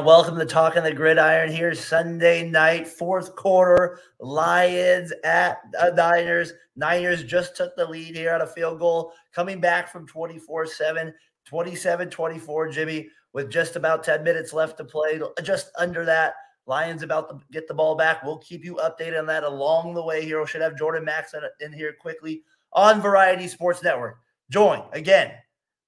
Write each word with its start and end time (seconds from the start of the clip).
down. 0.00 0.06
Welcome 0.06 0.38
to 0.38 0.46
Talking 0.46 0.82
the 0.82 0.92
Gridiron 0.92 1.52
here. 1.52 1.74
Sunday 1.74 2.48
night, 2.48 2.88
fourth 2.88 3.36
quarter. 3.36 4.00
Lions 4.18 5.12
at 5.24 5.58
the 5.72 5.92
Niners. 5.94 6.52
Niners 6.76 7.24
just 7.24 7.56
took 7.56 7.76
the 7.76 7.86
lead 7.86 8.14
here 8.14 8.34
on 8.34 8.40
a 8.40 8.46
field 8.46 8.78
goal, 8.78 9.12
coming 9.32 9.60
back 9.60 9.90
from 9.90 10.06
24 10.06 10.66
7, 10.66 11.12
27 11.44 12.10
24, 12.10 12.68
Jimmy, 12.68 13.08
with 13.32 13.50
just 13.50 13.76
about 13.76 14.04
10 14.04 14.24
minutes 14.24 14.52
left 14.52 14.78
to 14.78 14.84
play. 14.84 15.20
Just 15.42 15.70
under 15.78 16.04
that. 16.04 16.34
Lions 16.66 17.02
about 17.02 17.28
to 17.28 17.44
get 17.52 17.66
the 17.66 17.74
ball 17.74 17.96
back. 17.96 18.22
We'll 18.22 18.38
keep 18.38 18.64
you 18.64 18.76
updated 18.76 19.18
on 19.18 19.26
that 19.26 19.44
along 19.44 19.94
the 19.94 20.04
way 20.04 20.24
here. 20.24 20.40
We 20.40 20.46
should 20.46 20.60
have 20.62 20.78
Jordan 20.78 21.04
Max 21.04 21.34
in 21.60 21.72
here 21.72 21.94
quickly 22.00 22.42
on 22.72 23.00
Variety 23.00 23.48
Sports 23.48 23.82
Network. 23.82 24.18
Join 24.50 24.82
again 24.92 25.32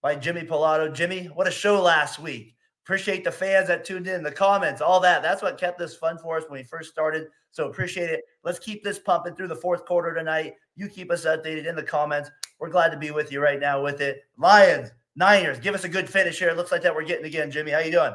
by 0.03 0.17
Jimmy 0.17 0.43
Pilato. 0.43 0.93
Jimmy, 0.93 1.27
what 1.27 1.47
a 1.47 1.53
show 1.53 1.81
last 1.81 2.19
week. 2.19 2.57
Appreciate 2.85 3.23
the 3.23 3.31
fans 3.31 3.69
that 3.69 3.85
tuned 3.85 4.09
in, 4.09 4.25
the 4.25 4.33
comments, 4.33 4.81
all 4.81 4.99
that. 4.99 5.23
That's 5.23 5.41
what 5.41 5.57
kept 5.57 5.79
this 5.79 5.95
fun 5.95 6.19
for 6.19 6.37
us 6.37 6.45
when 6.49 6.59
we 6.59 6.65
first 6.65 6.91
started. 6.91 7.29
So 7.53 7.69
appreciate 7.69 8.11
it. 8.11 8.23
Let's 8.43 8.59
keep 8.59 8.83
this 8.83 8.99
pumping 8.99 9.37
through 9.37 9.49
the 9.49 9.57
fourth 9.57 9.85
quarter 9.85 10.13
tonight. 10.13 10.55
You 10.75 10.89
keep 10.89 11.13
us 11.13 11.25
updated 11.25 11.69
in 11.69 11.77
the 11.77 11.83
comments. 11.83 12.29
We're 12.59 12.71
glad 12.71 12.91
to 12.91 12.97
be 12.97 13.13
with 13.13 13.31
you 13.31 13.41
right 13.41 13.61
now 13.61 13.81
with 13.83 14.01
it. 14.01 14.25
Lions, 14.37 14.91
Niners, 15.15 15.61
give 15.61 15.77
us 15.77 15.85
a 15.85 15.89
good 15.89 16.11
finish 16.11 16.41
here. 16.41 16.49
It 16.49 16.57
looks 16.57 16.73
like 16.73 16.83
that 16.83 16.95
we're 16.95 17.05
getting 17.05 17.27
again. 17.27 17.53
Jimmy, 17.53 17.71
how 17.71 17.79
you 17.79 17.93
doing? 17.93 18.15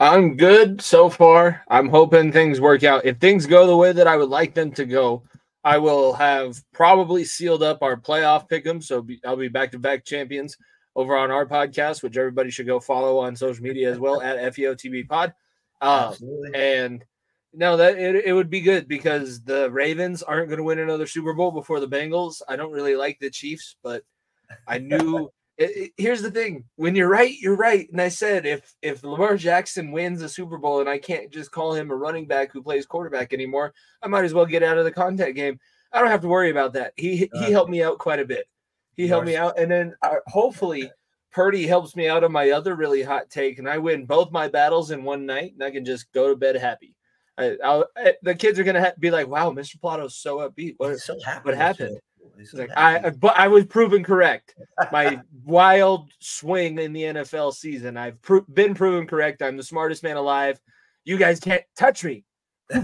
I'm 0.00 0.36
good 0.36 0.82
so 0.82 1.08
far. 1.08 1.64
I'm 1.68 1.88
hoping 1.88 2.30
things 2.30 2.60
work 2.60 2.84
out. 2.84 3.06
If 3.06 3.18
things 3.18 3.46
go 3.46 3.66
the 3.66 3.76
way 3.76 3.92
that 3.92 4.06
I 4.06 4.16
would 4.16 4.28
like 4.28 4.54
them 4.54 4.70
to 4.72 4.84
go, 4.84 5.22
I 5.64 5.78
will 5.78 6.12
have 6.12 6.62
probably 6.72 7.24
sealed 7.24 7.62
up 7.62 7.82
our 7.82 7.96
playoff 7.96 8.48
pick 8.48 8.66
'em. 8.66 8.82
So 8.82 9.00
be, 9.00 9.18
I'll 9.24 9.36
be 9.36 9.48
back 9.48 9.72
to 9.72 9.78
back 9.78 10.04
champions 10.04 10.58
over 10.98 11.16
on 11.16 11.30
our 11.30 11.46
podcast, 11.46 12.02
which 12.02 12.16
everybody 12.16 12.50
should 12.50 12.66
go 12.66 12.80
follow 12.80 13.18
on 13.18 13.36
social 13.36 13.62
media 13.62 13.88
as 13.88 14.00
well 14.00 14.20
at 14.20 14.36
FEOTB 14.52 15.08
Pod. 15.08 15.32
Um, 15.80 16.16
and 16.54 17.04
no, 17.54 17.76
that 17.76 17.96
it, 17.96 18.24
it 18.26 18.32
would 18.32 18.50
be 18.50 18.60
good 18.60 18.88
because 18.88 19.40
the 19.44 19.70
Ravens 19.70 20.24
aren't 20.24 20.48
going 20.48 20.58
to 20.58 20.64
win 20.64 20.80
another 20.80 21.06
Super 21.06 21.34
Bowl 21.34 21.52
before 21.52 21.78
the 21.78 21.86
Bengals. 21.86 22.42
I 22.48 22.56
don't 22.56 22.72
really 22.72 22.96
like 22.96 23.20
the 23.20 23.30
Chiefs, 23.30 23.76
but 23.80 24.02
I 24.66 24.78
knew. 24.78 25.30
it, 25.56 25.70
it, 25.76 25.92
here's 25.96 26.20
the 26.20 26.32
thing: 26.32 26.64
when 26.74 26.96
you're 26.96 27.08
right, 27.08 27.38
you're 27.38 27.56
right. 27.56 27.88
And 27.92 28.00
I 28.00 28.08
said, 28.08 28.44
if 28.44 28.74
if 28.82 29.04
Lamar 29.04 29.36
Jackson 29.36 29.92
wins 29.92 30.18
the 30.18 30.28
Super 30.28 30.58
Bowl 30.58 30.80
and 30.80 30.88
I 30.88 30.98
can't 30.98 31.30
just 31.30 31.52
call 31.52 31.74
him 31.74 31.92
a 31.92 31.96
running 31.96 32.26
back 32.26 32.52
who 32.52 32.60
plays 32.60 32.86
quarterback 32.86 33.32
anymore, 33.32 33.72
I 34.02 34.08
might 34.08 34.24
as 34.24 34.34
well 34.34 34.46
get 34.46 34.64
out 34.64 34.78
of 34.78 34.84
the 34.84 34.90
contact 34.90 35.36
game. 35.36 35.60
I 35.92 36.00
don't 36.00 36.10
have 36.10 36.22
to 36.22 36.28
worry 36.28 36.50
about 36.50 36.72
that. 36.72 36.92
He 36.96 37.30
he 37.32 37.52
helped 37.52 37.70
me 37.70 37.84
out 37.84 37.98
quite 37.98 38.18
a 38.18 38.24
bit. 38.24 38.48
He 38.98 39.06
helped 39.06 39.26
me 39.26 39.36
out, 39.36 39.56
and 39.56 39.70
then 39.70 39.94
uh, 40.02 40.16
hopefully 40.26 40.90
Purdy 41.30 41.68
helps 41.68 41.94
me 41.94 42.08
out 42.08 42.24
on 42.24 42.32
my 42.32 42.50
other 42.50 42.74
really 42.74 43.00
hot 43.00 43.30
take, 43.30 43.60
and 43.60 43.68
I 43.68 43.78
win 43.78 44.06
both 44.06 44.32
my 44.32 44.48
battles 44.48 44.90
in 44.90 45.04
one 45.04 45.24
night, 45.24 45.52
and 45.52 45.62
I 45.62 45.70
can 45.70 45.84
just 45.84 46.12
go 46.12 46.28
to 46.28 46.34
bed 46.36 46.56
happy. 46.56 46.96
I, 47.38 47.56
I, 47.64 47.84
eh, 47.96 48.12
the 48.22 48.34
kids 48.34 48.58
are 48.58 48.64
gonna 48.64 48.80
ha- 48.80 48.92
be 48.98 49.12
like, 49.12 49.28
"Wow, 49.28 49.52
Mr. 49.52 49.80
Plato's 49.80 50.16
so 50.16 50.38
upbeat. 50.38 50.74
What, 50.78 50.98
so 50.98 51.16
what 51.42 51.56
happened?" 51.56 52.00
So 52.44 52.58
like, 52.58 52.70
I, 52.76 53.10
but 53.10 53.38
I 53.38 53.46
was 53.46 53.66
proven 53.66 54.02
correct. 54.02 54.56
My 54.90 55.20
wild 55.44 56.10
swing 56.18 56.80
in 56.80 56.92
the 56.92 57.02
NFL 57.02 57.54
season, 57.54 57.96
I've 57.96 58.20
pro- 58.20 58.46
been 58.52 58.74
proven 58.74 59.06
correct. 59.06 59.42
I'm 59.42 59.56
the 59.56 59.62
smartest 59.62 60.02
man 60.02 60.16
alive. 60.16 60.60
You 61.04 61.18
guys 61.18 61.38
can't 61.38 61.62
touch 61.76 62.02
me. 62.02 62.24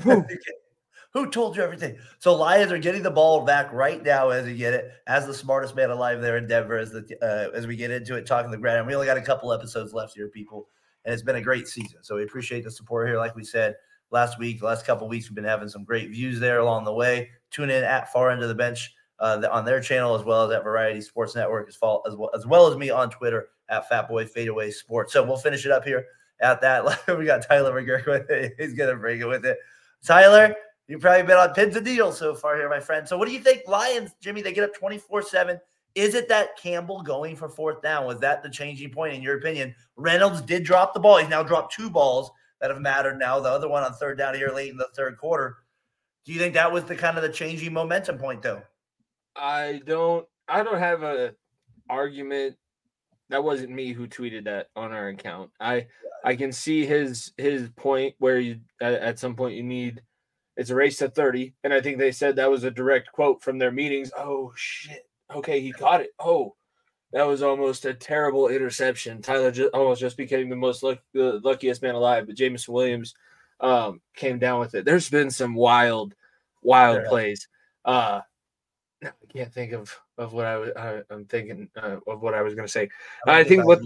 Who 1.15 1.31
told 1.31 1.57
you 1.57 1.63
everything? 1.63 1.97
So 2.19 2.35
Lions 2.35 2.73
are 2.73 2.79
getting 2.79 3.05
the 3.05 3.11
ball 3.11 3.45
back 3.45 3.73
right 3.73 4.03
now 4.03 4.31
as 4.31 4.47
we 4.47 4.57
get 4.57 4.75
it, 4.75 4.91
as 5.07 5.27
the 5.27 5.33
smartest 5.33 5.77
man 5.77 5.91
alive 5.91 6.21
there 6.21 6.37
in 6.37 6.49
Denver. 6.49 6.77
As 6.77 6.91
the 6.91 7.07
uh, 7.23 7.57
as 7.57 7.69
we 7.69 7.77
get 7.77 7.93
into 7.93 8.17
it, 8.17 8.27
talking 8.27 8.51
the 8.51 8.57
ground. 8.57 8.79
And 8.79 8.87
we 8.89 8.97
only 8.97 9.07
got 9.07 9.17
a 9.17 9.23
couple 9.23 9.53
episodes 9.53 9.95
left 9.95 10.15
here, 10.15 10.27
people, 10.27 10.69
and 11.05 11.15
it's 11.15 11.23
been 11.23 11.37
a 11.37 11.41
great 11.41 11.69
season. 11.69 12.01
So 12.03 12.17
we 12.17 12.25
appreciate 12.25 12.65
the 12.65 12.71
support 12.71 13.07
here. 13.07 13.17
Like 13.17 13.37
we 13.37 13.45
said 13.45 13.77
last 14.11 14.41
week, 14.41 14.61
last 14.61 14.85
couple 14.85 15.07
weeks, 15.07 15.31
we've 15.31 15.37
been 15.37 15.45
having 15.45 15.69
some 15.69 15.85
great 15.85 16.11
views 16.11 16.41
there 16.41 16.59
along 16.59 16.85
the 16.85 16.93
way. 16.93 17.31
Tune 17.53 17.71
in 17.71 17.85
at 17.85 18.13
Far 18.13 18.31
End 18.31 18.43
of 18.43 18.49
the 18.49 18.55
Bench 18.57 18.93
uh, 19.21 19.41
on 19.53 19.65
their 19.65 19.81
channel 19.81 20.17
as 20.17 20.25
well 20.25 20.51
as 20.51 20.57
at 20.57 20.65
Variety 20.65 21.01
Sports 21.01 21.37
Network 21.37 21.69
as, 21.69 21.79
well, 21.81 22.03
as 22.09 22.17
well 22.17 22.31
as 22.35 22.45
well 22.45 22.67
as 22.67 22.77
me 22.77 22.91
on 22.91 23.09
Twitter 23.09 23.51
at 23.69 23.89
Fatboy 23.89 24.29
Fadeaway 24.29 24.73
Sports. 24.73 25.13
So 25.13 25.23
we'll 25.23 25.37
finish 25.37 25.65
it 25.65 25.71
up 25.71 25.85
here 25.85 26.07
at 26.41 26.61
that. 26.63 26.85
we 27.17 27.25
got 27.25 27.47
Tyler 27.47 27.71
McGurk 27.81 28.07
with 28.07 28.29
it. 28.31 28.55
He's 28.59 28.75
gonna 28.75 28.97
bring 28.97 29.21
it 29.21 29.29
with 29.29 29.47
it. 29.47 29.59
Tyler, 30.05 30.55
You've 30.87 31.01
probably 31.01 31.23
been 31.23 31.39
on 31.39 31.55
pins 31.55 31.77
and 31.77 31.87
needles 31.87 32.19
so 32.19 32.35
far 32.35 32.57
here, 32.57 32.69
my 32.69 32.81
friend. 32.81 33.09
So, 33.09 33.17
what 33.17 33.27
do 33.27 33.33
you 33.33 33.41
think, 33.41 33.63
Lions, 33.67 34.11
Jimmy? 34.21 34.43
They 34.43 34.53
get 34.53 34.65
up 34.65 34.75
24 34.75 35.23
7. 35.23 35.59
Is 35.95 36.15
it 36.15 36.29
that 36.29 36.59
Campbell 36.59 37.03
going 37.03 37.37
for 37.37 37.49
fourth 37.49 37.81
down? 37.81 38.07
Was 38.07 38.19
that 38.21 38.43
the 38.43 38.51
changing 38.51 38.91
point, 38.91 39.15
in 39.15 39.23
your 39.23 39.39
opinion? 39.39 39.75
Reynolds 39.97 40.43
did 40.43 40.65
drop 40.65 40.93
the 40.93 41.01
ball. 41.01 41.19
He's 41.19 41.29
now 41.29 41.43
dropped 41.43 41.73
two 41.73 41.89
balls 41.89 42.31
that 42.61 42.71
have 42.71 42.81
mattered 42.81 43.19
now. 43.19 43.39
The 43.41 43.49
other 43.49 43.69
one 43.69 43.85
on 43.85 43.95
third 43.95 44.19
down 44.19 44.35
here 44.35 44.51
late 44.51 44.71
in 44.71 44.77
the 44.77 44.89
third 44.95 45.17
quarter. 45.17 45.59
Do 46.25 46.33
you 46.33 46.39
think 46.39 46.55
that 46.55 46.73
was 46.73 46.85
the 46.85 46.97
kind 46.97 47.17
of 47.17 47.23
the 47.23 47.29
changing 47.29 47.73
momentum 47.73 48.19
point, 48.19 48.43
though? 48.43 48.63
I 49.37 49.81
don't. 49.87 50.27
I 50.49 50.63
don't 50.63 50.79
have 50.79 51.03
a 51.03 51.35
argument. 51.89 52.57
That 53.31 53.43
wasn't 53.43 53.71
me 53.71 53.93
who 53.93 54.07
tweeted 54.07 54.45
that 54.45 54.69
on 54.77 54.93
our 54.93 55.09
account. 55.09 55.51
I 55.61 55.87
I 56.25 56.35
can 56.37 56.53
see 56.53 56.85
his 56.85 57.33
his 57.37 57.71
point 57.71 58.15
where 58.19 58.39
you 58.39 58.61
at, 58.83 58.95
at 58.95 59.19
some 59.19 59.35
point 59.35 59.55
you 59.55 59.63
need 59.63 60.03
it's 60.57 60.71
a 60.71 60.75
race 60.75 60.99
to 60.99 61.09
30. 61.09 61.55
And 61.65 61.73
I 61.73 61.81
think 61.81 61.99
they 61.99 62.13
said 62.13 62.37
that 62.37 62.51
was 62.51 62.65
a 62.65 62.71
direct 62.71 63.13
quote 63.13 63.43
from 63.43 63.59
their 63.59 63.73
meetings. 63.73 64.11
Oh, 64.17 64.53
shit. 64.57 65.09
Okay, 65.35 65.61
he 65.61 65.73
got 65.73 66.01
it. 66.01 66.11
Oh, 66.19 66.55
that 67.13 67.27
was 67.27 67.43
almost 67.43 67.85
a 67.85 67.95
terrible 67.95 68.49
interception. 68.49 69.23
Tyler 69.23 69.51
just, 69.51 69.73
almost 69.73 70.01
just 70.01 70.17
became 70.17 70.49
the 70.49 70.57
most 70.57 70.83
luck, 70.83 70.99
the 71.13 71.41
luckiest 71.43 71.83
man 71.83 71.95
alive, 71.95 72.27
but 72.27 72.37
Jameson 72.37 72.75
Williams 72.75 73.15
um, 73.61 74.01
came 74.15 74.39
down 74.39 74.61
with 74.61 74.75
it. 74.75 74.85
There's 74.85 75.09
been 75.09 75.31
some 75.31 75.55
wild, 75.55 76.15
wild 76.63 77.03
yeah. 77.03 77.09
plays. 77.09 77.49
Uh, 77.85 78.21
I 79.05 79.11
can't 79.33 79.53
think 79.53 79.73
of 79.73 79.97
of 80.19 80.33
what 80.33 80.47
I 80.47 80.57
was. 80.57 80.71
I, 80.77 81.03
am 81.11 81.25
thinking 81.27 81.69
uh, 81.77 81.97
of 82.07 82.23
what 82.23 82.35
I 82.35 82.43
was 82.43 82.55
going 82.55 82.67
to 82.67 82.73
say. 82.73 82.89
I, 83.27 83.41
I 83.41 83.45
think 83.45 83.65
what 83.65 83.81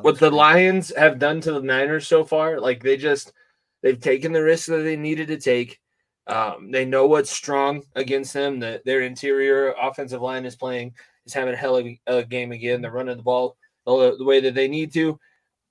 what 0.00 0.18
the 0.18 0.30
Lions 0.30 0.92
have 0.96 1.18
done 1.18 1.40
to 1.42 1.52
the 1.52 1.62
Niners 1.62 2.08
so 2.08 2.24
far, 2.24 2.58
like 2.58 2.82
they 2.82 2.96
just 2.96 3.32
they've 3.82 4.00
taken 4.00 4.32
the 4.32 4.42
risks 4.42 4.68
that 4.68 4.78
they 4.78 4.96
needed 4.96 5.28
to 5.28 5.38
take. 5.38 5.80
Um, 6.26 6.70
they 6.70 6.84
know 6.84 7.06
what's 7.06 7.30
strong 7.30 7.82
against 7.96 8.32
them. 8.32 8.60
That 8.60 8.84
their 8.84 9.00
interior 9.00 9.74
offensive 9.80 10.22
line 10.22 10.44
is 10.44 10.56
playing 10.56 10.94
is 11.26 11.34
having 11.34 11.54
a 11.54 11.56
hell 11.56 11.76
of 11.76 11.86
a 12.06 12.24
game 12.24 12.52
again. 12.52 12.80
They're 12.80 12.92
running 12.92 13.16
the 13.16 13.22
ball 13.22 13.56
the, 13.86 14.16
the 14.18 14.24
way 14.24 14.40
that 14.40 14.54
they 14.54 14.68
need 14.68 14.92
to. 14.94 15.18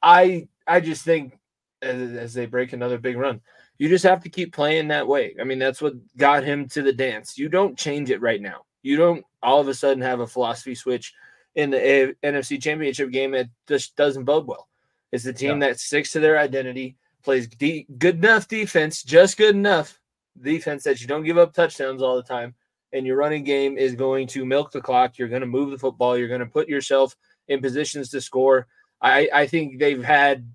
I 0.02 0.48
I 0.68 0.80
just 0.80 1.04
think 1.04 1.38
as, 1.82 2.12
as, 2.14 2.34
they 2.34 2.46
break 2.46 2.74
another 2.74 2.98
big 2.98 3.18
run, 3.18 3.42
you 3.78 3.90
just 3.90 4.04
have 4.04 4.22
to 4.24 4.30
keep 4.30 4.54
playing 4.54 4.90
that 4.90 5.08
way. 5.08 5.36
I 5.40 5.44
mean, 5.44 5.60
that's 5.60 5.82
what 5.82 5.94
got 6.18 6.44
him 6.44 6.68
to 6.70 6.82
the 6.82 6.94
dance. 6.94 7.38
You 7.38 7.50
don't 7.50 7.78
change 7.78 8.10
it 8.10 8.22
right 8.22 8.42
now. 8.42 8.66
You 8.84 8.98
don't 8.98 9.26
all 9.42 9.60
of 9.60 9.68
a 9.68 9.74
sudden 9.74 10.02
have 10.02 10.20
a 10.20 10.28
philosophy 10.28 10.76
switch 10.76 11.14
in 11.56 11.70
the 11.70 11.78
a- 11.78 12.14
NFC 12.24 12.62
Championship 12.62 13.12
game 13.12 13.32
that 13.32 13.50
just 13.68 13.96
doesn't 13.96 14.26
bode 14.26 14.48
well. 14.48 14.68
It's 15.12 15.24
the 15.24 15.34
team 15.34 15.62
yeah. 15.62 15.70
that 15.70 15.80
sticks 15.80 16.12
to 16.12 16.20
their 16.20 16.40
identity, 16.40 16.96
plays 17.24 17.48
de- 17.48 17.88
good 17.98 18.18
enough 18.18 18.48
defense, 18.48 19.04
just 19.04 19.38
good 19.38 19.56
enough 19.56 20.01
defense 20.40 20.84
that 20.84 21.02
you 21.02 21.08
don't 21.08 21.24
give 21.24 21.38
up 21.38 21.54
touchdowns 21.54 22.02
all 22.02 22.16
the 22.16 22.24
time, 22.24 22.56
and 22.94 23.06
your 23.06 23.18
running 23.18 23.44
game 23.44 23.78
is 23.78 23.96
going 23.96 24.28
to 24.28 24.46
milk 24.46 24.72
the 24.72 24.82
clock. 24.82 25.18
You're 25.18 25.30
going 25.30 25.42
to 25.42 25.48
move 25.48 25.72
the 25.72 25.78
football. 25.78 26.18
You're 26.18 26.28
going 26.28 26.40
to 26.40 26.46
put 26.46 26.68
yourself 26.68 27.16
in 27.48 27.62
positions 27.62 28.10
to 28.10 28.22
score. 28.22 28.68
I, 29.02 29.30
I 29.34 29.48
think 29.48 29.80
they've 29.80 30.04
had, 30.04 30.48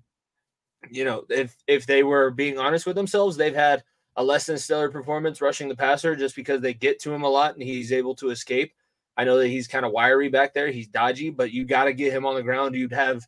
you 0.89 1.03
know, 1.03 1.25
if 1.29 1.55
if 1.67 1.85
they 1.85 2.03
were 2.03 2.31
being 2.31 2.57
honest 2.57 2.85
with 2.85 2.95
themselves, 2.95 3.37
they've 3.37 3.53
had 3.53 3.83
a 4.15 4.23
less 4.23 4.47
than 4.47 4.57
stellar 4.57 4.89
performance 4.89 5.41
rushing 5.41 5.69
the 5.69 5.75
passer 5.75 6.15
just 6.15 6.35
because 6.35 6.61
they 6.61 6.73
get 6.73 6.99
to 6.99 7.13
him 7.13 7.23
a 7.23 7.29
lot 7.29 7.53
and 7.53 7.63
he's 7.63 7.91
able 7.91 8.15
to 8.15 8.31
escape. 8.31 8.73
I 9.15 9.23
know 9.23 9.37
that 9.37 9.47
he's 9.47 9.67
kind 9.67 9.85
of 9.85 9.91
wiry 9.91 10.29
back 10.29 10.53
there. 10.53 10.69
He's 10.69 10.87
dodgy, 10.87 11.29
but 11.29 11.51
you 11.51 11.65
got 11.65 11.85
to 11.85 11.93
get 11.93 12.13
him 12.13 12.25
on 12.25 12.35
the 12.35 12.43
ground. 12.43 12.75
You'd 12.75 12.93
have 12.93 13.25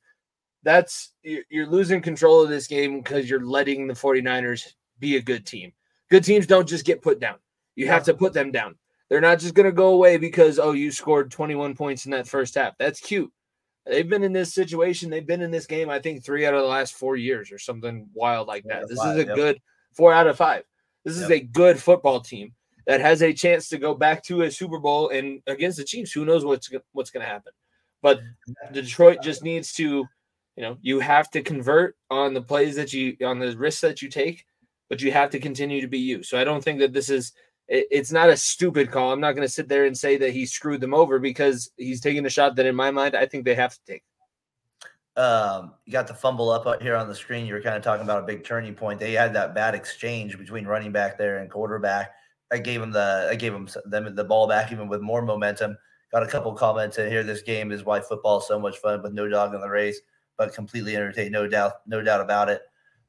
that's 0.63 1.13
you're 1.23 1.67
losing 1.67 2.01
control 2.01 2.43
of 2.43 2.49
this 2.49 2.67
game 2.67 2.99
because 2.99 3.29
you're 3.29 3.45
letting 3.45 3.87
the 3.87 3.93
49ers 3.93 4.73
be 4.99 5.15
a 5.15 5.21
good 5.21 5.45
team. 5.45 5.71
Good 6.09 6.23
teams 6.23 6.47
don't 6.47 6.67
just 6.67 6.85
get 6.85 7.01
put 7.01 7.19
down. 7.19 7.35
You 7.75 7.87
have 7.87 8.03
to 8.05 8.13
put 8.13 8.33
them 8.33 8.51
down. 8.51 8.75
They're 9.09 9.21
not 9.21 9.39
just 9.39 9.55
going 9.55 9.65
to 9.65 9.71
go 9.71 9.89
away 9.89 10.17
because, 10.17 10.59
oh, 10.59 10.73
you 10.73 10.91
scored 10.91 11.31
21 11.31 11.75
points 11.75 12.05
in 12.05 12.11
that 12.11 12.27
first 12.27 12.55
half. 12.55 12.77
That's 12.77 12.99
cute. 12.99 13.31
They've 13.85 14.07
been 14.07 14.23
in 14.23 14.33
this 14.33 14.53
situation. 14.53 15.09
They've 15.09 15.25
been 15.25 15.41
in 15.41 15.49
this 15.49 15.65
game, 15.65 15.89
I 15.89 15.99
think, 15.99 16.23
three 16.23 16.45
out 16.45 16.53
of 16.53 16.61
the 16.61 16.67
last 16.67 16.93
four 16.93 17.15
years 17.15 17.51
or 17.51 17.57
something 17.57 18.07
wild 18.13 18.47
like 18.47 18.65
that. 18.65 18.87
This 18.87 18.99
five, 18.99 19.17
is 19.17 19.23
a 19.23 19.27
yep. 19.27 19.35
good 19.35 19.61
four 19.93 20.13
out 20.13 20.27
of 20.27 20.37
five. 20.37 20.63
This 21.03 21.15
is 21.15 21.29
yep. 21.29 21.31
a 21.31 21.39
good 21.39 21.79
football 21.79 22.19
team 22.19 22.53
that 22.85 23.01
has 23.01 23.23
a 23.23 23.33
chance 23.33 23.69
to 23.69 23.77
go 23.77 23.95
back 23.95 24.23
to 24.25 24.43
a 24.43 24.51
Super 24.51 24.77
Bowl 24.77 25.09
and 25.09 25.41
against 25.47 25.77
the 25.77 25.83
Chiefs. 25.83 26.11
Who 26.11 26.25
knows 26.25 26.45
what's 26.45 26.69
what's 26.91 27.09
going 27.09 27.25
to 27.25 27.31
happen? 27.31 27.53
But 28.01 28.21
Detroit 28.71 29.19
just 29.23 29.43
needs 29.43 29.73
to, 29.73 30.05
you 30.55 30.63
know, 30.63 30.77
you 30.81 30.99
have 30.99 31.29
to 31.31 31.41
convert 31.41 31.97
on 32.09 32.33
the 32.33 32.41
plays 32.41 32.75
that 32.75 32.93
you 32.93 33.17
on 33.25 33.39
the 33.39 33.57
risks 33.57 33.81
that 33.81 34.01
you 34.01 34.09
take 34.09 34.45
but 34.89 35.01
you 35.01 35.11
have 35.11 35.29
to 35.29 35.39
continue 35.39 35.79
to 35.81 35.87
be 35.87 35.99
you. 35.99 36.23
So 36.23 36.39
I 36.39 36.43
don't 36.43 36.63
think 36.63 36.79
that 36.79 36.93
this 36.93 37.09
is 37.09 37.31
it's 37.67 38.11
not 38.11 38.29
a 38.29 38.35
stupid 38.35 38.89
call. 38.91 39.13
I'm 39.13 39.21
not 39.21 39.33
going 39.33 39.47
to 39.47 39.53
sit 39.53 39.69
there 39.69 39.85
and 39.85 39.95
say 39.95 40.17
that 40.17 40.31
he 40.31 40.45
screwed 40.47 40.81
them 40.81 40.93
over 40.93 41.19
because 41.19 41.69
he's 41.77 42.01
taking 42.01 42.25
a 42.25 42.29
shot 42.29 42.55
that 42.55 42.65
in 42.65 42.75
my 42.75 42.89
mind 42.91 43.15
I 43.15 43.27
think 43.27 43.45
they 43.45 43.55
have 43.55 43.73
to 43.73 43.79
take. 43.85 44.03
um, 45.15 45.73
you 45.85 45.91
got 45.91 46.07
the 46.07 46.13
fumble 46.13 46.49
up 46.49 46.81
here 46.81 46.95
on 46.95 47.07
the 47.07 47.15
screen. 47.15 47.45
You 47.45 47.53
were 47.53 47.61
kind 47.61 47.75
of 47.75 47.83
talking 47.83 48.03
about 48.03 48.23
a 48.23 48.25
big 48.25 48.43
turning 48.43 48.73
point. 48.73 48.99
They 48.99 49.11
had 49.11 49.33
that 49.33 49.53
bad 49.53 49.75
exchange 49.75 50.37
between 50.37 50.65
running 50.65 50.91
back 50.91 51.17
there 51.17 51.39
and 51.39 51.51
quarterback. 51.51 52.11
I 52.51 52.57
gave 52.57 52.81
him 52.81 52.91
the 52.91 53.27
I 53.29 53.35
gave 53.35 53.53
him 53.53 53.67
them 53.85 54.15
the 54.15 54.23
ball 54.23 54.47
back 54.47 54.71
even 54.71 54.87
with 54.87 55.01
more 55.01 55.21
momentum. 55.21 55.77
Got 56.11 56.23
a 56.23 56.27
couple 56.27 56.53
comments 56.53 56.97
in 56.97 57.11
here. 57.11 57.23
This 57.23 57.41
game 57.41 57.71
is 57.71 57.83
why 57.83 57.99
football 57.99 58.39
is 58.39 58.47
so 58.47 58.59
much 58.59 58.77
fun 58.77 59.03
with 59.03 59.13
no 59.13 59.27
dog 59.27 59.53
in 59.53 59.61
the 59.61 59.69
race, 59.69 59.99
but 60.37 60.55
completely 60.55 60.95
entertained, 60.95 61.33
no 61.33 61.47
doubt, 61.47 61.73
no 61.85 62.01
doubt 62.01 62.21
about 62.21 62.49
it. 62.49 62.61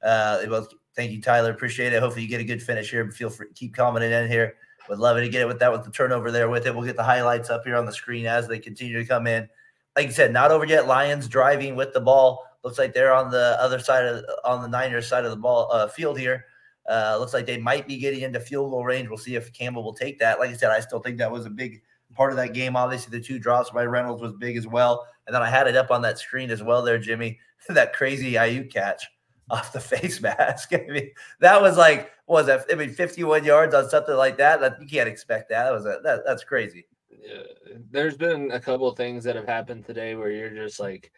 Uh, 0.02 0.42
well, 0.48 0.68
thank 0.94 1.12
you, 1.12 1.20
Tyler. 1.20 1.50
Appreciate 1.50 1.92
it. 1.92 2.00
Hopefully, 2.02 2.22
you 2.22 2.28
get 2.28 2.40
a 2.40 2.44
good 2.44 2.62
finish 2.62 2.90
here. 2.90 3.10
Feel 3.10 3.30
free 3.30 3.48
keep 3.54 3.74
commenting 3.74 4.12
in 4.12 4.28
here. 4.28 4.54
Would 4.88 4.98
love 4.98 5.16
it 5.18 5.22
to 5.22 5.28
get 5.28 5.42
it 5.42 5.46
with 5.46 5.58
that 5.60 5.70
with 5.70 5.84
the 5.84 5.90
turnover 5.90 6.30
there 6.30 6.48
with 6.48 6.66
it. 6.66 6.74
We'll 6.74 6.86
get 6.86 6.96
the 6.96 7.04
highlights 7.04 7.50
up 7.50 7.64
here 7.64 7.76
on 7.76 7.86
the 7.86 7.92
screen 7.92 8.26
as 8.26 8.48
they 8.48 8.58
continue 8.58 8.98
to 8.98 9.04
come 9.04 9.26
in. 9.26 9.48
Like 9.96 10.08
I 10.08 10.10
said, 10.10 10.32
not 10.32 10.50
over 10.50 10.64
yet. 10.64 10.86
Lions 10.86 11.28
driving 11.28 11.76
with 11.76 11.92
the 11.92 12.00
ball. 12.00 12.44
Looks 12.64 12.78
like 12.78 12.92
they're 12.92 13.14
on 13.14 13.30
the 13.30 13.56
other 13.60 13.78
side 13.78 14.04
of 14.04 14.24
on 14.44 14.62
the 14.62 14.68
Niners 14.68 15.08
side 15.08 15.24
of 15.24 15.30
the 15.30 15.36
ball 15.36 15.70
uh, 15.72 15.88
field 15.88 16.18
here. 16.18 16.44
Uh, 16.88 17.16
looks 17.18 17.32
like 17.32 17.46
they 17.46 17.58
might 17.58 17.86
be 17.86 17.98
getting 17.98 18.22
into 18.22 18.40
field 18.40 18.70
goal 18.70 18.84
range. 18.84 19.08
We'll 19.08 19.18
see 19.18 19.36
if 19.36 19.52
Campbell 19.52 19.84
will 19.84 19.94
take 19.94 20.18
that. 20.18 20.38
Like 20.38 20.50
I 20.50 20.54
said, 20.54 20.70
I 20.70 20.80
still 20.80 21.00
think 21.00 21.18
that 21.18 21.30
was 21.30 21.46
a 21.46 21.50
big 21.50 21.82
part 22.14 22.32
of 22.32 22.36
that 22.38 22.54
game. 22.54 22.74
Obviously, 22.74 23.16
the 23.16 23.24
two 23.24 23.38
drops 23.38 23.70
by 23.70 23.84
Reynolds 23.84 24.22
was 24.22 24.32
big 24.32 24.56
as 24.56 24.66
well. 24.66 25.06
And 25.26 25.34
then 25.34 25.42
I 25.42 25.48
had 25.48 25.68
it 25.68 25.76
up 25.76 25.90
on 25.90 26.02
that 26.02 26.18
screen 26.18 26.50
as 26.50 26.62
well 26.62 26.82
there, 26.82 26.98
Jimmy. 26.98 27.38
that 27.68 27.92
crazy 27.92 28.32
Aiyuk 28.32 28.72
catch 28.72 29.06
off 29.50 29.72
the 29.72 29.80
face 29.94 30.20
mask. 30.20 30.72
I 30.72 30.86
mean, 30.88 31.10
that 31.40 31.60
was 31.60 31.76
like, 31.76 32.10
was 32.26 32.46
that? 32.46 32.66
I 32.70 32.74
mean, 32.74 32.90
51 32.90 33.44
yards 33.44 33.74
on 33.74 33.88
something 33.88 34.16
like 34.16 34.38
that. 34.38 34.60
That 34.60 34.80
you 34.80 34.86
can't 34.86 35.08
expect 35.08 35.50
that. 35.50 35.64
That 35.64 35.72
was 35.72 35.86
a, 35.86 36.00
that, 36.02 36.22
that's 36.26 36.44
crazy. 36.44 36.86
Yeah, 37.10 37.42
there's 37.90 38.16
been 38.16 38.50
a 38.52 38.60
couple 38.60 38.88
of 38.88 38.96
things 38.96 39.24
that 39.24 39.36
have 39.36 39.46
happened 39.46 39.84
today 39.84 40.14
where 40.14 40.30
you're 40.30 40.50
just 40.50 40.80
like, 40.80 41.12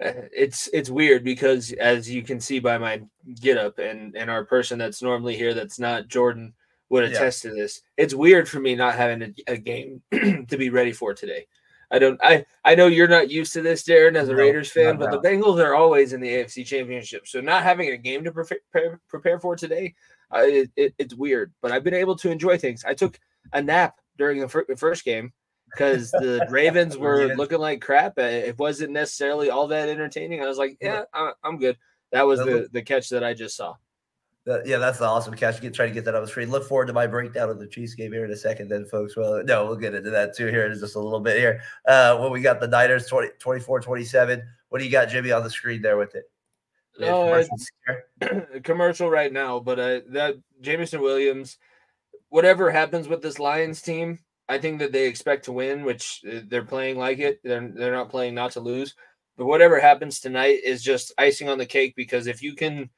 eh, 0.00 0.22
it's 0.32 0.68
it's 0.72 0.88
weird 0.88 1.24
because 1.24 1.72
as 1.72 2.10
you 2.10 2.22
can 2.22 2.40
see 2.40 2.58
by 2.58 2.78
my 2.78 3.02
get 3.40 3.58
up 3.58 3.78
and 3.78 4.16
and 4.16 4.30
our 4.30 4.44
person 4.44 4.78
that's 4.78 5.02
normally 5.02 5.36
here 5.36 5.52
that's 5.52 5.78
not 5.78 6.08
Jordan 6.08 6.54
would 6.88 7.04
attest 7.04 7.44
yeah. 7.44 7.50
to 7.50 7.56
this. 7.56 7.82
It's 7.96 8.14
weird 8.14 8.48
for 8.48 8.60
me 8.60 8.74
not 8.76 8.94
having 8.94 9.22
a, 9.22 9.52
a 9.52 9.56
game 9.56 10.02
to 10.12 10.56
be 10.56 10.70
ready 10.70 10.92
for 10.92 11.12
today. 11.12 11.46
I 11.90 11.98
don't. 11.98 12.20
I 12.22 12.44
I 12.64 12.74
know 12.74 12.88
you're 12.88 13.08
not 13.08 13.30
used 13.30 13.52
to 13.52 13.62
this, 13.62 13.84
Daren, 13.84 14.16
as 14.16 14.28
a 14.28 14.32
no, 14.32 14.38
Raiders 14.38 14.70
fan, 14.70 14.96
but 14.96 15.10
the 15.10 15.20
Bengals 15.20 15.62
are 15.64 15.74
always 15.74 16.12
in 16.12 16.20
the 16.20 16.28
AFC 16.28 16.66
Championship. 16.66 17.26
So 17.26 17.40
not 17.40 17.62
having 17.62 17.90
a 17.90 17.96
game 17.96 18.24
to 18.24 18.32
prepare 18.32 19.00
prepare 19.08 19.38
for 19.38 19.54
today, 19.54 19.94
uh, 20.34 20.42
it, 20.42 20.70
it, 20.76 20.94
it's 20.98 21.14
weird. 21.14 21.52
But 21.62 21.72
I've 21.72 21.84
been 21.84 21.94
able 21.94 22.16
to 22.16 22.30
enjoy 22.30 22.58
things. 22.58 22.84
I 22.84 22.94
took 22.94 23.18
a 23.52 23.62
nap 23.62 24.00
during 24.18 24.40
the, 24.40 24.48
fir- 24.48 24.66
the 24.68 24.76
first 24.76 25.04
game 25.04 25.32
because 25.70 26.10
the 26.10 26.46
Ravens 26.50 26.98
were 26.98 27.34
looking 27.36 27.58
like 27.58 27.80
crap. 27.80 28.18
It 28.18 28.58
wasn't 28.58 28.92
necessarily 28.92 29.50
all 29.50 29.68
that 29.68 29.88
entertaining. 29.88 30.42
I 30.42 30.46
was 30.46 30.58
like, 30.58 30.78
yeah, 30.80 31.04
I'm 31.44 31.58
good. 31.58 31.76
That 32.12 32.26
was 32.26 32.40
the 32.40 32.68
the 32.72 32.82
catch 32.82 33.10
that 33.10 33.22
I 33.22 33.34
just 33.34 33.56
saw 33.56 33.76
yeah, 34.64 34.78
that's 34.78 34.98
the 34.98 35.06
awesome 35.06 35.34
catch. 35.34 35.60
Get 35.60 35.74
try 35.74 35.86
to 35.86 35.92
get 35.92 36.04
that 36.04 36.14
on 36.14 36.22
the 36.22 36.28
screen. 36.28 36.50
Look 36.50 36.68
forward 36.68 36.86
to 36.86 36.92
my 36.92 37.06
breakdown 37.06 37.50
of 37.50 37.58
the 37.58 37.66
Chiefs 37.66 37.94
game 37.94 38.12
here 38.12 38.24
in 38.24 38.30
a 38.30 38.36
second, 38.36 38.68
then, 38.68 38.86
folks. 38.86 39.16
Well, 39.16 39.42
no, 39.44 39.66
we'll 39.66 39.76
get 39.76 39.94
into 39.94 40.10
that 40.10 40.36
too 40.36 40.46
here 40.46 40.66
in 40.66 40.78
just 40.78 40.94
a 40.94 41.00
little 41.00 41.20
bit 41.20 41.38
here. 41.38 41.60
Uh, 41.86 42.16
when 42.18 42.30
we 42.30 42.40
got 42.40 42.60
the 42.60 42.68
Niners 42.68 43.06
20, 43.06 43.30
24 43.40 43.80
27. 43.80 44.42
What 44.68 44.78
do 44.78 44.84
you 44.84 44.90
got, 44.90 45.08
Jimmy, 45.08 45.32
on 45.32 45.42
the 45.42 45.50
screen 45.50 45.82
there 45.82 45.96
with 45.96 46.14
it? 46.14 46.24
No, 46.98 47.34
it's 47.34 47.70
commercial 48.62 49.10
right 49.10 49.32
now, 49.32 49.60
but 49.60 49.78
uh, 49.78 50.00
that 50.08 50.36
Jameson 50.60 51.00
Williams, 51.00 51.58
whatever 52.28 52.70
happens 52.70 53.06
with 53.08 53.22
this 53.22 53.38
Lions 53.38 53.82
team, 53.82 54.18
I 54.48 54.58
think 54.58 54.78
that 54.78 54.92
they 54.92 55.06
expect 55.06 55.44
to 55.46 55.52
win, 55.52 55.84
which 55.84 56.22
uh, 56.26 56.40
they're 56.48 56.64
playing 56.64 56.98
like 56.98 57.18
it. 57.18 57.40
They're 57.42 57.68
they're 57.68 57.92
not 57.92 58.10
playing 58.10 58.34
not 58.34 58.52
to 58.52 58.60
lose. 58.60 58.94
But 59.36 59.46
whatever 59.46 59.78
happens 59.78 60.20
tonight 60.20 60.60
is 60.64 60.82
just 60.82 61.12
icing 61.18 61.48
on 61.48 61.58
the 61.58 61.66
cake 61.66 61.94
because 61.96 62.26
if 62.26 62.42
you 62.42 62.54
can 62.54 62.88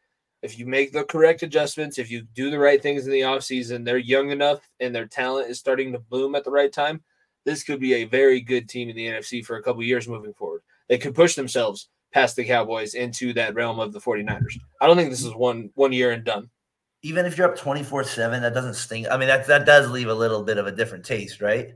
if 0.43 0.59
you 0.59 0.67
make 0.67 0.93
the 0.93 1.05
correct 1.05 1.43
adjustments, 1.43 1.99
if 1.99 2.11
you 2.11 2.23
do 2.35 2.51
the 2.51 2.59
right 2.59 2.83
things 2.83 3.07
in 3.07 3.13
the 3.13 3.23
offseason, 3.23 3.85
they're 3.85 3.99
young 3.99 4.31
enough 4.31 4.61
and 4.81 4.95
their 4.95 5.07
talent 5.07 5.51
is 5.51 5.59
starting 5.59 5.93
to 5.93 5.99
bloom 5.99 6.35
at 6.35 6.45
the 6.45 6.51
right 6.51 6.73
time. 6.73 7.03
This 7.45 7.65
could 7.65 7.81
be 7.81 7.95
a 7.95 8.05
very 8.05 8.41
good 8.41 8.69
team 8.69 8.89
in 8.89 8.97
the 8.97 9.07
NFC 9.07 9.45
for 9.45 9.57
a 9.57 9.63
couple 9.63 9.83
years 9.83 10.07
moving 10.07 10.35
forward. 10.35 10.63
They 10.89 10.99
could 10.99 11.15
push 11.15 11.35
themselves 11.35 11.89
past 12.13 12.37
the 12.37 12.45
Cowboys 12.45 12.95
into 12.95 13.33
that 13.35 13.55
realm 13.55 13.81
of 13.81 13.93
the 13.93 14.01
49ers. 14.01 14.59
I 14.81 14.87
don't 14.87 14.97
think 14.97 15.11
this 15.11 15.25
is 15.25 15.35
one 15.35 15.71
one 15.75 15.93
year 15.93 16.13
and 16.13 16.25
done. 16.25 16.51
Even 17.03 17.27
if 17.27 17.39
you're 17.39 17.51
up 17.51 17.59
24-7, 17.59 18.41
that 18.41 18.55
doesn't 18.55 18.75
sting. 18.75 19.09
I 19.09 19.17
mean, 19.17 19.29
that 19.29 19.47
that 19.47 19.67
does 19.67 19.89
leave 19.89 20.09
a 20.09 20.15
little 20.15 20.43
bit 20.43 20.59
of 20.59 20.67
a 20.67 20.73
different 20.73 21.05
taste, 21.05 21.41
right? 21.41 21.75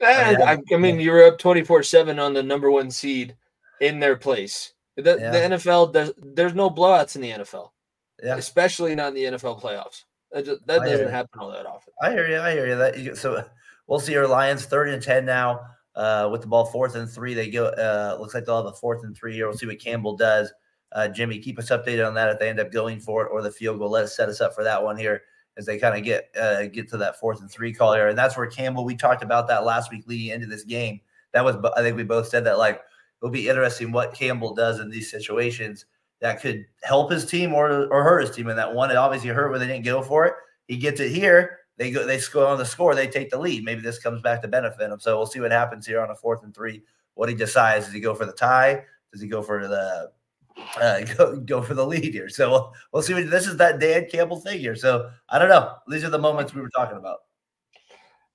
And, 0.00 0.42
I, 0.42 0.56
mean, 0.56 0.64
I, 0.70 0.74
I 0.74 0.78
mean, 0.78 1.00
you're 1.00 1.26
up 1.26 1.38
24-7 1.38 2.20
on 2.22 2.34
the 2.34 2.42
number 2.42 2.70
one 2.70 2.90
seed 2.90 3.36
in 3.80 3.98
their 4.00 4.16
place. 4.16 4.74
The, 4.96 5.16
yeah. 5.18 5.30
the 5.30 5.56
NFL, 5.56 5.92
there's, 5.92 6.12
there's 6.18 6.54
no 6.54 6.68
blowouts 6.68 7.16
in 7.16 7.22
the 7.22 7.30
NFL. 7.30 7.70
Yeah. 8.22 8.36
Especially 8.36 8.94
not 8.94 9.08
in 9.08 9.14
the 9.14 9.24
NFL 9.24 9.60
playoffs. 9.60 10.04
That, 10.32 10.44
just, 10.44 10.66
that 10.66 10.80
doesn't 10.80 11.10
happen 11.10 11.40
all 11.40 11.50
that 11.50 11.66
often. 11.66 11.92
I 12.02 12.10
hear 12.10 12.28
you. 12.28 12.38
I 12.38 12.52
hear 12.52 12.66
you. 12.66 12.76
That 12.76 13.16
so 13.16 13.44
we'll 13.86 14.00
see 14.00 14.16
our 14.16 14.26
Lions 14.26 14.64
third 14.64 14.88
and 14.88 15.02
ten 15.02 15.24
now 15.24 15.60
uh, 15.94 16.28
with 16.30 16.42
the 16.42 16.46
ball 16.46 16.66
fourth 16.66 16.94
and 16.94 17.08
three. 17.08 17.34
They 17.34 17.50
go. 17.50 17.66
Uh, 17.66 18.16
looks 18.20 18.34
like 18.34 18.44
they'll 18.44 18.56
have 18.56 18.66
a 18.66 18.76
fourth 18.76 19.04
and 19.04 19.16
three 19.16 19.34
here. 19.34 19.46
We'll 19.48 19.56
see 19.56 19.66
what 19.66 19.80
Campbell 19.80 20.16
does. 20.16 20.52
Uh, 20.92 21.08
Jimmy, 21.08 21.38
keep 21.38 21.58
us 21.58 21.70
updated 21.70 22.06
on 22.06 22.14
that 22.14 22.28
if 22.30 22.38
they 22.38 22.48
end 22.48 22.60
up 22.60 22.72
going 22.72 23.00
for 23.00 23.24
it 23.24 23.30
or 23.30 23.42
the 23.42 23.50
field 23.50 23.78
goal. 23.78 23.90
Let 23.90 24.04
us 24.04 24.16
set 24.16 24.28
us 24.28 24.40
up 24.40 24.54
for 24.54 24.64
that 24.64 24.82
one 24.82 24.96
here 24.96 25.22
as 25.56 25.66
they 25.66 25.78
kind 25.78 25.96
of 25.96 26.04
get 26.04 26.28
uh, 26.38 26.66
get 26.66 26.88
to 26.90 26.96
that 26.98 27.18
fourth 27.18 27.40
and 27.40 27.50
three 27.50 27.72
call 27.72 27.94
here. 27.94 28.08
And 28.08 28.18
that's 28.18 28.36
where 28.36 28.46
Campbell. 28.46 28.84
We 28.84 28.96
talked 28.96 29.22
about 29.22 29.48
that 29.48 29.64
last 29.64 29.90
week 29.90 30.04
leading 30.06 30.34
into 30.34 30.46
this 30.46 30.64
game. 30.64 31.00
That 31.32 31.44
was 31.44 31.56
I 31.76 31.82
think 31.82 31.96
we 31.96 32.04
both 32.04 32.28
said 32.28 32.44
that 32.44 32.58
like 32.58 32.80
it'll 33.20 33.32
be 33.32 33.48
interesting 33.48 33.92
what 33.92 34.14
Campbell 34.14 34.54
does 34.54 34.80
in 34.80 34.90
these 34.90 35.10
situations 35.10 35.86
that 36.20 36.40
could 36.40 36.64
help 36.82 37.10
his 37.10 37.26
team 37.26 37.52
or 37.52 37.86
or 37.92 38.02
hurt 38.02 38.20
his 38.26 38.34
team. 38.34 38.48
And 38.48 38.58
that 38.58 38.74
one, 38.74 38.90
it 38.90 38.96
obviously 38.96 39.30
hurt 39.30 39.50
when 39.50 39.60
they 39.60 39.66
didn't 39.66 39.84
go 39.84 40.02
for 40.02 40.26
it. 40.26 40.34
He 40.66 40.76
gets 40.76 41.00
it 41.00 41.10
here. 41.10 41.58
They 41.78 41.90
go, 41.90 42.06
they 42.06 42.18
score 42.18 42.46
on 42.46 42.58
the 42.58 42.64
score. 42.64 42.94
They 42.94 43.06
take 43.06 43.30
the 43.30 43.38
lead. 43.38 43.64
Maybe 43.64 43.82
this 43.82 43.98
comes 43.98 44.22
back 44.22 44.40
to 44.42 44.48
benefit 44.48 44.90
him. 44.90 44.98
So 44.98 45.16
we'll 45.16 45.26
see 45.26 45.40
what 45.40 45.52
happens 45.52 45.86
here 45.86 46.00
on 46.00 46.10
a 46.10 46.14
fourth 46.14 46.42
and 46.42 46.54
three. 46.54 46.82
What 47.14 47.28
he 47.28 47.34
decides. 47.34 47.84
Does 47.86 47.94
he 47.94 48.00
go 48.00 48.14
for 48.14 48.24
the 48.24 48.32
tie? 48.32 48.82
Does 49.12 49.20
he 49.20 49.28
go 49.28 49.42
for 49.42 49.68
the 49.68 50.10
uh, 50.80 51.00
go, 51.16 51.36
go 51.40 51.62
for 51.62 51.74
the 51.74 51.86
lead 51.86 52.14
here? 52.14 52.28
So 52.28 52.50
we'll, 52.50 52.74
we'll 52.92 53.02
see. 53.02 53.14
What, 53.14 53.30
this 53.30 53.46
is 53.46 53.58
that 53.58 53.78
Dan 53.78 54.06
Campbell 54.10 54.40
thing 54.40 54.58
here. 54.58 54.74
So 54.74 55.10
I 55.28 55.38
don't 55.38 55.48
know. 55.48 55.74
These 55.88 56.04
are 56.04 56.10
the 56.10 56.18
moments 56.18 56.54
we 56.54 56.62
were 56.62 56.70
talking 56.70 56.96
about. 56.96 57.18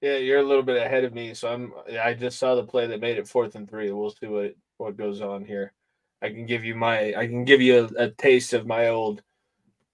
Yeah, 0.02 0.18
you're 0.18 0.40
a 0.40 0.44
little 0.44 0.64
bit 0.64 0.84
ahead 0.84 1.04
of 1.04 1.14
me. 1.14 1.34
So 1.34 1.52
I'm. 1.52 1.74
I 2.00 2.14
just 2.14 2.40
saw 2.40 2.56
the 2.56 2.64
play 2.64 2.88
that 2.88 3.02
made 3.02 3.18
it 3.18 3.28
fourth 3.28 3.56
and 3.56 3.70
three. 3.70 3.92
We'll 3.92 4.12
see 4.12 4.28
what 4.28 4.56
what 4.78 4.98
goes 4.98 5.22
on 5.22 5.46
here. 5.46 5.74
I 6.22 6.30
can 6.30 6.46
give 6.46 6.64
you 6.64 6.76
my 6.76 7.14
I 7.16 7.28
can 7.28 7.46
give 7.46 7.62
you 7.62 7.90
a, 7.98 8.04
a 8.04 8.10
taste 8.12 8.54
of 8.54 8.68
my 8.68 8.88
old 8.88 9.24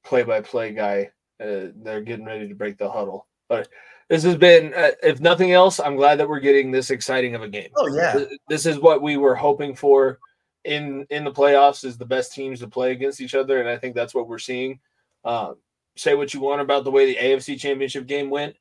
play-by-play 0.03 0.74
guy. 0.74 1.10
Uh, 1.39 1.67
they're 1.75 2.01
getting 2.01 2.25
ready 2.25 2.48
to 2.48 2.55
break 2.55 2.77
the 2.77 2.89
huddle, 2.89 3.27
but 3.48 3.67
this 4.10 4.24
has 4.24 4.38
been, 4.38 4.74
uh, 4.74 4.91
if 5.03 5.19
nothing 5.19 5.51
else, 5.51 5.79
I'm 5.79 5.98
glad 5.98 6.17
that 6.17 6.29
we're 6.29 6.39
getting 6.39 6.72
this 6.72 6.91
exciting 6.91 7.36
of 7.36 7.43
a 7.43 7.48
game. 7.48 7.69
Oh 7.75 7.93
yeah, 7.93 8.24
this 8.48 8.65
is 8.65 8.79
what 8.79 9.01
we 9.01 9.17
were 9.17 9.36
hoping 9.36 9.75
for 9.75 10.19
in 10.63 11.05
in 11.10 11.24
the 11.24 11.31
playoffs 11.31 11.86
is 11.86 11.98
the 11.98 12.05
best 12.05 12.34
teams 12.34 12.60
to 12.60 12.67
play 12.67 12.91
against 12.91 13.22
each 13.22 13.36
other, 13.36 13.60
and 13.60 13.69
I 13.69 13.77
think 13.77 13.96
that's 13.96 14.15
what 14.15 14.27
we're 14.27 14.39
seeing. 14.39 14.79
Uh, 15.24 15.53
say 15.96 16.15
what 16.15 16.34
you 16.34 16.39
want 16.39 16.62
about 16.62 16.84
the 16.84 16.91
way 16.91 17.05
the 17.05 17.19
AFC 17.19 17.60
Championship 17.60 18.07
game 18.07 18.29
went. 18.29 18.55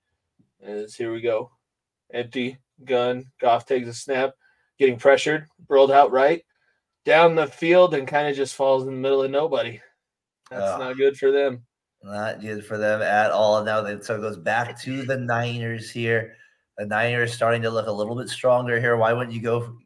As 0.63 0.95
here 0.95 1.13
we 1.13 1.21
go, 1.21 1.51
empty 2.13 2.59
gun. 2.85 3.27
Goff 3.41 3.67
takes 3.67 3.89
a 3.89 3.95
snap, 3.95 4.35
getting 4.79 4.99
pressured, 4.99 5.47
rolled 5.69 5.93
out 5.93 6.13
right 6.13 6.45
down 7.07 7.37
the 7.37 7.47
field 7.47 7.95
and 7.95 8.07
kind 8.07 8.29
of 8.29 8.37
just 8.37 8.55
falls 8.55 8.83
in 8.83 8.95
the 8.95 9.01
middle 9.01 9.23
of 9.23 9.31
nobody. 9.31 9.81
That's 10.51 10.75
oh, 10.75 10.79
not 10.79 10.97
good 10.97 11.17
for 11.17 11.31
them. 11.31 11.63
Not 12.03 12.41
good 12.41 12.67
for 12.67 12.77
them 12.77 13.01
at 13.01 13.31
all. 13.31 13.65
Now 13.65 13.81
they, 13.81 14.01
so 14.01 14.17
it 14.17 14.21
goes 14.21 14.37
back 14.37 14.79
to 14.83 15.03
the 15.03 15.17
Niners 15.17 15.91
here. 15.91 16.35
The 16.77 16.85
Niners 16.85 17.33
starting 17.33 17.63
to 17.63 17.71
look 17.71 17.87
a 17.87 17.93
little 17.93 18.17
bit 18.17 18.29
stronger 18.29 18.79
here. 18.79 18.97
Why 18.97 19.13
wouldn't 19.13 19.35
you 19.35 19.41
go? 19.41 19.77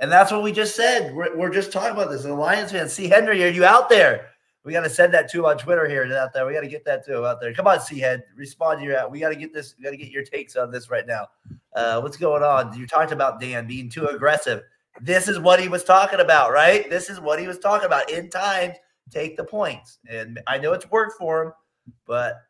And 0.00 0.10
that's 0.10 0.32
what 0.32 0.42
we 0.42 0.50
just 0.50 0.74
said. 0.74 1.14
We're, 1.14 1.36
we're 1.36 1.52
just 1.52 1.70
talking 1.70 1.92
about 1.92 2.10
this. 2.10 2.24
The 2.24 2.34
Lions 2.34 2.72
fan, 2.72 2.88
C. 2.88 3.08
Henry, 3.08 3.44
are 3.44 3.48
you 3.48 3.64
out 3.64 3.88
there? 3.88 4.30
We 4.64 4.72
got 4.72 4.80
to 4.80 4.90
send 4.90 5.12
that 5.12 5.30
to 5.30 5.40
him 5.40 5.44
on 5.44 5.58
Twitter 5.58 5.86
here 5.86 6.10
out 6.16 6.32
there. 6.32 6.46
We 6.46 6.54
got 6.54 6.62
to 6.62 6.68
get 6.68 6.86
that 6.86 7.04
to 7.04 7.18
him 7.18 7.24
out 7.24 7.40
there. 7.40 7.52
Come 7.52 7.66
on, 7.66 7.80
C 7.80 7.98
Head, 7.98 8.24
respond 8.34 8.80
to 8.80 8.86
your 8.86 8.98
out. 8.98 9.10
We 9.10 9.20
got 9.20 9.28
to 9.28 9.36
get 9.36 9.52
this. 9.52 9.74
We 9.76 9.84
got 9.84 9.90
to 9.90 9.98
get 9.98 10.10
your 10.10 10.24
takes 10.24 10.56
on 10.56 10.70
this 10.70 10.90
right 10.90 11.06
now. 11.06 11.28
Uh, 11.76 12.00
what's 12.00 12.16
going 12.16 12.42
on? 12.42 12.76
You 12.76 12.86
talked 12.86 13.12
about 13.12 13.40
Dan 13.40 13.66
being 13.66 13.90
too 13.90 14.06
aggressive. 14.06 14.62
This 15.00 15.28
is 15.28 15.38
what 15.38 15.60
he 15.60 15.68
was 15.68 15.84
talking 15.84 16.20
about, 16.20 16.52
right? 16.52 16.88
This 16.88 17.10
is 17.10 17.20
what 17.20 17.40
he 17.40 17.46
was 17.46 17.58
talking 17.58 17.86
about. 17.86 18.10
In 18.10 18.30
times, 18.30 18.76
take 19.10 19.36
the 19.36 19.44
points. 19.44 19.98
And 20.08 20.40
I 20.46 20.58
know 20.58 20.72
it's 20.72 20.90
worked 20.90 21.18
for 21.18 21.42
him, 21.42 21.52
but 22.06 22.42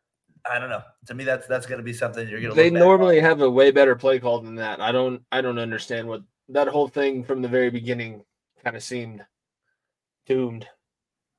I 0.49 0.59
don't 0.59 0.69
know. 0.69 0.83
To 1.07 1.13
me, 1.13 1.23
that's 1.23 1.47
that's 1.47 1.65
going 1.65 1.79
to 1.79 1.83
be 1.83 1.93
something 1.93 2.27
you're 2.27 2.39
going 2.39 2.51
to. 2.51 2.55
They 2.55 2.69
normally 2.69 3.19
have 3.19 3.41
a 3.41 3.49
way 3.49 3.71
better 3.71 3.95
play 3.95 4.19
call 4.19 4.41
than 4.41 4.55
that. 4.55 4.79
I 4.79 4.91
don't. 4.91 5.21
I 5.31 5.41
don't 5.41 5.59
understand 5.59 6.07
what 6.07 6.21
that 6.49 6.67
whole 6.67 6.87
thing 6.87 7.23
from 7.23 7.41
the 7.41 7.47
very 7.47 7.71
beginning 7.71 8.23
kind 8.63 8.75
of 8.75 8.83
seemed 8.83 9.25
doomed. 10.27 10.67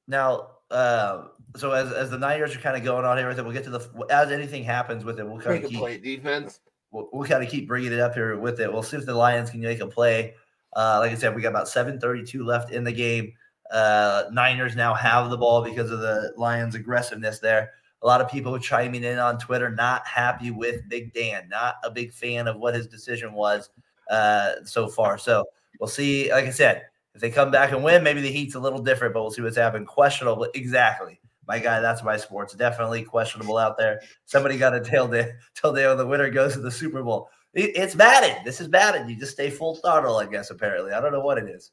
Now, 0.08 0.48
uh, 0.70 1.24
so 1.56 1.72
as 1.72 1.92
as 1.92 2.10
the 2.10 2.18
Niners 2.18 2.56
are 2.56 2.60
kind 2.60 2.76
of 2.76 2.82
going 2.82 3.04
on 3.04 3.16
here 3.16 3.28
with 3.28 3.38
it, 3.38 3.44
we'll 3.44 3.54
get 3.54 3.64
to 3.64 3.70
the 3.70 4.06
as 4.10 4.32
anything 4.32 4.64
happens 4.64 5.04
with 5.04 5.20
it, 5.20 5.26
we'll 5.26 5.40
kind 5.40 5.64
of 5.64 5.70
keep 5.70 5.78
play 5.78 5.98
defense. 5.98 6.60
We'll, 6.90 7.08
we'll 7.12 7.28
kind 7.28 7.44
of 7.44 7.50
keep 7.50 7.68
bringing 7.68 7.92
it 7.92 8.00
up 8.00 8.14
here 8.14 8.36
with 8.38 8.60
it. 8.60 8.72
We'll 8.72 8.82
see 8.82 8.96
if 8.96 9.06
the 9.06 9.14
Lions 9.14 9.50
can 9.50 9.60
make 9.60 9.80
a 9.80 9.86
play 9.86 10.34
uh, 10.76 10.98
like 11.00 11.10
I 11.10 11.14
said, 11.14 11.34
we 11.34 11.42
got 11.42 11.48
about 11.48 11.66
7:32 11.66 12.44
left 12.44 12.70
in 12.70 12.84
the 12.84 12.92
game. 12.92 13.32
Uh, 13.72 14.24
Niners 14.30 14.76
now 14.76 14.94
have 14.94 15.30
the 15.30 15.38
ball 15.38 15.62
because 15.62 15.90
of 15.90 16.00
the 16.00 16.32
Lions' 16.36 16.74
aggressiveness 16.74 17.40
there. 17.40 17.72
A 18.02 18.06
lot 18.06 18.20
of 18.20 18.30
people 18.30 18.56
chiming 18.58 19.02
in 19.02 19.18
on 19.18 19.38
Twitter, 19.38 19.70
not 19.70 20.06
happy 20.06 20.50
with 20.50 20.88
Big 20.88 21.14
Dan, 21.14 21.48
not 21.48 21.76
a 21.82 21.90
big 21.90 22.12
fan 22.12 22.46
of 22.46 22.58
what 22.58 22.74
his 22.74 22.86
decision 22.86 23.32
was 23.32 23.70
uh, 24.10 24.52
so 24.64 24.86
far. 24.86 25.16
So 25.18 25.44
we'll 25.80 25.88
see. 25.88 26.30
Like 26.30 26.44
I 26.44 26.50
said, 26.50 26.82
if 27.14 27.22
they 27.22 27.30
come 27.30 27.50
back 27.50 27.72
and 27.72 27.82
win, 27.82 28.02
maybe 28.04 28.20
the 28.20 28.30
Heat's 28.30 28.54
a 28.54 28.60
little 28.60 28.82
different, 28.82 29.14
but 29.14 29.22
we'll 29.22 29.30
see 29.30 29.40
what's 29.40 29.56
happened. 29.56 29.86
Questionable, 29.86 30.46
exactly. 30.54 31.18
My 31.48 31.58
guy, 31.58 31.80
that's 31.80 32.02
my 32.02 32.18
sports. 32.18 32.54
Definitely 32.54 33.04
questionable 33.04 33.56
out 33.56 33.78
there. 33.78 34.02
Somebody 34.26 34.58
got 34.58 34.74
a 34.74 34.80
tail 34.80 35.08
day, 35.08 35.32
tail 35.54 35.72
day 35.72 35.88
when 35.88 35.96
the 35.96 36.06
winner 36.06 36.28
goes 36.28 36.52
to 36.52 36.60
the 36.60 36.70
Super 36.70 37.02
Bowl. 37.02 37.30
It, 37.56 37.74
it's 37.74 37.96
Madden. 37.96 38.44
This 38.44 38.60
is 38.60 38.68
Madden. 38.68 39.08
You 39.08 39.16
just 39.16 39.32
stay 39.32 39.50
full 39.50 39.76
throttle, 39.76 40.18
I 40.18 40.26
guess. 40.26 40.50
Apparently, 40.50 40.92
I 40.92 41.00
don't 41.00 41.10
know 41.10 41.20
what 41.20 41.38
it 41.38 41.48
is. 41.48 41.72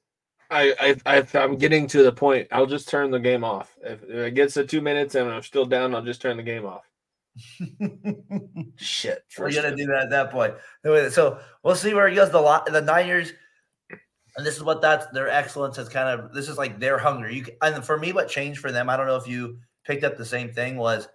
I, 0.50 0.96
I, 1.06 1.24
I 1.36 1.44
am 1.44 1.58
getting 1.58 1.88
to 1.88 2.04
the 2.04 2.12
point. 2.12 2.48
I'll 2.52 2.66
just 2.66 2.88
turn 2.88 3.12
the 3.12 3.20
game 3.20 3.44
off. 3.44 3.76
If, 3.84 4.02
if 4.04 4.10
it 4.10 4.36
gets 4.36 4.54
to 4.54 4.66
two 4.66 4.82
minutes 4.82 5.16
and 5.16 5.30
I'm 5.30 5.44
still 5.44 5.66
down, 5.66 5.94
I'll 5.94 6.02
just 6.02 6.22
turn 6.22 6.38
the 6.38 6.44
game 6.44 6.66
off. 6.66 6.90
Shit, 8.78 9.24
we're 9.38 9.52
gonna 9.52 9.76
do 9.76 9.88
that 9.88 10.04
at 10.04 10.10
that 10.12 10.32
point. 10.32 10.54
So 11.12 11.40
we'll 11.64 11.76
see 11.76 11.94
where 11.96 12.08
he 12.08 12.16
goes. 12.16 12.30
The 12.30 12.64
the 12.72 12.82
Niners, 12.82 13.34
and 14.38 14.46
this 14.46 14.56
is 14.56 14.64
what 14.64 14.84
that's 14.84 15.08
their 15.08 15.30
excellence 15.30 15.76
has 15.78 15.90
kind 15.90 16.08
of. 16.08 16.32
This 16.32 16.48
is 16.48 16.60
like 16.60 16.80
their 16.80 17.00
hunger. 17.00 17.32
You 17.32 17.48
and 17.64 17.84
for 17.84 17.98
me, 17.98 18.14
what 18.14 18.30
changed 18.30 18.60
for 18.60 18.72
them? 18.72 18.88
I 18.88 18.96
don't 18.96 19.08
know 19.08 19.16
if 19.16 19.28
you 19.28 19.58
picked 19.84 20.04
up 20.04 20.16
the 20.16 20.26
same 20.26 20.54
thing. 20.54 20.78
Was 20.78 21.08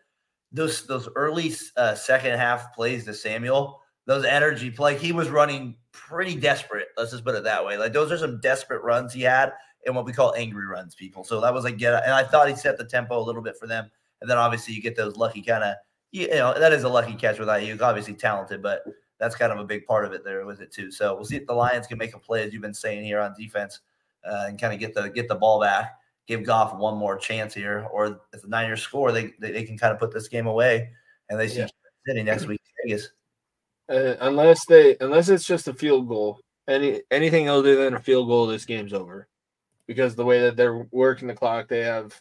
those 0.50 0.86
those 0.86 1.08
early 1.14 1.54
uh, 1.76 1.94
second 1.94 2.36
half 2.36 2.74
plays 2.74 3.04
to 3.04 3.14
Samuel? 3.14 3.80
Those 4.08 4.24
energy 4.24 4.70
play. 4.70 4.96
He 4.96 5.12
was 5.12 5.28
running 5.28 5.76
pretty 5.92 6.34
desperate. 6.34 6.88
Let's 6.96 7.10
just 7.10 7.26
put 7.26 7.34
it 7.34 7.44
that 7.44 7.62
way. 7.62 7.76
Like 7.76 7.92
those 7.92 8.10
are 8.10 8.16
some 8.16 8.40
desperate 8.40 8.82
runs 8.82 9.12
he 9.12 9.20
had 9.20 9.52
and 9.84 9.94
what 9.94 10.06
we 10.06 10.14
call 10.14 10.34
angry 10.34 10.66
runs, 10.66 10.94
people. 10.94 11.24
So 11.24 11.42
that 11.42 11.52
was 11.52 11.64
like 11.64 11.76
get. 11.76 12.02
And 12.04 12.14
I 12.14 12.24
thought 12.24 12.48
he 12.48 12.56
set 12.56 12.78
the 12.78 12.86
tempo 12.86 13.20
a 13.20 13.22
little 13.22 13.42
bit 13.42 13.58
for 13.58 13.66
them. 13.66 13.90
And 14.22 14.30
then 14.30 14.38
obviously 14.38 14.72
you 14.72 14.80
get 14.80 14.96
those 14.96 15.16
lucky 15.16 15.42
kind 15.42 15.62
of. 15.62 15.74
You 16.10 16.26
know 16.28 16.58
that 16.58 16.72
is 16.72 16.84
a 16.84 16.88
lucky 16.88 17.12
catch 17.12 17.38
with 17.38 17.48
Aiyuk. 17.48 17.82
Obviously 17.82 18.14
talented, 18.14 18.62
but 18.62 18.82
that's 19.20 19.36
kind 19.36 19.52
of 19.52 19.58
a 19.58 19.64
big 19.64 19.84
part 19.84 20.06
of 20.06 20.12
it 20.12 20.24
there 20.24 20.46
with 20.46 20.62
it 20.62 20.72
too. 20.72 20.90
So 20.90 21.14
we'll 21.14 21.26
see 21.26 21.36
if 21.36 21.46
the 21.46 21.52
Lions 21.52 21.86
can 21.86 21.98
make 21.98 22.14
a 22.14 22.18
play 22.18 22.44
as 22.44 22.54
you've 22.54 22.62
been 22.62 22.72
saying 22.72 23.04
here 23.04 23.20
on 23.20 23.34
defense 23.38 23.80
uh, 24.24 24.46
and 24.48 24.58
kind 24.58 24.72
of 24.72 24.80
get 24.80 24.94
the 24.94 25.10
get 25.10 25.28
the 25.28 25.34
ball 25.34 25.60
back, 25.60 25.98
give 26.26 26.44
Goff 26.44 26.74
one 26.74 26.96
more 26.96 27.18
chance 27.18 27.52
here, 27.52 27.86
or 27.92 28.22
if 28.32 28.40
the 28.40 28.48
Niners 28.48 28.80
score, 28.80 29.12
they 29.12 29.34
they, 29.38 29.52
they 29.52 29.64
can 29.64 29.76
kind 29.76 29.92
of 29.92 29.98
put 29.98 30.14
this 30.14 30.28
game 30.28 30.46
away 30.46 30.88
and 31.28 31.38
they 31.38 31.46
see 31.46 31.58
yeah. 31.58 31.68
City 32.06 32.22
next 32.22 32.46
week 32.46 32.62
Vegas. 32.82 33.10
Uh, 33.88 34.16
unless 34.20 34.66
they 34.66 34.96
unless 35.00 35.28
it's 35.28 35.46
just 35.46 35.68
a 35.68 35.74
field 35.74 36.08
goal, 36.08 36.40
any 36.68 37.00
anything 37.10 37.48
other 37.48 37.76
than 37.76 37.94
a 37.94 38.00
field 38.00 38.28
goal, 38.28 38.46
this 38.46 38.66
game's 38.66 38.92
over. 38.92 39.26
Because 39.86 40.14
the 40.14 40.24
way 40.24 40.40
that 40.40 40.56
they're 40.56 40.86
working 40.90 41.28
the 41.28 41.34
clock, 41.34 41.68
they 41.68 41.80
have 41.80 42.20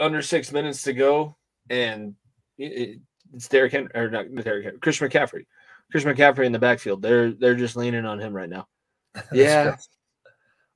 under 0.00 0.20
six 0.22 0.50
minutes 0.50 0.82
to 0.82 0.92
go, 0.92 1.36
and 1.70 2.16
it, 2.58 2.98
it's 3.32 3.48
Derrick 3.48 3.72
Henry 3.72 3.90
or 3.94 4.10
not 4.10 4.34
Derrick 4.34 4.64
Henry, 4.64 4.78
Chris 4.80 4.98
McCaffrey, 4.98 5.46
Chris 5.90 6.04
McCaffrey 6.04 6.46
in 6.46 6.52
the 6.52 6.58
backfield. 6.58 7.02
They're 7.02 7.30
they're 7.30 7.54
just 7.54 7.76
leaning 7.76 8.04
on 8.04 8.18
him 8.18 8.34
right 8.34 8.48
now. 8.48 8.66
Yeah. 9.32 9.76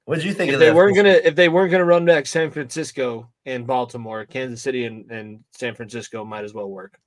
what 0.04 0.16
did 0.16 0.24
you 0.24 0.32
think? 0.32 0.52
If 0.52 0.60
they 0.60 0.72
weren't 0.72 0.94
gonna 0.94 1.18
if 1.24 1.34
they 1.34 1.48
weren't 1.48 1.72
gonna 1.72 1.84
run 1.84 2.04
back 2.04 2.26
San 2.26 2.52
Francisco 2.52 3.28
and 3.44 3.66
Baltimore, 3.66 4.24
Kansas 4.26 4.62
City 4.62 4.84
and, 4.84 5.10
and 5.10 5.42
San 5.50 5.74
Francisco 5.74 6.24
might 6.24 6.44
as 6.44 6.54
well 6.54 6.70
work. 6.70 7.00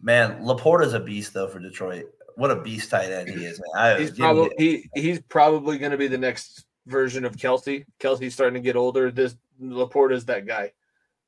Man, 0.00 0.42
LaPorta's 0.42 0.92
a 0.92 1.00
beast 1.00 1.32
though 1.32 1.48
for 1.48 1.58
Detroit. 1.58 2.06
What 2.36 2.50
a 2.50 2.60
beast 2.60 2.90
tight 2.90 3.10
end 3.10 3.30
he 3.30 3.44
is, 3.44 3.60
man. 3.74 3.98
he's 3.98 4.10
probably 4.10 4.54
he, 4.58 4.90
he's 4.94 5.20
probably 5.22 5.78
going 5.78 5.92
to 5.92 5.98
be 5.98 6.06
the 6.06 6.18
next 6.18 6.66
version 6.86 7.24
of 7.24 7.36
Kelce. 7.36 7.84
Kelce's 7.98 8.34
starting 8.34 8.54
to 8.54 8.60
get 8.60 8.76
older. 8.76 9.10
This 9.10 9.36
LaPorta's 9.60 10.26
that 10.26 10.46
guy, 10.46 10.72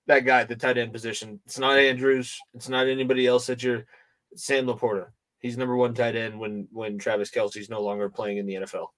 that 0.07 0.27
guy 0.27 0.41
at 0.41 0.49
the 0.49 0.57
tight 0.57 0.77
end 0.77 0.93
position. 0.93 1.41
It's 1.47 1.59
not 1.59 1.79
Andrews. 1.79 2.39
It's 2.55 2.69
not 2.69 2.89
anybody 2.89 3.27
else 3.27 3.47
that 3.47 3.63
you're. 3.63 3.85
Sam 4.37 4.67
LaPorta. 4.67 5.07
He's 5.39 5.57
number 5.57 5.77
one 5.77 5.95
tight 5.95 6.17
end 6.17 6.39
when 6.39 6.69
when 6.71 6.99
Travis 6.99 7.31
Kelce's 7.31 7.71
no 7.71 7.81
longer 7.81 8.11
playing 8.11 8.39
in 8.39 8.47
the 8.47 8.55
NFL. 8.55 8.89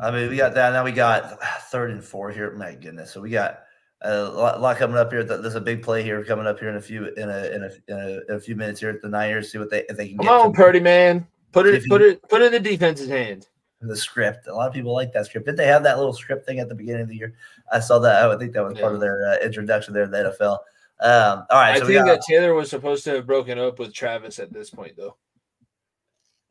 I 0.00 0.10
mean, 0.10 0.28
we 0.28 0.36
got 0.36 0.54
that. 0.54 0.72
Now 0.72 0.84
we 0.84 0.92
got 0.92 1.40
third 1.70 1.90
and 1.90 2.02
four 2.02 2.30
here. 2.30 2.52
My 2.52 2.74
goodness. 2.74 3.12
So 3.12 3.20
we 3.20 3.30
got 3.30 3.63
a 4.04 4.24
lot, 4.24 4.56
a 4.56 4.58
lot, 4.58 4.76
coming 4.76 4.96
up 4.96 5.10
here. 5.10 5.24
There's 5.24 5.54
a 5.54 5.60
big 5.60 5.82
play 5.82 6.02
here 6.02 6.22
coming 6.24 6.46
up 6.46 6.58
here 6.58 6.68
in 6.68 6.76
a 6.76 6.80
few 6.80 7.06
in 7.14 7.30
a 7.30 7.44
in 7.46 7.62
a, 7.64 7.70
in 7.88 7.98
a, 7.98 8.20
in 8.28 8.36
a 8.36 8.40
few 8.40 8.54
minutes 8.54 8.80
here 8.80 8.90
at 8.90 9.02
the 9.02 9.08
Niners. 9.08 9.50
See 9.50 9.58
what 9.58 9.70
they 9.70 9.84
if 9.88 9.96
they 9.96 10.08
can. 10.08 10.18
Get. 10.18 10.26
Come 10.26 10.40
on, 10.40 10.52
Purdy 10.52 10.80
man, 10.80 11.26
put 11.52 11.66
it 11.66 11.84
put 11.88 12.02
it 12.02 12.22
put 12.28 12.42
it 12.42 12.52
in 12.52 12.62
the 12.62 12.70
defense's 12.70 13.08
hand. 13.08 13.48
The 13.80 13.96
script. 13.96 14.46
A 14.46 14.54
lot 14.54 14.68
of 14.68 14.72
people 14.72 14.94
like 14.94 15.12
that 15.12 15.26
script. 15.26 15.46
Did 15.46 15.58
they 15.58 15.66
have 15.66 15.82
that 15.82 15.98
little 15.98 16.14
script 16.14 16.46
thing 16.46 16.58
at 16.58 16.68
the 16.70 16.74
beginning 16.74 17.02
of 17.02 17.08
the 17.08 17.16
year? 17.16 17.34
I 17.70 17.80
saw 17.80 17.98
that. 17.98 18.30
I 18.30 18.36
think 18.38 18.54
that 18.54 18.64
was 18.64 18.76
yeah. 18.76 18.80
part 18.80 18.94
of 18.94 19.00
their 19.00 19.28
uh, 19.28 19.44
introduction 19.44 19.92
there 19.92 20.04
in 20.04 20.10
the 20.10 20.34
NFL. 20.40 20.58
Um, 21.00 21.44
all 21.50 21.60
right. 21.60 21.72
I 21.72 21.78
so 21.80 21.86
think 21.86 21.98
got, 21.98 22.06
that 22.06 22.22
Taylor 22.26 22.54
was 22.54 22.70
supposed 22.70 23.04
to 23.04 23.10
have 23.10 23.26
broken 23.26 23.58
up 23.58 23.78
with 23.78 23.92
Travis 23.92 24.38
at 24.38 24.54
this 24.54 24.70
point, 24.70 24.96
though. 24.96 25.16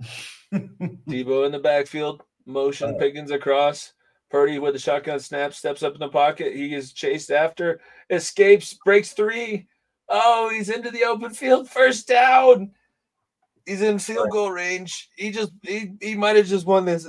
Deebo 0.54 1.48
in 1.48 1.52
the 1.52 1.60
backfield, 1.60 2.22
motion 2.46 2.94
uh, 2.94 2.98
Pickens 3.00 3.32
across. 3.32 3.94
Purdy 4.34 4.58
with 4.58 4.74
the 4.74 4.80
shotgun 4.80 5.20
snap 5.20 5.54
steps 5.54 5.84
up 5.84 5.94
in 5.94 6.00
the 6.00 6.10
pocket. 6.10 6.56
He 6.56 6.74
is 6.74 6.92
chased 6.92 7.30
after, 7.30 7.80
escapes, 8.10 8.76
breaks 8.84 9.14
three. 9.14 9.68
Oh, 10.10 10.50
he's 10.50 10.70
into 10.70 10.90
the 10.90 11.04
open 11.04 11.36
field. 11.36 11.70
First 11.70 12.08
down. 12.08 12.72
He's 13.68 13.84
in 13.84 14.00
field 14.00 14.32
goal 14.32 14.50
range. 14.50 15.12
He 15.16 15.30
just 15.30 15.52
he, 15.62 15.92
he 16.02 16.16
might 16.16 16.36
have 16.36 16.48
just 16.48 16.66
won 16.66 16.84
this, 16.84 17.08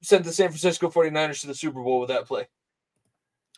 sent 0.00 0.22
the 0.22 0.32
San 0.32 0.46
Francisco 0.46 0.88
49ers 0.88 1.40
to 1.40 1.48
the 1.48 1.56
Super 1.56 1.82
Bowl 1.82 1.98
with 1.98 2.08
that 2.10 2.26
play. 2.26 2.46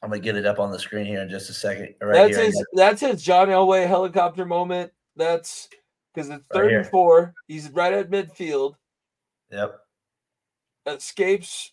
I'm 0.02 0.09
gonna 0.09 0.23
get 0.23 0.37
it 0.37 0.47
up 0.47 0.59
on 0.59 0.73
the 0.73 0.78
screen 0.78 1.04
here 1.04 1.21
in 1.21 1.28
just 1.28 1.50
a 1.50 1.52
second. 1.52 1.95
Right 2.00 2.14
that's 2.14 2.37
here. 2.37 2.47
his 2.47 2.66
that's 2.73 3.02
his 3.02 3.23
John 3.23 3.49
Elway 3.49 3.87
helicopter 3.87 4.47
moment. 4.47 4.90
That's 5.16 5.69
because 6.14 6.31
it's 6.31 6.47
third 6.47 6.66
right 6.66 6.76
and 6.76 6.87
four. 6.87 7.35
He's 7.47 7.69
right 7.69 7.92
at 7.92 8.11
midfield. 8.11 8.76
Yep. 9.50 9.78
Escapes 10.87 11.71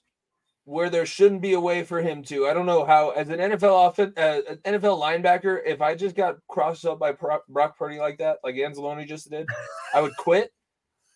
where 0.69 0.91
there 0.91 1.05
shouldn't 1.05 1.41
be 1.41 1.53
a 1.53 1.59
way 1.59 1.83
for 1.83 1.99
him 1.99 2.21
to. 2.21 2.45
I 2.45 2.53
don't 2.53 2.67
know 2.67 2.85
how, 2.85 3.09
as 3.09 3.29
an 3.29 3.39
NFL 3.39 3.89
offense, 3.89 4.15
uh, 4.15 4.41
NFL 4.63 5.01
linebacker, 5.01 5.59
if 5.65 5.81
I 5.81 5.95
just 5.95 6.15
got 6.15 6.37
crossed 6.47 6.85
up 6.85 6.99
by 6.99 7.11
Brock 7.11 7.77
Purdy 7.77 7.97
like 7.97 8.19
that, 8.19 8.37
like 8.43 8.53
Anzalone 8.53 9.07
just 9.07 9.31
did, 9.31 9.47
I 9.95 10.01
would 10.01 10.15
quit. 10.17 10.53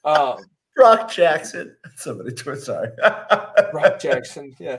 Um, 0.03 0.38
Brock 0.75 1.12
Jackson. 1.12 1.75
Somebody, 1.98 2.36
sorry. 2.36 2.89
Brock 3.72 4.00
Jackson. 4.00 4.55
Yeah. 4.60 4.77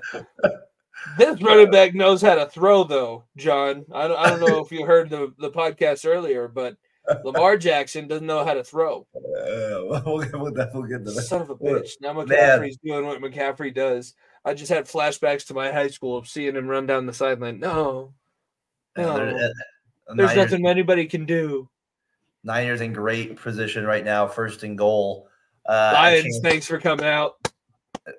This 1.18 1.40
running 1.40 1.70
back 1.70 1.94
knows 1.94 2.20
how 2.20 2.34
to 2.34 2.46
throw, 2.46 2.82
though, 2.82 3.24
John. 3.36 3.84
I 3.94 4.08
don't, 4.08 4.18
I 4.18 4.28
don't 4.28 4.40
know 4.40 4.58
if 4.58 4.72
you 4.72 4.84
heard 4.84 5.08
the, 5.08 5.32
the 5.38 5.50
podcast 5.50 6.04
earlier, 6.04 6.48
but 6.48 6.76
Lamar 7.24 7.56
Jackson 7.56 8.08
doesn't 8.08 8.26
know 8.26 8.44
how 8.44 8.54
to 8.54 8.64
throw. 8.64 9.06
Uh, 9.14 10.00
we'll, 10.04 10.18
get, 10.18 10.32
we'll, 10.32 10.52
we'll 10.52 10.82
get 10.82 11.04
to 11.04 11.12
that. 11.12 11.22
Son 11.22 11.42
of 11.42 11.50
a 11.50 11.54
bitch. 11.54 11.90
Now 12.00 12.14
McCaffrey's 12.14 12.78
Man. 12.82 13.02
doing 13.02 13.06
what 13.06 13.20
McCaffrey 13.20 13.72
does. 13.72 14.14
I 14.44 14.54
just 14.54 14.70
had 14.70 14.86
flashbacks 14.86 15.46
to 15.46 15.54
my 15.54 15.72
high 15.72 15.88
school 15.88 16.16
of 16.16 16.28
seeing 16.28 16.56
him 16.56 16.68
run 16.68 16.86
down 16.86 17.06
the 17.06 17.14
sideline. 17.14 17.60
No, 17.60 18.12
no, 18.96 19.10
uh, 19.10 19.48
there's 20.14 20.36
nothing 20.36 20.66
anybody 20.66 21.06
can 21.06 21.24
do. 21.24 21.68
Niners 22.42 22.82
in 22.82 22.92
great 22.92 23.36
position 23.36 23.86
right 23.86 24.04
now, 24.04 24.28
first 24.28 24.62
and 24.62 24.76
goal. 24.76 25.28
Uh, 25.66 25.92
Lions, 25.94 26.22
chance, 26.24 26.40
thanks 26.42 26.66
for 26.66 26.78
coming 26.78 27.06
out. 27.06 27.36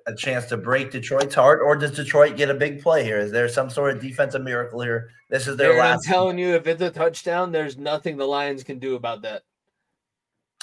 A 0.08 0.14
chance 0.16 0.46
to 0.46 0.56
break 0.56 0.90
Detroit's 0.90 1.34
heart, 1.34 1.60
or 1.64 1.76
does 1.76 1.92
Detroit 1.92 2.36
get 2.36 2.50
a 2.50 2.54
big 2.54 2.82
play 2.82 3.04
here? 3.04 3.20
Is 3.20 3.30
there 3.30 3.48
some 3.48 3.70
sort 3.70 3.94
of 3.94 4.02
defensive 4.02 4.42
miracle 4.42 4.80
here? 4.80 5.10
This 5.30 5.46
is 5.46 5.56
their 5.56 5.74
Aaron, 5.74 5.78
last. 5.78 6.08
I'm 6.08 6.12
telling 6.12 6.38
you, 6.38 6.56
if 6.56 6.66
it's 6.66 6.82
a 6.82 6.90
touchdown, 6.90 7.52
there's 7.52 7.78
nothing 7.78 8.16
the 8.16 8.26
Lions 8.26 8.64
can 8.64 8.80
do 8.80 8.96
about 8.96 9.22
that. 9.22 9.42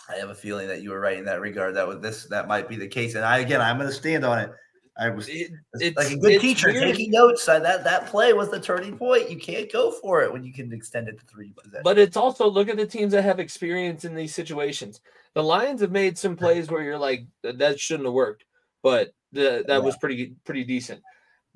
I 0.10 0.18
have 0.18 0.30
a 0.30 0.36
feeling 0.36 0.68
that 0.68 0.82
you 0.82 0.90
were 0.90 1.00
right 1.00 1.18
in 1.18 1.24
that 1.26 1.40
regard. 1.40 1.76
That 1.76 1.88
was 1.88 2.02
this 2.02 2.26
that 2.26 2.50
might 2.50 2.68
be 2.68 2.76
the 2.76 2.88
case, 2.88 3.16
and 3.16 3.24
I 3.24 3.40
again 3.40 3.62
I'm 3.62 3.78
going 3.78 3.90
to 3.90 3.96
stand 3.96 4.26
on 4.26 4.40
it. 4.40 4.52
I 4.96 5.10
was 5.10 5.28
it, 5.28 5.52
like 5.98 6.12
a 6.12 6.18
good 6.18 6.40
teacher 6.40 6.72
weird. 6.72 6.84
taking 6.84 7.12
notes. 7.12 7.50
I, 7.50 7.58
that 7.60 7.84
that 7.84 8.06
play 8.06 8.34
was 8.34 8.52
the 8.52 8.60
turning 8.60 8.96
point. 8.96 9.30
You 9.30 9.38
can't 9.38 9.72
go 9.72 9.92
for 9.92 10.22
it 10.22 10.32
when 10.32 10.44
you 10.44 10.54
can 10.54 10.72
extend 10.72 11.08
it 11.08 11.20
to 11.20 11.26
three 11.26 11.52
possessions. 11.52 11.84
But 11.84 11.98
it's 11.98 12.16
also 12.16 12.48
look 12.48 12.70
at 12.70 12.78
the 12.78 12.86
teams 12.86 13.14
that 13.14 13.24
have 13.24 13.40
experience 13.40 14.06
in 14.06 14.14
these 14.14 14.36
situations. 14.36 15.02
The 15.34 15.44
Lions 15.44 15.82
have 15.82 15.92
made 15.92 16.18
some 16.18 16.36
plays 16.36 16.70
where 16.70 16.84
you're 16.84 17.00
like 17.00 17.26
that 17.42 17.80
shouldn't 17.80 18.06
have 18.06 18.14
worked, 18.14 18.46
but 18.84 19.14
the, 19.32 19.64
that 19.68 19.68
yeah. 19.68 19.78
was 19.80 19.98
pretty 19.98 20.36
pretty 20.46 20.64
decent. 20.64 21.02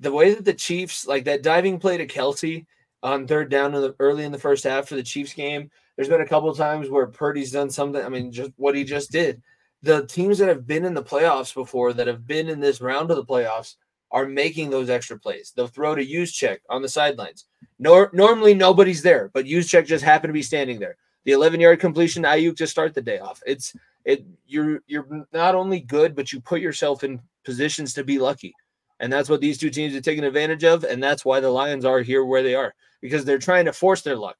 The 0.00 0.12
way 0.12 0.34
that 0.34 0.44
the 0.44 0.54
Chiefs 0.54 1.06
like 1.06 1.24
that 1.26 1.44
diving 1.44 1.78
play 1.78 1.96
to 1.96 2.08
Kelce 2.08 2.66
on 3.04 3.28
third 3.28 3.50
down 3.50 3.72
in 3.74 3.82
the 3.82 3.94
early 4.00 4.24
in 4.24 4.32
the 4.32 4.38
first 4.38 4.64
half 4.64 4.88
for 4.88 4.96
the 4.96 5.02
Chiefs 5.02 5.32
game. 5.32 5.70
There's 5.94 6.08
been 6.08 6.20
a 6.20 6.26
couple 6.26 6.48
of 6.48 6.56
times 6.56 6.90
where 6.90 7.06
Purdy's 7.06 7.52
done 7.52 7.70
something. 7.70 8.04
I 8.04 8.08
mean, 8.08 8.32
just 8.32 8.50
what 8.56 8.74
he 8.74 8.82
just 8.82 9.12
did 9.12 9.42
the 9.82 10.06
teams 10.06 10.38
that 10.38 10.48
have 10.48 10.66
been 10.66 10.84
in 10.84 10.94
the 10.94 11.02
playoffs 11.02 11.54
before, 11.54 11.92
that 11.92 12.06
have 12.06 12.26
been 12.26 12.48
in 12.48 12.60
this 12.60 12.80
round 12.80 13.10
of 13.10 13.16
the 13.16 13.24
playoffs, 13.24 13.76
are 14.10 14.26
making 14.26 14.70
those 14.70 14.88
extra 14.88 15.18
plays. 15.18 15.52
They'll 15.54 15.66
throw 15.66 15.94
to 15.94 16.04
Juszczyk 16.04 16.58
on 16.70 16.82
the 16.82 16.88
sidelines. 16.88 17.44
Nor- 17.78 18.10
normally 18.12 18.54
nobody's 18.54 19.02
there, 19.02 19.30
but 19.34 19.44
Juszczyk 19.44 19.86
just 19.86 20.04
happened 20.04 20.30
to 20.30 20.34
be 20.34 20.42
standing 20.42 20.78
there. 20.78 20.96
The 21.24 21.32
11 21.32 21.60
yard 21.60 21.80
completion, 21.80 22.22
Aiyuk 22.22 22.56
just 22.56 22.72
start 22.72 22.94
the 22.94 23.02
day 23.02 23.18
off. 23.18 23.42
It's 23.46 23.76
it 24.04 24.24
you're 24.46 24.82
you're 24.86 25.26
not 25.32 25.54
only 25.54 25.80
good, 25.80 26.14
but 26.14 26.32
you 26.32 26.40
put 26.40 26.62
yourself 26.62 27.04
in 27.04 27.20
positions 27.44 27.92
to 27.94 28.04
be 28.04 28.18
lucky. 28.18 28.54
And 29.00 29.12
that's 29.12 29.28
what 29.28 29.40
these 29.40 29.58
two 29.58 29.70
teams 29.70 29.94
are 29.94 30.00
taking 30.00 30.24
advantage 30.24 30.64
of. 30.64 30.84
And 30.84 31.02
that's 31.02 31.24
why 31.24 31.40
the 31.40 31.50
Lions 31.50 31.84
are 31.84 32.00
here 32.00 32.24
where 32.24 32.42
they 32.42 32.54
are 32.54 32.74
because 33.00 33.24
they're 33.24 33.38
trying 33.38 33.66
to 33.66 33.72
force 33.72 34.02
their 34.02 34.16
luck. 34.16 34.36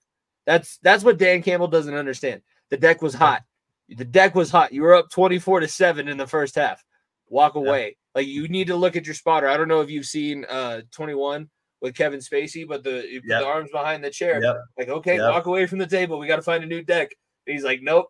That's 0.46 0.78
that's 0.78 1.04
what 1.04 1.18
Dan 1.18 1.42
Campbell 1.42 1.68
doesn't 1.68 1.94
understand. 1.94 2.40
The 2.70 2.78
deck 2.78 3.02
was 3.02 3.14
hot. 3.14 3.42
The 3.88 4.04
deck 4.04 4.34
was 4.34 4.50
hot. 4.50 4.72
You 4.72 4.82
were 4.82 4.94
up 4.94 5.10
24 5.10 5.60
to 5.60 5.68
7 5.68 6.08
in 6.08 6.16
the 6.16 6.26
first 6.26 6.54
half. 6.54 6.84
Walk 7.28 7.54
away. 7.54 7.96
Like 8.14 8.26
you 8.26 8.48
need 8.48 8.66
to 8.68 8.76
look 8.76 8.96
at 8.96 9.06
your 9.06 9.14
spotter. 9.14 9.48
I 9.48 9.56
don't 9.56 9.68
know 9.68 9.80
if 9.80 9.90
you've 9.90 10.06
seen 10.06 10.44
uh 10.48 10.80
21 10.90 11.48
with 11.80 11.94
Kevin 11.94 12.20
Spacey, 12.20 12.66
but 12.66 12.82
the 12.82 13.06
Yep. 13.10 13.22
the 13.26 13.46
arms 13.46 13.70
behind 13.70 14.02
the 14.02 14.10
chair. 14.10 14.42
Yep. 14.42 14.56
Like, 14.78 14.88
okay, 14.88 15.16
Yep. 15.16 15.30
walk 15.30 15.46
away 15.46 15.66
from 15.66 15.78
the 15.78 15.86
table. 15.86 16.18
We 16.18 16.26
got 16.26 16.36
to 16.36 16.42
find 16.42 16.64
a 16.64 16.66
new 16.66 16.82
deck. 16.82 17.12
And 17.46 17.54
he's 17.54 17.64
like, 17.64 17.80
nope. 17.82 18.08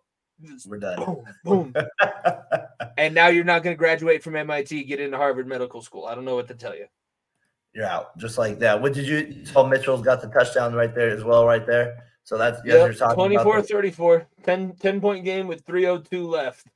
We're 0.67 0.79
done. 0.79 1.05
boom, 1.05 1.25
boom. 1.45 1.75
and 2.97 3.15
now 3.15 3.27
you're 3.27 3.45
not 3.45 3.63
going 3.65 3.75
to 3.75 3.79
graduate 3.79 4.23
from 4.23 4.37
MIT, 4.37 4.85
get 4.85 5.01
into 5.01 5.17
Harvard 5.17 5.49
Medical 5.49 5.83
School. 5.83 6.07
I 6.07 6.15
don't 6.15 6.25
know 6.25 6.37
what 6.37 6.49
to 6.49 6.55
tell 6.55 6.77
you. 6.77 6.87
You're 7.75 7.87
out 7.87 8.17
just 8.19 8.39
like 8.39 8.59
that. 8.61 8.81
What 8.81 8.95
did 8.95 9.07
you? 9.07 9.45
saw 9.45 9.67
Mitchell's 9.67 10.03
got 10.03 10.23
the 10.23 10.29
touchdown 10.29 10.75
right 10.75 10.95
there 10.95 11.11
as 11.11 11.25
well, 11.25 11.45
right 11.45 11.67
there. 11.67 12.05
So 12.29 12.37
that's 12.37 12.61
you 12.63 12.73
guys 12.73 12.81
Yep, 12.81 12.91
are 12.91 12.93
talking 12.93 13.15
24 13.15 13.57
about 13.57 13.69
34, 13.71 14.27
10, 14.43 14.77
10 14.79 15.01
point 15.01 15.25
game 15.25 15.47
with 15.47 15.65
302 15.65 16.29
left. 16.29 16.67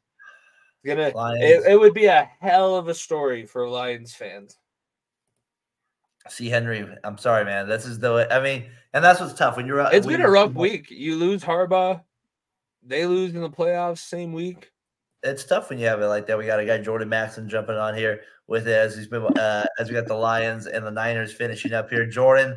Gonna 0.82 1.12
it, 1.36 1.72
it 1.72 1.78
would 1.78 1.92
be 1.92 2.06
a 2.06 2.26
hell 2.40 2.74
of 2.74 2.88
a 2.88 2.94
story 2.94 3.44
for 3.44 3.68
Lions 3.68 4.14
fans. 4.14 4.56
See 6.30 6.48
Henry. 6.48 6.88
I'm 7.04 7.18
sorry, 7.18 7.44
man. 7.44 7.68
This 7.68 7.84
is 7.84 7.98
the. 7.98 8.26
I 8.30 8.42
mean, 8.42 8.64
and 8.94 9.04
that's 9.04 9.20
what's 9.20 9.34
tough 9.34 9.58
when 9.58 9.66
you're. 9.66 9.80
It's 9.92 10.06
been 10.06 10.22
a 10.22 10.30
rough 10.30 10.54
week. 10.54 10.90
You 10.90 11.16
lose 11.16 11.44
Harbaugh, 11.44 12.00
they 12.82 13.04
lose 13.04 13.34
in 13.34 13.42
the 13.42 13.50
playoffs 13.50 13.98
same 13.98 14.32
week. 14.32 14.72
It's 15.22 15.44
tough 15.44 15.68
when 15.68 15.78
you 15.78 15.84
have 15.84 16.00
it 16.00 16.06
like 16.06 16.26
that. 16.28 16.38
We 16.38 16.46
got 16.46 16.60
a 16.60 16.64
guy 16.64 16.78
Jordan 16.78 17.10
Maxon 17.10 17.46
jumping 17.46 17.76
on 17.76 17.94
here 17.94 18.22
with 18.46 18.66
it 18.66 18.74
as 18.74 18.96
he's 18.96 19.06
been 19.06 19.24
uh, 19.24 19.66
as 19.78 19.88
we 19.88 19.94
got 19.96 20.06
the 20.06 20.14
Lions 20.14 20.66
and 20.66 20.86
the 20.86 20.90
Niners 20.90 21.30
finishing 21.30 21.74
up 21.74 21.90
here. 21.90 22.06
Jordan, 22.06 22.56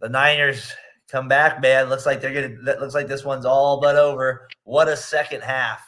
the 0.00 0.08
Niners 0.08 0.72
come 1.10 1.28
back, 1.28 1.60
man. 1.60 1.88
Looks 1.88 2.06
like 2.06 2.20
they're 2.20 2.34
gonna. 2.34 2.62
That 2.64 2.80
looks 2.80 2.94
like 2.94 3.08
this 3.08 3.24
one's 3.24 3.44
all 3.46 3.80
but 3.80 3.96
over. 3.96 4.48
What 4.64 4.88
a 4.88 4.96
second 4.96 5.42
half 5.42 5.80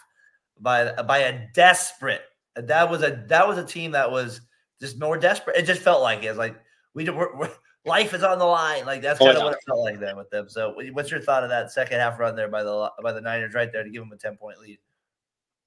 by 0.60 0.92
by 1.02 1.18
a 1.18 1.48
desperate. 1.52 2.22
That 2.56 2.90
was 2.90 3.02
a 3.02 3.24
that 3.28 3.46
was 3.46 3.58
a 3.58 3.64
team 3.64 3.92
that 3.92 4.10
was 4.10 4.40
just 4.80 5.00
more 5.00 5.16
desperate. 5.18 5.56
It 5.56 5.66
just 5.66 5.82
felt 5.82 6.02
like 6.02 6.22
it. 6.22 6.26
It's 6.26 6.38
like 6.38 6.56
we 6.94 7.08
we're, 7.08 7.36
we're, 7.36 7.50
life 7.84 8.14
is 8.14 8.22
on 8.22 8.38
the 8.38 8.44
line. 8.44 8.86
Like 8.86 9.02
that's 9.02 9.20
Oh, 9.20 9.24
kind 9.24 9.36
of 9.36 9.40
yeah. 9.42 9.44
what 9.44 9.54
it 9.54 9.60
felt 9.66 9.80
like 9.80 10.00
then 10.00 10.16
with 10.16 10.30
them. 10.30 10.48
So, 10.48 10.74
what's 10.92 11.10
your 11.10 11.20
thought 11.20 11.42
of 11.42 11.50
that 11.50 11.72
second 11.72 11.98
half 11.98 12.18
run 12.18 12.36
there 12.36 12.48
by 12.48 12.62
the 12.62 12.90
by 13.02 13.12
the 13.12 13.20
Niners 13.20 13.54
right 13.54 13.72
there 13.72 13.82
to 13.84 13.90
give 13.90 14.02
them 14.02 14.12
a 14.12 14.16
ten 14.16 14.36
point 14.36 14.58
lead? 14.60 14.78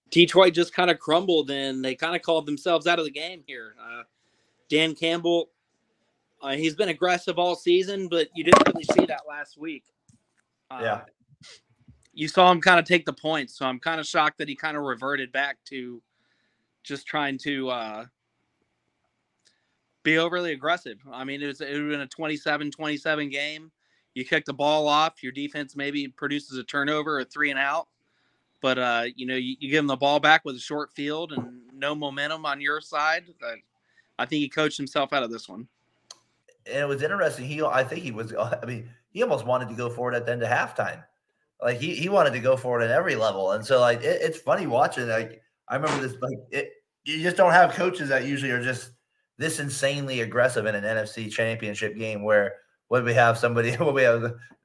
Detroit 0.10 0.53
just 0.53 0.74
kind 0.74 0.91
of 0.91 1.00
crumbled 1.00 1.50
and 1.51 1.84
they 1.84 1.96
kind 1.96 2.15
of 2.15 2.22
called 2.22 2.46
themselves 2.46 2.86
out 2.86 3.00
of 3.00 3.05
the 3.05 3.12
game 3.12 3.43
here. 3.48 3.75
Uh, 3.81 4.03
Dan 4.70 4.93
Campbell, 4.93 5.50
uh, 6.41 6.51
he's 6.51 6.75
been 6.75 6.89
aggressive 6.89 7.38
all 7.38 7.55
season, 7.55 8.07
but 8.07 8.27
you 8.36 8.43
didn't 8.43 8.67
really 8.67 8.83
see 8.83 9.05
that 9.05 9.21
last 9.27 9.57
week. 9.57 9.83
Uh, 10.69 10.79
Yeah. 10.81 11.01
You 12.13 12.27
saw 12.27 12.51
him 12.51 12.60
kind 12.60 12.77
of 12.77 12.86
take 12.86 13.05
the 13.05 13.13
points, 13.13 13.57
so 13.57 13.65
I'm 13.65 13.79
kind 13.79 14.00
of 14.00 14.05
shocked 14.05 14.38
that 14.39 14.50
he 14.50 14.55
kind 14.55 14.75
of 14.75 14.83
reverted 14.83 15.31
back 15.31 15.57
to 15.65 16.01
just 16.83 17.07
trying 17.07 17.38
to 17.39 17.69
uh, 17.69 18.05
be 20.03 20.17
overly 20.17 20.51
aggressive. 20.51 20.98
I 21.11 21.24
mean, 21.24 21.42
it 21.42 21.48
was 21.48 21.61
it 21.61 21.72
would 21.72 21.81
have 21.81 21.89
been 21.89 22.01
a 22.01 22.07
27-27 22.07 23.31
game. 23.31 23.72
You 24.13 24.25
kick 24.25 24.44
the 24.44 24.53
ball 24.53 24.89
off, 24.89 25.24
your 25.24 25.31
defense 25.31 25.75
maybe 25.77 26.07
produces 26.09 26.57
a 26.57 26.65
turnover 26.65 27.18
or 27.18 27.24
three 27.24 27.50
and 27.50 27.59
out. 27.59 27.87
But 28.61 28.77
uh, 28.77 29.03
you 29.15 29.25
know, 29.25 29.35
you, 29.35 29.55
you 29.59 29.70
give 29.70 29.79
him 29.79 29.87
the 29.87 29.96
ball 29.96 30.20
back 30.20 30.44
with 30.44 30.55
a 30.55 30.59
short 30.59 30.92
field 30.94 31.31
and 31.31 31.61
no 31.74 31.96
momentum 31.96 32.46
on 32.46 32.59
your 32.59 32.81
side. 32.81 33.25
Uh, 33.42 33.55
I 34.20 34.25
think 34.25 34.42
he 34.42 34.50
coached 34.50 34.77
himself 34.77 35.13
out 35.13 35.24
of 35.24 35.31
this 35.31 35.48
one. 35.48 35.68
And 36.65 36.77
it 36.77 36.87
was 36.87 37.01
interesting. 37.01 37.45
He, 37.45 37.61
I 37.61 37.83
think 37.83 38.03
he 38.03 38.11
was. 38.11 38.33
I 38.39 38.65
mean, 38.65 38.89
he 39.09 39.24
almost 39.24 39.45
wanted 39.45 39.69
to 39.69 39.75
go 39.75 39.89
for 39.89 40.11
it 40.11 40.15
at 40.15 40.25
the 40.25 40.31
end 40.31 40.43
of 40.43 40.50
halftime. 40.50 41.03
Like 41.61 41.79
he, 41.79 41.93
he 41.95 42.09
wanted 42.09 42.33
to 42.33 42.39
go 42.39 42.57
for 42.57 42.81
it 42.81 42.85
at 42.85 42.91
every 42.91 43.15
level, 43.15 43.51
and 43.51 43.65
so 43.65 43.79
like 43.79 44.01
it, 44.01 44.21
it's 44.21 44.39
funny 44.39 44.67
watching. 44.67 45.07
Like 45.07 45.41
I 45.67 45.75
remember 45.75 46.07
this. 46.07 46.19
Like 46.21 46.37
it, 46.50 46.71
you 47.03 47.21
just 47.21 47.37
don't 47.37 47.51
have 47.53 47.74
coaches 47.74 48.09
that 48.09 48.25
usually 48.25 48.51
are 48.51 48.63
just 48.63 48.91
this 49.37 49.59
insanely 49.59 50.21
aggressive 50.21 50.65
in 50.65 50.75
an 50.75 50.83
NFC 50.83 51.31
Championship 51.31 51.95
game. 51.97 52.24
Where 52.24 52.55
when 52.87 53.03
we 53.03 53.13
have 53.13 53.37
somebody, 53.37 53.71
when 53.77 53.93
we 53.93 54.01
have, 54.03 54.21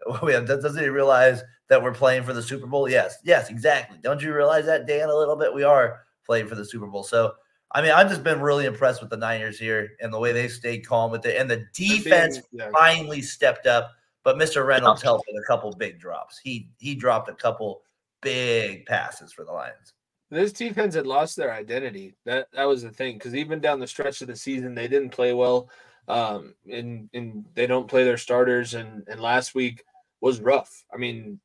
when 0.06 0.20
we 0.22 0.32
have, 0.32 0.46
doesn't 0.46 0.82
he 0.82 0.88
realize 0.88 1.42
that 1.68 1.82
we're 1.82 1.92
playing 1.92 2.22
for 2.22 2.32
the 2.32 2.42
Super 2.42 2.66
Bowl? 2.66 2.88
Yes, 2.88 3.18
yes, 3.24 3.50
exactly. 3.50 3.98
Don't 4.02 4.22
you 4.22 4.34
realize 4.34 4.64
that, 4.66 4.86
Dan? 4.86 5.08
A 5.08 5.14
little 5.14 5.36
bit. 5.36 5.54
We 5.54 5.64
are 5.64 6.00
playing 6.24 6.46
for 6.46 6.54
the 6.54 6.64
Super 6.64 6.86
Bowl. 6.86 7.02
So 7.02 7.34
I 7.72 7.82
mean, 7.82 7.90
I've 7.90 8.08
just 8.08 8.22
been 8.22 8.40
really 8.40 8.64
impressed 8.64 9.00
with 9.00 9.10
the 9.10 9.16
Niners 9.16 9.58
here 9.58 9.96
and 10.00 10.12
the 10.12 10.18
way 10.18 10.32
they 10.32 10.48
stayed 10.48 10.86
calm 10.86 11.10
with 11.10 11.26
it, 11.26 11.36
and 11.36 11.50
the 11.50 11.66
defense 11.74 12.40
Yeah. 12.52 12.70
finally 12.72 13.22
stepped 13.22 13.66
up. 13.66 13.92
But 14.22 14.36
Mr. 14.36 14.66
Reynolds 14.66 15.02
helped 15.02 15.24
with 15.28 15.40
a 15.40 15.46
couple 15.46 15.70
big 15.72 16.00
drops. 16.00 16.38
He 16.38 16.68
he 16.78 16.94
dropped 16.94 17.28
a 17.28 17.34
couple 17.34 17.82
big 18.22 18.84
passes 18.86 19.32
for 19.32 19.44
the 19.44 19.52
Lions. 19.52 19.94
This 20.30 20.52
defense 20.52 20.96
had 20.96 21.06
lost 21.06 21.36
their 21.36 21.52
identity. 21.52 22.16
That 22.24 22.48
that 22.52 22.64
was 22.64 22.82
the 22.82 22.90
thing 22.90 23.14
because 23.14 23.36
even 23.36 23.60
down 23.60 23.78
the 23.78 23.86
stretch 23.86 24.22
of 24.22 24.26
the 24.26 24.34
season, 24.34 24.74
they 24.74 24.88
didn't 24.88 25.10
play 25.10 25.32
well, 25.32 25.70
um, 26.08 26.54
and 26.68 27.08
and 27.14 27.44
they 27.54 27.68
don't 27.68 27.86
play 27.86 28.02
their 28.02 28.16
starters. 28.16 28.74
And 28.74 29.06
and 29.06 29.20
last 29.20 29.54
week 29.54 29.84
was 30.20 30.40
rough. 30.40 30.84
I 30.92 30.96
mean, 30.96 31.38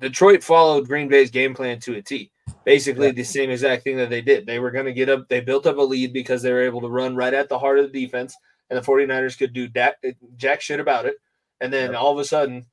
Detroit 0.00 0.42
followed 0.42 0.86
Green 0.86 1.08
Bay's 1.08 1.30
game 1.30 1.54
plan 1.54 1.80
to 1.80 1.96
a 1.96 2.02
T. 2.02 2.30
Basically, 2.64 3.06
Yeah. 3.06 3.12
the 3.12 3.24
same 3.24 3.50
exact 3.50 3.84
thing 3.84 3.96
that 3.96 4.10
they 4.10 4.20
did. 4.20 4.46
They 4.46 4.58
were 4.58 4.70
going 4.70 4.86
to 4.86 4.92
get 4.92 5.08
up. 5.08 5.28
They 5.28 5.40
built 5.40 5.66
up 5.66 5.78
a 5.78 5.82
lead 5.82 6.12
because 6.12 6.42
they 6.42 6.52
were 6.52 6.62
able 6.62 6.80
to 6.82 6.88
run 6.88 7.16
right 7.16 7.34
at 7.34 7.48
the 7.48 7.58
heart 7.58 7.78
of 7.78 7.90
the 7.92 8.00
defense, 8.04 8.36
and 8.70 8.76
the 8.78 8.82
49ers 8.82 9.36
could 9.38 9.52
do 9.52 9.68
that, 9.70 9.96
jack 10.36 10.60
shit 10.60 10.80
about 10.80 11.06
it. 11.06 11.16
And 11.60 11.72
then 11.72 11.92
Yeah. 11.92 11.98
all 11.98 12.12
of 12.12 12.18
a 12.18 12.24
sudden, 12.24 12.66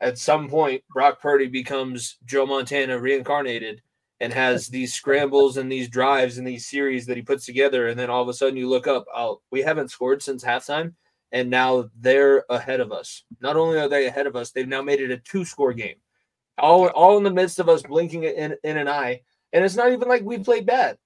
at 0.00 0.16
some 0.18 0.48
point, 0.48 0.82
Brock 0.92 1.20
Purdy 1.20 1.46
becomes 1.46 2.16
Joe 2.24 2.46
Montana 2.46 2.98
reincarnated 2.98 3.82
and 4.20 4.32
has 4.32 4.66
these 4.68 4.94
scrambles 4.94 5.56
and 5.58 5.70
these 5.70 5.88
drives 5.88 6.38
and 6.38 6.46
these 6.46 6.66
series 6.66 7.06
that 7.06 7.16
he 7.16 7.22
puts 7.22 7.44
together. 7.44 7.88
And 7.88 7.98
then 7.98 8.08
all 8.10 8.22
of 8.22 8.28
a 8.28 8.34
sudden 8.34 8.56
you 8.56 8.68
look 8.68 8.86
up, 8.86 9.04
oh, 9.14 9.42
we 9.50 9.60
haven't 9.62 9.90
scored 9.90 10.22
since 10.22 10.42
halftime. 10.44 10.94
And 11.32 11.48
now 11.50 11.88
they're 12.00 12.44
ahead 12.50 12.80
of 12.80 12.90
us. 12.92 13.24
Not 13.40 13.56
only 13.56 13.78
are 13.78 13.88
they 13.88 14.06
ahead 14.06 14.26
of 14.26 14.34
us, 14.36 14.50
they've 14.50 14.66
now 14.66 14.82
made 14.82 15.00
it 15.00 15.10
a 15.12 15.18
two 15.18 15.44
score 15.44 15.72
game. 15.72 15.96
All, 16.60 16.86
all 16.88 17.16
in 17.16 17.24
the 17.24 17.30
midst 17.30 17.58
of 17.58 17.68
us 17.68 17.82
blinking 17.82 18.24
in, 18.24 18.56
in 18.62 18.76
an 18.76 18.88
eye. 18.88 19.22
And 19.52 19.64
it's 19.64 19.76
not 19.76 19.92
even 19.92 20.08
like 20.08 20.22
we 20.22 20.38
played 20.38 20.66
bad. 20.66 20.98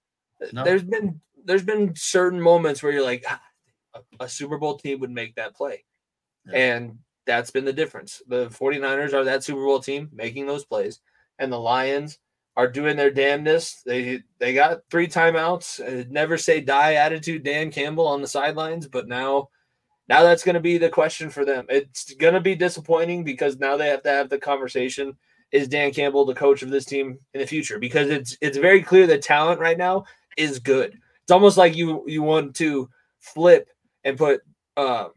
No. 0.53 0.65
There's 0.65 0.83
been 0.83 1.21
there's 1.45 1.63
been 1.63 1.95
certain 1.95 2.41
moments 2.41 2.83
where 2.83 2.93
you're 2.93 3.05
like, 3.05 3.25
ah, 3.29 3.41
a, 3.95 4.25
a 4.25 4.29
Super 4.29 4.59
Bowl 4.59 4.77
team 4.77 5.01
would 5.01 5.11
make 5.11 5.35
that 5.37 5.55
play. 5.55 5.85
Yeah. 6.47 6.77
And 6.77 6.99
that's 7.27 7.51
been 7.51 7.65
the 7.65 7.73
difference. 7.73 8.23
The 8.29 8.49
49ers 8.49 9.15
are 9.15 9.25
that 9.25 9.45
Super 9.45 9.65
Bowl 9.65 9.81
team 9.81 10.11
making 10.13 10.47
those 10.47 10.65
plays, 10.65 11.01
and 11.39 11.53
the 11.53 11.61
Lions 11.61 12.19
are 12.57 12.69
doing 12.69 12.97
their 12.97 13.11
damnedest. 13.11 13.85
They 13.85 14.23
they 14.39 14.55
got 14.55 14.81
three 14.91 15.09
timeouts, 15.09 15.81
uh, 15.81 16.05
never 16.11 16.39
say 16.39 16.61
die 16.61 16.95
attitude. 16.95 17.45
Dan 17.45 17.71
Campbell 17.71 18.07
on 18.07 18.21
the 18.21 18.29
sidelines, 18.29 18.87
but 18.87 19.09
now 19.09 19.49
now 20.09 20.23
that's 20.23 20.45
going 20.45 20.55
to 20.55 20.61
be 20.61 20.79
the 20.79 20.91
question 20.91 21.31
for 21.31 21.45
them. 21.45 21.67
It's 21.69 22.13
going 22.15 22.35
to 22.35 22.41
be 22.41 22.55
disappointing 22.55 23.25
because 23.25 23.59
now 23.59 23.77
they 23.77 23.89
have 23.89 24.03
to 24.03 24.11
have 24.11 24.29
the 24.29 24.39
conversation: 24.39 25.17
Is 25.55 25.69
Dan 25.69 25.93
Campbell 25.93 26.25
the 26.25 26.35
coach 26.35 26.63
of 26.63 26.71
this 26.71 26.85
team 26.85 27.17
in 27.33 27.41
the 27.41 27.47
future? 27.47 27.79
Because 27.79 28.11
it's 28.11 28.37
it's 28.41 28.59
very 28.59 28.83
clear 28.83 29.07
that 29.07 29.23
talent 29.23 29.61
right 29.61 29.79
now 29.79 30.05
is 30.37 30.59
good. 30.59 30.99
It's 31.23 31.31
almost 31.31 31.57
like 31.57 31.77
you 31.77 32.03
you 32.09 32.25
want 32.25 32.57
to 32.57 32.91
flip 33.21 33.69
and 34.03 34.19
put. 34.19 34.41
Uh, 34.77 35.11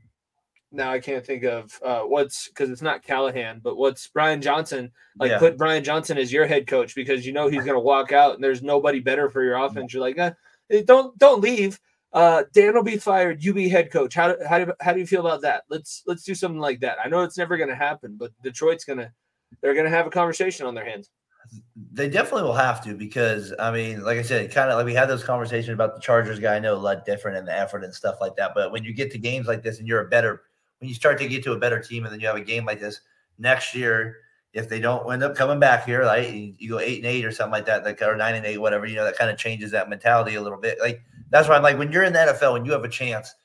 now 0.71 0.91
I 0.91 0.99
can't 0.99 1.25
think 1.25 1.43
of 1.43 1.79
uh, 1.83 2.01
what's 2.01 2.49
because 2.49 2.69
it's 2.69 2.83
not 2.83 3.01
Callahan, 3.01 3.61
but 3.63 3.77
what's 3.77 4.07
Brian 4.09 4.39
Johnson 4.39 4.91
like 5.19 5.31
Yeah. 5.31 5.39
put 5.39 5.57
Brian 5.57 5.83
Johnson 5.83 6.19
as 6.19 6.31
your 6.31 6.45
head 6.45 6.67
coach 6.67 6.93
because 6.93 7.25
you 7.25 7.33
know 7.33 7.47
he's 7.47 7.63
going 7.65 7.73
to 7.73 7.79
walk 7.79 8.11
out 8.11 8.35
and 8.35 8.43
there's 8.43 8.61
nobody 8.61 8.99
better 8.99 9.31
for 9.31 9.43
your 9.43 9.55
offense. 9.55 9.91
You're 9.91 10.03
like, 10.03 10.19
eh, 10.19 10.83
don't 10.85 11.17
don't 11.17 11.41
leave. 11.41 11.79
Uh, 12.13 12.43
Dan 12.53 12.75
will 12.75 12.83
be 12.83 12.97
fired. 12.97 13.43
You 13.43 13.55
be 13.55 13.69
head 13.69 13.91
coach. 13.91 14.13
How 14.13 14.33
do, 14.33 14.37
how 14.47 14.63
do 14.63 14.71
how 14.81 14.93
do 14.93 14.99
you 14.99 15.07
feel 15.07 15.25
about 15.25 15.41
that? 15.41 15.63
Let's 15.67 16.03
let's 16.05 16.23
do 16.23 16.35
something 16.35 16.59
like 16.61 16.79
that. 16.81 16.97
I 17.03 17.09
know 17.09 17.23
it's 17.23 17.37
never 17.39 17.57
going 17.57 17.69
to 17.69 17.75
happen, 17.75 18.17
but 18.19 18.31
Detroit's 18.43 18.85
gonna 18.85 19.11
they're 19.61 19.75
gonna 19.75 19.89
have 19.89 20.07
a 20.07 20.09
conversation 20.09 20.65
on 20.65 20.75
their 20.75 20.85
hands. 20.85 21.09
They 21.93 22.09
definitely 22.09 22.43
will 22.43 22.53
have 22.53 22.83
to 22.83 22.93
because 22.93 23.53
I 23.57 23.71
mean, 23.71 24.03
like 24.03 24.17
I 24.17 24.21
said, 24.21 24.51
kind 24.51 24.69
of 24.69 24.77
like 24.77 24.85
we 24.85 24.93
had 24.93 25.07
those 25.07 25.23
conversations 25.23 25.73
about 25.73 25.95
the 25.95 26.01
Chargers 26.01 26.39
guy. 26.39 26.55
I 26.55 26.59
know 26.59 26.75
a 26.75 26.77
lot 26.77 27.05
different 27.05 27.37
in 27.37 27.45
the 27.45 27.57
effort 27.57 27.83
and 27.83 27.93
stuff 27.93 28.17
like 28.19 28.35
that. 28.35 28.51
But 28.53 28.71
when 28.71 28.83
you 28.83 28.93
get 28.93 29.11
to 29.11 29.17
games 29.17 29.47
like 29.47 29.63
this 29.63 29.79
and 29.79 29.87
you're 29.87 30.01
a 30.01 30.09
better, 30.09 30.43
when 30.79 30.89
you 30.89 30.95
start 30.95 31.17
to 31.19 31.27
get 31.27 31.43
to 31.43 31.53
a 31.53 31.59
better 31.59 31.79
team 31.79 32.03
and 32.03 32.13
then 32.13 32.19
you 32.19 32.27
have 32.27 32.35
a 32.35 32.41
game 32.41 32.65
like 32.65 32.81
this 32.81 32.99
next 33.39 33.73
year, 33.73 34.17
if 34.53 34.67
they 34.67 34.79
don't 34.79 35.11
end 35.11 35.23
up 35.23 35.35
coming 35.35 35.59
back 35.59 35.85
here, 35.85 36.03
like 36.03 36.29
you 36.31 36.69
go 36.69 36.79
eight 36.79 36.97
and 36.97 37.05
eight 37.05 37.23
or 37.23 37.31
something 37.31 37.51
like 37.51 37.65
that, 37.65 37.85
like 37.85 38.01
or 38.01 38.15
nine 38.15 38.35
and 38.35 38.45
eight, 38.45 38.57
whatever, 38.57 38.85
you 38.85 38.95
know, 38.95 39.05
that 39.05 39.17
kind 39.17 39.31
of 39.31 39.37
changes 39.37 39.71
that 39.71 39.89
mentality 39.89 40.35
a 40.35 40.41
little 40.41 40.57
bit. 40.57 40.79
Like 40.81 41.01
that's 41.29 41.47
why 41.47 41.55
I'm 41.55 41.63
like, 41.63 41.77
when 41.77 41.91
you're 41.91 42.03
in 42.03 42.13
the 42.13 42.19
NFL 42.19 42.57
and 42.57 42.65
you 42.65 42.71
have 42.73 42.83
a 42.83 42.89
chance, 42.89 43.35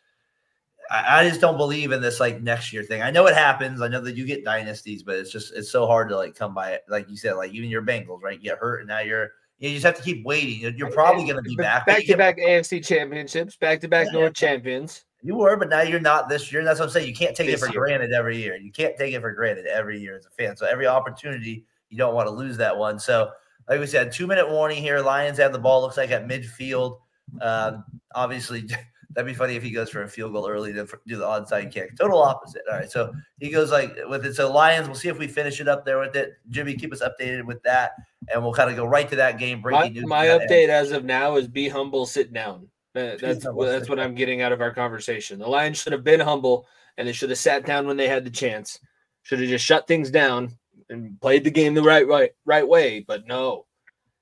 I, 0.93 1.21
I 1.21 1.29
just 1.29 1.41
don't 1.41 1.57
believe 1.57 1.91
in 1.93 2.01
this 2.03 2.21
like 2.21 2.43
next 2.43 2.73
year 2.73 2.83
thing. 2.83 3.01
I 3.03 3.11
know 3.11 3.27
it 3.27 3.35
happens. 3.35 3.81
I 3.81 3.89
know 3.89 4.01
that 4.03 4.15
you 4.17 4.27
get 4.27 4.45
dynasties, 4.45 5.03
but 5.03 5.17
it's 5.17 5.31
just 5.33 5.53
it's 5.55 5.71
so 5.71 5.87
hard 5.87 6.09
to 6.11 6.17
like 6.17 6.35
come 6.35 6.53
by 6.55 6.73
it. 6.73 6.83
Like 6.89 7.09
you 7.09 7.17
said, 7.17 7.33
like 7.35 7.53
even 7.53 7.71
your 7.71 7.83
Bengals, 7.83 8.21
right? 8.23 8.37
You 8.39 8.51
get 8.51 8.59
hurt 8.59 8.81
and 8.81 8.89
now 8.89 9.01
you're 9.01 9.31
you 9.59 9.71
just 9.71 9.85
have 9.87 9.97
to 9.97 10.03
keep 10.03 10.25
waiting. 10.27 10.61
You're- 10.61 10.75
You're 10.77 10.91
probably 10.91 11.23
going 11.25 11.37
to 11.37 11.43
be 11.43 11.55
back. 11.55 11.87
back 11.87 12.05
to 12.07 12.17
back 12.17 12.37
AFC 12.37 12.85
championships, 12.85 13.57
back 13.57 13.81
to 13.83 13.89
back 13.89 14.13
North 14.13 14.35
champions. 14.35 15.05
You 15.23 15.37
were, 15.37 15.57
but 15.57 15.69
now 15.69 15.83
you're 15.83 16.01
not 16.01 16.29
this 16.29 16.51
year. 16.51 16.61
And 16.61 16.67
that's 16.69 16.81
what 16.81 16.87
I'm 16.87 16.91
saying. 16.91 17.07
You 17.07 17.15
can't 17.15 17.37
take 17.37 17.47
This 17.47 17.63
it 17.63 17.67
for 17.67 17.73
year. 17.73 17.81
granted 17.85 18.13
every 18.13 18.37
year. 18.39 18.57
You 18.57 18.73
can't 18.73 18.97
take 18.99 19.15
it 19.15 19.21
for 19.21 19.33
granted 19.33 19.67
every 19.67 20.01
year 20.01 20.17
as 20.17 20.27
a 20.27 20.31
fan. 20.31 20.57
So 20.57 20.67
every 20.67 20.89
opportunity, 20.89 21.65
you 21.91 21.97
don't 21.97 22.13
want 22.13 22.27
to 22.27 22.33
lose 22.33 22.57
that 22.57 22.77
one. 22.77 22.99
So, 22.99 23.31
like 23.69 23.79
we 23.79 23.87
said, 23.87 24.11
two 24.11 24.27
minute 24.27 24.51
warning 24.51 24.83
here. 24.83 24.99
Lions 24.99 25.39
have 25.39 25.53
the 25.53 25.61
ball. 25.61 25.81
Looks 25.83 25.97
like 25.97 26.11
at 26.11 26.27
midfield. 26.27 26.99
Um, 27.41 27.85
obviously, 28.17 28.69
that'd 29.15 29.27
be 29.27 29.35
funny 29.35 29.57
if 29.57 29.63
he 29.63 29.71
goes 29.71 29.91
for 29.91 30.03
a 30.03 30.09
field 30.09 30.33
goal 30.33 30.49
early 30.49 30.73
to 30.73 30.87
do 31.07 31.17
the 31.17 31.25
onside 31.25 31.73
kick. 31.73 31.97
Total 31.97 32.21
opposite. 32.23 32.63
All 32.71 32.79
right, 32.79 32.91
so 32.91 33.13
he 33.41 33.51
goes 33.51 33.71
like 33.71 33.97
with 34.09 34.25
it. 34.27 34.35
So 34.35 34.53
Lions, 34.53 34.87
we'll 34.89 34.97
see 34.97 35.09
if 35.09 35.19
we 35.19 35.27
finish 35.27 35.61
it 35.61 35.69
up 35.69 35.85
there 35.85 35.99
with 35.99 36.17
it. 36.17 36.35
Jimmy, 36.51 36.75
keep 36.75 36.93
us 36.93 37.03
updated 37.03 37.45
with 37.45 37.63
that, 37.63 37.93
and 38.33 38.43
we'll 38.43 38.53
kind 38.55 38.71
of 38.71 38.77
go 38.77 38.85
right 38.85 39.09
to 39.11 39.17
that 39.17 39.39
game. 39.39 39.59
My, 39.59 39.71
Breaking 39.71 39.95
news. 39.95 40.07
my 40.07 40.27
gotta 40.27 40.47
update 40.47 40.69
as 40.69 40.93
of 40.93 41.05
now 41.05 41.37
is 41.37 41.49
be 41.49 41.69
humble, 41.69 42.07
sit 42.07 42.33
down. 42.33 42.69
That- 42.95 43.21
That's 43.21 43.45
humble, 43.45 43.65
that's 43.65 43.89
what 43.89 43.99
I'm 43.99 44.15
getting 44.15 44.43
out 44.43 44.53
of 44.53 44.61
our 44.61 44.73
conversation. 44.75 45.39
The 45.39 45.47
Lions 45.49 45.79
should 45.81 45.93
have 45.95 46.05
been 46.05 46.21
humble 46.21 46.67
and 46.99 47.09
they 47.09 47.13
should 47.13 47.31
have 47.31 47.39
sat 47.39 47.65
down 47.65 47.87
when 47.87 47.97
they 47.97 48.07
had 48.09 48.25
the 48.25 48.31
chance. 48.31 48.79
Should 49.23 49.41
have 49.41 49.49
just 49.49 49.65
shut 49.65 49.87
things 49.87 50.11
down 50.11 50.51
and 50.91 51.19
played 51.21 51.45
the 51.45 51.51
game 51.51 51.73
the 51.73 51.83
right 51.83 52.07
right 52.07 52.33
right 52.45 52.69
way. 52.69 53.01
But 53.01 53.27
no, 53.27 53.65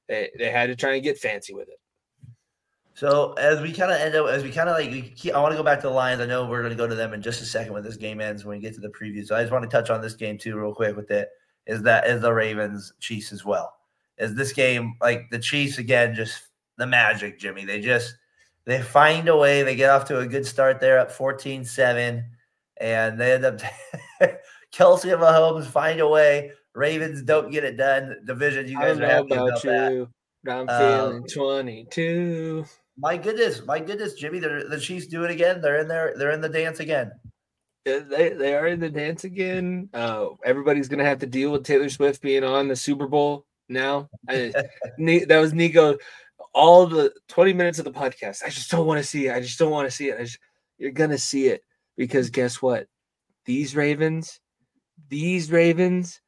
they 0.08 0.30
they 0.38 0.50
had 0.50 0.66
to 0.66 0.76
try 0.76 0.94
and 0.94 1.02
get 1.02 1.18
fancy 1.18 1.52
with 1.52 1.68
it. 1.68 1.79
So 3.00 3.32
as 3.38 3.62
we 3.62 3.72
kind 3.72 3.90
of 3.90 3.98
end 3.98 4.14
up, 4.14 4.28
as 4.28 4.42
we 4.42 4.50
kind 4.50 4.68
of 4.68 4.76
like, 4.76 4.90
we 4.90 5.00
keep, 5.00 5.32
I 5.34 5.40
want 5.40 5.52
to 5.52 5.56
go 5.56 5.62
back 5.62 5.80
to 5.80 5.86
the 5.86 5.92
Lions. 5.94 6.20
I 6.20 6.26
know 6.26 6.44
we're 6.44 6.60
going 6.60 6.68
to 6.68 6.76
go 6.76 6.86
to 6.86 6.94
them 6.94 7.14
in 7.14 7.22
just 7.22 7.40
a 7.40 7.46
second 7.46 7.72
when 7.72 7.82
this 7.82 7.96
game 7.96 8.20
ends 8.20 8.44
when 8.44 8.58
we 8.58 8.60
get 8.60 8.74
to 8.74 8.80
the 8.82 8.90
preview. 8.90 9.26
So 9.26 9.34
I 9.34 9.40
just 9.40 9.50
want 9.50 9.62
to 9.62 9.70
touch 9.70 9.88
on 9.88 10.02
this 10.02 10.12
game 10.12 10.36
too, 10.36 10.54
real 10.58 10.74
quick. 10.74 10.94
With 10.94 11.10
it, 11.10 11.30
is 11.66 11.80
that 11.84 12.06
is 12.06 12.20
the 12.20 12.30
Ravens 12.30 12.92
Chiefs 13.00 13.32
as 13.32 13.42
well? 13.42 13.72
Is 14.18 14.34
this 14.34 14.52
game 14.52 14.96
like 15.00 15.30
the 15.30 15.38
Chiefs 15.38 15.78
again? 15.78 16.14
Just 16.14 16.42
the 16.76 16.86
magic, 16.86 17.38
Jimmy. 17.38 17.64
They 17.64 17.80
just 17.80 18.16
they 18.66 18.82
find 18.82 19.30
a 19.30 19.36
way. 19.38 19.62
They 19.62 19.76
get 19.76 19.88
off 19.88 20.04
to 20.08 20.18
a 20.18 20.26
good 20.26 20.44
start 20.44 20.78
there 20.78 20.98
at 20.98 21.08
14-7, 21.08 22.22
and 22.82 23.18
they 23.18 23.32
end 23.32 23.46
up 23.46 23.60
Kelce 24.74 25.10
and 25.10 25.22
Mahomes 25.22 25.64
find 25.64 26.00
a 26.00 26.06
way. 26.06 26.52
Ravens 26.74 27.22
don't 27.22 27.50
get 27.50 27.64
it 27.64 27.78
done. 27.78 28.16
Division, 28.26 28.68
you 28.68 28.76
guys 28.76 28.98
are 28.98 29.00
know 29.00 29.08
happy 29.08 29.32
about, 29.32 29.48
about 29.48 29.62
that. 29.62 29.92
you, 29.94 30.08
but 30.44 30.52
I'm 30.52 30.68
Um, 30.68 31.24
feeling 31.24 31.26
22. 31.86 32.66
My 33.00 33.16
goodness, 33.16 33.64
my 33.64 33.80
goodness, 33.80 34.12
Jimmy, 34.12 34.40
they're, 34.40 34.68
the 34.68 34.78
Chiefs 34.78 35.06
do 35.06 35.24
it 35.24 35.30
again. 35.30 35.62
They're 35.62 35.80
in 35.80 35.88
there. 35.88 36.12
They're 36.16 36.32
in 36.32 36.42
the 36.42 36.48
dance 36.50 36.80
again. 36.80 37.10
They 37.86 38.00
they 38.34 38.54
are 38.54 38.66
in 38.66 38.78
the 38.78 38.90
dance 38.90 39.24
again. 39.24 39.88
Uh, 39.94 40.28
everybody's 40.44 40.88
gonna 40.88 41.04
have 41.04 41.20
to 41.20 41.26
deal 41.26 41.50
with 41.50 41.64
Taylor 41.64 41.88
Swift 41.88 42.20
being 42.20 42.44
on 42.44 42.68
the 42.68 42.76
Super 42.76 43.06
Bowl 43.06 43.46
now. 43.70 44.10
I, 44.28 44.52
that 44.98 45.38
was 45.40 45.54
Nico. 45.54 45.96
All 46.52 46.86
the 46.86 47.12
20 47.28 47.54
minutes 47.54 47.78
of 47.78 47.86
the 47.86 47.90
podcast. 47.90 48.42
I 48.44 48.50
just 48.50 48.70
don't 48.70 48.86
want 48.86 48.98
to 48.98 49.08
see 49.08 49.28
it. 49.28 49.34
I 49.34 49.40
just 49.40 49.58
don't 49.58 49.70
want 49.70 49.88
to 49.88 49.96
see 49.96 50.10
it. 50.10 50.18
I 50.18 50.24
just, 50.24 50.38
you're 50.76 50.90
gonna 50.90 51.16
see 51.16 51.46
it 51.46 51.64
because 51.96 52.28
guess 52.28 52.60
what? 52.60 52.86
These 53.46 53.74
Ravens, 53.74 54.40
these 55.08 55.50
Ravens, 55.50 56.20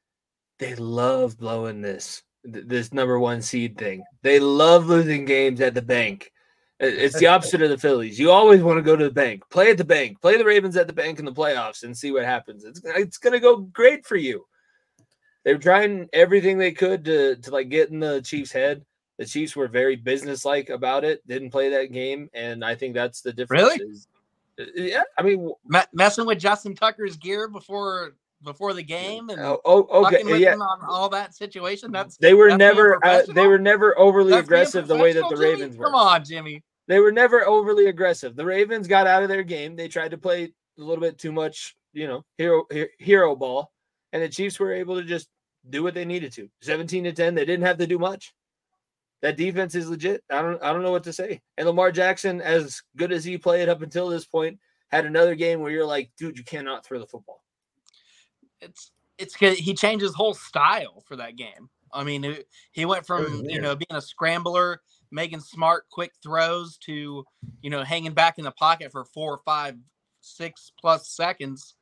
they 0.59 0.75
love 0.77 1.37
blowing 1.37 1.83
this 1.83 2.23
this 2.45 2.95
number 2.95 3.19
one 3.19 3.43
seed 3.43 3.77
thing. 3.77 4.05
They 4.23 4.41
love 4.41 4.87
losing 4.87 5.27
games 5.27 5.61
at 5.61 5.75
the 5.75 5.83
bank. 5.83 6.32
It- 6.83 6.99
It's 6.99 7.19
the 7.19 7.29
opposite 7.29 7.63
of 7.63 7.71
the 7.71 7.79
Phillies. 7.79 8.19
You 8.19 8.31
always 8.31 8.63
want 8.63 8.79
to 8.79 8.83
go 8.83 8.97
to 8.97 9.05
the 9.05 9.11
bank, 9.11 9.43
play 9.51 9.71
at 9.71 9.79
the 9.79 9.85
bank, 9.85 10.21
play 10.21 10.37
the 10.37 10.45
Ravens 10.45 10.77
at 10.77 10.87
the 10.89 10.93
bank 10.93 11.19
in 11.19 11.25
the 11.25 11.33
playoffs, 11.33 11.85
and 11.85 11.97
see 11.97 12.11
what 12.11 12.25
happens. 12.25 12.65
It's 12.65 12.81
it's 12.85 13.19
gonna 13.19 13.41
go 13.41 13.57
great 13.59 14.05
for 14.05 14.17
you. 14.17 14.47
They 15.45 15.55
were 15.55 15.61
trying 15.61 16.09
everything 16.13 16.59
they 16.59 16.73
could 16.73 17.05
to 17.05 17.37
to 17.37 17.51
like 17.51 17.69
get 17.69 17.91
in 17.91 18.01
the 18.01 18.21
Chiefs' 18.23 18.53
head. 18.53 18.85
The 19.19 19.27
Chiefs 19.27 19.55
were 19.55 19.69
very 19.69 19.97
businesslike 19.97 20.71
about 20.71 21.05
it. 21.05 21.27
Didn't 21.27 21.51
play 21.51 21.69
that 21.71 21.93
game, 21.93 22.29
and 22.35 22.65
I 22.65 22.75
think 22.75 22.95
that's 22.95 23.21
the 23.21 23.33
difference. 23.33 23.79
Really? 23.79 23.95
Uh, 24.59 24.65
yeah, 24.75 25.03
I 25.17 25.23
mean, 25.23 25.53
Me- 25.67 25.81
messing 25.93 26.27
with 26.27 26.39
Justin 26.39 26.75
Tucker's 26.75 27.17
gear 27.17 27.49
before 27.49 28.15
before 28.43 28.75
the 28.75 28.83
game 28.83 29.29
and 29.31 29.41
oh, 29.41 29.61
oh, 29.65 30.05
okay, 30.07 30.25
with 30.25 30.41
yeah. 30.41 30.55
him 30.55 30.63
on 30.63 30.81
all 30.87 31.09
that 31.11 31.35
situation. 31.35 31.93
That's 31.93 32.17
They 32.17 32.35
were 32.35 32.57
never 32.57 33.05
uh, 33.05 33.23
they 33.35 33.47
were 33.47 33.59
never 33.59 33.97
overly 33.99 34.33
that's 34.33 34.47
aggressive 34.47 34.89
the 34.89 34.97
way 34.97 35.13
that 35.13 35.23
the 35.29 35.37
Jimmy? 35.37 35.47
Ravens 35.47 35.77
were. 35.77 35.85
Come 35.85 35.95
on, 35.95 36.25
Jimmy. 36.25 36.63
They 36.89 36.99
were 36.99 37.13
never 37.13 37.47
overly 37.47 37.87
aggressive. 37.87 38.35
The 38.35 38.45
Ravens 38.45 38.89
got 38.89 39.07
out 39.07 39.23
of 39.23 39.29
their 39.29 39.45
game. 39.45 39.77
They 39.77 39.89
tried 39.89 40.11
to 40.11 40.19
play 40.19 40.45
a 40.45 40.83
little 40.83 41.01
bit 41.01 41.19
too 41.19 41.33
much, 41.33 41.77
you 41.93 42.07
know, 42.07 42.25
hero 42.39 42.65
hero 42.99 43.37
ball, 43.37 43.73
and 44.13 44.23
the 44.23 44.29
Chiefs 44.29 44.59
were 44.59 44.73
able 44.73 44.97
to 44.97 45.05
just 45.05 45.29
do 45.71 45.83
what 45.83 45.95
they 45.95 46.05
needed 46.05 46.33
to. 46.33 46.49
17 46.63 47.05
to 47.05 47.13
10, 47.13 47.35
they 47.35 47.45
didn't 47.45 47.67
have 47.67 47.79
to 47.79 47.87
do 47.87 47.99
much. 47.99 48.35
That 49.21 49.37
defense 49.37 49.77
is 49.77 49.89
legit. 49.89 50.25
I 50.31 50.43
don't 50.43 50.63
I 50.63 50.73
don't 50.73 50.83
know 50.83 50.91
what 50.91 51.05
to 51.05 51.13
say. 51.13 51.41
And 51.57 51.67
Lamar 51.67 51.93
Jackson, 51.93 52.41
as 52.41 52.83
good 52.97 53.13
as 53.13 53.25
he 53.25 53.39
played 53.39 53.69
up 53.69 53.81
until 53.81 54.09
this 54.09 54.25
point, 54.25 54.59
had 54.91 55.07
another 55.07 55.37
game 55.37 55.61
where 55.61 55.71
you're 55.71 55.87
like, 55.87 56.11
dude, 56.19 56.37
you 56.37 56.45
cannot 56.45 56.85
throw 56.85 56.99
the 56.99 57.07
football. 57.07 57.45
It's 58.61 58.91
it's 59.19 59.37
good. 59.37 59.57
He 59.57 59.75
changed 59.75 60.03
his 60.03 60.15
whole 60.15 60.35
style 60.35 61.05
for 61.07 61.15
that 61.17 61.37
game. 61.37 61.71
I 61.93 62.03
mean, 62.03 62.39
he 62.73 62.85
went 62.85 63.07
from 63.07 63.45
you 63.49 63.61
know 63.61 63.77
being 63.77 63.87
a 63.91 64.03
scrambler, 64.03 64.81
making 65.13 65.41
smart, 65.41 65.89
quick 65.91 66.13
throws 66.23 66.77
to 66.79 67.25
you 67.61 67.71
know 67.71 67.83
hanging 67.83 68.15
back 68.15 68.39
in 68.39 68.45
the 68.45 68.51
pocket 68.53 68.91
for 68.91 69.05
four, 69.05 69.41
five, 69.45 69.77
six 70.21 70.73
plus 70.81 71.09
seconds, 71.09 71.75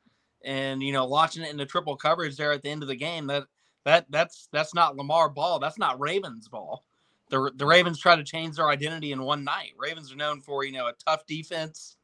and 0.43 0.83
you 0.83 0.93
know 0.93 1.05
launching 1.05 1.43
it 1.43 1.51
into 1.51 1.65
triple 1.65 1.95
coverage 1.95 2.35
there 2.35 2.51
at 2.51 2.61
the 2.61 2.69
end 2.69 2.83
of 2.83 2.89
the 2.89 2.95
game. 2.95 3.27
That 3.27 3.45
that 3.85 4.05
that's 4.09 4.47
that's 4.51 4.73
not 4.75 4.95
Lamar 4.95 5.29
ball. 5.29 5.59
That's 5.59 5.79
not 5.79 5.99
Ravens 5.99 6.47
ball. 6.47 6.83
The 7.29 7.51
the 7.55 7.65
Ravens 7.65 7.99
try 7.99 8.15
to 8.15 8.23
change 8.23 8.57
their 8.57 8.69
identity 8.69 9.11
in 9.11 9.23
one 9.23 9.43
night. 9.43 9.73
Ravens 9.77 10.11
are 10.11 10.17
known 10.17 10.41
for 10.41 10.63
you 10.63 10.73
know 10.73 10.87
a 10.87 10.93
tough 11.05 11.25
defense, 11.25 11.97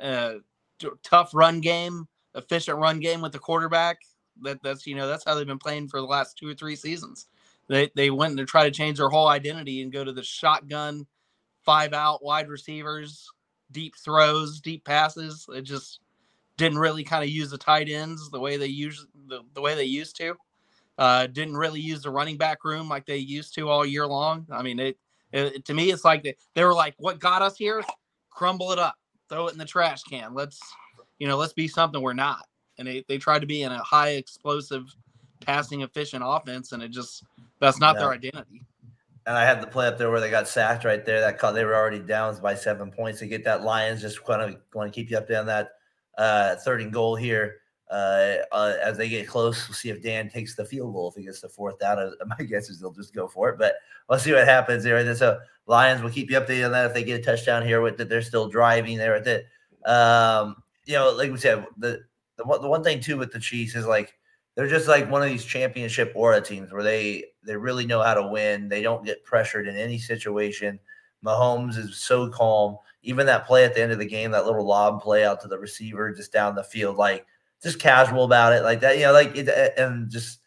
uh, 0.00 0.34
t- 0.78 0.88
tough 1.02 1.30
run 1.34 1.60
game, 1.60 2.06
efficient 2.34 2.78
run 2.78 3.00
game 3.00 3.20
with 3.20 3.32
the 3.32 3.38
quarterback. 3.38 4.00
That 4.42 4.62
that's 4.62 4.86
you 4.86 4.96
know 4.96 5.06
that's 5.06 5.24
how 5.24 5.34
they've 5.34 5.46
been 5.46 5.58
playing 5.58 5.88
for 5.88 6.00
the 6.00 6.06
last 6.06 6.36
two 6.36 6.48
or 6.48 6.54
three 6.54 6.76
seasons. 6.76 7.28
They 7.68 7.90
they 7.94 8.10
went 8.10 8.36
to 8.38 8.44
try 8.44 8.64
to 8.64 8.70
change 8.70 8.98
their 8.98 9.08
whole 9.08 9.28
identity 9.28 9.82
and 9.82 9.92
go 9.92 10.04
to 10.04 10.12
the 10.12 10.22
shotgun, 10.22 11.06
five 11.64 11.92
out 11.92 12.22
wide 12.22 12.48
receivers, 12.48 13.28
deep 13.70 13.94
throws, 13.96 14.60
deep 14.60 14.84
passes. 14.84 15.46
It 15.48 15.62
just 15.62 16.00
didn't 16.56 16.78
really 16.78 17.04
kind 17.04 17.24
of 17.24 17.30
use 17.30 17.50
the 17.50 17.58
tight 17.58 17.88
ends 17.88 18.30
the 18.30 18.40
way 18.40 18.56
they 18.56 18.66
use 18.66 19.06
the, 19.28 19.40
the 19.54 19.60
way 19.60 19.74
they 19.74 19.84
used 19.84 20.16
to. 20.16 20.34
Uh, 20.98 21.26
didn't 21.26 21.56
really 21.56 21.80
use 21.80 22.02
the 22.02 22.10
running 22.10 22.36
back 22.36 22.64
room 22.64 22.88
like 22.88 23.06
they 23.06 23.16
used 23.16 23.54
to 23.54 23.68
all 23.68 23.84
year 23.84 24.06
long. 24.06 24.46
I 24.50 24.62
mean, 24.62 24.78
it, 24.78 24.98
it 25.32 25.64
to 25.64 25.74
me 25.74 25.90
it's 25.90 26.04
like 26.04 26.22
they, 26.22 26.36
they 26.54 26.64
were 26.64 26.74
like, 26.74 26.94
what 26.98 27.18
got 27.18 27.42
us 27.42 27.56
here? 27.56 27.82
Crumble 28.30 28.72
it 28.72 28.78
up, 28.78 28.96
throw 29.28 29.48
it 29.48 29.52
in 29.52 29.58
the 29.58 29.64
trash 29.64 30.02
can. 30.02 30.34
Let's 30.34 30.60
you 31.18 31.28
know, 31.28 31.36
let's 31.36 31.52
be 31.52 31.68
something 31.68 32.00
we're 32.02 32.12
not. 32.12 32.46
And 32.78 32.88
they, 32.88 33.04
they 33.08 33.18
tried 33.18 33.40
to 33.40 33.46
be 33.46 33.62
in 33.62 33.70
a 33.70 33.78
high 33.78 34.10
explosive, 34.10 34.84
passing 35.40 35.82
efficient 35.82 36.22
offense, 36.26 36.72
and 36.72 36.82
it 36.82 36.90
just 36.90 37.24
that's 37.62 37.78
not 37.78 37.96
their 37.96 38.10
identity. 38.10 38.64
And 39.24 39.36
I 39.36 39.44
had 39.44 39.62
the 39.62 39.68
play 39.68 39.86
up 39.86 39.98
there 39.98 40.10
where 40.10 40.20
they 40.20 40.30
got 40.30 40.48
sacked 40.48 40.84
right 40.84 41.06
there. 41.06 41.20
That 41.20 41.38
caught, 41.38 41.54
they 41.54 41.64
were 41.64 41.76
already 41.76 42.00
down 42.00 42.36
by 42.42 42.56
seven 42.56 42.90
points 42.90 43.20
to 43.20 43.26
get 43.28 43.44
that 43.44 43.62
Lions. 43.62 44.00
Just 44.00 44.24
kind 44.24 44.42
of 44.42 44.56
want 44.74 44.92
to 44.92 44.94
keep 44.94 45.10
you 45.10 45.16
up 45.16 45.28
there 45.28 45.38
on 45.38 45.46
that 45.46 45.70
uh, 46.18 46.56
third 46.56 46.82
and 46.82 46.92
goal 46.92 47.14
here. 47.14 47.58
Uh, 47.88 48.38
uh, 48.50 48.74
as 48.82 48.96
they 48.96 49.08
get 49.08 49.28
close, 49.28 49.68
we'll 49.68 49.76
see 49.76 49.90
if 49.90 50.02
Dan 50.02 50.28
takes 50.28 50.56
the 50.56 50.64
field 50.64 50.92
goal. 50.92 51.08
If 51.10 51.14
he 51.14 51.22
gets 51.22 51.40
the 51.40 51.48
fourth 51.48 51.78
down, 51.78 52.00
Uh, 52.00 52.10
my 52.26 52.44
guess 52.44 52.68
is 52.68 52.80
they'll 52.80 52.90
just 52.90 53.14
go 53.14 53.28
for 53.28 53.50
it. 53.50 53.58
But 53.58 53.76
we'll 54.08 54.18
see 54.18 54.32
what 54.32 54.48
happens 54.48 54.82
there. 54.82 54.96
And 54.96 55.16
so 55.16 55.38
Lions 55.66 56.02
will 56.02 56.10
keep 56.10 56.28
you 56.28 56.40
updated 56.40 56.66
on 56.66 56.72
that 56.72 56.86
if 56.86 56.94
they 56.94 57.04
get 57.04 57.20
a 57.20 57.22
touchdown 57.22 57.64
here. 57.64 57.80
With 57.80 57.98
that, 57.98 58.08
they're 58.08 58.22
still 58.22 58.48
driving 58.48 58.98
there. 58.98 59.14
At 59.14 59.26
it, 59.28 59.46
um, 59.86 60.56
you 60.84 60.94
know, 60.94 61.12
like 61.12 61.30
we 61.30 61.38
said, 61.38 61.64
the 61.76 62.00
the 62.38 62.44
one, 62.44 62.60
the 62.60 62.68
one 62.68 62.82
thing 62.82 62.98
too 63.00 63.18
with 63.18 63.30
the 63.30 63.38
Chiefs 63.38 63.76
is 63.76 63.86
like 63.86 64.14
they're 64.54 64.68
just 64.68 64.88
like 64.88 65.10
one 65.10 65.22
of 65.22 65.28
these 65.28 65.44
championship 65.44 66.12
aura 66.14 66.40
teams 66.40 66.72
where 66.72 66.82
they 66.82 67.24
they 67.44 67.56
really 67.56 67.86
know 67.86 68.02
how 68.02 68.14
to 68.14 68.26
win. 68.26 68.68
They 68.68 68.82
don't 68.82 69.04
get 69.04 69.24
pressured 69.24 69.66
in 69.66 69.76
any 69.76 69.98
situation. 69.98 70.78
Mahomes 71.24 71.78
is 71.78 71.98
so 71.98 72.28
calm. 72.28 72.76
Even 73.02 73.26
that 73.26 73.46
play 73.46 73.64
at 73.64 73.74
the 73.74 73.82
end 73.82 73.92
of 73.92 73.98
the 73.98 74.06
game, 74.06 74.30
that 74.32 74.46
little 74.46 74.66
lob 74.66 75.00
play 75.00 75.24
out 75.24 75.40
to 75.40 75.48
the 75.48 75.58
receiver 75.58 76.12
just 76.12 76.32
down 76.32 76.54
the 76.54 76.62
field, 76.62 76.96
like 76.96 77.26
just 77.62 77.80
casual 77.80 78.24
about 78.24 78.52
it, 78.52 78.62
like 78.62 78.80
that. 78.80 78.98
You 78.98 79.04
know, 79.04 79.12
like 79.12 79.36
it, 79.36 79.48
uh, 79.48 79.82
and 79.82 80.10
just 80.10 80.40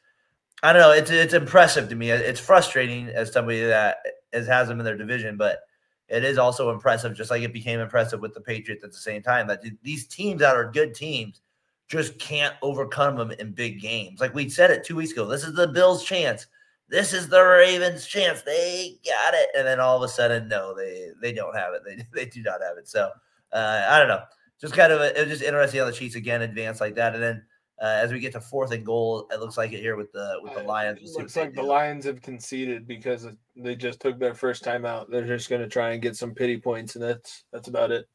I 0.62 0.72
don't 0.72 0.82
know. 0.82 0.91
It's 0.91 1.12
it's 1.12 1.34
impressive 1.34 1.89
to 1.89 1.96
me. 1.96 2.12
It's 2.12 2.39
frustrating 2.39 3.10
as 3.10 3.32
somebody 3.32 3.62
that 3.62 3.98
is, 4.34 4.48
has 4.48 4.68
them 4.68 4.80
in 4.80 4.86
their 4.86 4.98
division, 4.98 5.36
but 5.38 5.60
it 6.08 6.24
is 6.24 6.38
also 6.38 6.72
impressive. 6.72 7.15
Just 7.15 7.32
like 7.32 7.41
it 7.41 7.54
became 7.54 7.80
impressive 7.80 8.20
with 8.20 8.34
the 8.34 8.41
Patriots 8.41 8.84
at 8.84 8.91
the 8.91 8.98
same 8.98 9.24
time. 9.24 9.48
That 9.48 9.63
these 9.82 10.06
teams 10.08 10.41
that 10.41 10.56
are 10.56 10.72
good 10.72 10.94
teams 10.94 11.41
just 11.88 12.17
can't 12.19 12.56
overcome 12.62 13.15
them 13.15 13.32
in 13.32 13.52
big 13.52 13.80
games. 13.80 14.19
Like 14.19 14.34
we 14.34 14.50
said 14.50 14.71
it 14.71 14.84
two 14.84 14.95
weeks 14.95 15.12
ago. 15.12 15.26
This 15.26 15.43
is 15.43 15.54
the 15.54 15.67
Bills' 15.67 16.04
chance. 16.04 16.48
This 16.89 17.13
is 17.13 17.30
the 17.30 17.41
Ravens' 17.41 18.06
chance. 18.06 18.41
They 18.41 18.98
got 19.06 19.34
it, 19.34 19.50
and 19.58 19.67
then 19.67 19.80
all 19.80 19.98
of 19.98 20.04
a 20.04 20.08
sudden, 20.08 20.48
no, 20.48 20.76
they 20.76 21.10
they 21.21 21.34
don't 21.34 21.56
have 21.56 21.74
it. 21.74 21.82
They 21.86 22.06
they 22.13 22.30
do 22.30 22.41
not 22.43 22.62
have 22.62 22.78
it. 22.78 22.88
So 22.88 23.10
uh, 23.52 23.88
I 23.89 24.00
don't 24.00 24.08
know. 24.08 24.24
Just 24.62 24.74
kind 24.74 24.93
of 24.93 25.02
a, 25.02 25.17
it 25.19 25.28
was 25.28 25.39
just 25.39 25.43
interesting 25.43 25.80
how 25.80 25.86
the 25.86 25.91
Chiefs 25.91 26.15
again 26.15 26.41
advance 26.41 26.80
like 26.80 26.95
that, 26.95 27.13
and 27.13 27.24
then 27.24 27.43
uh, 27.82 28.00
as 28.02 28.12
we 28.12 28.19
get 28.19 28.32
to 28.34 28.41
fourth 28.41 28.71
and 28.71 28.86
goal, 28.86 29.28
it 29.32 29.39
looks 29.39 29.58
like 29.58 29.74
it 29.74 29.82
here 29.82 29.98
with 29.98 30.12
the 30.12 30.39
with 30.41 30.54
the 30.54 30.63
Lions. 30.63 31.00
We'll 31.02 31.15
It 31.15 31.19
looks 31.19 31.36
like 31.36 31.54
the 31.54 31.62
do. 31.62 31.67
Lions 31.67 32.06
have 32.06 32.21
conceded 32.21 32.88
because 32.88 33.28
they 33.56 33.76
just 33.76 34.00
took 34.00 34.17
their 34.17 34.34
first 34.34 34.63
time 34.63 34.86
out. 34.86 35.12
They're 35.12 35.28
just 35.28 35.50
going 35.50 35.62
to 35.62 35.67
try 35.67 35.91
and 35.91 36.02
get 36.02 36.15
some 36.15 36.34
pity 36.34 36.58
points, 36.58 36.95
and 36.95 37.04
that's 37.04 37.43
that's 37.52 37.67
about 37.67 37.91
it. 37.91 38.06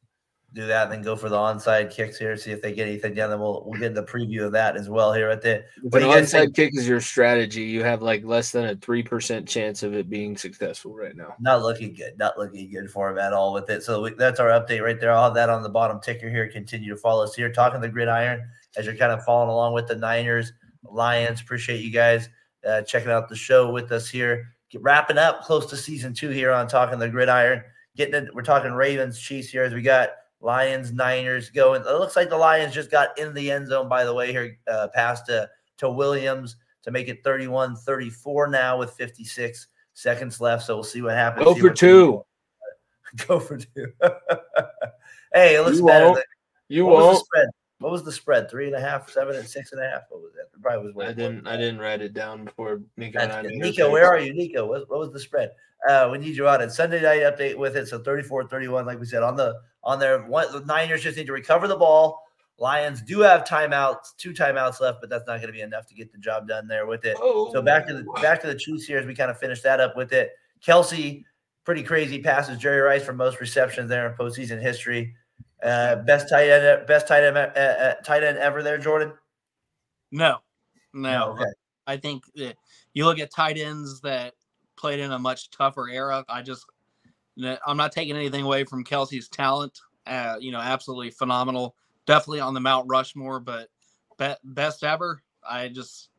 Do 0.53 0.67
that, 0.67 0.83
and 0.83 0.91
then 0.91 1.01
go 1.01 1.15
for 1.15 1.29
the 1.29 1.35
onside 1.37 1.91
kicks 1.91 2.17
here, 2.17 2.35
see 2.35 2.51
if 2.51 2.61
they 2.61 2.73
get 2.73 2.87
anything 2.87 3.13
done. 3.13 3.29
Then 3.29 3.39
we'll 3.39 3.63
we'll 3.65 3.79
get 3.79 3.95
the 3.95 4.03
preview 4.03 4.45
of 4.45 4.51
that 4.51 4.75
as 4.75 4.89
well 4.89 5.13
here 5.13 5.29
at 5.29 5.41
the. 5.41 5.63
If 5.83 5.93
an 5.93 6.01
think? 6.01 6.13
onside 6.13 6.55
kick 6.55 6.71
is 6.75 6.87
your 6.87 6.99
strategy, 6.99 7.63
you 7.63 7.83
have 7.83 8.01
like 8.01 8.25
less 8.25 8.51
than 8.51 8.65
a 8.65 8.75
three 8.75 9.01
percent 9.01 9.47
chance 9.47 9.81
of 9.81 9.93
it 9.93 10.09
being 10.09 10.35
successful 10.35 10.93
right 10.93 11.15
now. 11.15 11.35
Not 11.39 11.61
looking 11.61 11.93
good. 11.93 12.17
Not 12.17 12.37
looking 12.37 12.69
good 12.69 12.91
for 12.91 13.09
him 13.09 13.17
at 13.17 13.31
all 13.31 13.53
with 13.53 13.69
it. 13.69 13.83
So 13.83 14.01
we, 14.01 14.13
that's 14.13 14.39
our 14.39 14.49
update 14.49 14.81
right 14.81 14.99
there. 14.99 15.11
I'll 15.11 15.25
have 15.25 15.35
that 15.35 15.49
on 15.49 15.63
the 15.63 15.69
bottom 15.69 16.01
ticker 16.01 16.29
here. 16.29 16.49
Continue 16.49 16.89
to 16.89 16.97
follow 16.97 17.23
us 17.23 17.33
here. 17.33 17.51
Talking 17.51 17.79
the 17.79 17.89
gridiron 17.89 18.43
as 18.75 18.85
you're 18.85 18.95
kind 18.95 19.11
of 19.11 19.23
following 19.23 19.49
along 19.49 19.73
with 19.73 19.87
the 19.87 19.95
Niners, 19.95 20.51
Lions. 20.83 21.39
Appreciate 21.39 21.81
you 21.81 21.91
guys 21.91 22.29
uh, 22.67 22.81
checking 22.81 23.11
out 23.11 23.29
the 23.29 23.35
show 23.35 23.71
with 23.71 23.91
us 23.91 24.09
here. 24.09 24.47
Get, 24.69 24.81
wrapping 24.81 25.17
up 25.17 25.43
close 25.43 25.65
to 25.67 25.77
season 25.77 26.13
two 26.13 26.29
here 26.29 26.51
on 26.51 26.67
Talking 26.67 26.99
the 26.99 27.09
Gridiron. 27.09 27.63
Getting 27.95 28.15
it. 28.15 28.35
We're 28.35 28.41
talking 28.41 28.71
Ravens, 28.71 29.19
Chiefs 29.19 29.49
here 29.49 29.63
as 29.63 29.73
we 29.73 29.81
got 29.81 30.09
Lions, 30.41 30.91
Niners 30.91 31.49
going. 31.49 31.81
It 31.81 31.87
looks 31.87 32.15
like 32.15 32.29
the 32.29 32.37
Lions 32.37 32.73
just 32.73 32.91
got 32.91 33.17
in 33.17 33.33
the 33.33 33.51
end 33.51 33.67
zone, 33.67 33.87
by 33.87 34.03
the 34.03 34.13
way, 34.13 34.31
here 34.31 34.57
uh, 34.67 34.87
past 34.93 35.27
to, 35.27 35.49
to 35.77 35.89
Williams 35.89 36.55
to 36.83 36.91
make 36.91 37.07
it 37.07 37.23
31 37.23 37.75
34 37.75 38.47
now 38.47 38.77
with 38.77 38.91
56 38.93 39.67
seconds 39.93 40.41
left. 40.41 40.65
So 40.65 40.75
we'll 40.75 40.83
see 40.83 41.01
what 41.01 41.13
happens. 41.13 41.45
Go 41.45 41.55
for 41.55 41.69
two. 41.69 42.25
Go 43.27 43.39
for 43.39 43.57
two. 43.57 43.87
hey, 45.33 45.55
it 45.55 45.63
looks 45.65 45.77
You 45.77 45.85
better. 45.85 46.05
won't. 46.05 46.15
than- 46.15 46.23
You 46.69 46.85
won't. 46.85 47.23
What 47.81 47.91
was 47.91 48.03
the 48.03 48.11
spread? 48.11 48.49
Three 48.49 48.67
and 48.67 48.75
a 48.75 48.79
half, 48.79 49.09
seven, 49.09 49.35
and 49.35 49.47
six 49.47 49.71
and 49.71 49.81
a 49.81 49.89
half. 49.89 50.01
What 50.09 50.21
was 50.21 50.31
that? 50.33 50.55
It 50.55 50.61
probably 50.61 50.87
was. 50.87 50.95
way 50.95 51.07
I 51.07 51.13
didn't. 51.13 51.47
I 51.47 51.57
didn't 51.57 51.79
write 51.79 52.01
it 52.01 52.13
down 52.13 52.45
before 52.45 52.81
Nico 52.95 53.19
and 53.19 53.31
I 53.31 53.41
good. 53.41 53.51
made 53.51 53.61
our 53.61 53.67
Nico, 53.67 53.91
where 53.91 54.07
are 54.07 54.19
you, 54.19 54.33
Nico? 54.33 54.65
What, 54.67 54.89
what 54.89 54.99
was 54.99 55.11
the 55.11 55.19
spread? 55.19 55.51
Uh, 55.87 56.09
we 56.11 56.19
need 56.19 56.35
you 56.37 56.47
on 56.47 56.61
it. 56.61 56.71
Sunday 56.71 57.01
night 57.01 57.21
update 57.21 57.57
with 57.57 57.75
it. 57.75 57.87
So 57.87 57.99
34-31, 57.99 58.85
like 58.85 58.99
we 58.99 59.05
said, 59.05 59.23
on 59.23 59.35
the 59.35 59.59
on 59.83 59.99
their 59.99 60.21
One, 60.23 60.51
the 60.51 60.61
Niners 60.61 61.01
just 61.01 61.17
need 61.17 61.25
to 61.27 61.33
recover 61.33 61.67
the 61.67 61.77
ball. 61.77 62.21
Lions 62.59 63.01
do 63.01 63.21
have 63.21 63.43
timeouts, 63.43 64.15
two 64.17 64.33
timeouts 64.33 64.79
left, 64.79 64.99
but 65.01 65.09
that's 65.09 65.25
not 65.25 65.37
going 65.37 65.47
to 65.47 65.53
be 65.53 65.61
enough 65.61 65.87
to 65.87 65.95
get 65.95 66.11
the 66.11 66.19
job 66.19 66.47
done 66.47 66.67
there 66.67 66.85
with 66.85 67.05
it. 67.05 67.17
Oh. 67.19 67.51
So 67.51 67.61
back 67.63 67.87
to 67.87 67.93
the 67.95 68.03
back 68.21 68.39
to 68.41 68.47
the 68.47 68.55
Chiefs 68.55 68.85
here 68.85 68.99
as 68.99 69.07
we 69.07 69.15
kind 69.15 69.31
of 69.31 69.39
finish 69.39 69.61
that 69.61 69.79
up 69.79 69.97
with 69.97 70.13
it. 70.13 70.29
Kelce, 70.63 71.23
pretty 71.65 71.81
crazy 71.81 72.21
passes. 72.21 72.59
Jerry 72.59 72.81
Rice 72.81 73.03
for 73.03 73.13
most 73.13 73.39
receptions 73.39 73.89
there 73.89 74.07
in 74.07 74.15
postseason 74.15 74.61
history. 74.61 75.15
Uh, 75.63 75.97
best 75.97 76.29
tight 76.29 76.49
end, 76.49 76.87
best 76.87 77.07
tight 77.07 77.23
end, 77.23 77.37
uh, 77.37 77.41
uh, 77.55 77.93
tight 78.03 78.23
end 78.23 78.37
ever 78.37 78.63
there, 78.63 78.77
Jordan. 78.77 79.13
No, 80.11 80.37
no. 80.93 81.31
okay. 81.31 81.51
I 81.87 81.97
think 81.97 82.23
that 82.35 82.57
you 82.93 83.05
look 83.05 83.19
at 83.19 83.31
tight 83.31 83.57
ends 83.57 84.01
that 84.01 84.33
played 84.75 84.99
in 84.99 85.11
a 85.11 85.19
much 85.19 85.51
tougher 85.51 85.87
era. 85.89 86.25
I 86.27 86.41
just, 86.41 86.65
I'm 87.65 87.77
not 87.77 87.91
taking 87.91 88.15
anything 88.15 88.43
away 88.43 88.63
from 88.63 88.83
Kelce's 88.83 89.27
talent. 89.29 89.79
Uh, 90.05 90.37
you 90.39 90.51
know, 90.51 90.59
absolutely 90.59 91.11
phenomenal. 91.11 91.75
Definitely 92.05 92.39
on 92.39 92.53
the 92.53 92.59
Mount 92.59 92.87
Rushmore, 92.89 93.39
but 93.39 93.69
be- 94.17 94.33
best 94.43 94.83
ever. 94.83 95.21
I 95.47 95.67
just, 95.67 96.09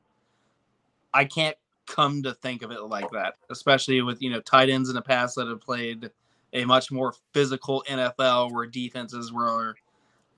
I 1.13 1.25
can't 1.25 1.57
come 1.87 2.23
to 2.23 2.35
think 2.35 2.63
of 2.63 2.71
it 2.71 2.81
like 2.83 3.11
that, 3.11 3.35
especially 3.51 4.01
with 4.03 4.23
you 4.23 4.31
know 4.31 4.41
tight 4.41 4.69
ends 4.69 4.89
in 4.89 4.95
the 4.95 5.03
past 5.03 5.37
that 5.37 5.49
have 5.49 5.61
played 5.61 6.11
a 6.53 6.65
much 6.65 6.91
more 6.91 7.15
physical 7.33 7.85
NFL 7.89 8.53
where 8.53 8.67
defenses 8.67 9.33
were 9.33 9.75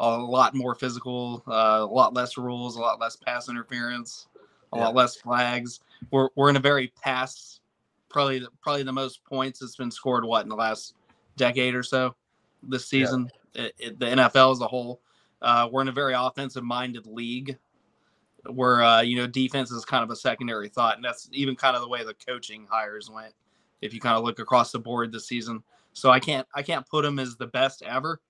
a 0.00 0.16
lot 0.18 0.54
more 0.54 0.74
physical, 0.74 1.42
uh, 1.48 1.78
a 1.80 1.86
lot 1.86 2.14
less 2.14 2.36
rules, 2.36 2.76
a 2.76 2.80
lot 2.80 3.00
less 3.00 3.16
pass 3.16 3.48
interference, 3.48 4.28
a 4.72 4.76
Yeah. 4.76 4.84
lot 4.84 4.94
less 4.94 5.16
flags. 5.16 5.80
We're 6.10 6.28
we're 6.34 6.50
in 6.50 6.56
a 6.56 6.60
very 6.60 6.88
pass, 7.02 7.60
probably 8.08 8.40
the, 8.40 8.48
probably 8.60 8.82
the 8.82 8.92
most 8.92 9.24
points 9.24 9.60
that's 9.60 9.76
been 9.76 9.90
scored 9.90 10.24
what 10.24 10.42
in 10.42 10.48
the 10.48 10.56
last 10.56 10.94
decade 11.36 11.74
or 11.74 11.82
so 11.82 12.14
this 12.62 12.90
Yeah. 12.92 13.04
season. 13.06 13.30
It, 13.54 13.74
it, 13.78 13.98
the 14.00 14.06
NFL 14.06 14.52
as 14.52 14.60
a 14.60 14.66
whole, 14.66 15.00
uh, 15.42 15.68
we're 15.70 15.82
in 15.82 15.88
a 15.88 15.92
very 15.92 16.14
offensive 16.14 16.64
minded 16.64 17.06
league 17.06 17.56
where 18.46 18.82
uh, 18.82 19.00
you 19.00 19.16
know 19.16 19.26
defense 19.26 19.70
is 19.70 19.84
kind 19.84 20.02
of 20.02 20.10
a 20.10 20.16
secondary 20.16 20.68
thought, 20.68 20.96
and 20.96 21.04
that's 21.04 21.28
even 21.32 21.54
kind 21.56 21.76
of 21.76 21.82
the 21.82 21.88
way 21.88 22.04
the 22.04 22.14
coaching 22.14 22.66
hires 22.68 23.08
went. 23.08 23.32
If 23.80 23.94
you 23.94 24.00
kind 24.00 24.16
of 24.16 24.24
look 24.24 24.38
across 24.38 24.72
the 24.72 24.78
board 24.78 25.12
this 25.12 25.26
season, 25.26 25.62
so 25.94 26.10
I 26.10 26.20
can't 26.20 26.46
I 26.54 26.62
can't 26.62 26.86
put 26.86 27.04
him 27.04 27.18
as 27.18 27.36
the 27.36 27.46
best 27.46 27.82
ever. 27.82 28.20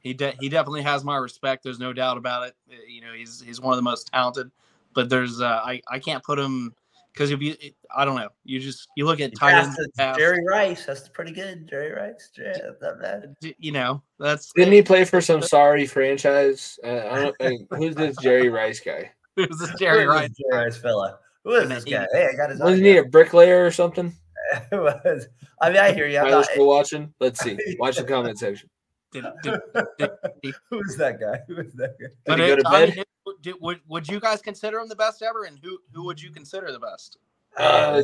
He 0.00 0.14
de- 0.14 0.34
he 0.40 0.48
definitely 0.48 0.82
has 0.82 1.04
my 1.04 1.16
respect. 1.16 1.62
There's 1.64 1.78
no 1.78 1.92
doubt 1.92 2.16
about 2.16 2.48
it. 2.48 2.54
Uh, 2.70 2.76
You 2.88 3.02
know, 3.02 3.12
he's 3.12 3.42
he's 3.42 3.60
one 3.60 3.72
of 3.72 3.76
the 3.76 3.82
most 3.82 4.08
talented. 4.12 4.50
But 4.94 5.10
there's 5.10 5.40
uh, 5.40 5.60
I 5.62 5.82
I 5.88 5.98
can't 5.98 6.24
put 6.24 6.38
him 6.38 6.74
because 7.12 7.30
if 7.30 7.42
you 7.42 7.56
I 7.94 8.04
don't 8.04 8.16
know 8.16 8.28
you 8.44 8.60
just 8.60 8.88
you 8.96 9.04
look 9.04 9.20
at 9.20 9.36
tight 9.36 9.50
passed 9.52 9.66
ends. 9.66 9.76
to 9.76 9.82
in 9.82 9.86
the 9.88 9.92
past, 10.02 10.18
Jerry 10.18 10.44
Rice. 10.48 10.86
That's 10.86 11.08
pretty 11.08 11.32
good. 11.32 11.68
Jerry 11.68 11.92
Rice. 11.92 12.30
Yeah, 12.38 12.52
not 12.80 13.00
bad. 13.00 13.34
d- 13.40 13.56
You 13.58 13.72
know 13.72 14.02
that's 14.18 14.50
Didn't 14.54 14.72
he 14.72 14.82
play 14.82 15.04
for 15.04 15.20
some 15.20 15.42
sorry 15.42 15.86
franchise? 15.86 16.78
Uh, 16.82 16.88
I 17.10 17.22
don't. 17.22 17.36
I, 17.40 17.76
who's 17.76 17.94
this 17.96 18.16
Jerry 18.18 18.48
Rice 18.48 18.80
guy? 18.80 19.10
It 19.36 19.50
was 19.50 19.60
this 19.60 19.70
Jerry 19.78 20.04
Who 20.04 20.10
is 20.10 20.16
Rice. 20.16 20.30
Jerry 20.50 20.64
Rice 20.64 20.76
fella. 20.78 21.18
Who 21.44 21.52
is 21.52 21.68
this 21.68 21.84
guy? 21.84 22.06
Hey, 22.12 22.26
I 22.32 22.36
got 22.36 22.50
his. 22.50 22.58
Wasn't 22.60 22.84
he 22.84 22.96
a 22.96 23.04
bricklayer 23.04 23.64
or 23.64 23.70
something? 23.70 24.12
It 24.72 24.76
was. 24.76 25.28
I 25.60 25.68
mean, 25.68 25.78
I 25.78 25.92
hear 25.92 26.06
you. 26.06 26.18
I'm 26.18 26.26
I 26.26 26.30
not, 26.30 26.38
was 26.38 26.50
still 26.50 26.66
watching. 26.66 27.12
Let's 27.20 27.40
see. 27.40 27.58
Watch 27.78 27.96
the 27.96 28.04
comment 28.04 28.38
section. 28.38 28.70
Did, 29.12 29.24
did, 29.42 29.60
did, 29.98 30.10
Who 30.70 30.80
is 30.80 30.96
that 30.96 31.18
guy? 31.20 31.40
Who 31.48 31.60
is 31.60 31.72
that 31.74 31.96
guy? 31.98 32.06
but 32.26 32.38
he 32.38 32.46
go 32.46 32.52
it, 32.52 32.56
to 32.56 32.68
I 32.68 32.80
mean, 32.80 32.88
bed? 32.90 32.98
it- 32.98 33.08
did- 33.42 33.56
would 33.60 33.80
would 33.88 34.08
you 34.08 34.20
guys 34.20 34.40
consider 34.40 34.78
him 34.78 34.88
the 34.88 34.96
best 34.96 35.22
ever? 35.22 35.44
And 35.44 35.58
who 35.62 35.78
who 35.92 36.04
would 36.06 36.20
you 36.20 36.30
consider 36.30 36.72
the 36.72 36.78
best? 36.78 37.18
Uh, 37.56 38.02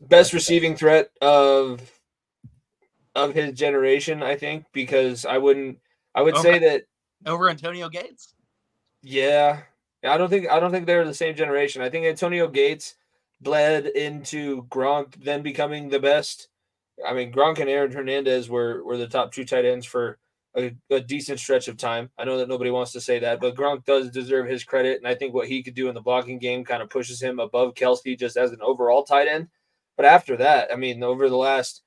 best 0.00 0.32
receiving 0.32 0.76
threat 0.76 1.10
of 1.20 1.80
of 3.14 3.34
his 3.34 3.52
generation, 3.52 4.22
I 4.22 4.36
think, 4.36 4.64
because 4.72 5.24
I 5.24 5.38
wouldn't. 5.38 5.78
I 6.14 6.22
would 6.22 6.36
say 6.38 6.58
that 6.60 6.84
Over 7.26 7.48
Antonio 7.48 7.88
Gates? 7.88 8.34
Yeah. 9.02 9.60
I 10.04 10.16
don't 10.18 10.28
think 10.28 10.48
I 10.48 10.60
don't 10.60 10.70
think 10.70 10.86
they're 10.86 11.04
the 11.04 11.14
same 11.14 11.34
generation. 11.34 11.82
I 11.82 11.88
think 11.88 12.06
Antonio 12.06 12.46
Gates 12.48 12.96
bled 13.40 13.86
into 13.86 14.64
Gronk 14.64 15.22
then 15.22 15.42
becoming 15.42 15.88
the 15.88 16.00
best. 16.00 16.48
I 17.06 17.12
mean, 17.12 17.32
Gronk 17.32 17.58
and 17.58 17.68
Aaron 17.68 17.92
Hernandez 17.92 18.48
were 18.48 18.84
were 18.84 18.96
the 18.96 19.08
top 19.08 19.32
two 19.32 19.44
tight 19.44 19.64
ends 19.64 19.86
for 19.86 20.18
a, 20.56 20.74
a 20.90 21.00
decent 21.00 21.40
stretch 21.40 21.68
of 21.68 21.76
time. 21.76 22.10
I 22.18 22.24
know 22.24 22.38
that 22.38 22.48
nobody 22.48 22.70
wants 22.70 22.92
to 22.92 23.00
say 23.00 23.18
that, 23.18 23.40
but 23.40 23.56
Gronk 23.56 23.84
does 23.84 24.10
deserve 24.10 24.46
his 24.46 24.64
credit, 24.64 24.98
and 24.98 25.06
I 25.06 25.14
think 25.14 25.34
what 25.34 25.48
he 25.48 25.62
could 25.62 25.74
do 25.74 25.88
in 25.88 25.94
the 25.94 26.00
blocking 26.00 26.38
game 26.38 26.64
kind 26.64 26.82
of 26.82 26.90
pushes 26.90 27.20
him 27.20 27.40
above 27.40 27.74
Kelce 27.74 28.18
just 28.18 28.36
as 28.36 28.52
an 28.52 28.60
overall 28.62 29.02
tight 29.02 29.28
end. 29.28 29.48
But 29.96 30.06
after 30.06 30.36
that, 30.38 30.72
I 30.72 30.76
mean, 30.76 31.02
over 31.02 31.28
the 31.28 31.36
last 31.36 31.82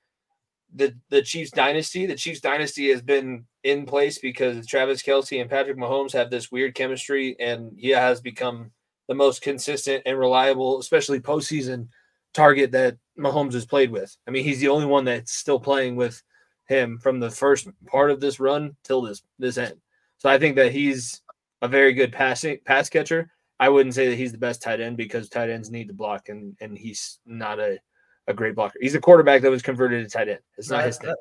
the 0.74 0.96
the 1.10 1.22
Chiefs 1.22 1.52
dynasty, 1.52 2.06
the 2.06 2.16
Chiefs 2.16 2.42
dynasty 2.42 2.90
has 2.90 3.02
been 3.02 3.46
in 3.64 3.86
place 3.86 4.18
because 4.18 4.66
Travis 4.68 5.02
Kelce 5.02 5.40
and 5.40 5.50
Patrick 5.50 5.78
Mahomes 5.78 6.14
have 6.14 6.30
this 6.30 6.52
weird 6.52 6.76
chemistry, 6.76 7.36
and 7.40 7.72
he 7.78 7.90
has 7.90 8.22
become 8.22 8.72
the 9.08 9.16
most 9.16 9.42
consistent 9.42 10.04
and 10.06 10.18
reliable, 10.18 10.80
especially 10.80 11.20
postseason 11.20 11.88
target 12.34 12.72
that 12.72 12.98
Mahomes 13.18 13.54
has 13.54 13.66
played 13.66 13.90
with. 13.92 14.16
I 14.28 14.32
mean, 14.32 14.44
he's 14.44 14.60
the 14.60 14.68
only 14.68 14.86
one 14.86 15.06
that's 15.06 15.32
still 15.32 15.60
playing 15.60 15.96
with 15.96 16.22
him 16.68 16.98
from 17.00 17.20
the 17.20 17.32
first 17.32 17.68
part 17.86 18.12
of 18.12 18.20
this 18.20 18.40
run 18.40 18.76
till 18.84 19.02
this 19.02 19.24
this 19.40 19.58
end. 19.58 19.76
So 20.18 20.30
I 20.30 20.38
think 20.38 20.56
that 20.58 20.72
he's 20.72 21.22
a 21.62 21.68
very 21.68 21.94
good 21.94 22.12
passing 22.12 22.60
pass 22.66 22.90
catcher. 22.90 23.32
I 23.60 23.70
wouldn't 23.70 23.96
say 23.96 24.10
that 24.10 24.18
he's 24.18 24.32
the 24.32 24.38
best 24.38 24.62
tight 24.62 24.82
end 24.82 24.98
because 24.98 25.30
tight 25.30 25.50
ends 25.50 25.72
need 25.72 25.88
to 25.88 25.94
block, 25.94 26.30
and 26.30 26.56
and 26.60 26.78
he's 26.78 27.20
not 27.26 27.60
a 27.60 27.80
a 28.28 28.34
great 28.34 28.56
blocker. 28.56 28.78
He's 28.82 28.94
a 28.96 29.00
quarterback 29.00 29.42
that 29.42 29.50
was 29.50 29.62
converted 29.62 30.04
to 30.06 30.12
tight 30.18 30.28
end. 30.28 30.40
It's 30.58 30.70
not 30.70 30.80
That- 30.80 30.88
his 30.88 30.98
thing. 30.98 31.10
that- 31.10 31.18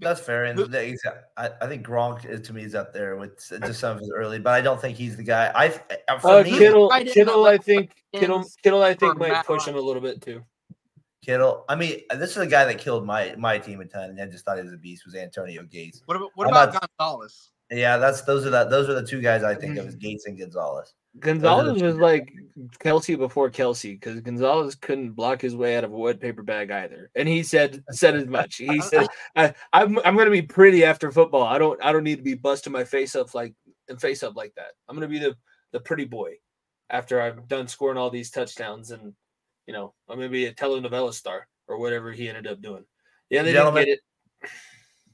that's 0.00 0.20
fair. 0.20 0.44
And 0.44 0.58
Who- 0.58 0.66
the- 0.66 0.84
he's 0.84 1.02
I, 1.36 1.50
I 1.60 1.66
think 1.66 1.86
Gronk 1.86 2.24
is, 2.24 2.40
to 2.46 2.52
me 2.52 2.62
is 2.62 2.74
up 2.74 2.92
there 2.92 3.16
with 3.16 3.32
s- 3.38 3.52
just 3.64 3.80
some 3.80 3.96
of 3.96 4.00
his 4.00 4.10
early, 4.14 4.38
but 4.38 4.52
I 4.54 4.60
don't 4.60 4.80
think 4.80 4.96
he's 4.96 5.16
the 5.16 5.22
guy. 5.24 5.50
I 5.54 5.68
uh, 6.08 6.18
for 6.18 6.30
Uh, 6.40 6.42
me, 6.44 6.50
Kittle, 6.58 6.88
Tight 6.88 7.06
Kittle, 7.08 7.46
I 7.46 7.58
think 7.58 7.92
Kittle, 8.12 8.44
Kittle, 8.62 8.82
I 8.82 8.94
think 8.94 9.18
might 9.18 9.44
push 9.44 9.66
him 9.66 9.76
a 9.76 9.80
little 9.80 10.02
bit 10.02 10.20
too. 10.22 10.44
Kittle. 11.22 11.64
I 11.68 11.74
mean, 11.74 12.00
this 12.10 12.30
is 12.30 12.36
a 12.38 12.46
guy 12.46 12.64
that 12.64 12.78
killed 12.78 13.04
my 13.04 13.34
my 13.36 13.58
team 13.58 13.80
a 13.80 13.84
ton, 13.84 14.10
and 14.10 14.20
I 14.20 14.26
just 14.26 14.44
thought 14.44 14.56
he 14.56 14.64
was 14.64 14.72
a 14.72 14.76
beast. 14.78 15.04
Was 15.04 15.14
Antonio 15.14 15.62
Gates? 15.64 16.00
What 16.06 16.16
about 16.16 16.30
what 16.34 16.46
I'm 16.46 16.52
about 16.52 16.72
not- 16.74 16.90
Gonzalez? 16.98 17.50
Yeah, 17.70 17.98
that's 17.98 18.22
those 18.22 18.46
are 18.46 18.50
the 18.50 18.64
those 18.64 18.88
are 18.88 18.94
the 18.94 19.06
two 19.06 19.20
guys 19.20 19.42
I 19.44 19.54
think 19.54 19.76
of 19.76 19.86
as 19.86 19.94
mm-hmm. 19.94 20.00
Gates 20.00 20.26
and 20.26 20.38
Gonzalez. 20.38 20.94
Gonzalez 21.20 21.82
was 21.82 21.96
like 21.96 22.32
Kelce 22.78 23.18
before 23.18 23.50
Kelce 23.50 23.94
because 23.94 24.20
Gonzalez 24.20 24.74
couldn't 24.74 25.12
block 25.12 25.40
his 25.42 25.54
way 25.54 25.76
out 25.76 25.84
of 25.84 25.92
a 25.92 25.96
wood 25.96 26.20
paper 26.20 26.42
bag 26.42 26.70
either, 26.70 27.10
and 27.14 27.28
he 27.28 27.42
said 27.42 27.82
said 27.90 28.14
as 28.14 28.26
much. 28.26 28.56
He 28.56 28.80
said, 28.80 29.06
I, 29.36 29.52
"I'm 29.72 29.98
I'm 29.98 30.14
going 30.14 30.26
to 30.26 30.30
be 30.30 30.42
pretty 30.42 30.84
after 30.84 31.12
football. 31.12 31.42
I 31.42 31.58
don't 31.58 31.82
I 31.84 31.92
don't 31.92 32.04
need 32.04 32.16
to 32.16 32.22
be 32.22 32.34
busting 32.34 32.72
my 32.72 32.84
face 32.84 33.14
up 33.14 33.34
like 33.34 33.54
and 33.88 34.00
face 34.00 34.22
up 34.22 34.36
like 34.36 34.54
that. 34.56 34.72
I'm 34.88 34.96
going 34.96 35.08
to 35.08 35.12
be 35.12 35.18
the 35.18 35.36
the 35.72 35.80
pretty 35.80 36.04
boy 36.04 36.34
after 36.88 37.20
I've 37.20 37.48
done 37.48 37.68
scoring 37.68 37.98
all 37.98 38.10
these 38.10 38.30
touchdowns, 38.30 38.92
and 38.92 39.12
you 39.66 39.74
know 39.74 39.92
I'm 40.08 40.16
going 40.16 40.28
to 40.28 40.32
be 40.32 40.46
a 40.46 40.54
telenovela 40.54 41.12
star 41.12 41.46
or 41.66 41.78
whatever 41.78 42.12
he 42.12 42.28
ended 42.28 42.46
up 42.46 42.62
doing. 42.62 42.84
Yeah, 43.28 43.42
they 43.42 43.52
Gentlemen, 43.52 43.84
didn't 43.84 44.00
get 44.42 44.50
it. 44.50 44.50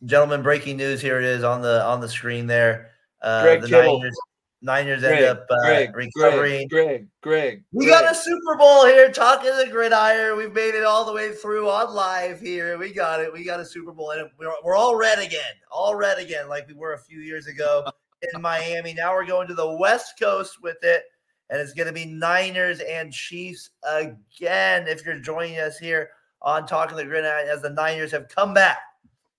Gentlemen, 0.05 0.43
breaking 0.43 0.77
news 0.77 1.01
here 1.01 1.19
it 1.19 1.25
is 1.25 1.45
on 1.45 1.63
the 1.63 1.85
on 1.85 2.01
the 2.01 2.09
screen 2.09 2.47
there. 2.47 2.91
Uh, 3.23 3.43
Greg 3.43 3.63
the 3.63 3.69
Kittle. 3.69 3.99
Niners 3.99 4.17
Niners 4.65 5.01
Greg, 5.01 5.19
end 5.19 5.27
up 5.27 5.47
uh, 5.51 5.57
Greg, 5.67 5.95
recovering. 5.95 6.67
Greg, 6.69 7.07
Greg. 7.23 7.63
We 7.73 7.85
Greg. 7.85 8.01
got 8.01 8.11
a 8.11 8.15
Super 8.15 8.57
Bowl 8.57 8.87
here, 8.87 9.13
talking 9.13 9.55
the 9.59 9.69
gridiron. 9.71 10.39
We've 10.39 10.55
made 10.55 10.75
it 10.75 10.85
all 10.85 11.05
the 11.05 11.13
way 11.13 11.33
through 11.33 11.69
on 11.69 11.95
live 11.95 12.41
here. 12.41 12.79
We 12.79 12.91
got 12.91 13.21
it. 13.21 13.31
We 13.31 13.45
got 13.45 13.61
a 13.61 13.65
Super 13.65 13.93
Bowl, 13.93 14.13
and 14.13 14.31
we're, 14.39 14.51
we're 14.65 14.75
all 14.75 14.97
red 14.97 15.19
again, 15.19 15.53
all 15.71 15.95
red 15.95 16.19
again, 16.19 16.49
like 16.49 16.67
we 16.67 16.73
were 16.73 16.95
a 16.95 16.99
few 16.99 17.19
years 17.19 17.47
ago 17.47 17.85
in 18.35 18.41
Miami. 18.41 18.95
Now 18.95 19.13
we're 19.13 19.27
going 19.27 19.49
to 19.49 19.55
the 19.55 19.77
West 19.77 20.15
Coast 20.19 20.63
with 20.63 20.83
it, 20.83 21.03
and 21.51 21.61
it's 21.61 21.75
going 21.75 21.89
to 21.89 21.93
be 21.93 22.07
Niners 22.07 22.81
and 22.81 23.13
Chiefs 23.13 23.69
again. 23.83 24.89
If 24.89 25.05
you're 25.05 25.19
joining 25.19 25.59
us 25.59 25.77
here 25.77 26.09
on 26.41 26.67
Talking 26.67 26.97
the 26.97 27.05
Gridiron, 27.05 27.49
as 27.49 27.61
the 27.61 27.69
Niners 27.69 28.13
have 28.13 28.31
come 28.31 28.55
back 28.55 28.79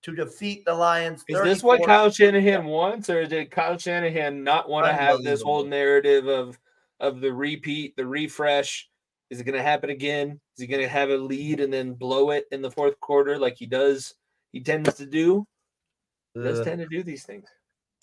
to 0.06 0.14
defeat 0.14 0.64
the 0.64 0.72
Lions. 0.72 1.24
Is 1.28 1.42
this 1.42 1.62
what 1.64 1.84
Kyle 1.84 2.10
Shanahan 2.10 2.64
wants, 2.64 3.10
or 3.10 3.26
did 3.26 3.50
Kyle 3.50 3.76
Shanahan 3.76 4.44
not 4.44 4.68
want 4.68 4.86
to 4.86 4.92
have 4.92 5.22
this 5.22 5.42
whole 5.42 5.64
narrative 5.64 6.28
of 6.28 6.58
of 7.00 7.20
the 7.20 7.32
repeat, 7.32 7.96
the 7.96 8.06
refresh? 8.06 8.88
Is 9.30 9.40
it 9.40 9.44
going 9.44 9.58
to 9.58 9.62
happen 9.62 9.90
again? 9.90 10.40
Is 10.56 10.60
he 10.60 10.68
going 10.68 10.82
to 10.82 10.88
have 10.88 11.10
a 11.10 11.16
lead 11.16 11.58
and 11.58 11.72
then 11.72 11.94
blow 11.94 12.30
it 12.30 12.46
in 12.52 12.62
the 12.62 12.70
fourth 12.70 13.00
quarter 13.00 13.36
like 13.36 13.56
he 13.56 13.66
does? 13.66 14.14
He 14.52 14.60
tends 14.60 14.94
to 14.94 15.06
do. 15.06 15.44
He 16.34 16.42
does 16.42 16.64
tend 16.64 16.78
to 16.78 16.86
do 16.86 17.02
these 17.02 17.24
things. 17.24 17.48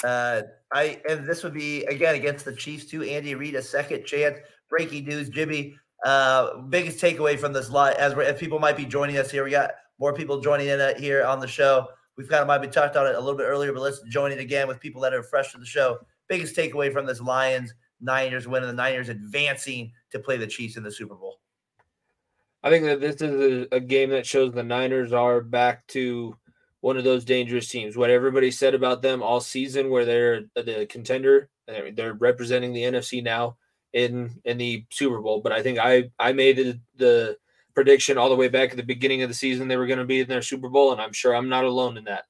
Uh, 0.04 0.42
I 0.74 1.00
and 1.08 1.26
this 1.26 1.42
would 1.44 1.54
be 1.54 1.86
again 1.86 2.16
against 2.16 2.44
the 2.44 2.54
Chiefs 2.54 2.86
too. 2.86 3.04
Andy 3.04 3.34
Reid 3.34 3.56
a 3.56 3.62
second 3.62 4.06
chance. 4.06 4.40
Breaking 4.70 5.06
news, 5.06 5.30
Jimmy. 5.30 5.78
Uh, 6.04 6.58
biggest 6.64 7.02
takeaway 7.02 7.40
from 7.40 7.54
this 7.54 7.70
live 7.70 7.96
as 7.96 8.14
we're, 8.14 8.24
as 8.24 8.38
people 8.38 8.60
might 8.60 8.76
be 8.76 8.86
joining 8.86 9.18
us 9.18 9.32
here. 9.32 9.46
We 9.46 9.52
got 9.52 9.72
more 10.00 10.14
people 10.14 10.40
joining 10.40 10.68
in 10.68 10.80
uh, 10.80 10.94
here 10.98 11.24
on 11.24 11.40
the 11.40 11.48
show. 11.48 11.88
We've 12.18 12.30
kind 12.30 12.42
of 12.42 12.48
might 12.48 12.62
be 12.62 12.68
talked 12.68 12.96
on 12.96 13.08
it 13.08 13.16
a 13.16 13.20
little 13.20 13.38
bit 13.38 13.46
earlier, 13.46 13.74
but 13.74 13.82
let's 13.82 14.02
join 14.10 14.32
it 14.32 14.40
again 14.40 14.68
with 14.68 14.80
people 14.80 15.02
that 15.02 15.14
are 15.14 15.24
fresh 15.24 15.52
to 15.52 15.58
the 15.58 15.66
show. 15.66 15.98
Biggest 16.28 16.56
takeaway 16.56 16.92
from 16.92 17.06
this 17.06 17.22
Lions 17.22 17.74
Niners 18.04 18.48
win 18.48 18.64
and 18.64 18.70
the 18.70 18.82
Niners 18.82 19.10
advancing 19.10 19.92
to 20.12 20.20
play 20.20 20.38
the 20.38 20.46
Chiefs 20.46 20.78
in 20.78 20.84
the 20.84 20.92
Super 20.92 21.16
Bowl. 21.16 21.40
I 22.62 22.70
think 22.70 22.86
that 22.86 23.02
this 23.02 23.22
is 23.22 23.68
a, 23.72 23.76
a 23.76 23.80
game 23.80 24.10
that 24.12 24.26
shows 24.26 24.52
the 24.52 24.64
Niners 24.64 25.12
are 25.14 25.42
back 25.42 25.86
to 25.88 26.36
one 26.82 26.98
of 26.98 27.04
those 27.04 27.26
dangerous 27.26 27.70
teams. 27.70 27.98
What 27.98 28.10
everybody 28.10 28.52
said 28.52 28.74
about 28.74 29.02
them 29.02 29.24
all 29.24 29.40
season, 29.40 29.90
where 29.90 30.06
they're 30.06 30.42
the 30.56 30.86
contender, 30.90 31.50
they're 31.68 31.92
they're 31.92 32.14
representing 32.14 32.74
the 32.74 32.84
NFC 32.84 33.24
now 33.24 33.58
in 33.94 34.42
in 34.46 34.58
the 34.58 34.86
Super 34.92 35.20
Bowl. 35.20 35.42
But 35.42 35.52
I 35.52 35.62
think 35.62 35.80
I 35.80 36.12
I 36.20 36.34
made 36.34 36.58
the, 36.58 36.80
the 36.96 37.38
prediction 37.76 38.18
all 38.18 38.30
the 38.30 38.36
way 38.36 38.48
back 38.48 38.72
at 38.72 38.78
the 38.78 38.84
beginning 38.84 39.22
of 39.24 39.30
the 39.30 39.36
season 39.36 39.68
they 39.68 39.78
were 39.78 39.88
going 39.88 40.00
to 40.00 40.06
be 40.06 40.20
in 40.20 40.28
their 40.28 40.42
Super 40.42 40.70
Bowl, 40.70 40.92
and 40.92 41.02
I'm 41.02 41.14
sure 41.14 41.36
I'm 41.36 41.50
not 41.50 41.64
alone 41.66 41.98
in 41.98 42.04
that. 42.06 42.26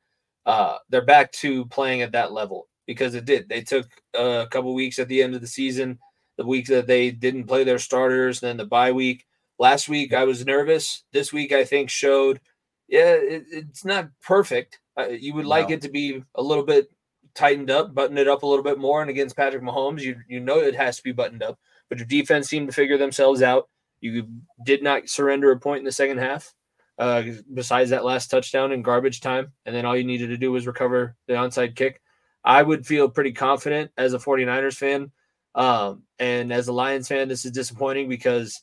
Uh, 0.46 0.78
they're 0.90 1.06
back 1.06 1.32
to 1.34 1.66
playing 1.66 2.02
at 2.02 2.12
that 2.12 2.32
level 2.34 2.68
because 2.86 3.16
it 3.16 3.26
did. 3.26 3.48
They 3.50 3.62
took 3.62 3.88
a 4.14 4.48
couple 4.50 4.74
weeks 4.74 5.00
at 5.00 5.08
the 5.08 5.24
end 5.24 5.36
of 5.36 5.42
the 5.42 5.48
season, 5.48 6.00
the 6.38 6.46
week 6.46 6.68
that 6.68 6.88
they 6.88 7.12
didn't 7.12 7.46
play 7.46 7.64
their 7.64 7.80
starters, 7.80 8.40
then 8.40 8.58
the 8.58 8.66
bye 8.66 8.92
week. 8.92 9.26
Last 9.60 9.88
week 9.88 10.14
I 10.14 10.26
was 10.26 10.46
nervous. 10.46 11.04
This 11.14 11.32
week 11.32 11.52
I 11.54 11.64
think 11.64 11.90
showed, 11.90 12.42
yeah, 12.90 13.14
it, 13.14 13.46
it's 13.52 13.86
not 13.86 14.10
perfect. 14.22 14.80
Uh, 14.98 15.10
you 15.10 15.34
would 15.34 15.46
like 15.46 15.70
No. 15.70 15.76
it 15.76 15.82
to 15.84 15.90
be 15.90 16.24
a 16.36 16.42
little 16.42 16.66
bit 16.66 16.90
tightened 17.36 17.72
up, 17.72 17.96
button 17.96 18.18
it 18.18 18.28
up 18.28 18.44
a 18.44 18.46
little 18.46 18.64
bit 18.64 18.78
more. 18.78 19.02
And 19.02 19.10
against 19.10 19.38
Patrick 19.38 19.64
Mahomes, 19.64 20.02
you 20.02 20.18
you 20.28 20.40
know 20.40 20.60
it 20.60 20.76
has 20.76 20.98
to 20.98 21.04
be 21.04 21.12
buttoned 21.12 21.44
up. 21.44 21.58
But 21.90 22.00
your 22.00 22.08
defense 22.08 22.50
seemed 22.50 22.68
to 22.68 22.74
figure 22.74 22.98
themselves 22.98 23.42
out. 23.42 23.70
You 24.04 24.28
did 24.66 24.84
not 24.84 25.08
surrender 25.08 25.52
a 25.52 25.60
point 25.60 25.80
in 25.80 25.86
the 25.86 25.92
second 25.92 26.18
half, 26.18 26.54
uh, 27.00 27.24
besides 27.54 27.90
that 27.92 28.04
last 28.04 28.28
touchdown 28.28 28.74
in 28.74 28.82
garbage 28.82 29.22
time. 29.22 29.54
And 29.66 29.74
then 29.74 29.86
all 29.86 29.96
you 29.96 30.04
needed 30.04 30.28
to 30.28 30.38
do 30.38 30.52
was 30.52 30.68
recover 30.68 31.16
the 31.28 31.34
onside 31.34 31.76
kick. 31.76 32.02
I 32.44 32.62
would 32.62 32.86
feel 32.86 33.10
pretty 33.10 33.32
confident 33.32 33.92
as 33.98 34.14
a 34.14 34.20
49ers 34.20 34.76
fan. 34.76 35.12
Um, 35.56 36.04
and 36.20 36.52
as 36.52 36.68
a 36.68 36.74
Lions 36.74 37.08
fan, 37.08 37.30
this 37.30 37.46
is 37.46 37.52
disappointing 37.52 38.10
because 38.10 38.62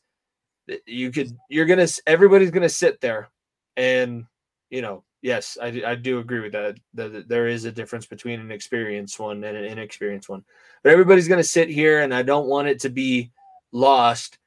you 0.86 1.10
could, 1.10 1.34
you're 1.48 1.66
going 1.66 1.86
to, 1.86 2.02
everybody's 2.06 2.50
going 2.50 2.62
to 2.62 2.68
sit 2.68 3.00
there. 3.00 3.30
And, 3.76 4.26
you 4.68 4.82
know, 4.82 5.04
yes, 5.22 5.56
I, 5.60 5.82
I 5.86 5.94
do 5.94 6.18
agree 6.18 6.40
with 6.40 6.52
that, 6.52 6.76
that. 6.94 7.28
There 7.28 7.46
is 7.46 7.64
a 7.64 7.72
difference 7.72 8.06
between 8.06 8.40
an 8.40 8.50
experienced 8.50 9.18
one 9.18 9.42
and 9.44 9.56
an 9.56 9.64
inexperienced 9.64 10.28
one. 10.28 10.44
But 10.82 10.92
everybody's 10.92 11.28
going 11.28 11.40
to 11.40 11.44
sit 11.44 11.70
here, 11.70 12.00
and 12.00 12.12
I 12.12 12.22
don't 12.22 12.48
want 12.48 12.68
it 12.68 12.80
to 12.80 12.90
be 12.90 13.30
lost. 13.72 14.38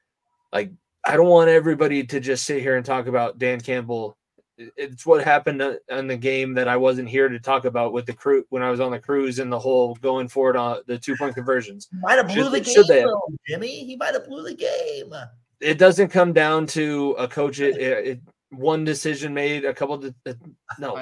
Like, 0.52 0.70
I 1.06 1.16
don't 1.16 1.28
want 1.28 1.50
everybody 1.50 2.04
to 2.04 2.20
just 2.20 2.44
sit 2.44 2.62
here 2.62 2.76
and 2.76 2.84
talk 2.84 3.06
about 3.06 3.38
Dan 3.38 3.60
Campbell. 3.60 4.16
It's 4.56 5.04
what 5.04 5.24
happened 5.24 5.60
in 5.88 6.06
the 6.06 6.16
game 6.16 6.54
that 6.54 6.68
I 6.68 6.76
wasn't 6.76 7.08
here 7.08 7.28
to 7.28 7.40
talk 7.40 7.64
about 7.64 7.92
with 7.92 8.06
the 8.06 8.12
crew 8.12 8.44
when 8.50 8.62
I 8.62 8.70
was 8.70 8.78
on 8.80 8.92
the 8.92 9.00
cruise 9.00 9.40
and 9.40 9.52
the 9.52 9.58
whole 9.58 9.96
going 9.96 10.28
forward 10.28 10.56
on 10.56 10.78
the 10.86 10.96
two 10.96 11.16
point 11.16 11.34
conversions. 11.34 11.88
Might 11.92 12.14
have 12.18 12.28
blew 12.28 12.44
Should 12.44 12.52
the 12.52 12.60
game, 12.60 12.74
should 12.74 12.86
they 12.86 13.00
have? 13.00 13.08
though, 13.08 13.28
Jimmy. 13.48 13.84
He 13.84 13.96
might 13.96 14.14
have 14.14 14.26
blew 14.26 14.44
the 14.44 14.54
game. 14.54 15.12
It 15.60 15.76
doesn't 15.78 16.08
come 16.08 16.32
down 16.32 16.66
to 16.68 17.16
a 17.18 17.26
coach. 17.28 17.60
It, 17.60 17.76
it, 17.76 18.06
it- 18.06 18.20
one 18.50 18.84
decision 18.84 19.34
made, 19.34 19.64
a 19.64 19.74
couple. 19.74 19.96
Of, 19.96 20.14
uh, 20.26 20.34
no, 20.78 20.94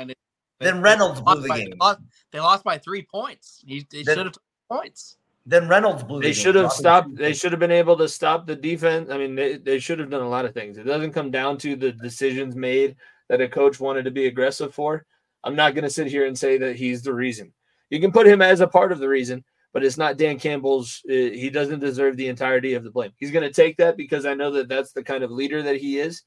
Then 0.59 0.81
Reynolds 0.81 1.21
they 1.21 1.25
blew 1.25 1.35
lost 1.35 1.43
the 1.43 1.49
by- 1.49 1.59
game. 1.59 1.71
They 1.71 1.77
lost, 1.79 2.01
they 2.33 2.41
lost 2.41 2.65
by 2.65 2.79
three 2.79 3.03
points. 3.03 3.63
He, 3.67 3.87
they 3.93 4.03
Then- 4.05 4.17
should 4.17 4.27
have 4.27 4.39
points. 4.71 5.19
Then 5.45 5.69
Reynolds 5.69 6.05
blew. 6.05 6.21
the 6.21 6.29
they 6.29 6.33
should 6.33 6.55
have 6.55 6.67
dropping 6.67 6.79
stopped. 6.79 7.17
They 7.17 7.33
should 7.33 7.53
have 7.53 7.59
been 7.59 7.73
able 7.73 7.97
to 7.97 8.09
stop 8.09 8.47
the 8.47 8.55
defense. 8.55 9.11
I 9.11 9.19
mean, 9.19 9.35
they, 9.35 9.57
they 9.57 9.79
should 9.79 9.99
have 9.99 10.11
done 10.11 10.23
a 10.23 10.29
lot 10.29 10.45
of 10.45 10.55
things. 10.55 10.79
It 10.79 10.85
doesn't 10.85 11.13
come 11.13 11.31
down 11.31 11.59
to 11.59 11.75
the 11.75 11.93
decisions 11.93 12.55
made 12.55 12.97
that 13.29 13.41
a 13.41 13.49
coach 13.49 13.81
wanted 13.81 14.05
to 14.05 14.11
be 14.11 14.27
aggressive 14.27 14.75
for. 14.75 15.05
I'm 15.43 15.57
not 15.57 15.75
going 15.75 15.85
to 15.85 15.91
sit 15.91 16.07
here 16.07 16.27
and 16.27 16.39
say 16.39 16.59
that 16.59 16.77
he's 16.77 17.03
the 17.03 17.13
reason. 17.13 17.53
You 17.91 18.01
can 18.01 18.13
put 18.13 18.27
him 18.27 18.41
as 18.41 18.61
a 18.61 18.67
part 18.67 18.93
of 18.93 19.01
the 19.01 19.09
reason, 19.09 19.45
but 19.73 19.85
it's 19.85 19.99
not 19.99 20.17
Dan 20.17 20.39
Campbell's. 20.39 21.03
uh, 21.09 21.13
he 21.13 21.51
doesn't 21.51 21.81
deserve 21.81 22.17
the 22.17 22.29
entirety 22.29 22.75
of 22.75 22.85
the 22.85 22.91
blame. 22.91 23.13
He's 23.17 23.33
going 23.33 23.47
to 23.47 23.53
take 23.53 23.77
that 23.79 23.97
because 23.97 24.27
I 24.27 24.35
know 24.35 24.53
that 24.53 24.69
that's 24.69 24.93
the 24.93 25.03
kind 25.03 25.25
of 25.25 25.31
leader 25.31 25.63
that 25.63 25.77
he 25.77 25.99
is. 25.99 26.23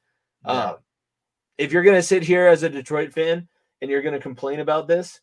Yeah. 0.45 0.51
Uh, 0.51 0.77
if 1.57 1.71
you're 1.71 1.83
going 1.83 1.95
to 1.95 2.03
sit 2.03 2.23
here 2.23 2.47
as 2.47 2.63
a 2.63 2.69
Detroit 2.69 3.13
fan 3.13 3.47
and 3.81 3.89
you're 3.89 4.01
going 4.01 4.13
to 4.13 4.19
complain 4.19 4.59
about 4.59 4.87
this, 4.87 5.21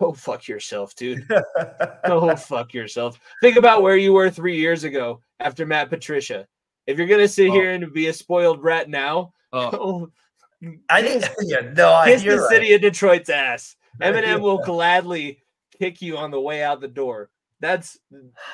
go 0.00 0.12
fuck 0.12 0.48
yourself, 0.48 0.94
dude. 0.96 1.26
Go 2.06 2.34
fuck 2.36 2.74
yourself. 2.74 3.18
Think 3.40 3.56
about 3.56 3.82
where 3.82 3.96
you 3.96 4.12
were 4.12 4.30
three 4.30 4.56
years 4.56 4.84
ago 4.84 5.20
after 5.40 5.64
Matt 5.66 5.88
Patricia. 5.90 6.46
If 6.86 6.98
you're 6.98 7.06
going 7.06 7.20
to 7.20 7.28
sit 7.28 7.50
Oh. 7.50 7.52
here 7.52 7.72
and 7.72 7.92
be 7.92 8.08
a 8.08 8.12
spoiled 8.12 8.62
rat 8.62 8.88
now, 8.88 9.32
Oh, 9.52 10.10
I 10.88 11.02
think. 11.02 11.24
Yeah, 11.42 11.60
no, 11.76 11.92
I 11.92 12.06
kiss 12.06 12.22
the 12.22 12.38
right. 12.38 12.48
city 12.50 12.72
of 12.74 12.80
Detroit's 12.80 13.28
ass. 13.30 13.76
Eminem 14.00 14.40
will 14.40 14.58
gladly 14.58 15.42
kick 15.78 16.00
you 16.00 16.16
on 16.16 16.30
the 16.30 16.40
way 16.40 16.62
out 16.62 16.80
the 16.80 16.88
door. 16.88 17.30
That's 17.60 17.98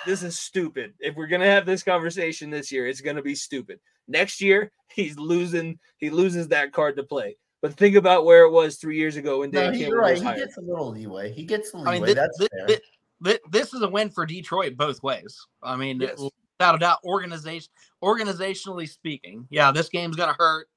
this 0.04 0.22
is 0.22 0.38
stupid. 0.38 0.94
If 1.00 1.14
we're 1.16 1.26
gonna 1.28 1.46
have 1.46 1.64
this 1.64 1.82
conversation 1.82 2.50
this 2.50 2.70
year, 2.72 2.86
it's 2.86 3.00
gonna 3.00 3.22
be 3.22 3.34
stupid. 3.34 3.78
Next 4.08 4.40
year, 4.40 4.70
he's 4.92 5.16
losing. 5.18 5.78
He 5.98 6.10
loses 6.10 6.48
that 6.48 6.72
card 6.72 6.96
to 6.96 7.02
play. 7.04 7.36
But 7.60 7.74
think 7.74 7.96
about 7.96 8.24
where 8.24 8.44
it 8.44 8.50
was 8.50 8.76
three 8.76 8.96
years 8.96 9.16
ago 9.16 9.40
when 9.40 9.50
No, 9.50 9.62
Dan 9.62 9.74
he's 9.74 9.82
Campbell 9.82 9.98
right. 9.98 10.12
was 10.12 10.22
He 10.22 10.34
gets 10.34 10.56
a 10.58 10.60
little 10.60 10.90
leeway. 10.90 11.32
He 11.32 11.44
gets 11.44 11.72
the 11.72 11.78
leeway. 11.78 11.90
I 11.90 11.94
mean, 11.94 12.04
this, 12.04 12.14
That's 12.14 12.38
this, 12.38 12.48
fair. 12.56 12.66
this, 12.68 12.80
this, 13.20 13.38
this 13.50 13.74
is 13.74 13.82
a 13.82 13.88
win 13.88 14.10
for 14.10 14.24
Detroit 14.24 14.76
both 14.76 15.02
ways. 15.02 15.44
I 15.62 15.74
mean, 15.76 16.00
Yes. 16.00 16.18
without 16.58 16.76
a 16.76 16.78
doubt, 16.78 16.98
organization, 17.04 17.68
organizationally 18.02 18.88
speaking, 18.88 19.46
yeah, 19.50 19.72
this 19.72 19.88
game's 19.88 20.14
going 20.16 20.28
to 20.28 20.36
hurt. 20.38 20.68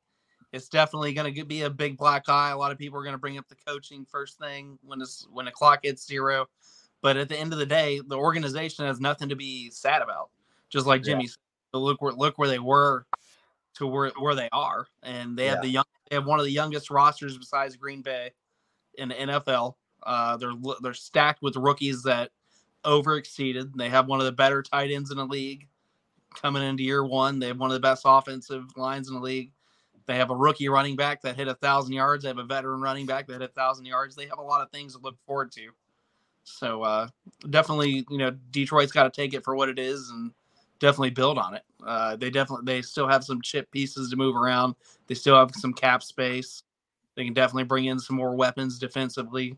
It's 0.54 0.68
definitely 0.68 1.14
going 1.14 1.34
to 1.34 1.46
be 1.46 1.62
a 1.62 1.70
big 1.70 1.98
black 1.98 2.28
eye. 2.28 2.50
A 2.52 2.58
lot 2.58 2.72
of 2.72 2.78
people 2.78 3.00
are 3.00 3.04
going 3.04 3.14
to 3.14 3.20
bring 3.20 3.38
up 3.38 3.48
the 3.48 3.56
coaching 3.66 4.06
first 4.06 4.38
thing 4.38 4.78
when 4.84 5.02
it's 5.02 5.26
when 5.32 5.46
the 5.46 5.52
clock 5.52 5.80
hits 5.84 6.06
zero. 6.06 6.48
But 7.02 7.16
at 7.16 7.30
the 7.30 7.38
end 7.38 7.54
of 7.54 7.60
the 7.60 7.66
day, 7.66 8.02
the 8.06 8.18
organization 8.18 8.86
has 8.86 9.00
nothing 9.00 9.30
to 9.30 9.36
be 9.36 9.70
sad 9.70 10.02
about. 10.02 10.30
Just 10.70 10.86
like 10.88 11.02
Yeah. 11.06 11.14
Jimmy 11.14 11.28
said, 11.28 11.38
look 11.74 12.02
where 12.02 12.12
look 12.12 12.38
where 12.38 12.50
they 12.50 12.60
were 12.60 13.06
to 13.82 13.88
where 13.88 14.12
where 14.20 14.36
they 14.36 14.50
are, 14.52 14.88
and 15.04 15.38
they 15.38 15.46
Yeah. 15.46 15.52
have 15.52 15.62
the 15.62 15.70
young. 15.70 15.84
They 16.10 16.16
have 16.16 16.26
one 16.26 16.40
of 16.40 16.46
the 16.46 16.52
youngest 16.52 16.90
rosters 16.90 17.38
besides 17.38 17.76
Green 17.76 18.02
Bay 18.02 18.32
in 18.96 19.10
the 19.10 19.16
NFL. 19.16 19.78
Uh, 20.04 20.38
they're 20.38 20.54
they're 20.82 20.94
stacked 20.94 21.42
with 21.42 21.56
rookies 21.56 22.04
that 22.04 22.32
over 22.86 23.18
exceeded. 23.18 23.74
They 23.76 23.90
have 23.90 24.08
one 24.08 24.20
of 24.20 24.26
the 24.26 24.32
better 24.32 24.64
tight 24.64 24.92
ends 24.92 25.12
in 25.12 25.18
the 25.18 25.26
league 25.26 25.68
coming 26.36 26.64
into 26.64 26.84
year 26.84 27.06
one. 27.06 27.40
They 27.40 27.48
have 27.48 27.60
one 27.60 27.70
of 27.70 27.74
the 27.76 27.80
best 27.80 28.04
offensive 28.06 28.66
lines 28.78 29.08
in 29.10 29.16
the 29.16 29.20
league. 29.22 29.52
They 30.08 30.16
have 30.16 30.32
a 30.32 30.36
rookie 30.36 30.70
running 30.70 30.96
back 30.96 31.22
that 31.22 31.36
hit 31.36 31.48
a 31.48 31.54
thousand 31.56 31.94
yards. 31.94 32.24
They 32.24 32.30
have 32.30 32.40
a 32.40 32.44
veteran 32.44 32.82
running 32.82 33.06
back 33.06 33.28
that 33.28 33.34
hit 33.34 33.42
a 33.44 33.48
thousand 33.48 33.86
yards. 33.86 34.16
They 34.16 34.26
have 34.26 34.40
a 34.40 34.44
lot 34.44 34.62
of 34.62 34.72
things 34.72 34.94
to 34.96 35.00
look 35.00 35.18
forward 35.26 35.52
to. 35.54 35.70
So 36.44 36.82
uh, 36.82 37.08
definitely, 37.50 38.06
you 38.10 38.18
know, 38.18 38.32
Detroit's 38.50 38.92
got 38.92 39.04
to 39.04 39.12
take 39.12 39.34
it 39.34 39.44
for 39.44 39.56
what 39.56 39.70
it 39.70 39.78
is 39.78 40.10
and 40.10 40.32
definitely 40.82 41.12
build 41.12 41.38
on 41.38 41.54
it. 41.54 41.64
Uh, 41.86 42.18
they 42.18 42.30
definitely 42.30 42.66
they 42.66 42.82
still 42.82 43.08
have 43.08 43.24
some 43.24 43.42
chip 43.42 43.72
pieces 43.72 44.10
to 44.10 44.18
move 44.18 44.36
around. 44.36 44.76
They 45.08 45.16
still 45.16 45.36
have 45.36 45.52
some 45.56 45.74
cap 45.74 46.04
space. 46.04 46.64
They 47.16 47.24
can 47.24 47.34
definitely 47.34 47.64
bring 47.64 47.86
in 47.86 48.00
some 48.00 48.18
more 48.18 48.36
weapons 48.36 48.80
defensively. 48.80 49.58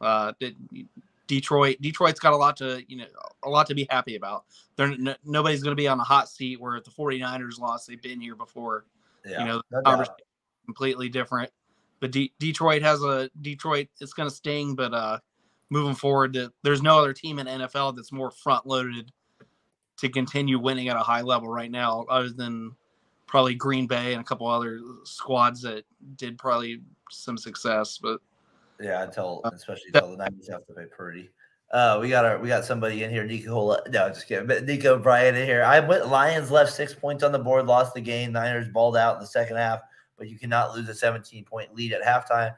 Uh, 0.00 0.32
Detroit, 1.26 1.76
Detroit's 1.80 2.20
got 2.20 2.32
a 2.32 2.36
lot 2.36 2.56
to 2.58 2.82
you 2.88 2.96
know 2.98 3.06
a 3.42 3.48
lot 3.48 3.66
to 3.66 3.74
be 3.74 3.86
happy 3.90 4.16
about. 4.16 4.44
They're 4.76 4.92
n- 4.92 5.16
nobody's 5.24 5.62
going 5.62 5.76
to 5.76 5.80
be 5.80 5.88
on 5.88 5.98
the 5.98 6.04
hot 6.04 6.28
seat 6.28 6.60
where 6.60 6.76
if 6.76 6.84
the 6.84 6.90
49ers 6.90 7.58
lost, 7.58 7.88
they've 7.88 8.00
been 8.00 8.20
here 8.20 8.36
before. 8.36 8.86
yeah, 9.24 9.40
You 9.40 9.44
know, 9.46 9.62
no 9.70 9.82
conversation 9.82 10.14
is 10.18 10.64
completely 10.66 11.08
different. 11.08 11.50
But 12.00 12.12
D- 12.12 12.32
Detroit 12.38 12.82
has 12.82 13.02
a 13.02 13.30
Detroit. 13.40 13.88
It's 14.00 14.12
going 14.12 14.28
to 14.28 14.34
sting, 14.34 14.74
but 14.74 14.92
uh, 14.92 15.18
moving 15.70 15.94
forward 15.94 16.36
there's 16.62 16.82
no 16.82 16.98
other 16.98 17.12
team 17.12 17.38
in 17.38 17.46
NFL 17.46 17.96
that's 17.96 18.12
more 18.12 18.30
front 18.30 18.66
loaded 18.66 19.10
to 19.98 20.08
continue 20.08 20.58
winning 20.58 20.88
at 20.88 20.96
a 20.96 21.00
high 21.00 21.22
level 21.22 21.48
right 21.48 21.70
now, 21.70 22.04
other 22.08 22.30
than 22.30 22.74
probably 23.26 23.54
Green 23.54 23.86
Bay 23.86 24.12
and 24.12 24.20
a 24.20 24.24
couple 24.24 24.46
other 24.46 24.80
squads 25.04 25.62
that 25.62 25.84
did 26.16 26.38
probably 26.38 26.82
some 27.10 27.36
success. 27.36 27.98
But 27.98 28.20
Yeah, 28.80 29.02
until 29.02 29.40
Uh, 29.44 29.50
especially 29.54 29.90
until 29.94 30.10
the 30.12 30.16
Niners 30.16 30.48
have 30.48 30.66
to 30.66 30.72
pay 30.72 30.86
Purdy. 30.86 31.30
Uh, 31.72 31.98
we 32.00 32.08
got 32.08 32.24
our 32.24 32.38
we 32.38 32.48
got 32.48 32.64
somebody 32.64 33.02
in 33.02 33.10
here, 33.10 33.24
Nico. 33.24 33.76
No, 33.88 34.08
just 34.08 34.28
kidding. 34.28 34.46
But 34.46 34.64
Nico 34.64 34.98
Bryant 34.98 35.36
in 35.36 35.46
here. 35.46 35.64
I 35.64 35.80
went 35.80 36.06
Lions 36.08 36.50
left 36.50 36.72
six 36.72 36.94
points 36.94 37.24
on 37.24 37.32
the 37.32 37.38
board, 37.38 37.66
lost 37.66 37.94
the 37.94 38.00
game. 38.00 38.32
Niners 38.32 38.68
balled 38.68 38.96
out 38.96 39.16
in 39.16 39.20
the 39.20 39.26
second 39.26 39.56
half, 39.56 39.80
but 40.16 40.28
you 40.28 40.38
cannot 40.38 40.76
lose 40.76 40.88
a 40.88 40.94
17 40.94 41.44
point 41.44 41.74
lead 41.74 41.92
at 41.92 42.02
halftime. 42.02 42.54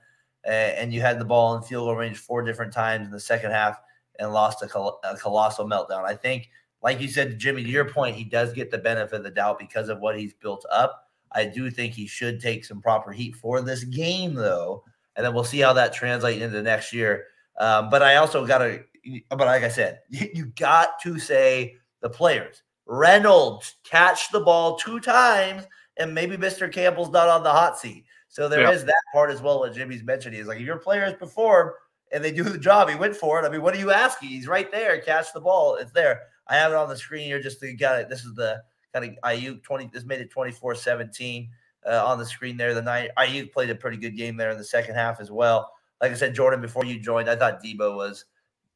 Uh, 0.47 0.51
and 0.51 0.93
you 0.93 1.01
had 1.01 1.19
the 1.19 1.25
ball 1.25 1.57
in 1.57 1.63
field 1.63 1.87
goal 1.87 1.97
range 1.97 2.19
four 2.19 2.43
different 2.43 2.73
times 2.73 3.07
in 3.07 3.13
the 3.13 3.19
second 3.19 3.51
half 3.51 3.81
and 4.19 4.33
lost 4.33 4.63
a, 4.63 4.67
col- 4.67 5.01
a 5.05 5.17
colossal 5.17 5.67
meltdown. 5.67 6.05
I 6.05 6.15
think, 6.15 6.51
like 6.83 7.01
you 7.01 7.09
said, 7.09 7.39
Jimmy, 7.39 7.63
to 7.65 7.69
your 7.69 7.89
point, 7.89 8.17
he 8.17 8.25
does 8.25 8.53
get 8.53 8.71
the 8.71 8.79
benefit 8.79 9.17
of 9.17 9.23
the 9.25 9.31
doubt 9.31 9.59
because 9.59 9.89
of 9.89 10.01
what 10.01 10.19
he's 10.19 10.35
built 10.35 10.65
up. 10.71 11.09
I 11.33 11.45
do 11.45 11.71
think 11.71 11.93
he 11.93 12.07
should 12.07 12.41
take 12.41 12.65
some 12.65 12.81
proper 12.81 13.13
heat 13.13 13.35
for 13.37 13.61
this 13.61 13.85
game, 13.85 14.35
though 14.35 14.85
and 15.17 15.25
then 15.25 15.35
we'll 15.35 15.45
see 15.45 15.61
how 15.61 15.73
that 15.73 15.93
translates 15.93 16.43
into 16.43 16.63
next 16.63 16.93
year. 16.93 17.25
Um, 17.59 17.89
but 17.91 18.03
I 18.03 18.17
also 18.17 18.47
got 18.47 18.59
to, 18.59 18.83
but 19.31 19.41
like 19.41 19.65
I 19.65 19.69
said, 19.69 20.01
you, 20.11 20.47
got 20.57 21.01
to 21.03 21.19
say 21.19 21.77
the 22.01 22.11
players. 22.11 22.63
Reynolds 22.87 23.77
catch 23.83 24.31
the 24.31 24.41
ball 24.41 24.77
two 24.77 25.01
times, 25.01 25.65
and 25.97 26.15
maybe 26.15 26.37
Mr. 26.37 26.71
Campbell's 26.71 27.11
not 27.11 27.29
on 27.29 27.43
the 27.43 27.51
hot 27.51 27.79
seat. 27.79 28.05
So 28.29 28.49
there 28.49 28.71
is 28.71 28.83
Yeah. 28.83 28.87
that 28.87 29.03
part 29.13 29.31
as 29.31 29.41
well. 29.41 29.61
What 29.61 29.75
Jimmy's 29.75 30.03
mentioned 30.05 30.37
is 30.37 30.47
like 30.47 30.59
if 30.59 30.67
your 30.67 30.79
players 30.79 31.15
perform 31.15 31.73
and 32.13 32.23
they 32.23 32.31
do 32.31 32.43
the 32.45 32.59
job, 32.59 32.89
he 32.91 32.95
went 32.95 33.17
for 33.17 33.43
it. 33.43 33.47
I 33.47 33.49
mean, 33.49 33.63
what 33.63 33.75
are 33.75 33.79
you 33.79 33.91
asking? 33.91 34.29
He's 34.29 34.47
right 34.47 34.71
there. 34.71 35.01
Catch 35.01 35.33
the 35.33 35.41
ball. 35.41 35.77
It's 35.77 35.93
there. 35.93 36.21
I 36.49 36.57
have 36.57 36.73
it 36.73 36.77
on 36.77 36.89
the 36.89 36.97
screen 36.97 37.25
here. 37.25 37.41
Just 37.41 37.61
to 37.61 37.73
got 37.73 38.01
it. 38.01 38.09
This 38.09 38.25
is 38.25 38.35
the 38.35 38.63
kind 38.93 39.05
of 39.05 39.31
Aiyuk 39.31 39.63
20. 39.63 39.91
This 39.93 40.05
made 40.05 40.21
it 40.21 40.31
24 40.31 40.75
17 40.75 41.51
uh, 41.87 42.05
on 42.05 42.19
the 42.19 42.27
screen 42.27 42.57
there. 42.57 42.75
The 42.75 42.83
night 42.83 43.11
Aiyuk 43.19 43.53
played 43.53 43.71
a 43.71 43.75
pretty 43.75 43.97
good 43.97 44.17
game 44.17 44.37
there 44.37 44.51
in 44.51 44.59
the 44.59 44.65
second 44.65 44.95
half 44.95 45.21
as 45.21 45.31
well. 45.31 45.73
Like 46.01 46.13
I 46.13 46.15
said, 46.15 46.35
Jordan, 46.35 46.61
before 46.61 46.85
you 46.85 47.01
joined, 47.01 47.29
I 47.29 47.37
thought 47.37 47.63
Debo 47.63 47.97
was 47.97 48.27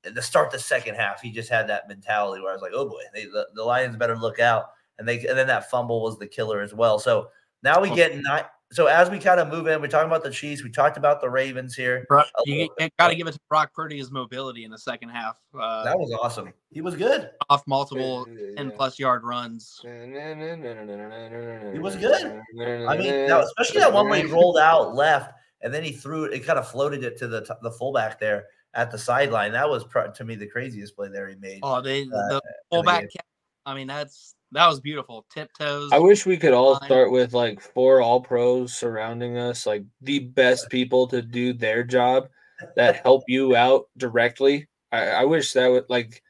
to 0.02 0.22
start 0.22 0.50
the 0.50 0.58
second 0.58 0.94
half. 0.94 1.20
He 1.20 1.30
just 1.30 1.50
had 1.50 1.68
that 1.68 1.88
mentality 1.88 2.42
where 2.42 2.50
I 2.50 2.54
was 2.54 2.62
like, 2.62 2.72
oh 2.74 2.88
boy, 2.88 3.02
they, 3.12 3.24
the, 3.24 3.48
the 3.54 3.64
Lions 3.64 3.96
better 3.96 4.16
look 4.16 4.38
out. 4.38 4.66
And 4.98 5.08
they 5.08 5.26
and 5.26 5.38
then 5.38 5.46
that 5.46 5.70
fumble 5.70 6.02
was 6.02 6.18
the 6.18 6.26
killer 6.26 6.60
as 6.60 6.74
well. 6.74 6.98
So 6.98 7.28
now 7.62 7.80
we 7.80 7.94
get 7.94 8.16
nine. 8.16 8.44
So 8.72 8.86
as 8.86 9.10
we 9.10 9.18
kind 9.18 9.40
of 9.40 9.48
move 9.48 9.66
in, 9.66 9.80
we're 9.80 9.88
talking 9.88 10.06
about 10.08 10.22
the 10.22 10.30
Chiefs. 10.30 10.62
We 10.62 10.70
talked 10.70 10.96
about 10.96 11.20
the 11.20 11.28
Ravens 11.28 11.74
here. 11.74 12.04
Brock, 12.08 12.26
you 12.46 12.68
got 13.00 13.08
to 13.08 13.16
give 13.16 13.26
it 13.26 13.32
to 13.32 13.40
Brock 13.48 13.74
Purdy 13.74 13.98
his 13.98 14.12
mobility 14.12 14.62
in 14.64 14.70
the 14.70 14.78
second 14.78 15.08
half. 15.08 15.36
Uh, 15.52 15.82
That 15.82 15.98
was 15.98 16.16
awesome. 16.22 16.52
He 16.70 16.80
was 16.80 16.94
good. 16.94 17.30
off 17.48 17.66
multiple 17.66 18.28
Yeah. 18.30 18.54
10 18.56 18.70
plus 18.70 18.96
yard 18.96 19.24
runs. 19.24 19.80
He 19.82 19.88
He 19.88 21.78
was 21.80 21.96
good. 21.96 22.40
I 22.86 22.96
mean, 22.96 23.26
now, 23.26 23.40
especially 23.40 23.80
that 23.80 23.92
one 23.92 24.08
where 24.08 24.24
he 24.24 24.30
rolled 24.32 24.58
out 24.58 24.94
left 24.94 25.32
and 25.62 25.74
then 25.74 25.82
he 25.82 25.90
threw 25.92 26.24
it. 26.24 26.32
It 26.32 26.40
kind 26.46 26.58
of 26.58 26.68
floated 26.68 27.02
it 27.02 27.16
to 27.18 27.26
the 27.28 27.40
t- 27.42 27.52
the 27.62 27.72
fullback 27.72 28.20
there 28.20 28.44
at 28.74 28.90
the 28.92 28.98
sideline. 28.98 29.50
That 29.52 29.68
was 29.68 29.82
pro- 29.84 30.12
to 30.12 30.24
me 30.24 30.36
the 30.36 30.46
craziest 30.46 30.94
play 30.94 31.08
there 31.08 31.28
he 31.28 31.34
made. 31.36 31.58
Oh, 31.64 31.80
they 31.80 32.02
Uh, 32.02 32.06
the 32.06 32.40
fullback. 32.70 33.02
ca- 33.12 33.24
I 33.66 33.74
mean, 33.74 33.88
that's 33.88 34.36
that 34.52 34.66
was 34.66 34.80
beautiful. 34.80 35.24
Tiptoes. 35.32 35.90
I 35.92 35.98
wish 35.98 36.26
we 36.26 36.36
could 36.36 36.52
all 36.52 36.76
start 36.76 37.12
with 37.12 37.32
like 37.32 37.60
four 37.60 38.02
all 38.02 38.20
pros 38.20 38.74
surrounding 38.74 39.38
us, 39.38 39.66
like 39.66 39.84
the 40.00 40.20
best 40.20 40.68
people 40.70 41.06
to 41.08 41.22
do 41.22 41.52
their 41.52 41.84
job 41.84 42.28
that 42.76 43.02
help 43.02 43.24
you 43.28 43.56
out 43.56 43.84
directly. 43.96 44.68
I, 44.92 45.08
I 45.08 45.24
wish 45.24 45.52
that 45.52 45.68
would 45.68 45.84
like 45.88 46.22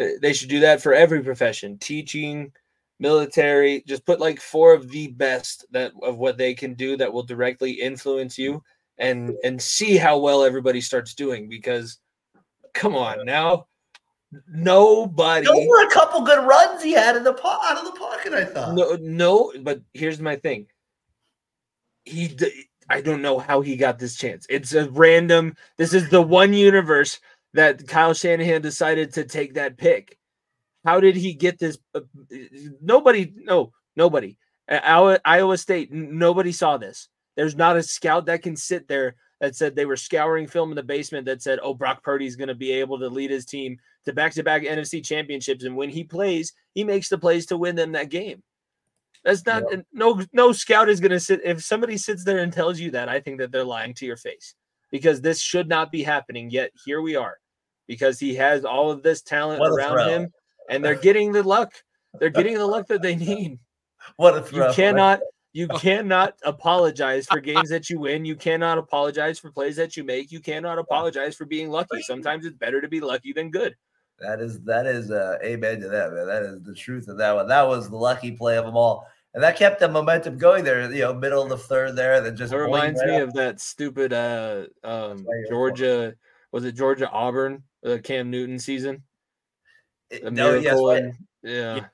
uh, 0.00 0.06
they 0.20 0.32
should 0.32 0.48
do 0.48 0.60
that 0.60 0.82
for 0.82 0.94
every 0.94 1.22
profession, 1.22 1.78
teaching, 1.78 2.52
military. 2.98 3.82
Just 3.86 4.06
put 4.06 4.20
like 4.20 4.40
four 4.40 4.74
of 4.74 4.88
the 4.90 5.08
best 5.08 5.66
that 5.70 5.92
of 6.02 6.18
what 6.18 6.38
they 6.38 6.54
can 6.54 6.74
do 6.74 6.96
that 6.96 7.12
will 7.12 7.22
directly 7.22 7.72
influence 7.72 8.38
you, 8.38 8.62
and 8.98 9.34
and 9.44 9.60
see 9.60 9.96
how 9.96 10.18
well 10.18 10.44
everybody 10.44 10.80
starts 10.80 11.14
doing. 11.14 11.48
Because 11.48 11.98
come 12.74 12.94
on 12.94 13.24
now, 13.24 13.66
nobody. 14.48 15.46
Those 15.46 15.66
were 15.68 15.86
a 15.86 15.90
couple 15.90 16.22
good 16.22 16.46
runs 16.46 16.82
he 16.82 16.92
had 16.92 17.16
in 17.16 17.24
the 17.24 17.34
po- 17.34 17.58
out 17.62 17.78
of 17.78 17.84
the 17.84 17.98
pocket. 17.98 18.32
I 18.32 18.44
thought. 18.44 18.74
No, 18.74 18.96
no, 19.00 19.52
but 19.62 19.80
here's 19.92 20.20
my 20.20 20.36
thing. 20.36 20.66
He, 22.04 22.36
I 22.88 23.00
don't 23.00 23.22
know 23.22 23.38
how 23.38 23.60
he 23.60 23.76
got 23.76 23.98
this 23.98 24.16
chance. 24.16 24.46
It's 24.50 24.74
a 24.74 24.90
random. 24.90 25.54
This 25.78 25.94
is 25.94 26.08
the 26.08 26.22
one 26.22 26.52
universe 26.52 27.20
that 27.54 27.86
Kyle 27.86 28.14
Shanahan 28.14 28.62
decided 28.62 29.12
to 29.14 29.24
take 29.24 29.54
that 29.54 29.76
pick. 29.76 30.18
How 30.84 30.98
did 31.00 31.14
he 31.14 31.32
get 31.34 31.58
this? 31.58 31.78
uh, 31.94 32.00
Nobody, 32.80 33.32
no, 33.36 33.72
nobody. 33.94 34.36
Iowa, 34.68 35.20
Iowa 35.24 35.58
State, 35.58 35.92
nobody 35.92 36.52
saw 36.52 36.76
this. 36.76 37.08
There's 37.36 37.56
not 37.56 37.76
a 37.76 37.82
scout 37.82 38.26
that 38.26 38.42
can 38.42 38.56
sit 38.56 38.88
there 38.88 39.16
that 39.42 39.56
said 39.56 39.74
they 39.74 39.86
were 39.86 39.96
scouring 39.96 40.46
film 40.46 40.70
in 40.70 40.76
the 40.76 40.82
basement 40.84 41.26
that 41.26 41.42
said, 41.42 41.58
"Oh, 41.62 41.74
Brock 41.74 42.04
Purdy's 42.04 42.36
going 42.36 42.48
to 42.48 42.54
be 42.54 42.70
able 42.70 42.96
to 43.00 43.08
lead 43.08 43.32
his 43.32 43.44
team 43.44 43.76
to 44.04 44.12
back-to-back 44.12 44.62
NFC 44.62 45.04
championships, 45.04 45.64
and 45.64 45.76
when 45.76 45.90
he 45.90 46.04
plays, 46.04 46.52
he 46.74 46.84
makes 46.84 47.08
the 47.08 47.18
plays 47.18 47.44
to 47.46 47.58
win 47.58 47.74
them 47.74 47.92
that 47.92 48.08
game." 48.08 48.42
That's 49.24 49.44
not 49.44 49.64
no 49.92 50.22
no 50.32 50.52
scout 50.52 50.88
is 50.88 51.00
going 51.00 51.10
to 51.10 51.20
sit. 51.20 51.40
If 51.44 51.62
somebody 51.62 51.98
sits 51.98 52.24
there 52.24 52.38
and 52.38 52.52
tells 52.52 52.78
you 52.78 52.92
that, 52.92 53.08
I 53.08 53.18
think 53.18 53.38
that 53.38 53.50
they're 53.50 53.64
lying 53.64 53.94
to 53.94 54.06
your 54.06 54.16
face 54.16 54.54
because 54.92 55.20
this 55.20 55.40
should 55.40 55.68
not 55.68 55.90
be 55.90 56.04
happening. 56.04 56.48
Yet 56.48 56.70
here 56.84 57.02
we 57.02 57.16
are, 57.16 57.38
because 57.88 58.20
he 58.20 58.36
has 58.36 58.64
all 58.64 58.92
of 58.92 59.02
this 59.02 59.22
talent 59.22 59.58
What 59.58 59.72
around 59.72 60.08
him, 60.08 60.32
and 60.70 60.84
they're 60.84 60.94
getting 60.94 61.32
the 61.32 61.42
luck. 61.42 61.72
They're 62.20 62.30
getting 62.40 62.54
the 62.54 62.66
luck 62.66 62.86
that 62.86 63.02
they 63.02 63.16
need. 63.16 63.58
What 64.16 64.36
a 64.36 64.54
You 64.54 64.72
cannot 64.72 65.18
you 65.52 65.68
cannot 65.78 66.34
apologize 66.44 67.26
for 67.26 67.40
games 67.40 67.68
that 67.70 67.90
you 67.90 67.98
win. 68.00 68.24
You 68.24 68.36
cannot 68.36 68.78
apologize 68.78 69.38
for 69.38 69.50
plays 69.50 69.76
that 69.76 69.96
you 69.96 70.04
make. 70.04 70.32
You 70.32 70.40
cannot 70.40 70.78
apologize 70.78 71.36
for 71.36 71.44
being 71.44 71.70
lucky. 71.70 72.00
Sometimes 72.02 72.44
it's 72.46 72.56
better 72.56 72.80
to 72.80 72.88
be 72.88 73.00
lucky 73.00 73.32
than 73.32 73.50
good. 73.50 73.76
That 74.18 74.40
is 74.40 74.60
that 74.62 74.86
is 74.86 75.10
uh, 75.10 75.38
amen 75.42 75.80
to 75.80 75.88
that 75.88 76.12
man. 76.12 76.26
That 76.26 76.42
is 76.42 76.62
the 76.62 76.74
truth 76.74 77.08
of 77.08 77.18
that 77.18 77.34
one. 77.34 77.48
That 77.48 77.66
was 77.66 77.90
the 77.90 77.96
lucky 77.96 78.30
play 78.32 78.56
of 78.56 78.64
them 78.64 78.76
all, 78.76 79.06
and 79.34 79.42
that 79.42 79.56
kept 79.56 79.80
the 79.80 79.88
momentum 79.88 80.38
going 80.38 80.62
there. 80.64 80.90
You 80.92 81.00
know, 81.02 81.14
middle 81.14 81.42
of 81.42 81.48
the 81.48 81.58
third 81.58 81.96
there, 81.96 82.20
that 82.20 82.32
just 82.32 82.52
It 82.52 82.56
reminds 82.56 83.00
right 83.00 83.08
me 83.08 83.16
up. 83.16 83.28
of 83.28 83.34
that 83.34 83.60
stupid 83.60 84.12
uh 84.12 84.66
um 84.84 85.24
why 85.24 85.34
you're 85.38 85.48
Georgia 85.50 86.14
was 86.52 86.64
it 86.64 86.72
Georgia 86.76 87.10
Auburn 87.10 87.64
uh, 87.84 87.98
Cam 88.04 88.30
Newton 88.30 88.58
season 88.60 89.02
It- 90.10 90.32
no, 90.32 90.54
yes, 90.54 90.78
right. 90.80 91.02
and- 91.02 91.14
yeah 91.42 91.86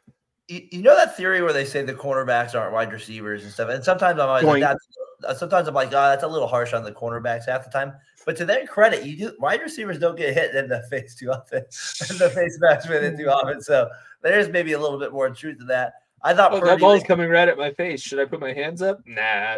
you, 0.48 0.66
you 0.70 0.82
know 0.82 0.96
that 0.96 1.16
theory 1.16 1.42
where 1.42 1.52
they 1.52 1.64
say 1.64 1.82
the 1.82 1.94
cornerbacks 1.94 2.58
aren't 2.58 2.72
wide 2.72 2.92
receivers 2.92 3.44
and 3.44 3.52
stuff, 3.52 3.68
and 3.68 3.84
sometimes 3.84 4.18
I'm 4.18 4.28
always 4.28 4.44
like, 4.44 4.62
that's, 4.62 4.88
uh, 5.26 5.34
sometimes 5.34 5.68
I'm 5.68 5.74
like, 5.74 5.88
oh, 5.88 5.90
that's 5.90 6.24
a 6.24 6.28
little 6.28 6.48
harsh 6.48 6.72
on 6.72 6.84
the 6.84 6.92
cornerbacks 6.92 7.46
half 7.46 7.64
the 7.64 7.70
time. 7.70 7.92
But 8.24 8.36
to 8.38 8.44
their 8.44 8.66
credit, 8.66 9.04
you 9.04 9.16
do 9.16 9.32
wide 9.38 9.60
receivers 9.60 9.98
don't 9.98 10.16
get 10.16 10.34
hit 10.34 10.54
in 10.54 10.68
the 10.68 10.82
face 10.90 11.14
too 11.14 11.30
often, 11.30 11.58
in 12.10 12.18
the 12.18 12.30
face 12.34 12.58
batsman 12.60 13.04
in 13.04 13.16
too 13.16 13.28
often. 13.28 13.60
So 13.62 13.88
there's 14.22 14.48
maybe 14.48 14.72
a 14.72 14.78
little 14.78 14.98
bit 14.98 15.12
more 15.12 15.30
truth 15.30 15.58
to 15.58 15.64
that. 15.66 15.94
I 16.22 16.34
thought 16.34 16.52
oh, 16.52 16.60
that 16.64 16.80
ball's 16.80 17.00
like, 17.00 17.08
coming 17.08 17.30
right 17.30 17.48
at 17.48 17.56
my 17.56 17.72
face. 17.72 18.02
Should 18.02 18.18
I 18.18 18.24
put 18.24 18.40
my 18.40 18.52
hands 18.52 18.82
up? 18.82 19.00
Nah. 19.06 19.56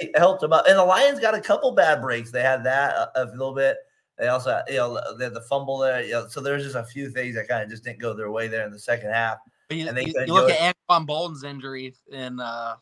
he 0.00 0.12
helped 0.14 0.42
him 0.42 0.52
out, 0.52 0.68
and 0.68 0.78
the 0.78 0.84
Lions 0.84 1.18
got 1.18 1.34
a 1.34 1.40
couple 1.40 1.72
bad 1.72 2.02
breaks. 2.02 2.30
They 2.30 2.42
had 2.42 2.62
that 2.64 2.94
a, 2.94 3.10
a 3.14 3.24
little 3.24 3.54
bit. 3.54 3.78
They 4.18 4.28
also, 4.28 4.60
you 4.68 4.76
know, 4.76 5.00
they 5.16 5.24
had 5.24 5.34
the 5.34 5.40
fumble 5.40 5.78
there. 5.78 6.02
You 6.02 6.12
know, 6.12 6.26
so 6.28 6.40
there's 6.40 6.64
just 6.64 6.74
a 6.74 6.84
few 6.84 7.08
things 7.08 7.36
that 7.36 7.48
kind 7.48 7.62
of 7.62 7.70
just 7.70 7.84
didn't 7.84 8.00
go 8.00 8.12
their 8.12 8.30
way 8.30 8.48
there 8.48 8.66
in 8.66 8.72
the 8.72 8.78
second 8.78 9.12
half. 9.12 9.38
You, 9.70 9.88
And 9.88 9.96
they 9.96 10.06
you- 10.06 10.14
you 10.26 10.32
look 10.32 10.48
do 10.48 10.54
at 10.54 10.74
Anquan 10.88 11.06
Boldin's 11.06 11.44
injury 11.44 11.94
in 12.10 12.40
uh, 12.40 12.76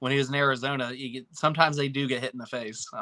when 0.00 0.10
he 0.12 0.18
was 0.18 0.28
in 0.28 0.34
Arizona. 0.34 0.90
You 0.92 1.08
get, 1.10 1.26
sometimes 1.32 1.76
they 1.76 1.88
do 1.88 2.06
get 2.08 2.20
hit 2.22 2.32
in 2.32 2.38
the 2.38 2.46
face. 2.46 2.88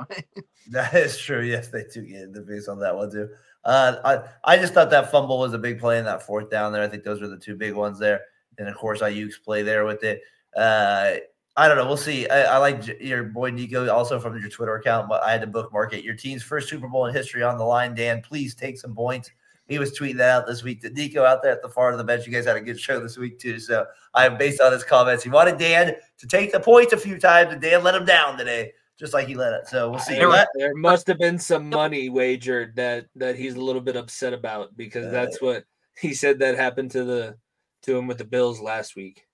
That 0.70 0.94
is 0.94 1.18
true. 1.18 1.42
Yes, 1.42 1.68
they 1.68 1.84
do 1.92 2.00
get 2.00 2.22
in 2.22 2.32
the 2.32 2.42
face 2.42 2.68
on 2.68 2.78
that 2.80 2.96
one 2.96 3.10
too. 3.10 3.28
Uh, 3.64 3.96
I 4.44 4.52
I 4.54 4.56
just 4.56 4.72
thought 4.72 4.88
that 4.90 5.10
fumble 5.10 5.38
was 5.38 5.52
a 5.52 5.58
big 5.58 5.78
play 5.78 5.98
in 5.98 6.06
that 6.06 6.22
fourth 6.22 6.48
down 6.50 6.72
there. 6.72 6.82
I 6.82 6.88
think 6.88 7.04
those 7.04 7.20
were 7.20 7.28
the 7.28 7.36
two 7.38 7.54
big 7.54 7.74
ones 7.74 7.98
there, 7.98 8.22
and 8.56 8.66
of 8.66 8.74
course 8.74 9.02
Aiyuk's 9.02 9.36
play 9.36 9.62
there 9.62 9.84
with 9.84 10.02
it. 10.04 10.22
Uh, 10.56 11.16
I 11.56 11.68
don't 11.68 11.76
know. 11.76 11.86
We'll 11.86 11.98
see. 11.98 12.26
I, 12.30 12.54
I 12.54 12.56
like 12.56 12.80
J- 12.82 12.96
your 12.98 13.24
boy 13.24 13.50
Nico 13.50 13.86
also 13.92 14.18
from 14.18 14.38
your 14.40 14.48
Twitter 14.48 14.74
account, 14.76 15.06
but 15.06 15.22
I 15.22 15.32
had 15.32 15.42
to 15.42 15.46
bookmark 15.46 15.92
it. 15.92 16.02
Your 16.02 16.14
team's 16.14 16.42
first 16.42 16.70
Super 16.70 16.88
Bowl 16.88 17.04
in 17.06 17.14
history 17.14 17.42
on 17.42 17.58
the 17.58 17.64
line, 17.64 17.94
Dan. 17.94 18.22
Please 18.22 18.54
take 18.54 18.78
some 18.78 18.94
points. 18.94 19.30
He 19.66 19.78
was 19.78 19.98
tweeting 19.98 20.18
that 20.18 20.30
out 20.30 20.46
this 20.46 20.62
week. 20.62 20.82
To 20.82 20.90
Nico 20.90 21.24
out 21.24 21.42
there 21.42 21.52
at 21.52 21.62
the 21.62 21.68
far 21.68 21.86
end 21.88 21.94
of 21.94 21.98
the 21.98 22.04
bench, 22.04 22.26
you 22.26 22.32
guys 22.32 22.44
had 22.44 22.56
a 22.56 22.60
good 22.60 22.78
show 22.78 23.00
this 23.00 23.16
week 23.16 23.38
too. 23.38 23.58
So 23.58 23.86
I 24.12 24.26
am 24.26 24.36
based 24.36 24.60
on 24.60 24.72
his 24.72 24.84
comments. 24.84 25.24
He 25.24 25.30
wanted 25.30 25.58
Dan 25.58 25.94
to 26.18 26.26
take 26.26 26.52
the 26.52 26.60
points 26.60 26.92
a 26.92 26.98
few 26.98 27.18
times, 27.18 27.52
and 27.52 27.62
Dan 27.62 27.82
let 27.82 27.94
him 27.94 28.04
down 28.04 28.36
today, 28.36 28.72
just 28.98 29.14
like 29.14 29.26
he 29.26 29.34
let 29.34 29.54
it. 29.54 29.66
So 29.66 29.90
we'll 29.90 30.00
see. 30.00 30.16
There, 30.16 30.46
there 30.54 30.74
must 30.74 31.06
have 31.06 31.18
been 31.18 31.38
some 31.38 31.70
money 31.70 32.10
wagered 32.10 32.76
that 32.76 33.06
that 33.16 33.36
he's 33.36 33.54
a 33.54 33.60
little 33.60 33.80
bit 33.80 33.96
upset 33.96 34.34
about 34.34 34.76
because 34.76 35.06
Uh, 35.06 35.10
that's 35.10 35.40
what 35.40 35.64
he 35.98 36.12
said 36.12 36.38
that 36.40 36.56
happened 36.56 36.90
to 36.90 37.04
the 37.04 37.36
to 37.82 37.96
him 37.96 38.06
with 38.06 38.18
the 38.18 38.24
Bills 38.24 38.60
last 38.60 38.96
week. 38.96 39.26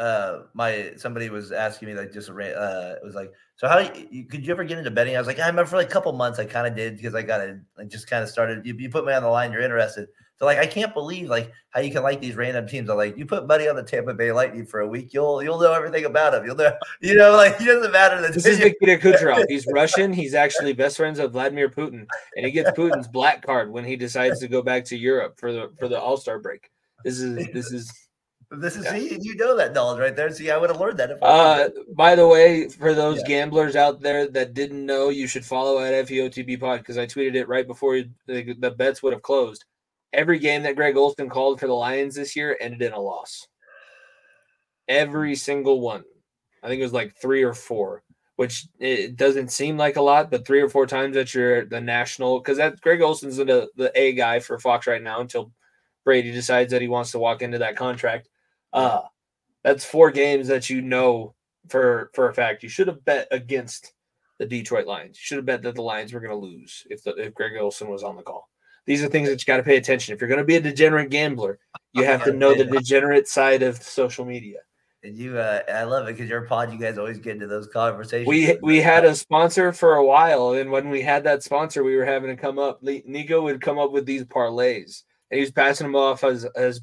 Uh, 0.00 0.44
my 0.54 0.92
somebody 0.96 1.28
was 1.28 1.52
asking 1.52 1.88
me 1.88 1.94
like 1.94 2.10
just 2.10 2.30
a 2.30 2.32
uh, 2.32 2.94
it 2.94 3.04
was 3.04 3.14
like, 3.14 3.32
so 3.56 3.68
how 3.68 3.78
you, 4.10 4.24
could 4.24 4.46
you 4.46 4.50
ever 4.50 4.64
get 4.64 4.78
into 4.78 4.90
betting? 4.90 5.14
I 5.14 5.18
was 5.18 5.26
like, 5.26 5.38
I 5.38 5.46
remember 5.46 5.68
for 5.68 5.76
like 5.76 5.88
a 5.88 5.92
couple 5.92 6.10
months 6.12 6.38
I 6.38 6.46
kind 6.46 6.66
of 6.66 6.74
did 6.74 6.96
because 6.96 7.14
I 7.14 7.20
got 7.22 7.42
it, 7.42 7.58
I 7.78 7.84
just 7.84 8.08
kind 8.08 8.22
of 8.22 8.30
started. 8.30 8.64
You, 8.64 8.74
you 8.78 8.88
put 8.88 9.04
me 9.04 9.12
on 9.12 9.22
the 9.22 9.28
line, 9.28 9.52
you're 9.52 9.60
interested. 9.60 10.08
So 10.38 10.46
like, 10.46 10.56
I 10.56 10.66
can't 10.66 10.94
believe 10.94 11.28
like 11.28 11.52
how 11.68 11.80
you 11.82 11.92
can 11.92 12.02
like 12.02 12.18
these 12.18 12.34
random 12.34 12.66
teams. 12.66 12.88
I'm 12.88 12.96
like, 12.96 13.18
you 13.18 13.26
put 13.26 13.46
money 13.46 13.68
on 13.68 13.76
the 13.76 13.82
Tampa 13.82 14.14
Bay 14.14 14.32
Lightning 14.32 14.64
for 14.64 14.80
a 14.80 14.88
week, 14.88 15.12
you'll 15.12 15.42
you'll 15.42 15.60
know 15.60 15.74
everything 15.74 16.06
about 16.06 16.32
him 16.32 16.46
You'll 16.46 16.56
know, 16.56 16.72
you 17.02 17.14
know, 17.14 17.32
like 17.32 17.60
it 17.60 17.66
doesn't 17.66 17.92
matter. 17.92 18.22
That 18.22 18.32
This 18.32 18.46
is 18.46 18.58
Nikita 18.58 18.96
Kucherov. 18.96 19.44
He's 19.50 19.66
Russian. 19.70 20.14
He's 20.14 20.32
actually 20.32 20.72
best 20.72 20.96
friends 20.96 21.18
of 21.18 21.32
Vladimir 21.32 21.68
Putin, 21.68 22.06
and 22.36 22.46
he 22.46 22.52
gets 22.52 22.70
Putin's 22.70 23.06
black 23.06 23.44
card 23.44 23.70
when 23.70 23.84
he 23.84 23.96
decides 23.96 24.40
to 24.40 24.48
go 24.48 24.62
back 24.62 24.86
to 24.86 24.96
Europe 24.96 25.38
for 25.38 25.52
the 25.52 25.70
for 25.78 25.88
the 25.88 26.00
All 26.00 26.16
Star 26.16 26.38
break. 26.38 26.70
This 27.04 27.20
is 27.20 27.46
this 27.52 27.70
is 27.70 27.92
This 28.52 28.74
is 28.76 28.84
Yeah. 28.84 28.92
see, 28.94 29.16
you 29.20 29.36
know 29.36 29.56
that 29.56 29.72
knowledge 29.72 30.00
right 30.00 30.16
there. 30.16 30.30
See, 30.32 30.50
I 30.50 30.56
would 30.56 30.70
have 30.70 30.80
learned 30.80 30.98
that 30.98 31.10
if 31.12 31.22
I 31.22 31.26
Uh, 31.26 31.68
by 31.94 32.16
the 32.16 32.26
way, 32.26 32.68
for 32.68 32.94
those 32.94 33.18
Yeah. 33.20 33.28
gamblers 33.28 33.76
out 33.76 34.00
there 34.00 34.26
that 34.26 34.54
didn't 34.54 34.84
know, 34.84 35.08
you 35.08 35.28
should 35.28 35.44
follow 35.44 35.78
at 35.78 35.92
FEOTB 36.08 36.56
Pod 36.56 36.80
because 36.80 36.98
I 36.98 37.06
tweeted 37.06 37.36
it 37.36 37.46
right 37.46 37.66
before 37.66 38.02
the, 38.26 38.54
the 38.54 38.70
bets 38.72 39.02
would 39.02 39.12
have 39.12 39.22
closed. 39.22 39.64
Every 40.12 40.40
game 40.40 40.64
that 40.64 40.74
Greg 40.74 40.96
Olsen 40.96 41.28
called 41.28 41.60
for 41.60 41.68
the 41.68 41.74
Lions 41.74 42.16
this 42.16 42.34
year 42.34 42.56
ended 42.60 42.82
in 42.82 42.92
a 42.92 42.98
loss. 43.00 43.46
Every 44.88 45.36
single 45.36 45.80
one. 45.80 46.02
I 46.64 46.66
think 46.68 46.80
it 46.80 46.84
was 46.84 46.92
like 46.92 47.14
three 47.14 47.44
or 47.44 47.54
four, 47.54 48.02
which 48.34 48.66
it 48.80 49.14
doesn't 49.14 49.52
seem 49.52 49.76
like 49.76 49.94
a 49.94 50.02
lot, 50.02 50.28
but 50.28 50.44
three 50.44 50.60
or 50.60 50.68
four 50.68 50.86
times 50.86 51.14
that 51.14 51.32
you're 51.32 51.64
the 51.66 51.80
national 51.80 52.40
because 52.40 52.56
that 52.58 52.80
Greg 52.80 53.00
Olsen's 53.00 53.36
the 53.36 53.70
the 53.76 53.92
A 53.94 54.12
guy 54.14 54.40
for 54.40 54.58
Fox 54.58 54.88
right 54.88 55.00
now 55.00 55.20
until 55.20 55.52
Brady 56.04 56.32
decides 56.32 56.72
that 56.72 56.82
he 56.82 56.88
wants 56.88 57.12
to 57.12 57.20
walk 57.20 57.42
into 57.42 57.58
that 57.58 57.76
contract. 57.76 58.28
Uh 58.72 59.02
that's 59.62 59.84
four 59.84 60.10
games 60.10 60.48
that 60.48 60.70
you 60.70 60.80
know 60.80 61.34
for 61.68 62.10
for 62.14 62.28
a 62.28 62.34
fact 62.34 62.62
you 62.62 62.68
should 62.68 62.88
have 62.88 63.04
bet 63.04 63.28
against 63.30 63.92
the 64.38 64.46
Detroit 64.46 64.86
Lions. 64.86 65.18
You 65.18 65.22
should 65.22 65.36
have 65.36 65.46
bet 65.46 65.62
that 65.62 65.74
the 65.74 65.82
Lions 65.82 66.12
were 66.12 66.20
going 66.20 66.30
to 66.30 66.46
lose 66.46 66.86
if 66.88 67.04
the, 67.04 67.14
if 67.14 67.34
Greg 67.34 67.52
Olsen 67.58 67.88
was 67.88 68.02
on 68.02 68.16
the 68.16 68.22
call. 68.22 68.48
These 68.86 69.04
are 69.04 69.08
things 69.08 69.28
that 69.28 69.40
you 69.40 69.44
got 69.44 69.58
to 69.58 69.62
pay 69.62 69.76
attention. 69.76 70.14
If 70.14 70.20
you're 70.20 70.28
going 70.28 70.38
to 70.38 70.44
be 70.44 70.56
a 70.56 70.60
degenerate 70.60 71.10
gambler, 71.10 71.58
you 71.92 72.04
have 72.04 72.24
to 72.24 72.32
know 72.32 72.54
the 72.54 72.64
degenerate 72.78 73.28
side 73.28 73.62
of 73.62 73.80
social 73.82 74.24
media. 74.24 74.60
And 75.02 75.16
you, 75.16 75.38
uh, 75.38 75.60
I 75.72 75.84
love 75.84 76.08
it 76.08 76.12
because 76.12 76.28
your 76.28 76.42
pod, 76.42 76.72
you 76.72 76.78
guys 76.78 76.96
always 76.98 77.18
get 77.18 77.34
into 77.34 77.46
those 77.46 77.68
conversations. 77.68 78.28
We 78.28 78.58
we 78.62 78.80
had 78.80 79.04
a 79.04 79.14
sponsor 79.14 79.72
for 79.72 79.96
a 79.96 80.04
while, 80.04 80.52
and 80.52 80.70
when 80.70 80.88
we 80.90 81.02
had 81.02 81.24
that 81.24 81.42
sponsor, 81.42 81.84
we 81.84 81.96
were 81.96 82.04
having 82.04 82.34
to 82.34 82.40
come 82.40 82.58
up. 82.58 82.82
Nico 82.82 83.42
would 83.42 83.60
come 83.60 83.78
up 83.78 83.92
with 83.92 84.04
these 84.06 84.24
parlays, 84.24 85.02
and 85.30 85.38
he 85.38 85.42
was 85.42 85.52
passing 85.52 85.86
them 85.86 85.96
off 85.96 86.24
as 86.24 86.44
as 86.56 86.80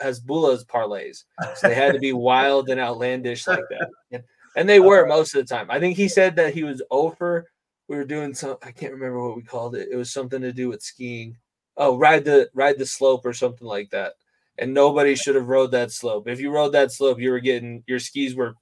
as 0.00 0.20
Bula's 0.20 0.64
parlays. 0.64 1.24
So 1.56 1.68
they 1.68 1.74
had 1.74 1.94
to 1.94 2.00
be 2.00 2.12
wild 2.30 2.68
and 2.68 2.80
outlandish 2.80 3.46
like 3.46 3.64
that, 3.70 4.24
and, 4.56 4.68
they 4.68 4.80
were 4.80 5.06
uh-huh. 5.06 5.16
most 5.16 5.34
of 5.34 5.46
the 5.46 5.54
time. 5.54 5.70
I 5.70 5.78
think 5.78 5.96
he 5.96 6.08
said 6.08 6.36
that 6.36 6.54
he 6.54 6.64
was 6.64 6.82
over. 6.90 7.50
We 7.88 7.96
were 7.96 8.04
doing 8.04 8.34
some. 8.34 8.56
I 8.62 8.72
can't 8.72 8.92
remember 8.92 9.22
what 9.22 9.36
we 9.36 9.42
called 9.42 9.76
it. 9.76 9.88
It 9.90 9.96
was 9.96 10.12
something 10.12 10.40
to 10.40 10.52
do 10.52 10.68
with 10.68 10.82
skiing. 10.82 11.36
Oh, 11.76 11.96
ride 11.98 12.24
the 12.24 12.48
ride 12.54 12.78
the 12.78 12.86
slope 12.86 13.24
or 13.24 13.32
something 13.32 13.66
like 13.66 13.90
that. 13.90 14.14
And 14.56 14.72
nobody 14.72 15.16
should 15.16 15.34
have 15.34 15.48
rode 15.48 15.72
that 15.72 15.90
slope. 15.90 16.28
If 16.28 16.40
you 16.40 16.52
rode 16.52 16.72
that 16.72 16.92
slope, 16.92 17.18
you 17.18 17.32
were 17.32 17.40
getting 17.40 17.82
your 17.86 17.98
skis 17.98 18.36
were 18.36 18.54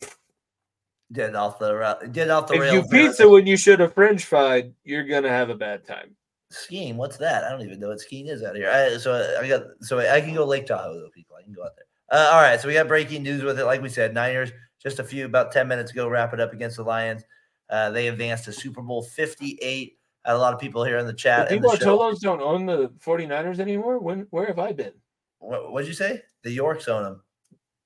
dead 1.12 1.34
off 1.34 1.58
the 1.58 2.08
get 2.12 2.30
off 2.30 2.46
the 2.48 2.58
rail. 2.58 2.74
if 2.74 2.90
rails. 2.90 2.92
you 2.92 3.08
pizza 3.08 3.28
when 3.28 3.46
you 3.46 3.56
should 3.56 3.80
have 3.80 3.92
French 3.92 4.24
fried, 4.24 4.72
you're 4.84 5.04
gonna 5.04 5.28
have 5.28 5.50
a 5.50 5.54
bad 5.54 5.86
time. 5.86 6.16
Skiing, 6.52 6.96
what's 6.96 7.16
that? 7.18 7.44
I 7.44 7.50
don't 7.50 7.62
even 7.62 7.80
know 7.80 7.88
what 7.88 8.00
skiing 8.00 8.26
is 8.28 8.42
out 8.42 8.54
here. 8.56 8.70
I, 8.70 8.96
so 8.98 9.14
I 9.40 9.48
got 9.48 9.62
so 9.80 9.98
I 9.98 10.20
can 10.20 10.34
go 10.34 10.44
Lake 10.44 10.66
Tahoe 10.66 10.94
though, 10.94 11.10
people. 11.14 11.36
I 11.38 11.42
can 11.42 11.52
go 11.52 11.64
out 11.64 11.72
there. 11.76 11.86
Uh, 12.20 12.30
all 12.32 12.42
right, 12.42 12.60
so 12.60 12.68
we 12.68 12.74
got 12.74 12.88
breaking 12.88 13.22
news 13.22 13.42
with 13.42 13.58
it. 13.58 13.64
Like 13.64 13.80
we 13.82 13.88
said, 13.88 14.12
Niners 14.14 14.52
just 14.82 14.98
a 14.98 15.04
few 15.04 15.24
about 15.24 15.50
ten 15.52 15.66
minutes 15.68 15.92
ago 15.92 16.08
wrap 16.08 16.34
it 16.34 16.40
up 16.40 16.52
against 16.52 16.76
the 16.76 16.82
Lions. 16.84 17.22
Uh, 17.70 17.90
they 17.90 18.08
advanced 18.08 18.44
to 18.44 18.52
Super 18.52 18.82
Bowl 18.82 19.02
Fifty 19.02 19.58
Eight. 19.62 19.98
A 20.26 20.36
lot 20.36 20.54
of 20.54 20.60
people 20.60 20.84
here 20.84 20.98
in 20.98 21.06
the 21.06 21.12
The 21.12 21.18
chat. 21.18 21.40
and 21.40 21.48
people 21.60 21.70
the 21.70 21.76
at 21.78 22.20
don't 22.20 22.40
own 22.42 22.64
the 22.66 22.90
49ers 23.04 23.58
anymore. 23.58 23.98
When 23.98 24.26
where 24.30 24.46
have 24.46 24.58
I 24.58 24.72
been? 24.72 24.92
What 25.38 25.72
would 25.72 25.86
you 25.86 25.94
say? 25.94 26.22
The 26.44 26.50
Yorks 26.52 26.86
own 26.86 27.02
them. 27.02 27.22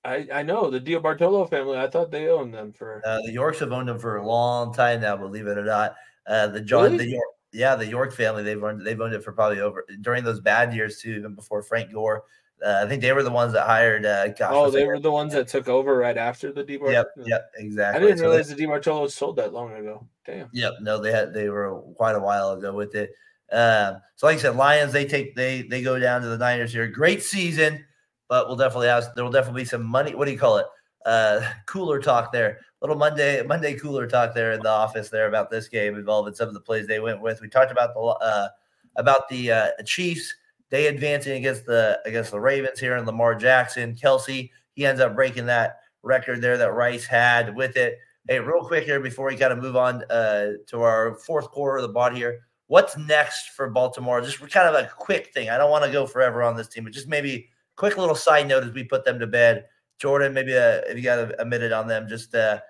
I, 0.04 0.28
I 0.32 0.42
know 0.42 0.70
the 0.70 0.80
DeBartolo 0.80 1.48
family. 1.48 1.78
I 1.78 1.86
thought 1.88 2.10
they 2.10 2.28
owned 2.28 2.52
them 2.52 2.72
for 2.72 3.00
Uh, 3.04 3.20
the 3.22 3.32
Yorks 3.32 3.58
have 3.60 3.72
owned 3.72 3.88
them 3.88 3.98
for 3.98 4.16
a 4.16 4.26
long 4.26 4.72
time 4.74 5.00
now, 5.00 5.16
believe 5.16 5.46
it 5.46 5.56
or 5.58 5.64
not. 5.64 5.96
Uh, 6.26 6.46
the 6.48 6.60
John, 6.60 6.92
Really? 6.92 6.98
the 6.98 7.10
York, 7.12 7.24
yeah, 7.57 7.74
the 7.74 7.86
York 7.86 8.12
family 8.12 8.42
they've 8.42 8.62
owned 8.62 8.86
they've 8.86 9.00
owned 9.00 9.14
it 9.14 9.24
for 9.24 9.32
probably 9.32 9.61
over 9.61 9.84
during 10.02 10.22
those 10.24 10.40
bad 10.40 10.74
years 10.74 11.00
too, 11.00 11.12
even 11.14 11.34
before 11.34 11.62
Frank 11.62 11.92
Gore. 11.92 12.24
Uh, 12.64 12.82
I 12.84 12.88
think 12.88 13.02
they 13.02 13.12
were 13.12 13.22
the 13.22 13.30
ones 13.30 13.52
that 13.52 13.66
hired. 13.66 14.07
Uh, 14.07 14.28
gosh, 14.28 14.50
oh 14.52 14.70
they 14.70 14.86
were 14.86 14.98
the 14.98 15.11
ones 15.11 15.32
that 15.32 15.48
took 15.48 15.68
over 15.68 15.96
right 15.96 16.16
after 16.16 16.52
the 16.52 16.62
Di 16.62 16.78
Yep, 16.82 17.09
yep, 17.24 17.50
I 17.59 17.62
didn't 17.62 17.76
So 17.76 17.96
they- 17.98 18.14
realize 18.14 18.48
the 18.48 18.54
DeBartolo 18.54 19.11
sold 19.11 19.36
that 19.36 19.52
long 19.52 19.72
ago. 19.74 20.07
Damn. 20.24 20.48
Yep, 20.52 20.74
no, 20.80 21.00
they 21.00 21.12
had 21.12 21.32
they 21.34 21.48
were 21.48 21.80
quite 21.96 22.14
a 22.14 22.20
while 22.20 22.52
ago 22.52 22.72
with 22.72 22.94
it. 22.94 23.11
Um, 23.52 23.98
so 24.16 24.26
like 24.26 24.38
I 24.38 24.40
said, 24.40 24.57
Lions 24.57 24.92
they 24.92 25.04
take 25.07 25.34
they 25.34 25.62
they 25.62 25.82
go 25.82 25.98
down 25.98 26.22
to 26.22 26.28
the 26.28 26.38
Niners 26.38 26.72
here. 26.72 26.86
Great 26.88 27.22
season, 27.22 27.84
but 28.28 28.48
we'll 28.48 28.57
definitely 28.57 28.88
have 28.88 29.14
there 29.14 29.24
will 29.24 29.32
definitely 29.32 29.62
be 29.62 29.66
some 29.68 29.84
money. 29.84 30.14
What 30.14 30.26
do 30.26 30.32
you 30.32 30.38
call 30.38 30.59
it? 30.59 30.66
Uh, 31.04 31.40
cooler 31.66 32.00
talk 32.00 32.32
there. 32.32 32.61
Little 32.80 32.96
Monday 32.96 33.42
Monday 33.42 33.74
cooler 33.74 34.06
talk 34.06 34.34
there 34.34 34.52
in 34.52 34.60
the 34.60 34.70
office 34.70 35.08
there 35.08 35.28
about 35.28 35.50
this 35.50 35.68
game 35.68 35.94
involving 35.94 36.34
some 36.34 36.48
of 36.48 36.54
the 36.54 36.60
plays 36.60 36.86
they 36.86 37.00
went 37.00 37.20
with. 37.20 37.40
We 37.40 37.48
talked 37.48 37.72
about 37.72 37.94
the 37.94 38.00
uh, 38.00 38.48
about 38.96 39.28
the 39.28 39.52
uh, 39.52 39.68
Chiefs. 39.84 40.34
They 40.68 40.88
advancing 40.88 41.38
against 41.38 41.64
the 41.64 42.00
against 42.04 42.32
the 42.32 42.40
Ravens 42.40 42.78
here 42.78 42.96
and 42.96 43.06
Lamar 43.06 43.34
Jackson. 43.34 43.94
Kelce 43.94 44.50
he 44.76 44.86
ends 44.86 45.00
up 45.00 45.14
breaking 45.14 45.46
that 45.46 45.80
record 46.02 46.40
there 46.40 46.58
that 46.58 46.72
Rice 46.74 47.06
had 47.06 47.56
with 47.56 47.76
it. 47.76 47.98
Hey, 48.28 48.38
real 48.40 48.64
quick 48.64 48.84
here 48.84 49.00
before 49.00 49.26
we 49.26 49.36
kind 49.36 49.52
of 49.52 49.58
move 49.58 49.76
on 49.76 50.04
uh, 50.10 50.52
to 50.66 50.82
our 50.82 51.14
fourth 51.14 51.50
quarter 51.50 51.78
of 51.78 51.82
the 51.82 51.88
bot 51.88 52.14
here. 52.14 52.40
What's 52.68 52.96
next 52.96 53.50
for 53.50 53.70
Baltimore? 53.70 54.20
Just 54.20 54.38
kind 54.50 54.68
of 54.68 54.74
a 54.74 54.88
quick 54.88 55.32
thing. 55.32 55.48
I 55.48 55.56
don't 55.56 55.70
want 55.70 55.84
to 55.84 55.92
go 55.92 56.06
forever 56.06 56.42
on 56.42 56.56
this 56.56 56.68
team, 56.68 56.84
but 56.84 56.92
just 56.92 57.08
maybe 57.08 57.48
quick 57.76 57.96
little 57.96 58.14
side 58.14 58.48
note 58.48 58.64
as 58.64 58.72
we 58.72 58.84
put 58.84 59.04
them 59.04 59.18
to 59.20 59.26
bed. 59.26 59.66
Jordan, 59.99 60.34
maybe 60.34 60.55
uh 60.55 60.80
if 60.86 60.97
you 60.97 61.03
got 61.03 61.18
a, 61.18 61.42
a 61.42 61.44
minute 61.44 61.72
on 61.72 61.86
them, 61.86 62.09
just 62.09 62.34
uh, 62.34 62.61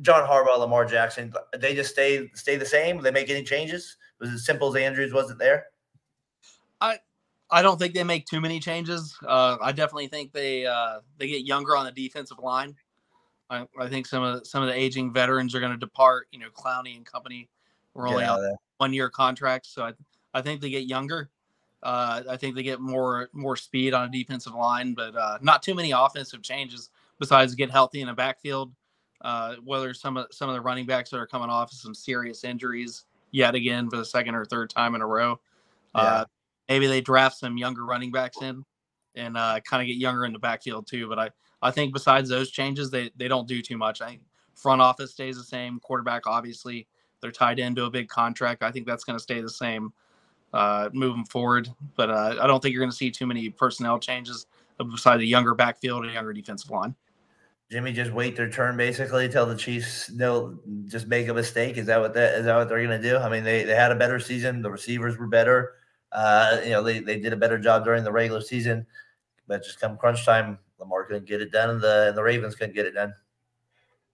John 0.00 0.28
Harbaugh, 0.28 0.58
Lamar 0.58 0.84
Jackson, 0.84 1.32
they 1.58 1.74
just 1.74 1.90
stay 1.90 2.28
stay 2.34 2.56
the 2.56 2.66
same. 2.66 3.02
They 3.02 3.10
make 3.10 3.30
any 3.30 3.42
changes? 3.42 3.96
Was 4.20 4.30
it 4.30 4.34
as 4.34 4.46
simple 4.46 4.68
as 4.68 4.80
Andrews 4.80 5.12
wasn't 5.12 5.38
there? 5.38 5.66
I 6.80 6.98
I 7.50 7.60
don't 7.60 7.78
think 7.78 7.94
they 7.94 8.04
make 8.04 8.26
too 8.26 8.40
many 8.40 8.60
changes. 8.60 9.16
Uh, 9.26 9.58
I 9.60 9.72
definitely 9.72 10.08
think 10.08 10.32
they 10.32 10.64
uh, 10.64 11.00
they 11.18 11.28
get 11.28 11.44
younger 11.44 11.76
on 11.76 11.84
the 11.84 11.92
defensive 11.92 12.38
line. 12.38 12.74
I, 13.50 13.66
I 13.78 13.88
think 13.88 14.06
some 14.06 14.22
of 14.22 14.40
the, 14.40 14.46
some 14.46 14.62
of 14.62 14.68
the 14.68 14.74
aging 14.74 15.12
veterans 15.12 15.54
are 15.54 15.60
going 15.60 15.72
to 15.72 15.78
depart. 15.78 16.28
You 16.32 16.38
know, 16.38 16.48
Clowney 16.48 16.96
and 16.96 17.04
company 17.04 17.50
were 17.92 18.08
only 18.08 18.24
out 18.24 18.40
on 18.40 18.56
one 18.78 18.92
year 18.94 19.10
contracts, 19.10 19.68
so 19.68 19.84
I 19.84 19.92
I 20.32 20.40
think 20.40 20.60
they 20.62 20.70
get 20.70 20.84
younger. 20.84 21.28
Uh, 21.82 22.22
I 22.30 22.36
think 22.36 22.54
they 22.54 22.62
get 22.62 22.80
more 22.80 23.28
more 23.32 23.56
speed 23.56 23.92
on 23.92 24.08
a 24.08 24.12
defensive 24.12 24.54
line, 24.54 24.94
but 24.94 25.16
uh, 25.16 25.38
not 25.42 25.62
too 25.62 25.74
many 25.74 25.90
offensive 25.90 26.42
changes 26.42 26.90
besides 27.18 27.54
get 27.54 27.70
healthy 27.70 28.00
in 28.00 28.08
a 28.08 28.14
backfield. 28.14 28.72
Uh, 29.20 29.54
whether 29.64 29.94
some 29.94 30.16
of 30.16 30.26
some 30.30 30.48
of 30.48 30.54
the 30.54 30.60
running 30.60 30.86
backs 30.86 31.10
that 31.10 31.18
are 31.18 31.26
coming 31.26 31.48
off 31.48 31.70
of 31.70 31.78
some 31.78 31.94
serious 31.94 32.42
injuries 32.44 33.04
yet 33.30 33.54
again 33.54 33.88
for 33.88 33.96
the 33.96 34.04
second 34.04 34.34
or 34.34 34.44
third 34.44 34.70
time 34.70 34.94
in 34.94 35.00
a 35.00 35.06
row. 35.06 35.40
Uh, 35.94 36.24
maybe 36.68 36.86
they 36.86 37.00
draft 37.00 37.36
some 37.36 37.56
younger 37.56 37.84
running 37.84 38.10
backs 38.10 38.40
in 38.42 38.64
and 39.14 39.36
uh, 39.36 39.60
kind 39.68 39.82
of 39.82 39.86
get 39.86 39.96
younger 39.96 40.24
in 40.24 40.32
the 40.32 40.38
backfield 40.38 40.86
too. 40.86 41.08
But 41.08 41.18
I, 41.18 41.30
I 41.60 41.70
think 41.70 41.92
besides 41.92 42.28
those 42.28 42.50
changes, 42.50 42.90
they, 42.90 43.10
they 43.16 43.28
don't 43.28 43.48
do 43.48 43.62
too 43.62 43.76
much. 43.76 44.00
I 44.00 44.08
think 44.10 44.22
front 44.54 44.80
office 44.80 45.12
stays 45.12 45.36
the 45.36 45.44
same. 45.44 45.80
Quarterback, 45.80 46.26
obviously, 46.26 46.86
they're 47.20 47.30
tied 47.30 47.58
into 47.58 47.84
a 47.84 47.90
big 47.90 48.08
contract. 48.08 48.62
I 48.62 48.70
think 48.70 48.86
that's 48.86 49.04
going 49.04 49.18
to 49.18 49.22
stay 49.22 49.40
the 49.40 49.50
same 49.50 49.92
uh, 50.52 50.90
moving 50.92 51.24
forward. 51.24 51.68
But 51.96 52.10
uh, 52.10 52.36
I 52.40 52.46
don't 52.46 52.62
think 52.62 52.72
you're 52.72 52.82
going 52.82 52.90
to 52.90 52.96
see 52.96 53.10
too 53.10 53.26
many 53.26 53.50
personnel 53.50 53.98
changes 53.98 54.46
besides 54.90 55.22
a 55.22 55.26
younger 55.26 55.54
backfield 55.54 56.04
and 56.04 56.12
younger 56.12 56.32
defensive 56.32 56.70
line. 56.70 56.94
Jimmy 57.70 57.92
just 57.92 58.12
wait 58.12 58.36
their 58.36 58.50
turn 58.50 58.76
basically 58.76 59.30
till 59.30 59.46
the 59.46 59.56
Chiefs 59.56 60.10
no 60.10 60.58
just 60.86 61.06
make 61.06 61.28
a 61.28 61.34
mistake. 61.34 61.78
Is 61.78 61.86
that 61.86 61.98
what 61.98 62.12
that 62.12 62.40
is 62.40 62.44
that 62.44 62.54
what 62.54 62.68
they're 62.68 62.82
gonna 62.82 63.00
do? 63.00 63.16
I 63.16 63.30
mean, 63.30 63.44
they 63.44 63.64
they 63.64 63.74
had 63.74 63.90
a 63.90 63.96
better 63.96 64.20
season. 64.20 64.60
The 64.60 64.70
receivers 64.70 65.16
were 65.16 65.26
better. 65.26 65.72
Uh, 66.12 66.60
you 66.62 66.70
know, 66.70 66.82
they, 66.82 66.98
they 66.98 67.18
did 67.18 67.32
a 67.32 67.36
better 67.36 67.58
job 67.58 67.84
during 67.84 68.04
the 68.04 68.12
regular 68.12 68.42
season, 68.42 68.86
but 69.46 69.64
just 69.64 69.80
come 69.80 69.96
crunch 69.96 70.26
time, 70.26 70.58
Lamar 70.78 71.04
couldn't 71.04 71.24
get 71.24 71.40
it 71.40 71.50
done, 71.50 71.70
and 71.70 71.80
the 71.80 72.08
and 72.08 72.16
the 72.16 72.22
Ravens 72.22 72.54
couldn't 72.54 72.74
get 72.74 72.84
it 72.84 72.92
done. 72.92 73.14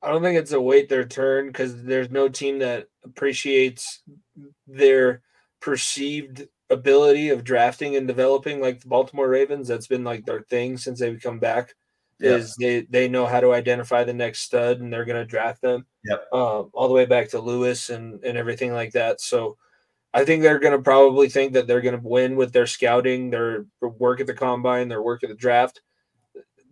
I 0.02 0.12
don't 0.12 0.22
think 0.22 0.38
it's 0.38 0.52
a 0.52 0.60
wait 0.60 0.88
their 0.88 1.04
turn 1.04 1.48
because 1.48 1.82
there's 1.82 2.10
no 2.10 2.28
team 2.28 2.60
that 2.60 2.88
appreciates 3.02 4.02
their 4.68 5.22
perceived 5.60 6.46
ability 6.70 7.30
of 7.30 7.44
drafting 7.44 7.96
and 7.96 8.06
developing 8.06 8.60
like 8.60 8.80
the 8.80 8.88
Baltimore 8.88 9.28
Ravens. 9.28 9.68
That's 9.68 9.86
been 9.86 10.04
like 10.04 10.24
their 10.24 10.42
thing 10.42 10.76
since 10.76 11.00
they've 11.00 11.20
come 11.20 11.38
back. 11.38 11.74
Yeah. 12.20 12.32
Is 12.32 12.56
they 12.56 12.80
they 12.90 13.08
know 13.08 13.26
how 13.26 13.40
to 13.40 13.52
identify 13.52 14.02
the 14.02 14.12
next 14.12 14.40
stud 14.40 14.80
and 14.80 14.92
they're 14.92 15.04
going 15.04 15.22
to 15.22 15.24
draft 15.24 15.62
them. 15.62 15.86
Yep. 16.04 16.26
Um, 16.32 16.70
all 16.72 16.88
the 16.88 16.94
way 16.94 17.06
back 17.06 17.30
to 17.30 17.40
Lewis 17.40 17.90
and 17.90 18.22
and 18.24 18.36
everything 18.36 18.72
like 18.72 18.92
that. 18.92 19.20
So 19.20 19.56
I 20.12 20.24
think 20.24 20.42
they're 20.42 20.58
going 20.58 20.76
to 20.76 20.82
probably 20.82 21.28
think 21.28 21.52
that 21.52 21.66
they're 21.66 21.80
going 21.80 22.00
to 22.00 22.06
win 22.06 22.34
with 22.34 22.52
their 22.52 22.66
scouting, 22.66 23.30
their 23.30 23.66
work 23.80 24.20
at 24.20 24.26
the 24.26 24.34
combine, 24.34 24.88
their 24.88 25.02
work 25.02 25.22
at 25.22 25.28
the 25.28 25.36
draft. 25.36 25.80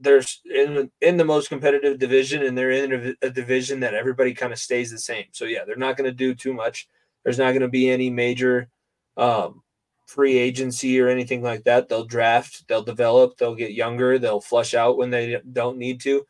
there's 0.01 0.41
in 0.45 0.91
in 1.01 1.17
the 1.17 1.25
most 1.25 1.49
competitive 1.49 1.99
division, 1.99 2.43
and 2.43 2.57
they're 2.59 2.71
in 2.71 3.17
a, 3.23 3.27
a 3.27 3.31
division 3.31 3.81
that 3.81 3.95
everybody 3.95 4.35
kind 4.35 4.53
of 4.53 4.59
stays 4.59 4.91
the 4.91 4.99
same. 4.99 5.27
So 5.33 5.45
yeah, 5.45 5.65
they're 5.65 5.77
not 5.77 5.97
going 5.97 6.11
to 6.11 6.17
do 6.17 6.35
too 6.35 6.55
much. 6.55 6.89
There's 7.25 7.39
not 7.39 7.53
going 7.53 7.61
to 7.61 7.69
be 7.69 7.89
any 7.91 8.11
major 8.11 8.69
um, 9.17 9.63
free 10.07 10.39
agency 10.39 11.01
or 11.01 11.09
anything 11.09 11.43
like 11.43 11.65
that. 11.65 11.89
They'll 11.89 12.05
draft, 12.05 12.67
they'll 12.69 12.83
develop, 12.83 13.37
they'll 13.37 13.55
get 13.55 13.73
younger, 13.73 14.19
they'll 14.19 14.41
flush 14.41 14.75
out 14.75 14.97
when 14.97 15.11
they 15.11 15.41
don't 15.53 15.79
need 15.79 16.01
to. 16.03 16.27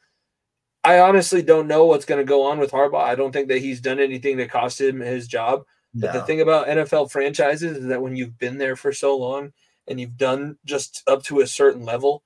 I 0.85 1.01
honestly 1.01 1.43
don't 1.43 1.67
know 1.67 1.85
what's 1.85 2.05
going 2.05 2.21
to 2.25 2.29
go 2.29 2.45
on 2.45 2.59
with 2.59 2.71
Harbaugh. 2.71 3.03
I 3.03 3.17
don't 3.17 3.33
think 3.33 3.49
that 3.49 3.59
he's 3.59 3.81
done 3.81 3.99
anything 3.99 4.37
that 4.37 4.51
cost 4.51 4.81
him 4.81 5.01
his 5.01 5.27
job. 5.27 5.65
But 5.99 6.13
the 6.13 6.23
thing 6.23 6.43
about 6.43 6.67
NFL 6.69 7.11
franchises 7.11 7.79
is 7.79 7.87
that 7.87 8.03
when 8.03 8.17
you've 8.17 8.39
been 8.39 8.59
there 8.59 8.77
for 8.77 8.93
so 8.93 9.17
long 9.17 9.53
and 9.89 9.99
you've 9.99 10.19
done 10.19 10.59
just 10.67 11.03
up 11.07 11.23
to 11.25 11.41
a 11.41 11.47
certain 11.47 11.85
level, 11.85 12.23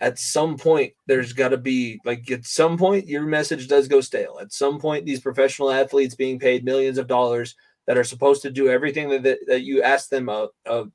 at 0.00 0.18
some 0.18 0.58
point 0.58 0.92
there's 1.06 1.32
got 1.32 1.50
to 1.50 1.56
be 1.56 2.00
like 2.04 2.28
at 2.32 2.44
some 2.44 2.76
point 2.76 3.06
your 3.06 3.22
message 3.22 3.68
does 3.68 3.86
go 3.86 4.00
stale. 4.00 4.38
At 4.40 4.52
some 4.52 4.80
point, 4.80 5.06
these 5.06 5.20
professional 5.20 5.70
athletes 5.70 6.16
being 6.16 6.40
paid 6.40 6.64
millions 6.64 6.98
of 6.98 7.06
dollars 7.06 7.54
that 7.86 7.98
are 7.98 8.04
supposed 8.04 8.42
to 8.42 8.50
do 8.50 8.68
everything 8.68 9.08
that, 9.08 9.22
that, 9.22 9.38
that 9.46 9.62
you 9.62 9.82
ask 9.82 10.08
them 10.08 10.28
of, 10.28 10.50
of, 10.66 10.92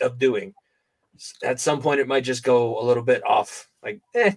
of 0.00 0.18
doing, 0.18 0.54
at 1.42 1.60
some 1.60 1.80
point 1.80 2.00
it 2.00 2.08
might 2.08 2.24
just 2.24 2.42
go 2.42 2.78
a 2.80 2.84
little 2.84 3.02
bit 3.02 3.24
off. 3.26 3.68
Like, 3.82 4.00
eh, 4.14 4.32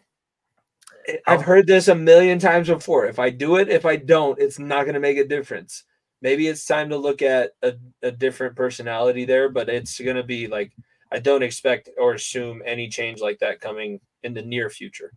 I've 1.25 1.43
heard 1.43 1.67
this 1.67 1.87
a 1.87 1.95
million 1.95 2.39
times 2.39 2.67
before. 2.67 3.05
If 3.05 3.19
I 3.19 3.29
do 3.29 3.55
it, 3.55 3.69
if 3.69 3.85
I 3.85 3.95
don't, 3.95 4.39
it's 4.39 4.59
not 4.59 4.83
going 4.83 4.95
to 4.95 4.99
make 4.99 5.17
a 5.17 5.27
difference 5.27 5.83
maybe 6.21 6.47
it's 6.47 6.65
time 6.65 6.89
to 6.89 6.97
look 6.97 7.21
at 7.21 7.51
a, 7.61 7.73
a 8.01 8.11
different 8.11 8.55
personality 8.55 9.25
there, 9.25 9.49
but 9.49 9.69
it's 9.69 9.99
going 9.99 10.15
to 10.15 10.23
be 10.23 10.47
like, 10.47 10.71
I 11.11 11.19
don't 11.19 11.43
expect 11.43 11.89
or 11.97 12.13
assume 12.13 12.61
any 12.65 12.89
change 12.89 13.21
like 13.21 13.39
that 13.39 13.61
coming 13.61 13.99
in 14.23 14.33
the 14.33 14.41
near 14.41 14.69
future. 14.69 15.13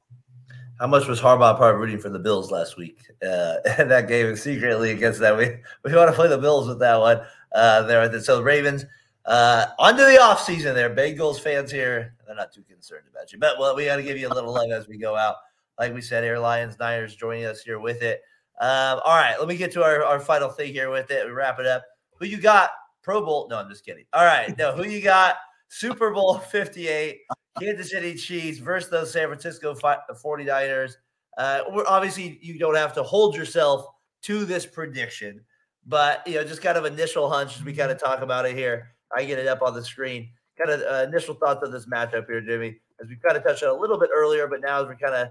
How 0.80 0.86
much 0.86 1.06
was 1.06 1.20
Harbaugh 1.20 1.58
part 1.58 1.76
rooting 1.76 1.98
for 1.98 2.08
the 2.08 2.18
Bills 2.18 2.50
last 2.50 2.78
week? 2.78 3.02
Uh, 3.22 3.56
and 3.78 3.90
that 3.90 4.08
game 4.08 4.34
secretly 4.34 4.92
against 4.92 5.20
that. 5.20 5.36
We 5.36 5.56
we 5.84 5.94
want 5.94 6.08
to 6.08 6.16
play 6.16 6.26
the 6.26 6.38
Bills 6.38 6.66
with 6.66 6.78
that 6.78 6.98
one. 6.98 7.20
Uh, 7.54 7.82
there, 7.82 8.20
so 8.20 8.36
the 8.36 8.42
Ravens 8.42 8.86
uh, 9.26 9.66
onto 9.78 10.02
the 10.02 10.18
offseason 10.20 10.74
there. 10.74 10.88
Bengals 10.88 11.38
fans 11.38 11.70
here, 11.70 12.14
they're 12.26 12.34
not 12.34 12.52
too 12.52 12.62
concerned 12.62 13.04
about 13.12 13.30
you, 13.32 13.38
but 13.38 13.58
well, 13.58 13.76
we 13.76 13.84
got 13.84 13.96
to 13.96 14.02
give 14.02 14.16
you 14.16 14.28
a 14.28 14.32
little 14.32 14.54
love 14.54 14.70
as 14.70 14.88
we 14.88 14.96
go 14.96 15.16
out. 15.16 15.36
Like 15.78 15.92
we 15.92 16.00
said, 16.00 16.24
Airlines, 16.24 16.78
Niners 16.78 17.14
joining 17.14 17.44
us 17.44 17.62
here 17.62 17.78
with 17.78 18.02
it. 18.02 18.22
Um, 18.60 19.00
all 19.04 19.16
right, 19.16 19.36
let 19.38 19.48
me 19.48 19.56
get 19.56 19.72
to 19.72 19.82
our, 19.82 20.02
our 20.04 20.20
final 20.20 20.48
thing 20.48 20.72
here 20.72 20.90
with 20.90 21.10
it. 21.10 21.26
We 21.26 21.32
wrap 21.32 21.58
it 21.58 21.66
up. 21.66 21.82
Who 22.18 22.26
you 22.26 22.38
got? 22.38 22.70
Pro 23.02 23.24
Bowl? 23.24 23.48
No, 23.50 23.58
I'm 23.58 23.68
just 23.68 23.84
kidding. 23.84 24.04
All 24.12 24.24
right, 24.24 24.56
no, 24.56 24.72
who 24.72 24.84
you 24.84 25.02
got? 25.02 25.36
Super 25.70 26.10
Bowl 26.10 26.38
58, 26.50 27.20
Kansas 27.58 27.90
City 27.90 28.14
Chiefs 28.14 28.58
versus 28.58 28.90
those 28.90 29.12
San 29.12 29.28
Francisco 29.28 29.74
49ers. 29.74 30.92
Uh, 31.38 31.62
obviously, 31.86 32.38
you 32.42 32.58
don't 32.58 32.76
have 32.76 32.92
to 32.94 33.02
hold 33.02 33.34
yourself 33.34 33.86
to 34.22 34.44
this 34.44 34.66
prediction, 34.66 35.40
but 35.86 36.26
you 36.26 36.34
know, 36.34 36.44
just 36.44 36.60
kind 36.60 36.76
of 36.76 36.84
initial 36.84 37.30
hunch 37.30 37.56
as 37.56 37.64
we 37.64 37.72
kind 37.72 37.90
of 37.90 37.98
talk 37.98 38.20
about 38.20 38.44
it 38.44 38.54
here. 38.54 38.94
I 39.16 39.24
get 39.24 39.38
it 39.38 39.46
up 39.46 39.62
on 39.62 39.74
the 39.74 39.82
screen. 39.82 40.28
Kind 40.58 40.70
of 40.70 40.82
uh, 40.82 41.08
initial 41.08 41.34
thoughts 41.34 41.62
of 41.62 41.72
this 41.72 41.86
matchup 41.86 42.26
here, 42.26 42.40
Jimmy, 42.40 42.78
as 43.00 43.08
we 43.08 43.16
kind 43.16 43.36
of 43.36 43.42
touched 43.42 43.62
on 43.62 43.70
a 43.70 43.80
little 43.80 43.98
bit 43.98 44.10
earlier, 44.14 44.46
but 44.46 44.60
now 44.60 44.82
as 44.82 44.86
we're 44.86 44.96
kind 44.96 45.14
of 45.14 45.30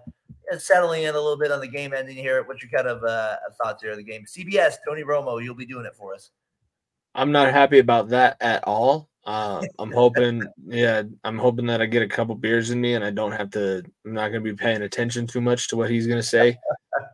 settling 0.57 1.03
in 1.03 1.09
a 1.09 1.19
little 1.19 1.37
bit 1.37 1.51
on 1.51 1.59
the 1.59 1.67
game 1.67 1.93
ending 1.93 2.15
here. 2.15 2.43
What's 2.43 2.63
your 2.63 2.71
kind 2.71 2.87
of 2.87 3.03
uh, 3.03 3.35
thoughts 3.61 3.83
here 3.83 3.91
of 3.91 3.97
the 3.97 4.03
game? 4.03 4.25
CBS, 4.25 4.75
Tony 4.87 5.03
Romo, 5.03 5.43
you'll 5.43 5.53
be 5.53 5.65
doing 5.65 5.85
it 5.85 5.95
for 5.95 6.15
us. 6.15 6.31
I'm 7.13 7.31
not 7.31 7.51
happy 7.51 7.79
about 7.79 8.09
that 8.09 8.37
at 8.39 8.63
all. 8.65 9.09
Uh, 9.26 9.63
I'm 9.78 9.91
hoping, 9.91 10.43
yeah, 10.65 11.03
I'm 11.24 11.38
hoping 11.38 11.65
that 11.67 11.82
I 11.82 11.86
get 11.86 12.01
a 12.01 12.07
couple 12.07 12.36
beers 12.36 12.72
in 12.72 12.82
me 12.82 12.95
and 12.95 13.03
I 13.03 13.11
don't 13.11 13.34
have 13.34 13.51
to. 13.51 13.84
I'm 14.05 14.13
not 14.13 14.30
going 14.30 14.43
to 14.43 14.51
be 14.51 14.55
paying 14.55 14.82
attention 14.82 15.28
too 15.28 15.41
much 15.41 15.67
to 15.67 15.78
what 15.78 15.89
he's 15.89 16.07
going 16.07 16.20
to 16.20 16.28
say. 16.28 16.57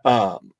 Um, 0.04 0.52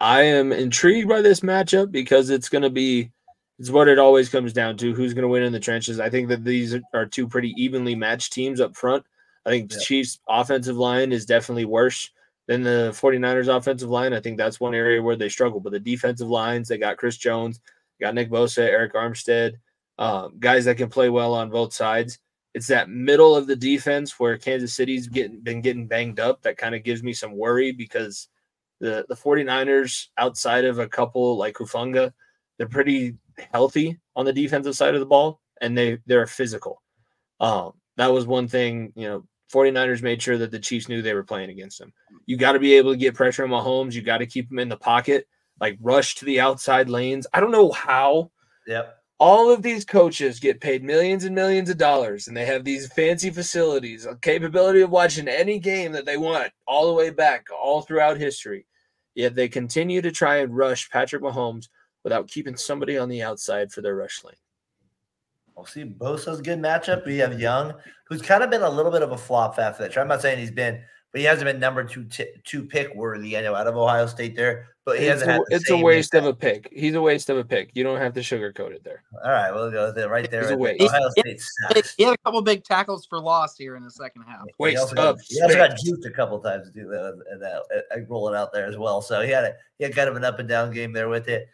I 0.00 0.22
am 0.22 0.50
intrigued 0.50 1.08
by 1.08 1.22
this 1.22 1.40
matchup 1.40 1.92
because 1.92 2.28
it's 2.28 2.48
going 2.48 2.62
to 2.62 2.70
be. 2.70 3.12
It's 3.58 3.70
what 3.70 3.86
it 3.86 3.98
always 3.98 4.28
comes 4.28 4.52
down 4.52 4.76
to. 4.78 4.92
Who's 4.92 5.14
going 5.14 5.22
to 5.22 5.28
win 5.28 5.44
in 5.44 5.52
the 5.52 5.60
trenches? 5.60 6.00
I 6.00 6.10
think 6.10 6.28
that 6.28 6.44
these 6.44 6.74
are 6.92 7.06
two 7.06 7.28
pretty 7.28 7.54
evenly 7.56 7.94
matched 7.94 8.32
teams 8.32 8.60
up 8.60 8.74
front. 8.74 9.04
I 9.46 9.50
think 9.50 9.70
the 9.70 9.78
Chiefs' 9.78 10.18
offensive 10.28 10.76
line 10.76 11.12
is 11.12 11.24
definitely 11.24 11.66
worse 11.66 12.10
than 12.48 12.62
the 12.62 12.90
49ers' 12.94 13.54
offensive 13.54 13.90
line. 13.90 14.12
I 14.12 14.20
think 14.20 14.38
that's 14.38 14.58
one 14.58 14.74
area 14.74 15.00
where 15.00 15.16
they 15.16 15.28
struggle. 15.28 15.60
But 15.60 15.72
the 15.72 15.80
defensive 15.80 16.28
lines, 16.28 16.68
they 16.68 16.78
got 16.78 16.96
Chris 16.96 17.16
Jones, 17.16 17.60
got 18.00 18.14
Nick 18.14 18.30
Bosa, 18.30 18.70
Arik 18.70 18.92
Armstead, 18.92 19.54
um, 19.98 20.34
guys 20.38 20.64
that 20.64 20.76
can 20.76 20.88
play 20.88 21.08
well 21.08 21.34
on 21.34 21.50
both 21.50 21.72
sides. 21.72 22.18
It's 22.54 22.66
that 22.66 22.90
middle 22.90 23.34
of 23.34 23.46
the 23.46 23.56
defense 23.56 24.18
where 24.18 24.36
Kansas 24.36 24.74
City's 24.74 25.08
getting 25.08 25.40
been 25.40 25.62
getting 25.62 25.86
banged 25.86 26.20
up 26.20 26.42
that 26.42 26.58
kind 26.58 26.74
of 26.74 26.84
gives 26.84 27.02
me 27.02 27.12
some 27.12 27.36
worry 27.36 27.72
because 27.72 28.28
the 28.80 29.06
the 29.08 29.14
49ers 29.14 30.08
outside 30.18 30.64
of 30.64 30.78
a 30.78 30.88
couple 30.88 31.36
like 31.36 31.54
Hufanga, 31.54 32.12
they're 32.58 32.68
pretty 32.68 33.16
healthy 33.52 33.98
on 34.14 34.26
the 34.26 34.32
defensive 34.32 34.74
side 34.74 34.94
of 34.94 35.00
the 35.00 35.06
ball 35.06 35.40
and 35.62 35.76
they 35.76 35.98
they're 36.06 36.26
physical. 36.26 36.82
Um, 37.40 37.72
that 37.96 38.12
was 38.12 38.26
one 38.26 38.48
thing, 38.48 38.92
you 38.96 39.08
know, 39.08 39.24
49ers 39.52 40.02
made 40.02 40.22
sure 40.22 40.38
that 40.38 40.50
the 40.50 40.58
Chiefs 40.58 40.88
knew 40.88 41.02
they 41.02 41.14
were 41.14 41.22
playing 41.22 41.50
against 41.50 41.78
them. 41.78 41.92
You 42.26 42.36
got 42.36 42.52
to 42.52 42.58
be 42.58 42.74
able 42.74 42.92
to 42.92 42.96
get 42.96 43.14
pressure 43.14 43.44
on 43.44 43.50
Mahomes. 43.50 43.92
You 43.92 44.02
got 44.02 44.18
to 44.18 44.26
keep 44.26 44.50
him 44.50 44.58
in 44.58 44.68
the 44.68 44.76
pocket, 44.76 45.26
like 45.60 45.78
rush 45.80 46.14
to 46.16 46.24
the 46.24 46.40
outside 46.40 46.88
lanes. 46.88 47.26
I 47.32 47.40
don't 47.40 47.50
know 47.50 47.70
how. 47.70 48.30
Yep. 48.66 49.01
All 49.18 49.52
of 49.52 49.62
these 49.62 49.84
coaches 49.84 50.40
get 50.40 50.60
paid 50.60 50.82
millions 50.82 51.24
and 51.24 51.34
millions 51.34 51.70
of 51.70 51.78
dollars, 51.78 52.26
and 52.26 52.36
they 52.36 52.44
have 52.46 52.64
these 52.64 52.92
fancy 52.92 53.30
facilities, 53.30 54.04
a 54.04 54.16
capability 54.16 54.80
of 54.80 54.90
watching 54.90 55.28
any 55.28 55.60
game 55.60 55.92
that 55.92 56.06
they 56.06 56.16
want 56.16 56.52
all 56.66 56.88
the 56.88 56.92
way 56.92 57.10
back, 57.10 57.46
all 57.52 57.82
throughout 57.82 58.16
history. 58.16 58.66
Yet 59.14 59.34
they 59.34 59.48
continue 59.48 60.02
to 60.02 60.10
try 60.10 60.38
and 60.38 60.56
rush 60.56 60.90
Patrick 60.90 61.22
Mahomes 61.22 61.68
without 62.02 62.28
keeping 62.28 62.56
somebody 62.56 62.98
on 62.98 63.08
the 63.08 63.22
outside 63.22 63.70
for 63.70 63.80
their 63.80 63.94
rush 63.94 64.24
lane. 64.24 64.34
We'll 65.54 65.66
see. 65.66 65.84
Bosa's 65.84 66.40
good 66.40 66.58
matchup. 66.58 67.06
We 67.06 67.18
have 67.18 67.38
Young, 67.38 67.74
who's 68.08 68.22
kind 68.22 68.42
of 68.42 68.50
been 68.50 68.62
a 68.62 68.70
little 68.70 68.90
bit 68.90 69.02
of 69.02 69.12
a 69.12 69.18
flop 69.18 69.58
after 69.58 69.86
that. 69.86 69.96
I'm 69.98 70.08
not 70.08 70.22
saying 70.22 70.38
he's 70.38 70.50
been, 70.50 70.82
but 71.12 71.20
he 71.20 71.26
hasn't 71.26 71.44
been 71.44 71.60
number 71.60 71.84
two 71.84 72.04
t- 72.04 72.32
two 72.44 72.64
pick 72.64 72.94
worthy. 72.94 73.36
I 73.36 73.42
know 73.42 73.54
out 73.54 73.66
of 73.66 73.76
Ohio 73.76 74.06
State 74.06 74.34
there, 74.34 74.68
but 74.86 74.98
he 74.98 75.06
it's 75.06 75.22
hasn't. 75.22 75.46
A, 75.50 75.54
it's 75.54 75.70
a 75.70 75.76
waste 75.76 76.14
of 76.14 76.24
a 76.24 76.32
pick. 76.32 76.68
He's 76.72 76.94
a 76.94 77.02
waste 77.02 77.28
of 77.28 77.36
a 77.36 77.44
pick. 77.44 77.70
You 77.74 77.84
don't 77.84 77.98
have 77.98 78.14
to 78.14 78.20
sugarcoat 78.20 78.72
it 78.72 78.82
there. 78.82 79.02
All 79.22 79.30
right, 79.30 79.52
we'll 79.52 79.70
go 79.70 79.92
there 79.92 80.08
right 80.08 80.30
there. 80.30 80.40
He's 80.40 80.50
right 80.50 80.58
a 80.58 80.58
waste. 80.58 80.82
Ohio 80.82 81.10
State 81.18 81.40
sucks. 81.40 81.94
He 81.96 82.04
had 82.04 82.14
a 82.14 82.18
couple 82.18 82.40
big 82.40 82.64
tackles 82.64 83.04
for 83.04 83.20
loss 83.20 83.56
here 83.56 83.76
in 83.76 83.84
the 83.84 83.90
second 83.90 84.22
half. 84.22 84.46
Waste 84.58 84.72
he 84.72 84.80
also 84.80 84.94
got, 84.94 85.20
he 85.28 85.42
also 85.42 85.56
got 85.56 85.70
juked 85.72 86.06
a 86.06 86.10
couple 86.10 86.40
times 86.40 86.68
to 86.68 86.72
do 86.72 86.88
that 86.88 87.22
and 87.30 87.42
that 87.42 87.62
and 87.90 88.08
roll 88.08 88.28
it 88.28 88.34
out 88.34 88.52
there 88.52 88.66
as 88.66 88.78
well. 88.78 89.02
So 89.02 89.20
he 89.20 89.30
had 89.30 89.44
a 89.44 89.54
he 89.78 89.84
had 89.84 89.94
kind 89.94 90.08
of 90.08 90.16
an 90.16 90.24
up 90.24 90.38
and 90.38 90.48
down 90.48 90.72
game 90.72 90.92
there 90.92 91.08
with 91.08 91.28
it. 91.28 91.46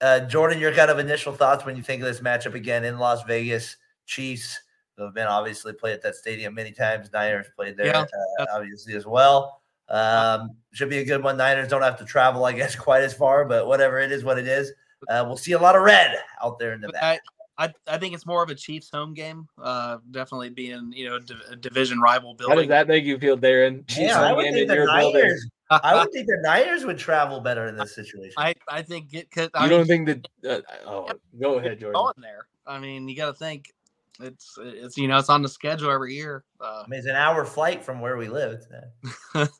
Uh, 0.00 0.20
Jordan, 0.20 0.60
your 0.60 0.72
kind 0.72 0.90
of 0.90 0.98
initial 0.98 1.32
thoughts 1.32 1.66
when 1.66 1.76
you 1.76 1.82
think 1.82 2.00
of 2.00 2.08
this 2.08 2.20
matchup 2.20 2.54
again 2.54 2.84
in 2.84 2.98
Las 2.98 3.22
Vegas? 3.24 3.76
Chiefs 4.06 4.58
who 4.98 5.04
have 5.04 5.14
been 5.14 5.26
obviously 5.26 5.72
played 5.72 5.94
at 5.94 6.02
that 6.02 6.16
stadium 6.16 6.54
many 6.54 6.72
times. 6.72 7.10
Niners 7.12 7.46
played 7.56 7.76
there 7.76 7.86
yeah. 7.86 8.04
uh, 8.40 8.46
obviously 8.52 8.94
as 8.94 9.06
well. 9.06 9.62
Um, 9.88 10.56
should 10.72 10.90
be 10.90 10.98
a 10.98 11.04
good 11.04 11.22
one. 11.22 11.36
Niners 11.38 11.68
don't 11.68 11.82
have 11.82 11.98
to 11.98 12.04
travel, 12.04 12.44
I 12.44 12.52
guess, 12.52 12.76
quite 12.76 13.02
as 13.02 13.14
far, 13.14 13.44
but 13.44 13.66
whatever 13.66 14.00
it 14.00 14.12
is, 14.12 14.24
what 14.24 14.38
it 14.38 14.48
is. 14.48 14.72
Uh, 15.08 15.24
we'll 15.26 15.36
see 15.36 15.52
a 15.52 15.58
lot 15.58 15.76
of 15.76 15.82
red 15.82 16.16
out 16.42 16.58
there 16.58 16.72
in 16.72 16.80
the 16.80 16.88
back. 16.88 17.20
I, 17.56 17.72
I 17.88 17.98
think 17.98 18.14
it's 18.14 18.26
more 18.26 18.42
of 18.42 18.50
a 18.50 18.54
Chiefs 18.54 18.90
home 18.90 19.14
game. 19.14 19.48
Uh, 19.60 19.98
definitely 20.10 20.50
being 20.50 20.92
you 20.92 21.08
know 21.08 21.18
a 21.50 21.56
division 21.56 22.00
rival 22.00 22.34
building. 22.34 22.56
How 22.56 22.60
does 22.60 22.68
that 22.68 22.88
make 22.88 23.04
you 23.04 23.18
feel, 23.18 23.36
Daren? 23.36 23.86
Chiefs 23.88 24.00
yeah, 24.10 24.28
home 24.28 24.42
game 24.42 24.54
in 24.54 24.68
your 24.68 24.86
Niners, 24.86 25.12
building. 25.12 25.38
I 25.70 25.96
would 25.96 26.12
think 26.12 26.26
the 26.26 26.38
Niners 26.42 26.84
would 26.84 26.98
travel 26.98 27.40
better 27.40 27.66
in 27.66 27.76
this 27.76 27.94
situation. 27.94 28.34
I, 28.36 28.54
I 28.68 28.82
think 28.82 29.12
it 29.12 29.30
could. 29.30 29.50
You 29.54 29.60
I 29.60 29.68
don't 29.68 29.88
mean, 29.88 30.06
think 30.06 30.26
that? 30.42 30.64
Uh, 30.64 30.86
oh, 30.86 31.10
go 31.40 31.58
ahead, 31.58 31.80
Jordan. 31.80 32.00
Going 32.00 32.14
there. 32.18 32.46
I 32.66 32.78
mean, 32.78 33.08
you 33.08 33.16
got 33.16 33.26
to 33.26 33.34
think 33.34 33.72
it's 34.20 34.58
it's 34.58 34.96
you 34.96 35.08
know 35.08 35.18
it's 35.18 35.28
on 35.28 35.42
the 35.42 35.48
schedule 35.48 35.90
every 35.90 36.14
year. 36.14 36.44
Uh, 36.60 36.82
I 36.84 36.88
mean, 36.88 36.98
it's 36.98 37.08
an 37.08 37.16
hour 37.16 37.44
flight 37.44 37.84
from 37.84 38.00
where 38.00 38.16
we 38.16 38.28
live. 38.28 38.60
it's, 39.34 39.56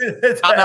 it's 0.00 0.40
an 0.42 0.60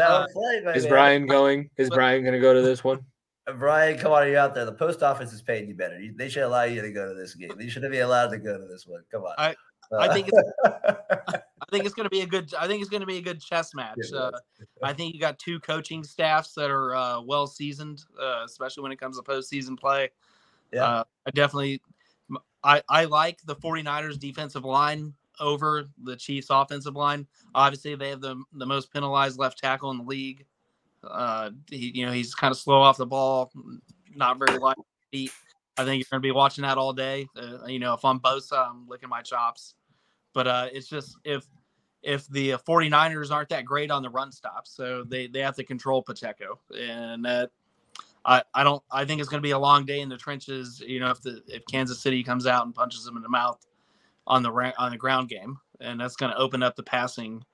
hour 0.00 0.28
flight. 0.32 0.76
Is 0.76 0.84
man. 0.84 0.90
Brian 0.90 1.26
going? 1.26 1.70
Is 1.76 1.90
Brian 1.90 2.22
going 2.22 2.34
to 2.34 2.40
go 2.40 2.54
to 2.54 2.62
this 2.62 2.84
one? 2.84 3.00
Uh, 3.46 3.52
Brian, 3.52 3.98
come 3.98 4.12
on, 4.12 4.26
you're 4.28 4.38
out 4.38 4.54
there. 4.54 4.64
The 4.64 4.72
post 4.72 5.02
office 5.02 5.32
is 5.32 5.42
paying 5.42 5.68
you 5.68 5.74
better. 5.74 6.00
They 6.16 6.28
should 6.28 6.44
allow 6.44 6.64
you 6.64 6.80
to 6.80 6.92
go 6.92 7.08
to 7.08 7.14
this 7.14 7.34
game. 7.34 7.52
You 7.58 7.68
shouldn't 7.68 7.92
be 7.92 8.00
allowed 8.00 8.28
to 8.28 8.38
go 8.38 8.56
to 8.56 8.66
this 8.66 8.86
one. 8.86 9.02
Come 9.10 9.24
on. 9.24 9.34
I, 9.36 9.54
uh, 9.92 9.98
I 9.98 10.12
think 10.12 10.28
it's, 10.32 10.52
I 10.64 11.66
think 11.70 11.84
it's 11.84 11.94
going 11.94 12.04
to 12.04 12.10
be 12.10 12.20
a 12.20 12.26
good. 12.26 12.54
I 12.54 12.66
think 12.66 12.80
it's 12.80 12.90
going 12.90 13.00
to 13.00 13.06
be 13.06 13.18
a 13.18 13.22
good 13.22 13.40
chess 13.40 13.74
match. 13.74 13.98
Uh, 14.14 14.30
I 14.82 14.92
think 14.92 15.14
you 15.14 15.20
got 15.20 15.38
two 15.38 15.60
coaching 15.60 16.04
staffs 16.04 16.54
that 16.54 16.70
are 16.70 16.94
uh, 16.94 17.20
well 17.20 17.46
seasoned, 17.46 18.02
uh, 18.20 18.42
especially 18.44 18.82
when 18.82 18.92
it 18.92 19.00
comes 19.00 19.18
to 19.18 19.22
postseason 19.22 19.78
play. 19.78 20.10
Yeah. 20.74 20.84
Uh, 20.84 21.04
I 21.26 21.30
definitely 21.30 21.80
I, 22.62 22.82
I 22.88 23.04
like 23.04 23.40
the 23.44 23.56
49ers 23.56 24.18
defensive 24.18 24.64
line 24.64 25.14
over 25.38 25.88
the 26.02 26.16
Chiefs 26.16 26.48
offensive 26.50 26.96
line. 26.96 27.26
Obviously, 27.54 27.94
they 27.94 28.10
have 28.10 28.20
the 28.20 28.42
the 28.54 28.66
most 28.66 28.92
penalized 28.92 29.38
left 29.38 29.58
tackle 29.58 29.90
in 29.90 29.98
the 29.98 30.04
league. 30.04 30.46
Uh, 31.02 31.50
he, 31.70 31.92
you 31.94 32.06
know, 32.06 32.12
he's 32.12 32.34
kind 32.34 32.50
of 32.50 32.58
slow 32.58 32.80
off 32.80 32.96
the 32.96 33.06
ball, 33.06 33.52
not 34.14 34.38
very 34.38 34.58
light 34.58 34.76
feet. 35.12 35.32
I 35.76 35.84
think 35.84 36.00
you're 36.00 36.06
going 36.10 36.22
to 36.22 36.26
be 36.26 36.30
watching 36.30 36.62
that 36.62 36.78
all 36.78 36.92
day. 36.92 37.26
Uh, 37.36 37.66
you 37.66 37.78
know, 37.78 37.94
if 37.94 38.04
I'm 38.04 38.20
Bosa, 38.20 38.70
I'm 38.70 38.88
licking 38.88 39.08
my 39.08 39.22
chops. 39.22 39.74
But 40.32 40.46
uh, 40.46 40.68
it's 40.72 40.88
just 40.88 41.16
if 41.24 41.46
if 42.02 42.26
the 42.28 42.52
49ers 42.52 43.30
aren't 43.30 43.48
that 43.50 43.64
great 43.64 43.90
on 43.90 44.02
the 44.02 44.10
run 44.10 44.32
stop, 44.32 44.66
so 44.66 45.04
they 45.04 45.26
they 45.26 45.40
have 45.40 45.56
to 45.56 45.64
control 45.64 46.02
Pacheco, 46.02 46.60
and 46.78 47.24
that 47.24 47.50
I 48.24 48.42
I 48.54 48.64
don't 48.64 48.82
I 48.90 49.04
think 49.04 49.20
it's 49.20 49.28
going 49.28 49.42
to 49.42 49.46
be 49.46 49.52
a 49.52 49.58
long 49.58 49.84
day 49.84 50.00
in 50.00 50.08
the 50.08 50.16
trenches. 50.16 50.82
You 50.86 51.00
know, 51.00 51.10
if 51.10 51.20
the 51.22 51.42
if 51.48 51.64
Kansas 51.70 52.00
City 52.00 52.22
comes 52.22 52.46
out 52.46 52.64
and 52.64 52.74
punches 52.74 53.04
them 53.04 53.16
in 53.16 53.22
the 53.22 53.28
mouth 53.28 53.64
on 54.26 54.42
the 54.42 54.50
ra- 54.50 54.72
on 54.78 54.90
the 54.90 54.98
ground 54.98 55.28
game, 55.28 55.58
and 55.80 56.00
that's 56.00 56.16
going 56.16 56.32
to 56.32 56.38
open 56.38 56.62
up 56.62 56.76
the 56.76 56.82
passing 56.82 57.44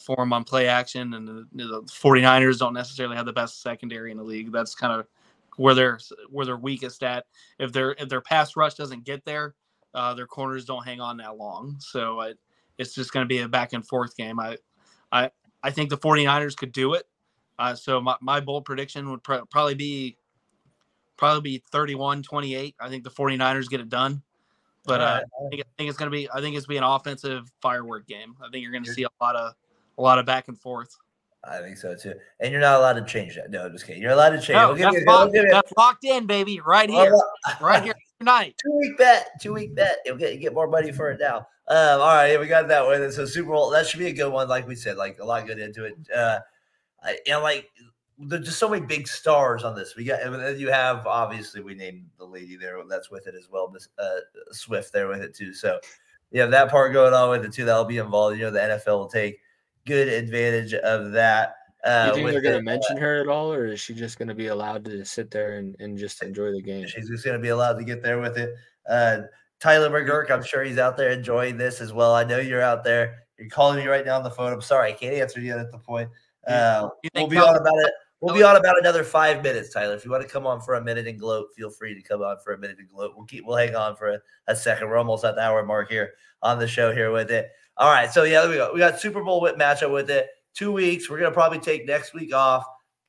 for 0.00 0.16
them 0.16 0.32
on 0.32 0.44
play 0.44 0.68
action. 0.68 1.14
And 1.14 1.26
the, 1.26 1.46
the 1.52 1.82
49ers 1.82 2.58
don't 2.58 2.74
necessarily 2.74 3.16
have 3.16 3.26
the 3.26 3.32
best 3.32 3.62
secondary 3.62 4.10
in 4.10 4.18
the 4.18 4.24
league. 4.24 4.52
That's 4.52 4.74
kind 4.74 4.92
of 4.92 5.06
where 5.56 5.74
they're 5.74 5.98
where 6.30 6.44
they're 6.44 6.56
weakest 6.56 7.02
at. 7.02 7.26
If 7.58 7.72
their 7.72 7.92
if 7.92 8.08
their 8.08 8.20
pass 8.20 8.56
rush 8.56 8.74
doesn't 8.74 9.04
get 9.04 9.24
there, 9.24 9.54
uh, 9.94 10.14
their 10.14 10.26
corners 10.26 10.64
don't 10.64 10.84
hang 10.84 11.00
on 11.00 11.16
that 11.18 11.36
long. 11.36 11.76
So 11.78 12.20
I, 12.20 12.34
it's 12.78 12.94
just 12.94 13.12
going 13.12 13.24
to 13.24 13.28
be 13.28 13.38
a 13.38 13.48
back 13.48 13.72
and 13.72 13.86
forth 13.86 14.16
game. 14.16 14.38
I, 14.38 14.58
I, 15.10 15.30
I 15.62 15.70
think 15.70 15.88
the 15.88 15.96
49ers 15.96 16.56
could 16.56 16.72
do 16.72 16.94
it. 16.94 17.06
Uh, 17.58 17.74
so 17.74 18.00
my, 18.00 18.16
my 18.20 18.40
bold 18.40 18.64
prediction 18.64 19.10
would 19.10 19.22
pr- 19.22 19.46
probably 19.50 19.74
be 19.74 20.16
probably 21.16 21.40
be 21.40 21.62
31 21.70 22.22
28. 22.22 22.74
I 22.78 22.88
think 22.88 23.04
the 23.04 23.10
49ers 23.10 23.68
get 23.68 23.80
it 23.80 23.88
done. 23.88 24.22
But 24.84 25.00
uh, 25.00 25.20
I, 25.24 25.48
think, 25.50 25.62
I 25.62 25.70
think 25.76 25.88
it's 25.90 25.98
going 25.98 26.10
to 26.10 26.16
be 26.16 26.30
I 26.30 26.40
think 26.40 26.56
it's 26.56 26.66
going 26.66 26.76
to 26.76 26.80
be 26.80 26.86
an 26.86 26.94
offensive 26.94 27.50
firework 27.60 28.06
game. 28.06 28.36
I 28.40 28.48
think 28.50 28.62
you're 28.62 28.72
going 28.72 28.84
to 28.84 28.92
see 28.92 29.02
a 29.02 29.08
lot 29.20 29.34
of 29.34 29.54
a 29.98 30.02
lot 30.02 30.18
of 30.18 30.26
back 30.26 30.48
and 30.48 30.58
forth. 30.58 30.96
I 31.48 31.58
think 31.58 31.76
so 31.76 31.94
too. 31.94 32.14
And 32.40 32.52
you're 32.52 32.60
not 32.60 32.78
allowed 32.78 32.94
to 32.94 33.04
change 33.04 33.36
that. 33.36 33.50
No, 33.50 33.66
I'm 33.66 33.72
just 33.72 33.86
kidding. 33.86 34.02
You're 34.02 34.12
allowed 34.12 34.30
to 34.30 34.40
change. 34.40 34.56
No, 34.56 34.68
we'll 34.68 34.76
that's, 34.76 35.06
locked, 35.06 35.32
we'll 35.32 35.50
that's 35.50 35.72
locked 35.76 36.04
in, 36.04 36.26
baby. 36.26 36.60
Right 36.60 36.90
here. 36.90 37.16
right 37.60 37.82
here 37.82 37.94
tonight. 38.18 38.56
Two 38.64 38.76
week 38.78 38.98
bet. 38.98 39.30
Two 39.40 39.54
week 39.54 39.74
bet. 39.74 39.98
You'll 40.04 40.16
get 40.16 40.32
you 40.32 40.38
get 40.38 40.54
more 40.54 40.68
money 40.68 40.92
for 40.92 41.10
it 41.10 41.20
now. 41.20 41.48
Um, 41.68 42.00
all 42.00 42.14
right, 42.14 42.38
we 42.38 42.46
got 42.46 42.68
that 42.68 42.84
one. 42.84 43.10
So 43.10 43.24
Super 43.24 43.50
Bowl, 43.50 43.70
that 43.70 43.86
should 43.86 43.98
be 43.98 44.06
a 44.06 44.12
good 44.12 44.30
one, 44.32 44.48
like 44.48 44.68
we 44.68 44.76
said, 44.76 44.96
like 44.96 45.18
a 45.18 45.24
lot 45.24 45.46
good 45.46 45.58
into 45.58 45.84
it. 45.84 45.96
Uh 46.14 46.38
Know, 47.28 47.42
like 47.42 47.70
there's 48.18 48.46
just 48.46 48.58
so 48.58 48.68
many 48.68 48.84
big 48.84 49.06
stars 49.06 49.62
on 49.62 49.74
this. 49.74 49.94
We 49.96 50.04
got, 50.04 50.22
and 50.22 50.34
then 50.34 50.58
you 50.58 50.70
have 50.70 51.06
obviously 51.06 51.60
we 51.60 51.74
named 51.74 52.06
the 52.18 52.24
lady 52.24 52.56
there 52.56 52.78
that's 52.88 53.10
with 53.10 53.26
it 53.26 53.34
as 53.34 53.48
well, 53.50 53.70
Miss 53.70 53.88
uh, 53.98 54.20
Swift 54.52 54.92
there 54.92 55.08
with 55.08 55.22
it 55.22 55.34
too. 55.34 55.52
So 55.52 55.78
you 56.30 56.40
have 56.40 56.50
that 56.50 56.70
part 56.70 56.92
going 56.92 57.14
on 57.14 57.30
with 57.30 57.44
it 57.44 57.52
too. 57.52 57.64
That'll 57.64 57.84
be 57.84 57.98
involved. 57.98 58.38
You 58.38 58.44
know, 58.44 58.50
the 58.50 58.60
NFL 58.60 58.98
will 58.98 59.08
take 59.08 59.40
good 59.86 60.08
advantage 60.08 60.74
of 60.74 61.12
that. 61.12 61.54
Uh, 61.84 62.06
you 62.08 62.14
think 62.14 62.30
they're 62.30 62.40
going 62.40 62.58
to 62.58 62.62
mention 62.62 62.96
her 62.96 63.20
at 63.20 63.28
all, 63.28 63.52
or 63.52 63.66
is 63.66 63.80
she 63.80 63.94
just 63.94 64.18
going 64.18 64.28
to 64.28 64.34
be 64.34 64.48
allowed 64.48 64.84
to 64.84 65.04
sit 65.04 65.30
there 65.30 65.58
and, 65.58 65.76
and 65.78 65.96
just 65.96 66.22
enjoy 66.22 66.50
the 66.50 66.62
game? 66.62 66.86
She's 66.86 67.08
just 67.08 67.24
going 67.24 67.36
to 67.36 67.42
be 67.42 67.50
allowed 67.50 67.74
to 67.74 67.84
get 67.84 68.02
there 68.02 68.18
with 68.18 68.36
it. 68.38 68.54
Uh, 68.88 69.20
Tyler 69.60 69.88
McGurk, 69.88 70.30
I'm 70.30 70.42
sure 70.42 70.64
he's 70.64 70.78
out 70.78 70.96
there 70.96 71.10
enjoying 71.10 71.56
this 71.56 71.80
as 71.80 71.92
well. 71.92 72.14
I 72.14 72.24
know 72.24 72.38
you're 72.38 72.62
out 72.62 72.82
there. 72.82 73.26
You're 73.38 73.48
calling 73.48 73.78
me 73.78 73.86
right 73.86 74.04
now 74.04 74.16
on 74.16 74.24
the 74.24 74.30
phone. 74.30 74.52
I'm 74.52 74.60
sorry, 74.60 74.90
I 74.90 74.94
can't 74.94 75.14
answer 75.14 75.40
you 75.40 75.56
at 75.56 75.70
the 75.70 75.78
point. 75.78 76.10
Uh, 76.46 76.88
we'll 77.14 77.26
be 77.26 77.38
on 77.38 77.56
about 77.56 77.78
it. 77.78 77.92
We'll 78.20 78.34
be 78.34 78.42
on 78.42 78.56
about 78.56 78.78
another 78.78 79.04
five 79.04 79.42
minutes, 79.42 79.72
Tyler. 79.72 79.94
If 79.94 80.04
you 80.04 80.10
want 80.10 80.22
to 80.22 80.28
come 80.28 80.46
on 80.46 80.60
for 80.60 80.74
a 80.74 80.82
minute 80.82 81.06
and 81.06 81.18
gloat, 81.18 81.48
feel 81.54 81.70
free 81.70 81.94
to 81.94 82.02
come 82.02 82.22
on 82.22 82.38
for 82.42 82.54
a 82.54 82.58
minute 82.58 82.78
and 82.78 82.88
gloat. 82.88 83.12
We'll 83.14 83.26
keep. 83.26 83.44
We'll 83.44 83.56
hang 83.56 83.76
on 83.76 83.94
for 83.94 84.08
a, 84.08 84.20
a 84.46 84.56
second. 84.56 84.88
We're 84.88 84.96
almost 84.96 85.24
at 85.24 85.34
the 85.34 85.42
hour 85.42 85.64
mark 85.64 85.90
here 85.90 86.14
on 86.42 86.58
the 86.58 86.66
show 86.66 86.92
here 86.92 87.12
with 87.12 87.30
it. 87.30 87.50
All 87.76 87.90
right, 87.90 88.10
so 88.10 88.22
yeah, 88.22 88.40
there 88.40 88.50
we 88.50 88.56
go. 88.56 88.72
We 88.72 88.78
got 88.78 88.98
Super 88.98 89.22
Bowl 89.22 89.42
whip 89.42 89.58
matchup 89.58 89.92
with 89.92 90.08
it. 90.10 90.28
Two 90.54 90.72
weeks. 90.72 91.10
We're 91.10 91.18
gonna 91.18 91.30
probably 91.30 91.58
take 91.58 91.86
next 91.86 92.14
week 92.14 92.34
off. 92.34 92.64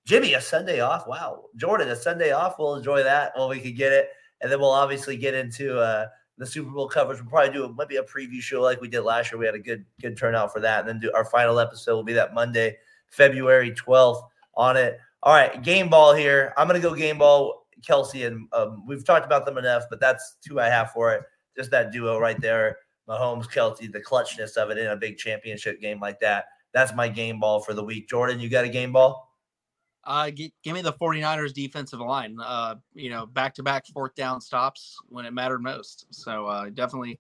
Jimmy, 0.05 0.33
a 0.33 0.41
Sunday 0.41 0.81
off. 0.81 1.07
Wow, 1.07 1.45
Jordan, 1.55 1.87
a 1.87 1.95
Sunday 1.95 2.31
off. 2.31 2.55
We'll 2.59 2.75
enjoy 2.75 3.03
that 3.03 3.31
while 3.35 3.47
we 3.47 3.61
can 3.61 3.75
get 3.75 3.93
it, 3.93 4.09
and 4.41 4.51
then 4.51 4.59
we'll 4.59 4.71
obviously 4.71 5.15
get 5.15 5.33
into 5.33 5.79
uh, 5.79 6.07
the 6.37 6.45
Super 6.45 6.69
Bowl 6.69 6.89
coverage. 6.89 7.21
We'll 7.21 7.29
probably 7.29 7.53
do 7.53 7.73
maybe 7.77 7.95
a 7.95 8.03
preview 8.03 8.41
show 8.41 8.61
like 8.61 8.81
we 8.81 8.89
did 8.89 9.01
last 9.01 9.31
year. 9.31 9.39
We 9.39 9.45
had 9.45 9.55
a 9.55 9.59
good 9.59 9.85
good 10.01 10.17
turnout 10.17 10.51
for 10.51 10.59
that, 10.59 10.81
and 10.81 10.89
then 10.89 10.99
do 10.99 11.11
our 11.13 11.25
final 11.25 11.59
episode 11.59 11.95
will 11.95 12.03
be 12.03 12.13
that 12.13 12.33
Monday, 12.33 12.77
February 13.09 13.71
twelfth 13.71 14.23
on 14.55 14.77
it. 14.77 14.99
All 15.23 15.33
right, 15.33 15.61
game 15.63 15.89
ball 15.89 16.13
here. 16.13 16.53
I'm 16.57 16.67
gonna 16.67 16.79
go 16.79 16.93
game 16.95 17.17
ball. 17.17 17.65
Kelce, 17.87 18.25
and 18.25 18.47
um, 18.53 18.85
we've 18.87 19.05
talked 19.05 19.25
about 19.25 19.45
them 19.45 19.57
enough, 19.57 19.83
but 19.89 19.99
that's 19.99 20.37
two 20.45 20.59
I 20.59 20.67
have 20.67 20.91
for 20.91 21.13
it. 21.13 21.23
Just 21.55 21.71
that 21.71 21.91
duo 21.91 22.17
right 22.19 22.39
there. 22.41 22.77
Mahomes, 23.07 23.45
Kelce, 23.45 23.91
the 23.91 24.01
clutchness 24.01 24.57
of 24.57 24.69
it 24.69 24.77
in 24.77 24.87
a 24.87 24.95
big 24.95 25.17
championship 25.17 25.79
game 25.79 25.99
like 25.99 26.19
that. 26.19 26.45
That's 26.73 26.93
my 26.93 27.07
game 27.07 27.39
ball 27.39 27.61
for 27.61 27.73
the 27.73 27.83
week. 27.83 28.09
Jordan, 28.09 28.39
you 28.39 28.49
got 28.49 28.65
a 28.65 28.69
game 28.69 28.91
ball? 28.91 29.33
Uh, 30.03 30.29
give, 30.29 30.51
give 30.63 30.73
me 30.73 30.81
the 30.81 30.93
49ers 30.93 31.53
defensive 31.53 31.99
line. 31.99 32.37
Uh, 32.41 32.75
you 32.93 33.09
know, 33.09 33.25
back 33.25 33.53
to 33.55 33.63
back 33.63 33.85
fourth 33.87 34.15
down 34.15 34.41
stops 34.41 34.97
when 35.09 35.25
it 35.25 35.33
mattered 35.33 35.61
most. 35.61 36.05
So 36.11 36.45
uh, 36.45 36.69
definitely, 36.69 37.19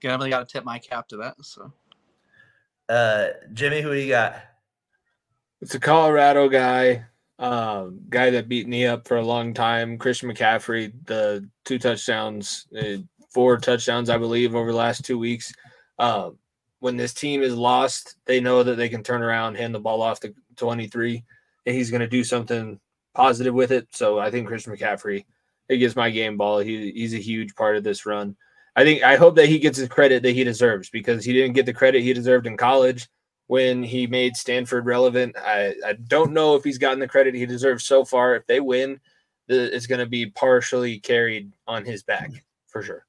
definitely 0.00 0.30
got 0.30 0.46
to 0.46 0.52
tip 0.52 0.64
my 0.64 0.78
cap 0.78 1.08
to 1.08 1.16
that. 1.18 1.34
So, 1.42 1.72
uh, 2.88 3.28
Jimmy, 3.52 3.80
who 3.80 3.92
do 3.92 4.00
you 4.00 4.08
got? 4.08 4.36
It's 5.64 5.74
a 5.74 5.80
Colorado 5.80 6.46
guy, 6.50 7.06
um, 7.38 8.00
guy 8.10 8.28
that 8.28 8.50
beat 8.50 8.68
me 8.68 8.84
up 8.84 9.08
for 9.08 9.16
a 9.16 9.24
long 9.24 9.54
time. 9.54 9.96
Christian 9.96 10.28
McCaffrey, 10.28 10.92
the 11.06 11.48
two 11.64 11.78
touchdowns, 11.78 12.66
uh, 12.78 12.98
four 13.30 13.56
touchdowns, 13.56 14.10
I 14.10 14.18
believe, 14.18 14.54
over 14.54 14.72
the 14.72 14.76
last 14.76 15.06
two 15.06 15.18
weeks. 15.18 15.54
Um, 15.98 16.36
when 16.80 16.98
this 16.98 17.14
team 17.14 17.40
is 17.40 17.54
lost, 17.54 18.16
they 18.26 18.40
know 18.40 18.62
that 18.62 18.74
they 18.74 18.90
can 18.90 19.02
turn 19.02 19.22
around, 19.22 19.54
hand 19.54 19.74
the 19.74 19.80
ball 19.80 20.02
off 20.02 20.20
to 20.20 20.34
23, 20.56 21.24
and 21.64 21.74
he's 21.74 21.90
going 21.90 22.02
to 22.02 22.06
do 22.06 22.24
something 22.24 22.78
positive 23.14 23.54
with 23.54 23.72
it. 23.72 23.88
So 23.90 24.18
I 24.18 24.30
think 24.30 24.46
Christian 24.46 24.76
McCaffrey, 24.76 25.24
he 25.70 25.78
gets 25.78 25.96
my 25.96 26.10
game 26.10 26.36
ball. 26.36 26.58
He, 26.58 26.90
he's 26.90 27.14
a 27.14 27.16
huge 27.16 27.54
part 27.54 27.78
of 27.78 27.84
this 27.84 28.04
run. 28.04 28.36
I 28.76 28.84
think 28.84 29.02
I 29.02 29.16
hope 29.16 29.36
that 29.36 29.48
he 29.48 29.58
gets 29.58 29.78
the 29.78 29.88
credit 29.88 30.24
that 30.24 30.32
he 30.32 30.44
deserves 30.44 30.90
because 30.90 31.24
he 31.24 31.32
didn't 31.32 31.54
get 31.54 31.64
the 31.64 31.72
credit 31.72 32.02
he 32.02 32.12
deserved 32.12 32.46
in 32.46 32.58
college 32.58 33.08
when 33.46 33.82
he 33.82 34.06
made 34.06 34.36
Stanford 34.36 34.86
relevant. 34.86 35.36
I, 35.36 35.74
I 35.84 35.92
don't 35.94 36.32
know 36.32 36.54
if 36.54 36.64
he's 36.64 36.78
gotten 36.78 36.98
the 36.98 37.08
credit 37.08 37.34
he 37.34 37.46
deserves 37.46 37.84
so 37.84 38.04
far. 38.04 38.34
If 38.34 38.46
they 38.46 38.60
win, 38.60 39.00
it's 39.48 39.86
going 39.86 40.00
to 40.00 40.06
be 40.06 40.26
partially 40.26 40.98
carried 40.98 41.52
on 41.66 41.84
his 41.84 42.02
back 42.02 42.30
for 42.66 42.82
sure. 42.82 43.06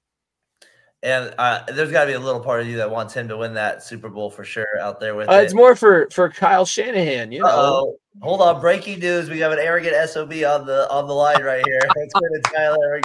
And 1.03 1.35
uh, 1.37 1.63
there's 1.67 1.91
got 1.91 2.05
to 2.05 2.07
be 2.07 2.13
a 2.13 2.19
little 2.19 2.41
part 2.41 2.61
of 2.61 2.67
you 2.67 2.77
that 2.77 2.89
wants 2.89 3.13
him 3.13 3.27
to 3.27 3.37
win 3.37 3.53
that 3.53 3.83
Super 3.83 4.09
Bowl 4.09 4.31
for 4.31 4.43
sure 4.43 4.79
out 4.81 4.99
there 4.99 5.13
with 5.13 5.29
uh, 5.29 5.33
it. 5.33 5.43
It's 5.43 5.53
more 5.53 5.75
for 5.75 6.07
for 6.09 6.31
Kyle 6.31 6.65
Shanahan, 6.65 7.31
you 7.31 7.41
know. 7.41 7.47
Uh-oh. 7.47 7.97
Hold 8.21 8.41
on, 8.41 8.59
breaking 8.59 8.99
news: 8.99 9.29
we 9.29 9.39
have 9.39 9.51
an 9.51 9.59
arrogant 9.59 10.09
sob 10.09 10.31
on 10.31 10.65
the 10.65 10.87
on 10.89 11.05
the 11.05 11.13
line 11.13 11.43
right 11.43 11.63
here. 11.65 11.79
To 11.95 12.41
Tyler. 12.51 13.01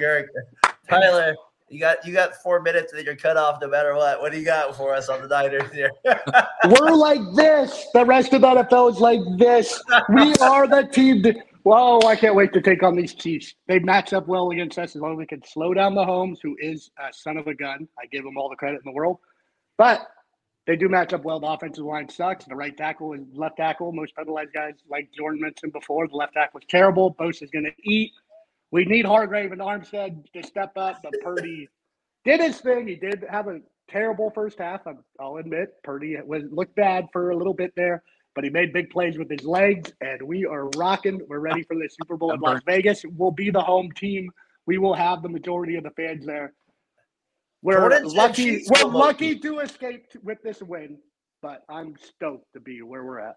Tyler, 0.89 1.37
you 1.71 1.79
got 1.79 2.05
you 2.05 2.13
got 2.13 2.35
four 2.43 2.61
minutes, 2.61 2.93
and 2.93 2.99
then 2.99 3.07
you're 3.07 3.17
cut 3.17 3.37
off 3.37 3.61
no 3.63 3.69
matter 3.69 3.95
what. 3.95 4.21
What 4.21 4.33
do 4.33 4.39
you 4.39 4.45
got 4.45 4.77
for 4.77 4.93
us 4.93 5.09
on 5.09 5.23
the 5.23 5.29
Niners 5.29 5.73
here? 5.73 5.91
We're 6.65 6.91
like 6.91 7.21
this. 7.37 7.87
The 7.95 8.05
rest 8.05 8.33
of 8.33 8.41
the 8.41 8.49
NFL 8.49 8.93
is 8.93 8.99
like 8.99 9.21
this. 9.39 9.81
We 10.13 10.35
are 10.43 10.67
the 10.67 10.89
team. 10.93 11.23
To- 11.23 11.41
Whoa, 11.63 12.01
I 12.01 12.17
can't 12.17 12.35
wait 12.35 12.53
to 12.55 12.61
take 12.61 12.83
on 12.83 12.97
these 12.97 13.15
Chiefs. 13.15 13.55
They 13.69 13.79
match 13.79 14.13
up 14.13 14.27
well 14.27 14.51
against 14.51 14.79
us 14.79 14.97
as 14.97 15.03
long 15.03 15.13
as 15.13 15.19
we 15.19 15.27
can 15.27 15.45
slow 15.45 15.75
down 15.75 15.95
Mahomes, 15.95 16.39
who 16.43 16.57
is 16.59 16.91
a 16.99 17.13
son 17.13 17.37
of 17.37 17.47
a 17.47 17.55
gun. 17.55 17.87
I 17.99 18.07
give 18.07 18.25
him 18.25 18.37
all 18.39 18.49
the 18.49 18.57
credit 18.57 18.81
in 18.85 18.91
the 18.91 18.97
world. 18.97 19.19
But 19.77 20.09
they 20.67 20.75
do 20.77 20.89
match 20.89 21.13
up 21.13 21.23
well. 21.23 21.39
The 21.39 21.47
offensive 21.49 21.85
line 21.85 22.09
sucks. 22.09 22.47
The 22.47 22.57
right 22.57 22.77
tackle 22.77 23.13
is 23.13 23.21
left 23.35 23.59
tackle. 23.59 23.93
Most 23.93 24.17
penalized 24.17 24.53
guys, 24.55 24.75
like 24.89 25.11
Jordan 25.17 25.41
mentioned 25.41 25.73
before, 25.73 26.09
the 26.09 26.17
left 26.17 26.33
tackle 26.33 26.59
was 26.59 26.65
terrible. 26.69 27.15
Bosa 27.15 27.43
is 27.43 27.51
going 27.51 27.67
to 27.67 27.73
eat. 27.83 28.13
We 28.73 28.85
need 28.85 29.05
Hargrave 29.05 29.53
and 29.53 29.61
Armstead 29.61 30.31
to 30.33 30.43
step 30.43 30.73
up, 30.77 31.01
but 31.03 31.13
Purdy 31.23 31.69
did 32.25 32.41
his 32.41 32.61
thing. 32.61 32.87
He 32.87 32.95
did 32.95 33.25
have 33.29 33.49
a 33.49 33.61
terrible 33.89 34.31
first 34.31 34.59
half. 34.59 34.83
I'll 35.19 35.37
admit, 35.37 35.75
Purdy 35.83 36.17
was 36.25 36.45
looked 36.51 36.77
bad 36.77 37.07
for 37.13 37.31
a 37.31 37.37
little 37.37 37.55
bit 37.55 37.73
there 37.77 38.03
but 38.35 38.45
he 38.45 38.51
made 38.51 38.73
big 38.73 38.91
plays 38.91 39.19
with 39.19 39.31
his 39.31 39.45
legs, 39.45 39.93
and 40.01 40.23
we 40.23 40.47
are 40.47 40.69
rocking. 40.77 41.21
We're 41.29 41.41
ready 41.41 41.63
for 41.63 41.77
the 41.77 41.89
Super 41.89 42.17
Bowl 42.17 42.33
in 42.33 42.41
Las 42.41 42.61
Vegas. 42.65 43.05
We'll 43.17 43.33
be 43.33 43.51
the 43.51 43.61
home 43.61 43.91
team. 43.93 44.31
We 44.67 44.79
will 44.79 44.95
have 44.95 45.23
the 45.23 45.29
majority 45.29 45.77
of 45.77 45.85
the 45.85 45.91
fans 45.91 46.25
there. 46.25 46.53
We're 47.63 48.03
lucky. 48.05 48.65
We're 48.69 48.89
lucky 48.89 49.39
to 49.41 49.61
escape 49.61 50.07
with 50.23 50.39
this 50.43 50.63
win, 50.63 50.99
but 51.43 51.65
I'm 51.69 51.95
stoked 51.99 52.53
to 52.55 52.61
be 52.61 52.83
where 52.83 53.05
we're 53.05 53.19
at. 53.19 53.37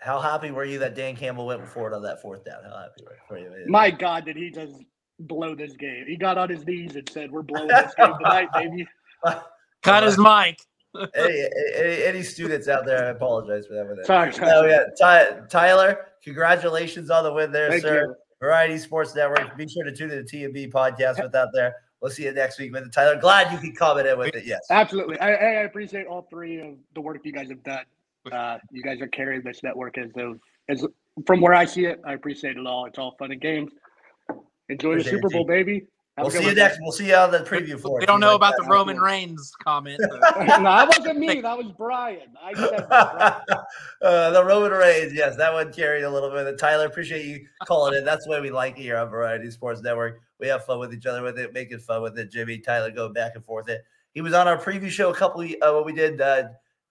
How 0.00 0.20
happy 0.20 0.50
were 0.50 0.64
you 0.64 0.78
that 0.80 0.94
Dan 0.94 1.16
Campbell 1.16 1.46
went 1.46 1.66
forward 1.66 1.94
on 1.94 2.02
that 2.02 2.20
fourth 2.20 2.44
down? 2.44 2.62
How 2.64 2.76
happy 2.76 3.04
were 3.30 3.38
you? 3.38 3.64
My 3.68 3.90
God, 3.90 4.24
did 4.24 4.36
he 4.36 4.50
just 4.50 4.82
blow 5.20 5.54
this 5.54 5.72
game? 5.74 6.04
He 6.06 6.16
got 6.16 6.38
on 6.38 6.48
his 6.48 6.66
knees 6.66 6.96
and 6.96 7.08
said, 7.08 7.30
"We're 7.30 7.42
blowing 7.42 7.68
this 7.68 7.94
game 7.94 8.14
tonight, 8.18 8.48
baby." 8.52 8.86
Cut 9.82 10.02
his 10.02 10.18
mic 10.18 10.58
any, 11.14 11.48
any, 11.76 12.02
any, 12.04 12.22
students 12.22 12.68
out 12.68 12.86
there, 12.86 13.06
I 13.06 13.10
apologize 13.10 13.66
for 13.66 13.74
that. 13.74 14.06
Sorry. 14.06 14.32
Oh 14.42 14.64
yeah, 14.64 14.84
Ty, 14.98 15.40
Tyler, 15.50 16.06
congratulations 16.22 17.10
on 17.10 17.24
the 17.24 17.32
win 17.32 17.50
there, 17.50 17.68
Thank 17.68 17.82
sir. 17.82 18.06
You. 18.06 18.14
Variety 18.40 18.78
Sports 18.78 19.14
Network. 19.14 19.56
Be 19.56 19.66
sure 19.66 19.84
to 19.84 19.92
tune 19.92 20.10
in 20.10 20.18
to 20.18 20.24
T 20.24 20.44
and 20.44 20.54
podcast 20.72 21.20
with 21.20 21.34
out 21.34 21.48
there. 21.52 21.74
We'll 22.00 22.10
see 22.10 22.24
you 22.24 22.32
next 22.32 22.58
week 22.58 22.72
with 22.72 22.84
it. 22.84 22.92
Tyler. 22.92 23.18
Glad 23.18 23.52
you 23.52 23.58
could 23.58 23.76
comment 23.76 24.06
in 24.06 24.18
with 24.18 24.34
it. 24.34 24.44
Yes, 24.44 24.60
absolutely. 24.70 25.18
I, 25.18 25.32
I 25.32 25.50
appreciate 25.62 26.06
all 26.06 26.26
three 26.30 26.60
of 26.60 26.74
the 26.94 27.00
work 27.00 27.18
you 27.24 27.32
guys 27.32 27.48
have 27.48 27.64
done. 27.64 27.84
Uh, 28.30 28.58
you 28.70 28.82
guys 28.82 29.00
are 29.00 29.08
carrying 29.08 29.42
this 29.42 29.62
network 29.62 29.98
as 29.98 30.10
of 30.16 30.40
as 30.68 30.86
from 31.26 31.40
where 31.40 31.54
I 31.54 31.64
see 31.64 31.86
it. 31.86 32.00
I 32.04 32.14
appreciate 32.14 32.56
it 32.56 32.66
all. 32.66 32.86
It's 32.86 32.98
all 32.98 33.16
fun 33.18 33.32
and 33.32 33.40
games. 33.40 33.72
Enjoy 34.68 34.96
the 34.96 35.04
Super 35.04 35.28
Bowl, 35.28 35.44
baby. 35.44 35.86
We'll 36.16 36.30
see 36.30 36.44
you 36.44 36.54
next. 36.54 36.78
We'll 36.80 36.92
see 36.92 37.08
you 37.08 37.16
on 37.16 37.32
the 37.32 37.40
preview 37.40 37.78
for 37.78 37.98
We 37.98 38.06
don't 38.06 38.20
know 38.20 38.36
about 38.36 38.54
the 38.56 38.62
Roman 38.62 39.00
Reigns 39.00 39.52
comment. 39.62 39.98
no, 40.00 40.08
that 40.38 40.86
wasn't 40.86 41.18
me. 41.18 41.40
That 41.40 41.58
was 41.58 41.72
Brian. 41.76 42.28
I 42.40 42.54
said 42.54 42.86
Brian. 42.88 43.40
uh, 44.02 44.30
the 44.30 44.44
Roman 44.44 44.70
Reigns. 44.70 45.12
Yes, 45.12 45.36
that 45.36 45.52
one 45.52 45.72
carried 45.72 46.04
a 46.04 46.10
little 46.10 46.30
bit. 46.30 46.56
Tyler, 46.56 46.86
appreciate 46.86 47.26
you 47.26 47.44
calling 47.64 47.94
it. 47.94 48.04
That's 48.04 48.26
the 48.26 48.30
way 48.30 48.40
we 48.40 48.50
like 48.50 48.78
it 48.78 48.82
here 48.82 48.96
on 48.96 49.08
Variety 49.08 49.50
Sports 49.50 49.82
Network. 49.82 50.20
We 50.38 50.46
have 50.46 50.64
fun 50.64 50.78
with 50.78 50.94
each 50.94 51.06
other 51.06 51.22
with 51.22 51.36
it, 51.36 51.52
making 51.52 51.80
fun 51.80 52.00
with 52.00 52.16
it. 52.16 52.30
Jimmy, 52.30 52.58
Tyler, 52.58 52.92
go 52.92 53.08
back 53.08 53.32
and 53.34 53.44
forth 53.44 53.68
it. 53.68 53.84
He 54.12 54.20
was 54.20 54.34
on 54.34 54.46
our 54.46 54.56
preview 54.56 54.90
show 54.90 55.10
a 55.10 55.14
couple 55.14 55.40
of 55.40 55.50
uh, 55.62 55.72
what 55.72 55.84
we 55.84 55.92
did 55.92 56.20
uh, 56.20 56.44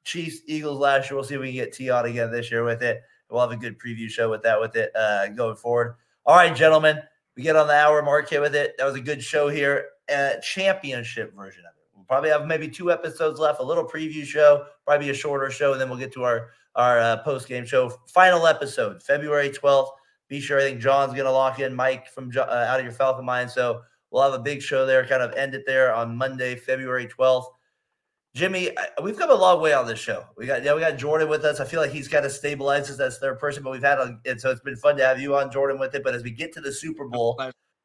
Chiefs 0.04 0.42
Eagles 0.48 0.80
last 0.80 1.10
year. 1.10 1.16
We'll 1.16 1.24
see 1.24 1.36
if 1.36 1.42
we 1.42 1.48
can 1.48 1.56
get 1.56 1.74
T 1.74 1.90
on 1.90 2.06
again 2.06 2.32
this 2.32 2.52
year 2.52 2.64
with 2.64 2.84
it. 2.84 3.02
We'll 3.30 3.42
have 3.42 3.52
a 3.52 3.58
good 3.58 3.80
preview 3.80 4.10
show 4.10 4.30
with 4.30 4.44
that 4.44 4.60
with 4.60 4.76
it 4.76 4.92
uh, 4.96 5.28
going 5.30 5.56
forward. 5.56 5.96
All 6.26 6.36
right, 6.36 6.56
gentlemen, 6.56 7.00
we 7.36 7.44
get 7.44 7.56
on 7.56 7.68
the 7.68 7.74
hour 7.74 8.02
mark 8.04 8.30
here 8.30 8.42
with 8.42 8.56
it. 8.56 8.76
That 8.78 8.86
was 8.86 8.96
a 8.96 9.02
good 9.02 9.24
show 9.24 9.50
here 9.50 9.88
uh, 10.14 10.40
championship 10.42 11.36
version 11.36 11.64
of 11.66 11.72
it. 11.78 11.84
We'll 11.96 12.06
probably 12.06 12.30
have 12.30 12.46
maybe 12.46 12.68
two 12.68 12.92
episodes 12.92 13.40
left, 13.40 13.60
a 13.60 13.64
little 13.64 13.86
preview 13.86 14.26
show, 14.26 14.66
probably 14.86 15.10
a 15.10 15.14
shorter 15.14 15.50
show, 15.50 15.72
and 15.72 15.82
then 15.82 15.90
we'll 15.90 16.00
get 16.00 16.14
to 16.14 16.24
our 16.24 16.50
our 16.76 17.00
uh, 17.00 17.18
post 17.24 17.48
game 17.48 17.66
show. 17.66 17.90
Final 18.08 18.46
episode, 18.48 19.02
February 19.02 19.50
twelfth. 19.50 19.92
Be 20.28 20.40
sure. 20.40 20.60
I 20.60 20.64
think 20.64 20.82
John's 20.82 21.14
going 21.14 21.26
to 21.26 21.32
lock 21.32 21.60
in 21.60 21.76
Mike 21.76 22.08
from 22.10 22.32
uh, 22.36 22.42
out 22.42 22.80
of 22.80 22.86
your 22.86 22.94
Falcon 22.94 23.26
mind. 23.26 23.52
So 23.52 23.82
we'll 24.12 24.24
have 24.24 24.34
a 24.34 24.44
big 24.44 24.62
show 24.62 24.86
there. 24.86 25.06
Kind 25.06 25.22
of 25.22 25.34
end 25.34 25.54
it 25.56 25.64
there 25.66 25.94
on 25.94 26.16
Monday, 26.16 26.56
February 26.56 27.08
twelfth. 27.08 27.50
Jimmy, 28.36 28.72
we've 29.04 29.18
come 29.18 29.30
a 29.30 29.36
long 29.36 29.62
way 29.62 29.74
on 29.74 29.86
this 29.86 30.00
show. 30.00 30.26
We 30.36 30.48
got 30.48 30.64
yeah, 30.64 30.74
we 30.74 30.82
got 30.82 30.98
Jordan 30.98 31.30
with 31.30 31.46
us. 31.46 31.60
I 31.60 31.66
feel 31.66 31.80
like 31.80 31.92
he's 31.92 32.08
kind 32.08 32.26
of 32.26 32.32
stabilized 32.32 32.90
as 32.90 32.98
that 32.98 33.14
third 33.14 33.38
person, 33.38 33.62
but 33.62 33.72
we've 33.72 33.84
had 33.84 34.00
a 34.00 34.18
and 34.26 34.42
so 34.42 34.50
it's 34.50 34.62
been 34.62 34.76
fun 34.76 34.98
to 34.98 35.06
have 35.06 35.22
you 35.22 35.36
on 35.36 35.52
Jordan 35.52 35.80
with 35.80 35.94
it. 35.94 36.04
But 36.04 36.16
as 36.16 36.24
we 36.24 36.32
get 36.32 36.52
to 36.54 36.62
the 36.62 36.72
Super 36.72 37.08
Bowl, 37.08 37.40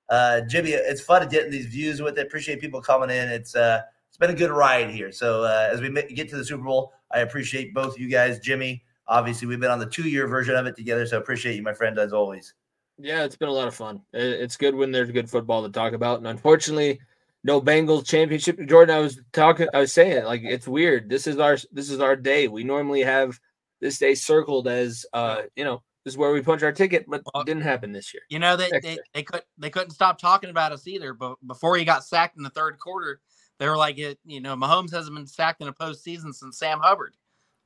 uh, 0.08 0.40
Jimmy, 0.42 0.70
it's 0.70 1.02
fun 1.02 1.20
to 1.20 1.28
get 1.28 1.50
these 1.50 1.66
views 1.66 2.00
with 2.00 2.18
it. 2.18 2.26
Appreciate 2.26 2.60
people 2.60 2.80
coming 2.80 3.10
in. 3.10 3.28
It's 3.28 3.54
uh, 3.54 3.82
it's 4.08 4.16
been 4.16 4.30
a 4.30 4.34
good 4.34 4.50
ride 4.50 4.88
here. 4.90 5.12
So 5.12 5.44
uh, 5.44 5.68
as 5.70 5.82
we 5.82 5.90
get 6.14 6.30
to 6.30 6.36
the 6.36 6.44
Super 6.44 6.64
Bowl, 6.64 6.94
I 7.12 7.20
appreciate 7.20 7.74
both 7.74 7.98
you 7.98 8.08
guys, 8.08 8.38
Jimmy. 8.38 8.84
Obviously, 9.06 9.46
we've 9.48 9.60
been 9.60 9.70
on 9.70 9.78
the 9.78 9.86
two 9.86 10.08
year 10.08 10.26
version 10.26 10.54
of 10.54 10.66
it 10.66 10.76
together, 10.76 11.04
so 11.06 11.18
appreciate 11.18 11.56
you, 11.56 11.62
my 11.62 11.74
friend, 11.74 11.98
as 11.98 12.14
always. 12.14 12.54
Yeah, 12.96 13.24
it's 13.24 13.36
been 13.36 13.48
a 13.48 13.52
lot 13.52 13.68
of 13.68 13.74
fun. 13.74 14.00
It's 14.12 14.56
good 14.56 14.74
when 14.74 14.92
there's 14.92 15.10
good 15.10 15.30
football 15.30 15.62
to 15.62 15.68
talk 15.68 15.92
about, 15.92 16.18
and 16.18 16.26
unfortunately, 16.26 17.00
no 17.44 17.60
Bengals 17.60 18.06
championship. 18.06 18.58
Jordan, 18.66 18.96
I 18.96 19.00
was 19.00 19.20
talking, 19.32 19.68
I 19.72 19.80
was 19.80 19.92
saying, 19.92 20.24
like 20.24 20.42
it's 20.44 20.68
weird. 20.68 21.08
This 21.08 21.26
is 21.26 21.38
our 21.38 21.56
this 21.72 21.90
is 21.90 22.00
our 22.00 22.16
day. 22.16 22.48
We 22.48 22.64
normally 22.64 23.02
have 23.02 23.38
this 23.80 23.98
day 23.98 24.14
circled 24.14 24.68
as 24.68 25.06
uh, 25.12 25.42
you 25.56 25.64
know, 25.64 25.82
this 26.04 26.14
is 26.14 26.18
where 26.18 26.32
we 26.32 26.42
punch 26.42 26.62
our 26.62 26.72
ticket, 26.72 27.04
but 27.08 27.22
well, 27.34 27.44
didn't 27.44 27.62
happen 27.62 27.92
this 27.92 28.12
year. 28.14 28.22
You 28.28 28.38
know, 28.38 28.56
they 28.56 28.70
they, 28.82 28.98
they 29.14 29.22
could 29.22 29.42
they 29.58 29.70
couldn't 29.70 29.90
stop 29.90 30.18
talking 30.18 30.50
about 30.50 30.72
us 30.72 30.86
either. 30.86 31.12
But 31.12 31.36
before 31.46 31.76
he 31.76 31.84
got 31.84 32.04
sacked 32.04 32.36
in 32.36 32.42
the 32.42 32.50
third 32.50 32.78
quarter, 32.78 33.20
they 33.58 33.68
were 33.68 33.76
like, 33.76 33.98
it, 33.98 34.18
you 34.24 34.40
know, 34.40 34.56
Mahomes 34.56 34.92
hasn't 34.92 35.14
been 35.14 35.26
sacked 35.26 35.60
in 35.60 35.68
a 35.68 35.72
postseason 35.72 36.34
since 36.34 36.58
Sam 36.58 36.80
Hubbard. 36.80 37.14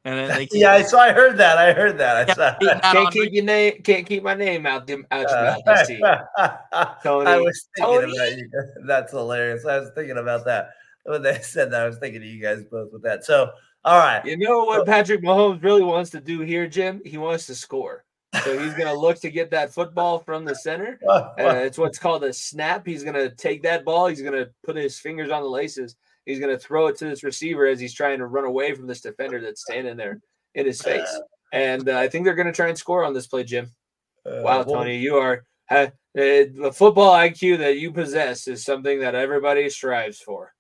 And 0.04 0.30
they 0.30 0.48
yeah, 0.52 0.72
I 0.72 0.82
saw. 0.82 0.98
I 0.98 1.12
heard 1.12 1.36
that. 1.38 1.58
I 1.58 1.72
heard 1.72 1.98
that. 1.98 2.30
I 2.30 2.34
saw. 2.34 2.80
Can't 2.92 3.12
keep 3.12 3.32
your 3.32 3.44
name. 3.44 3.80
Can't 3.82 4.06
keep 4.06 4.22
my 4.22 4.34
name 4.34 4.66
out. 4.66 4.86
Them 4.86 5.06
out 5.10 5.30
your 5.30 5.42
mouth. 5.42 6.98
Tony. 7.02 7.26
I 7.26 7.38
was 7.38 7.68
thinking 7.76 8.00
Tony. 8.00 8.16
about 8.16 8.38
you. 8.38 8.50
That's 8.86 9.12
hilarious. 9.12 9.64
I 9.64 9.78
was 9.78 9.90
thinking 9.94 10.18
about 10.18 10.44
that 10.46 10.70
when 11.04 11.22
they 11.22 11.38
said 11.40 11.70
that. 11.70 11.82
I 11.82 11.86
was 11.86 11.98
thinking 11.98 12.22
of 12.22 12.28
you 12.28 12.42
guys 12.42 12.64
both 12.64 12.92
with 12.92 13.02
that. 13.02 13.24
So, 13.24 13.50
all 13.84 13.98
right. 13.98 14.24
You 14.24 14.36
know 14.36 14.64
what 14.64 14.86
Patrick 14.86 15.22
Mahomes 15.22 15.62
really 15.62 15.84
wants 15.84 16.10
to 16.10 16.20
do 16.20 16.40
here, 16.40 16.66
Jim? 16.66 17.00
He 17.04 17.16
wants 17.18 17.46
to 17.46 17.54
score. 17.54 18.04
So 18.44 18.58
he's 18.58 18.72
going 18.72 18.88
to 18.88 18.98
look 18.98 19.20
to 19.20 19.30
get 19.30 19.50
that 19.50 19.74
football 19.74 20.18
from 20.18 20.46
the 20.46 20.54
center. 20.54 20.98
Uh, 21.06 21.32
it's 21.36 21.76
what's 21.76 21.98
called 21.98 22.24
a 22.24 22.32
snap. 22.32 22.86
He's 22.86 23.04
going 23.04 23.14
to 23.14 23.28
take 23.28 23.62
that 23.64 23.84
ball. 23.84 24.06
He's 24.06 24.22
going 24.22 24.32
to 24.32 24.48
put 24.64 24.74
his 24.74 24.98
fingers 24.98 25.30
on 25.30 25.42
the 25.42 25.48
laces 25.50 25.96
He's 26.26 26.38
going 26.38 26.56
to 26.56 26.58
throw 26.58 26.86
it 26.86 26.96
to 26.98 27.04
this 27.06 27.24
receiver 27.24 27.66
as 27.66 27.80
he's 27.80 27.94
trying 27.94 28.18
to 28.18 28.26
run 28.26 28.44
away 28.44 28.74
from 28.74 28.86
this 28.86 29.00
defender 29.00 29.40
that's 29.40 29.62
standing 29.62 29.96
there 29.96 30.20
in 30.54 30.66
his 30.66 30.80
face. 30.80 31.20
And 31.52 31.88
uh, 31.88 31.98
I 31.98 32.08
think 32.08 32.24
they're 32.24 32.34
going 32.34 32.46
to 32.46 32.52
try 32.52 32.68
and 32.68 32.78
score 32.78 33.04
on 33.04 33.12
this 33.12 33.26
play, 33.26 33.44
Jim. 33.44 33.70
Uh, 34.24 34.42
wow, 34.42 34.62
Tony, 34.62 34.98
you 34.98 35.16
are 35.16 35.44
uh, 35.70 35.88
the 36.14 36.72
football 36.74 37.12
IQ 37.12 37.58
that 37.58 37.78
you 37.78 37.92
possess 37.92 38.46
is 38.46 38.64
something 38.64 39.00
that 39.00 39.14
everybody 39.14 39.68
strives 39.68 40.20
for. 40.20 40.54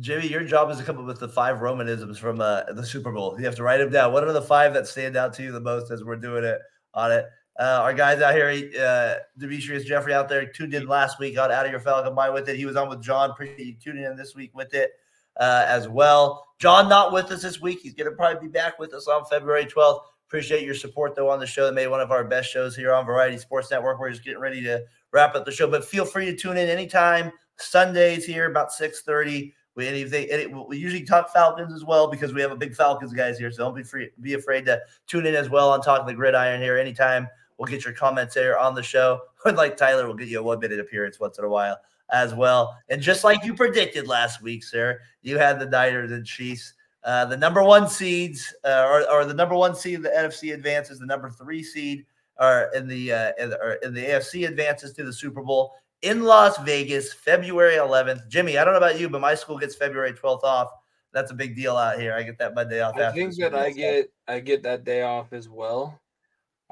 Jimmy, 0.00 0.26
your 0.26 0.44
job 0.44 0.70
is 0.70 0.78
to 0.78 0.84
come 0.84 0.98
up 0.98 1.04
with 1.04 1.20
the 1.20 1.28
five 1.28 1.58
Romanisms 1.58 2.16
from 2.16 2.40
uh, 2.40 2.62
the 2.72 2.84
Super 2.84 3.12
Bowl. 3.12 3.36
You 3.38 3.44
have 3.44 3.56
to 3.56 3.62
write 3.62 3.78
them 3.78 3.90
down. 3.90 4.12
What 4.12 4.24
are 4.24 4.32
the 4.32 4.40
five 4.40 4.72
that 4.72 4.86
stand 4.86 5.16
out 5.16 5.34
to 5.34 5.42
you 5.42 5.52
the 5.52 5.60
most 5.60 5.90
as 5.90 6.02
we're 6.02 6.16
doing 6.16 6.44
it 6.44 6.58
on 6.94 7.12
it? 7.12 7.26
Uh, 7.60 7.80
our 7.82 7.92
guys 7.92 8.22
out 8.22 8.34
here, 8.34 8.48
uh, 8.80 9.16
Demetrius 9.38 9.84
Jeffrey 9.84 10.14
out 10.14 10.30
there 10.30 10.46
tuned 10.46 10.72
in 10.72 10.86
last 10.86 11.18
week, 11.18 11.34
got 11.34 11.50
out 11.50 11.66
of 11.66 11.70
your 11.70 11.80
Falcon 11.80 12.14
mind 12.14 12.32
with 12.32 12.48
it. 12.48 12.56
He 12.56 12.64
was 12.64 12.76
on 12.76 12.88
with 12.88 13.02
John. 13.02 13.30
Appreciate 13.30 13.66
you 13.66 13.74
tuning 13.74 14.04
in 14.04 14.16
this 14.16 14.34
week 14.34 14.52
with 14.54 14.72
it 14.72 14.92
uh, 15.38 15.64
as 15.66 15.88
well. 15.88 16.46
John 16.58 16.88
not 16.88 17.12
with 17.12 17.30
us 17.30 17.42
this 17.42 17.60
week. 17.60 17.80
He's 17.82 17.94
going 17.94 18.10
to 18.10 18.16
probably 18.16 18.46
be 18.46 18.52
back 18.52 18.78
with 18.78 18.94
us 18.94 19.08
on 19.08 19.24
February 19.24 19.64
12th. 19.64 20.00
Appreciate 20.28 20.64
your 20.64 20.74
support 20.74 21.14
though 21.14 21.28
on 21.28 21.40
the 21.40 21.46
show. 21.46 21.66
That 21.66 21.74
made 21.74 21.88
one 21.88 22.00
of 22.00 22.10
our 22.10 22.24
best 22.24 22.50
shows 22.50 22.74
here 22.74 22.92
on 22.94 23.04
Variety 23.04 23.36
Sports 23.36 23.70
Network. 23.70 24.00
We're 24.00 24.10
just 24.10 24.24
getting 24.24 24.40
ready 24.40 24.62
to 24.62 24.82
wrap 25.12 25.34
up 25.34 25.44
the 25.44 25.52
show, 25.52 25.68
but 25.68 25.84
feel 25.84 26.06
free 26.06 26.24
to 26.26 26.34
tune 26.34 26.56
in 26.56 26.70
anytime. 26.70 27.30
Sundays 27.58 28.24
here 28.24 28.50
about 28.50 28.72
6:30. 28.72 29.52
We 29.74 29.86
anything 29.86 30.28
any, 30.30 30.46
we 30.46 30.78
usually 30.78 31.04
talk 31.04 31.32
Falcons 31.32 31.72
as 31.74 31.84
well 31.84 32.06
because 32.10 32.32
we 32.32 32.40
have 32.42 32.50
a 32.50 32.56
big 32.56 32.74
Falcons 32.74 33.12
guys 33.12 33.38
here. 33.38 33.50
So 33.50 33.64
don't 33.64 33.74
be 33.74 33.82
free 33.82 34.10
be 34.20 34.34
afraid 34.34 34.64
to 34.66 34.80
tune 35.06 35.26
in 35.26 35.34
as 35.34 35.50
well 35.50 35.70
on 35.70 35.80
talking 35.80 36.06
the 36.06 36.14
gridiron 36.14 36.60
here 36.60 36.78
anytime. 36.78 37.28
We'll 37.62 37.70
get 37.70 37.84
your 37.84 37.94
comments 37.94 38.34
there 38.34 38.58
on 38.58 38.74
the 38.74 38.82
show. 38.82 39.20
like 39.44 39.76
Tyler, 39.76 40.08
we'll 40.08 40.16
get 40.16 40.26
you 40.26 40.40
a 40.40 40.42
one 40.42 40.58
minute 40.58 40.80
appearance 40.80 41.20
once 41.20 41.38
in 41.38 41.44
a 41.44 41.48
while 41.48 41.76
as 42.10 42.34
well. 42.34 42.76
And 42.88 43.00
just 43.00 43.22
like 43.22 43.44
you 43.44 43.54
predicted 43.54 44.08
last 44.08 44.42
week, 44.42 44.64
sir, 44.64 44.98
you 45.22 45.38
had 45.38 45.60
the 45.60 45.66
Niners 45.66 46.10
and 46.10 46.26
Chiefs. 46.26 46.74
Uh, 47.04 47.24
the 47.24 47.36
number 47.36 47.62
one 47.62 47.88
seeds, 47.88 48.52
uh, 48.64 48.84
or, 48.88 49.08
or 49.08 49.24
the 49.24 49.32
number 49.32 49.54
one 49.54 49.76
seed 49.76 49.94
in 49.94 50.02
the 50.02 50.08
NFC 50.08 50.52
advances, 50.52 50.98
the 50.98 51.06
number 51.06 51.30
three 51.30 51.62
seed 51.62 52.04
are 52.36 52.68
in 52.74 52.88
the 52.88 53.12
uh, 53.12 53.32
in 53.38 53.50
the, 53.50 53.58
or 53.60 53.74
in 53.74 53.94
the 53.94 54.02
AFC 54.02 54.48
advances 54.48 54.92
to 54.94 55.04
the 55.04 55.12
Super 55.12 55.44
Bowl 55.44 55.72
in 56.02 56.24
Las 56.24 56.58
Vegas, 56.64 57.12
February 57.12 57.76
11th. 57.76 58.26
Jimmy, 58.26 58.58
I 58.58 58.64
don't 58.64 58.72
know 58.74 58.78
about 58.78 58.98
you, 58.98 59.08
but 59.08 59.20
my 59.20 59.36
school 59.36 59.56
gets 59.56 59.76
February 59.76 60.14
12th 60.14 60.42
off. 60.42 60.72
That's 61.12 61.30
a 61.30 61.34
big 61.34 61.54
deal 61.54 61.76
out 61.76 62.00
here. 62.00 62.12
I 62.12 62.24
get 62.24 62.38
that 62.38 62.56
Monday 62.56 62.80
off. 62.80 62.98
I 62.98 63.12
think 63.12 63.36
that 63.36 63.54
I 63.54 63.70
get 63.70 64.10
I 64.26 64.40
get 64.40 64.64
that 64.64 64.82
day 64.82 65.02
off 65.02 65.32
as 65.32 65.48
well. 65.48 66.01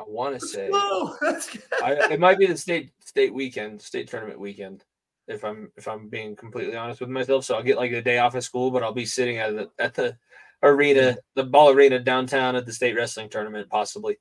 I 0.01 0.05
want 0.07 0.41
to 0.41 0.47
say 0.47 0.71
I, 1.83 2.13
it 2.13 2.21
might 2.21 2.39
be 2.39 2.47
the 2.47 2.57
state 2.57 2.91
state 3.05 3.35
weekend, 3.35 3.83
state 3.83 4.09
tournament 4.09 4.41
weekend 4.41 4.85
if 5.29 5.45
I'm 5.45 5.71
if 5.77 5.87
I'm 5.87 6.09
being 6.09 6.35
completely 6.37 6.77
honest 6.77 7.01
with 7.01 7.11
myself. 7.11 7.45
So 7.45 7.55
I'll 7.55 7.63
get 7.63 7.77
like 7.77 7.93
a 7.93 8.03
day 8.03 8.19
off 8.19 8.35
of 8.35 8.45
school, 8.45 8.71
but 8.71 8.83
I'll 8.83 8.93
be 8.93 9.05
sitting 9.05 9.39
at 9.39 9.55
the 9.55 9.71
at 9.79 9.95
the 9.95 10.17
arena, 10.63 11.17
the 11.35 11.45
ball 11.45 11.71
arena 11.71 11.99
downtown 11.99 12.57
at 12.57 12.67
the 12.67 12.73
state 12.73 12.97
wrestling 12.97 13.29
tournament, 13.29 13.69
possibly. 13.69 14.17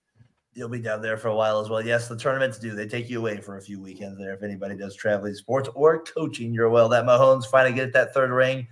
You'll 0.53 0.69
be 0.69 0.81
down 0.81 1.01
there 1.01 1.17
for 1.17 1.29
a 1.29 1.35
while 1.35 1.59
as 1.61 1.69
well. 1.69 1.85
Yes, 1.85 2.07
the 2.07 2.17
tournaments 2.17 2.57
do. 2.57 2.75
They 2.75 2.87
take 2.87 3.09
you 3.09 3.19
away 3.19 3.39
for 3.39 3.57
a 3.57 3.61
few 3.61 3.79
weekends 3.79 4.17
there. 4.17 4.33
If 4.33 4.43
anybody 4.43 4.75
does 4.75 4.95
traveling 4.95 5.35
sports 5.35 5.69
or 5.75 6.03
coaching, 6.03 6.53
you're 6.53 6.69
well. 6.69 6.89
That 6.89 7.05
Mahomes 7.05 7.45
finally 7.45 7.75
get 7.75 7.93
that 7.93 8.13
third 8.13 8.31
ring 8.31 8.67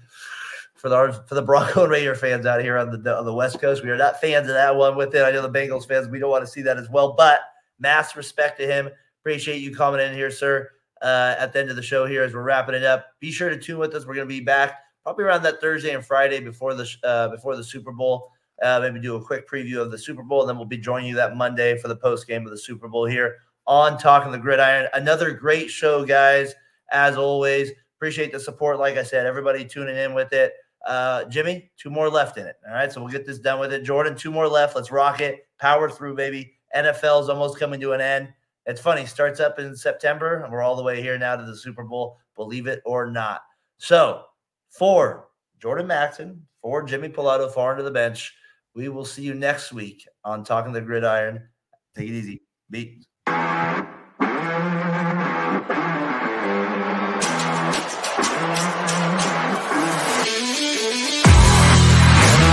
for 0.78 0.90
the 0.90 1.24
for 1.28 1.36
the 1.36 1.42
Bronco 1.42 1.84
and 1.84 1.92
Raider 1.92 2.16
fans 2.16 2.46
out 2.46 2.62
here 2.62 2.78
on 2.78 3.02
the 3.02 3.18
on 3.18 3.26
the 3.26 3.34
West 3.34 3.60
Coast. 3.60 3.84
We 3.84 3.90
are 3.90 3.98
not 3.98 4.22
fans 4.22 4.48
of 4.48 4.54
that 4.54 4.76
one 4.76 4.96
with 4.96 5.14
it. 5.16 5.24
I 5.24 5.32
know 5.32 5.42
the 5.42 5.50
Bengals 5.50 5.88
fans. 5.88 6.08
We 6.08 6.20
don't 6.20 6.32
want 6.32 6.46
to 6.46 6.52
see 6.52 6.62
that 6.64 6.78
as 6.78 6.90
well. 6.90 7.14
But 7.14 7.42
mass 7.80 8.16
respect 8.16 8.60
to 8.60 8.68
him. 8.68 8.90
Appreciate 9.22 9.62
you 9.62 9.76
coming 9.76 10.00
in 10.00 10.14
here, 10.14 10.32
sir 10.32 10.72
uh, 11.02 11.36
at 11.38 11.54
the 11.54 11.60
end 11.60 11.70
of 11.70 11.76
the 11.76 11.82
show 11.82 12.06
here 12.06 12.24
as 12.24 12.34
we're 12.34 12.44
wrapping 12.44 12.76
it 12.76 12.84
up. 12.84 13.08
Be 13.20 13.32
sure 13.32 13.50
to 13.50 13.58
tune 13.58 13.80
with 13.80 13.94
us. 13.94 14.06
We're 14.06 14.16
going 14.16 14.28
to 14.28 14.34
be 14.34 14.42
back 14.42 14.80
probably 15.04 15.26
around 15.26 15.44
that 15.44 15.62
Thursday 15.62 15.94
and 15.94 16.06
Friday 16.06 16.40
before 16.40 16.74
the 16.74 16.90
uh, 17.04 17.30
before 17.30 17.56
the 17.56 17.64
Super 17.64 17.92
Bowl. 17.92 18.32
Uh, 18.62 18.80
maybe 18.82 19.00
do 19.00 19.16
a 19.16 19.24
quick 19.24 19.48
preview 19.48 19.78
of 19.78 19.92
the 19.92 19.98
Super 19.98 20.24
Bowl, 20.24 20.42
and 20.42 20.50
then 20.50 20.58
we'll 20.58 20.66
be 20.66 20.78
joining 20.78 21.08
you 21.08 21.16
that 21.16 21.36
Monday 21.36 21.78
for 21.78 21.88
the 21.88 21.96
post 21.96 22.28
game 22.28 22.44
of 22.46 22.52
the 22.52 22.58
Super 22.58 22.88
Bowl 22.88 23.06
here 23.06 23.36
on 23.68 23.98
Talking 23.98 24.32
the 24.32 24.38
Gridiron. 24.38 24.88
Another 24.94 25.32
great 25.32 25.70
show, 25.70 26.04
guys. 26.04 26.54
As 26.92 27.18
always, 27.18 27.72
appreciate 27.98 28.32
the 28.32 28.40
support. 28.40 28.80
Like 28.80 28.98
I 28.98 29.04
said, 29.04 29.28
everybody 29.28 29.66
tuning 29.66 29.98
in 29.98 30.14
with 30.14 30.34
it. 30.34 30.54
Uh, 30.88 31.26
Jimmy, 31.26 31.70
two 31.78 31.90
more 31.90 32.10
left 32.10 32.38
in 32.38 32.48
it. 32.48 32.56
All 32.66 32.74
right, 32.74 32.92
so 32.92 33.02
we'll 33.02 33.12
get 33.12 33.26
this 33.26 33.40
done 33.40 33.60
with 33.60 33.74
it. 33.74 33.84
Jordan, 33.84 34.16
two 34.16 34.32
more 34.32 34.48
left. 34.48 34.76
Let's 34.76 34.92
rock 34.92 35.20
it. 35.20 35.46
Power 35.60 35.90
through, 35.90 36.16
baby. 36.16 36.54
NFL 36.76 37.22
is 37.22 37.30
almost 37.30 37.60
coming 37.60 37.80
to 37.82 37.92
an 37.92 38.02
end. 38.02 38.30
It's 38.66 38.82
funny, 38.82 39.06
starts 39.06 39.40
up 39.40 39.60
in 39.60 39.76
September, 39.76 40.44
and 40.44 40.52
we're 40.52 40.62
all 40.62 40.76
the 40.76 40.84
way 40.84 41.02
here 41.02 41.18
now 41.18 41.36
to 41.36 41.44
the 41.44 41.56
Super 41.56 41.84
Bowl, 41.84 42.18
believe 42.36 42.68
it 42.68 42.82
or 42.86 43.10
not. 43.10 43.42
So, 43.78 44.24
for 44.70 45.28
Jordan 45.62 45.88
Maxon, 45.88 46.46
for 46.62 46.84
Jimmy 46.84 47.10
Pilato, 47.10 47.54
far 47.54 47.72
into 47.72 47.84
the 47.84 47.92
bench, 47.92 48.34
we 48.76 48.90
will 48.90 49.06
see 49.06 49.24
you 49.24 49.34
next 49.34 49.74
week 49.74 50.06
on 50.24 50.44
Talking 50.44 50.74
the 50.74 50.82
Gridiron. 50.82 51.48
Take 51.96 52.10
it 52.10 52.14
easy. 52.14 52.42
Beat. 52.70 53.06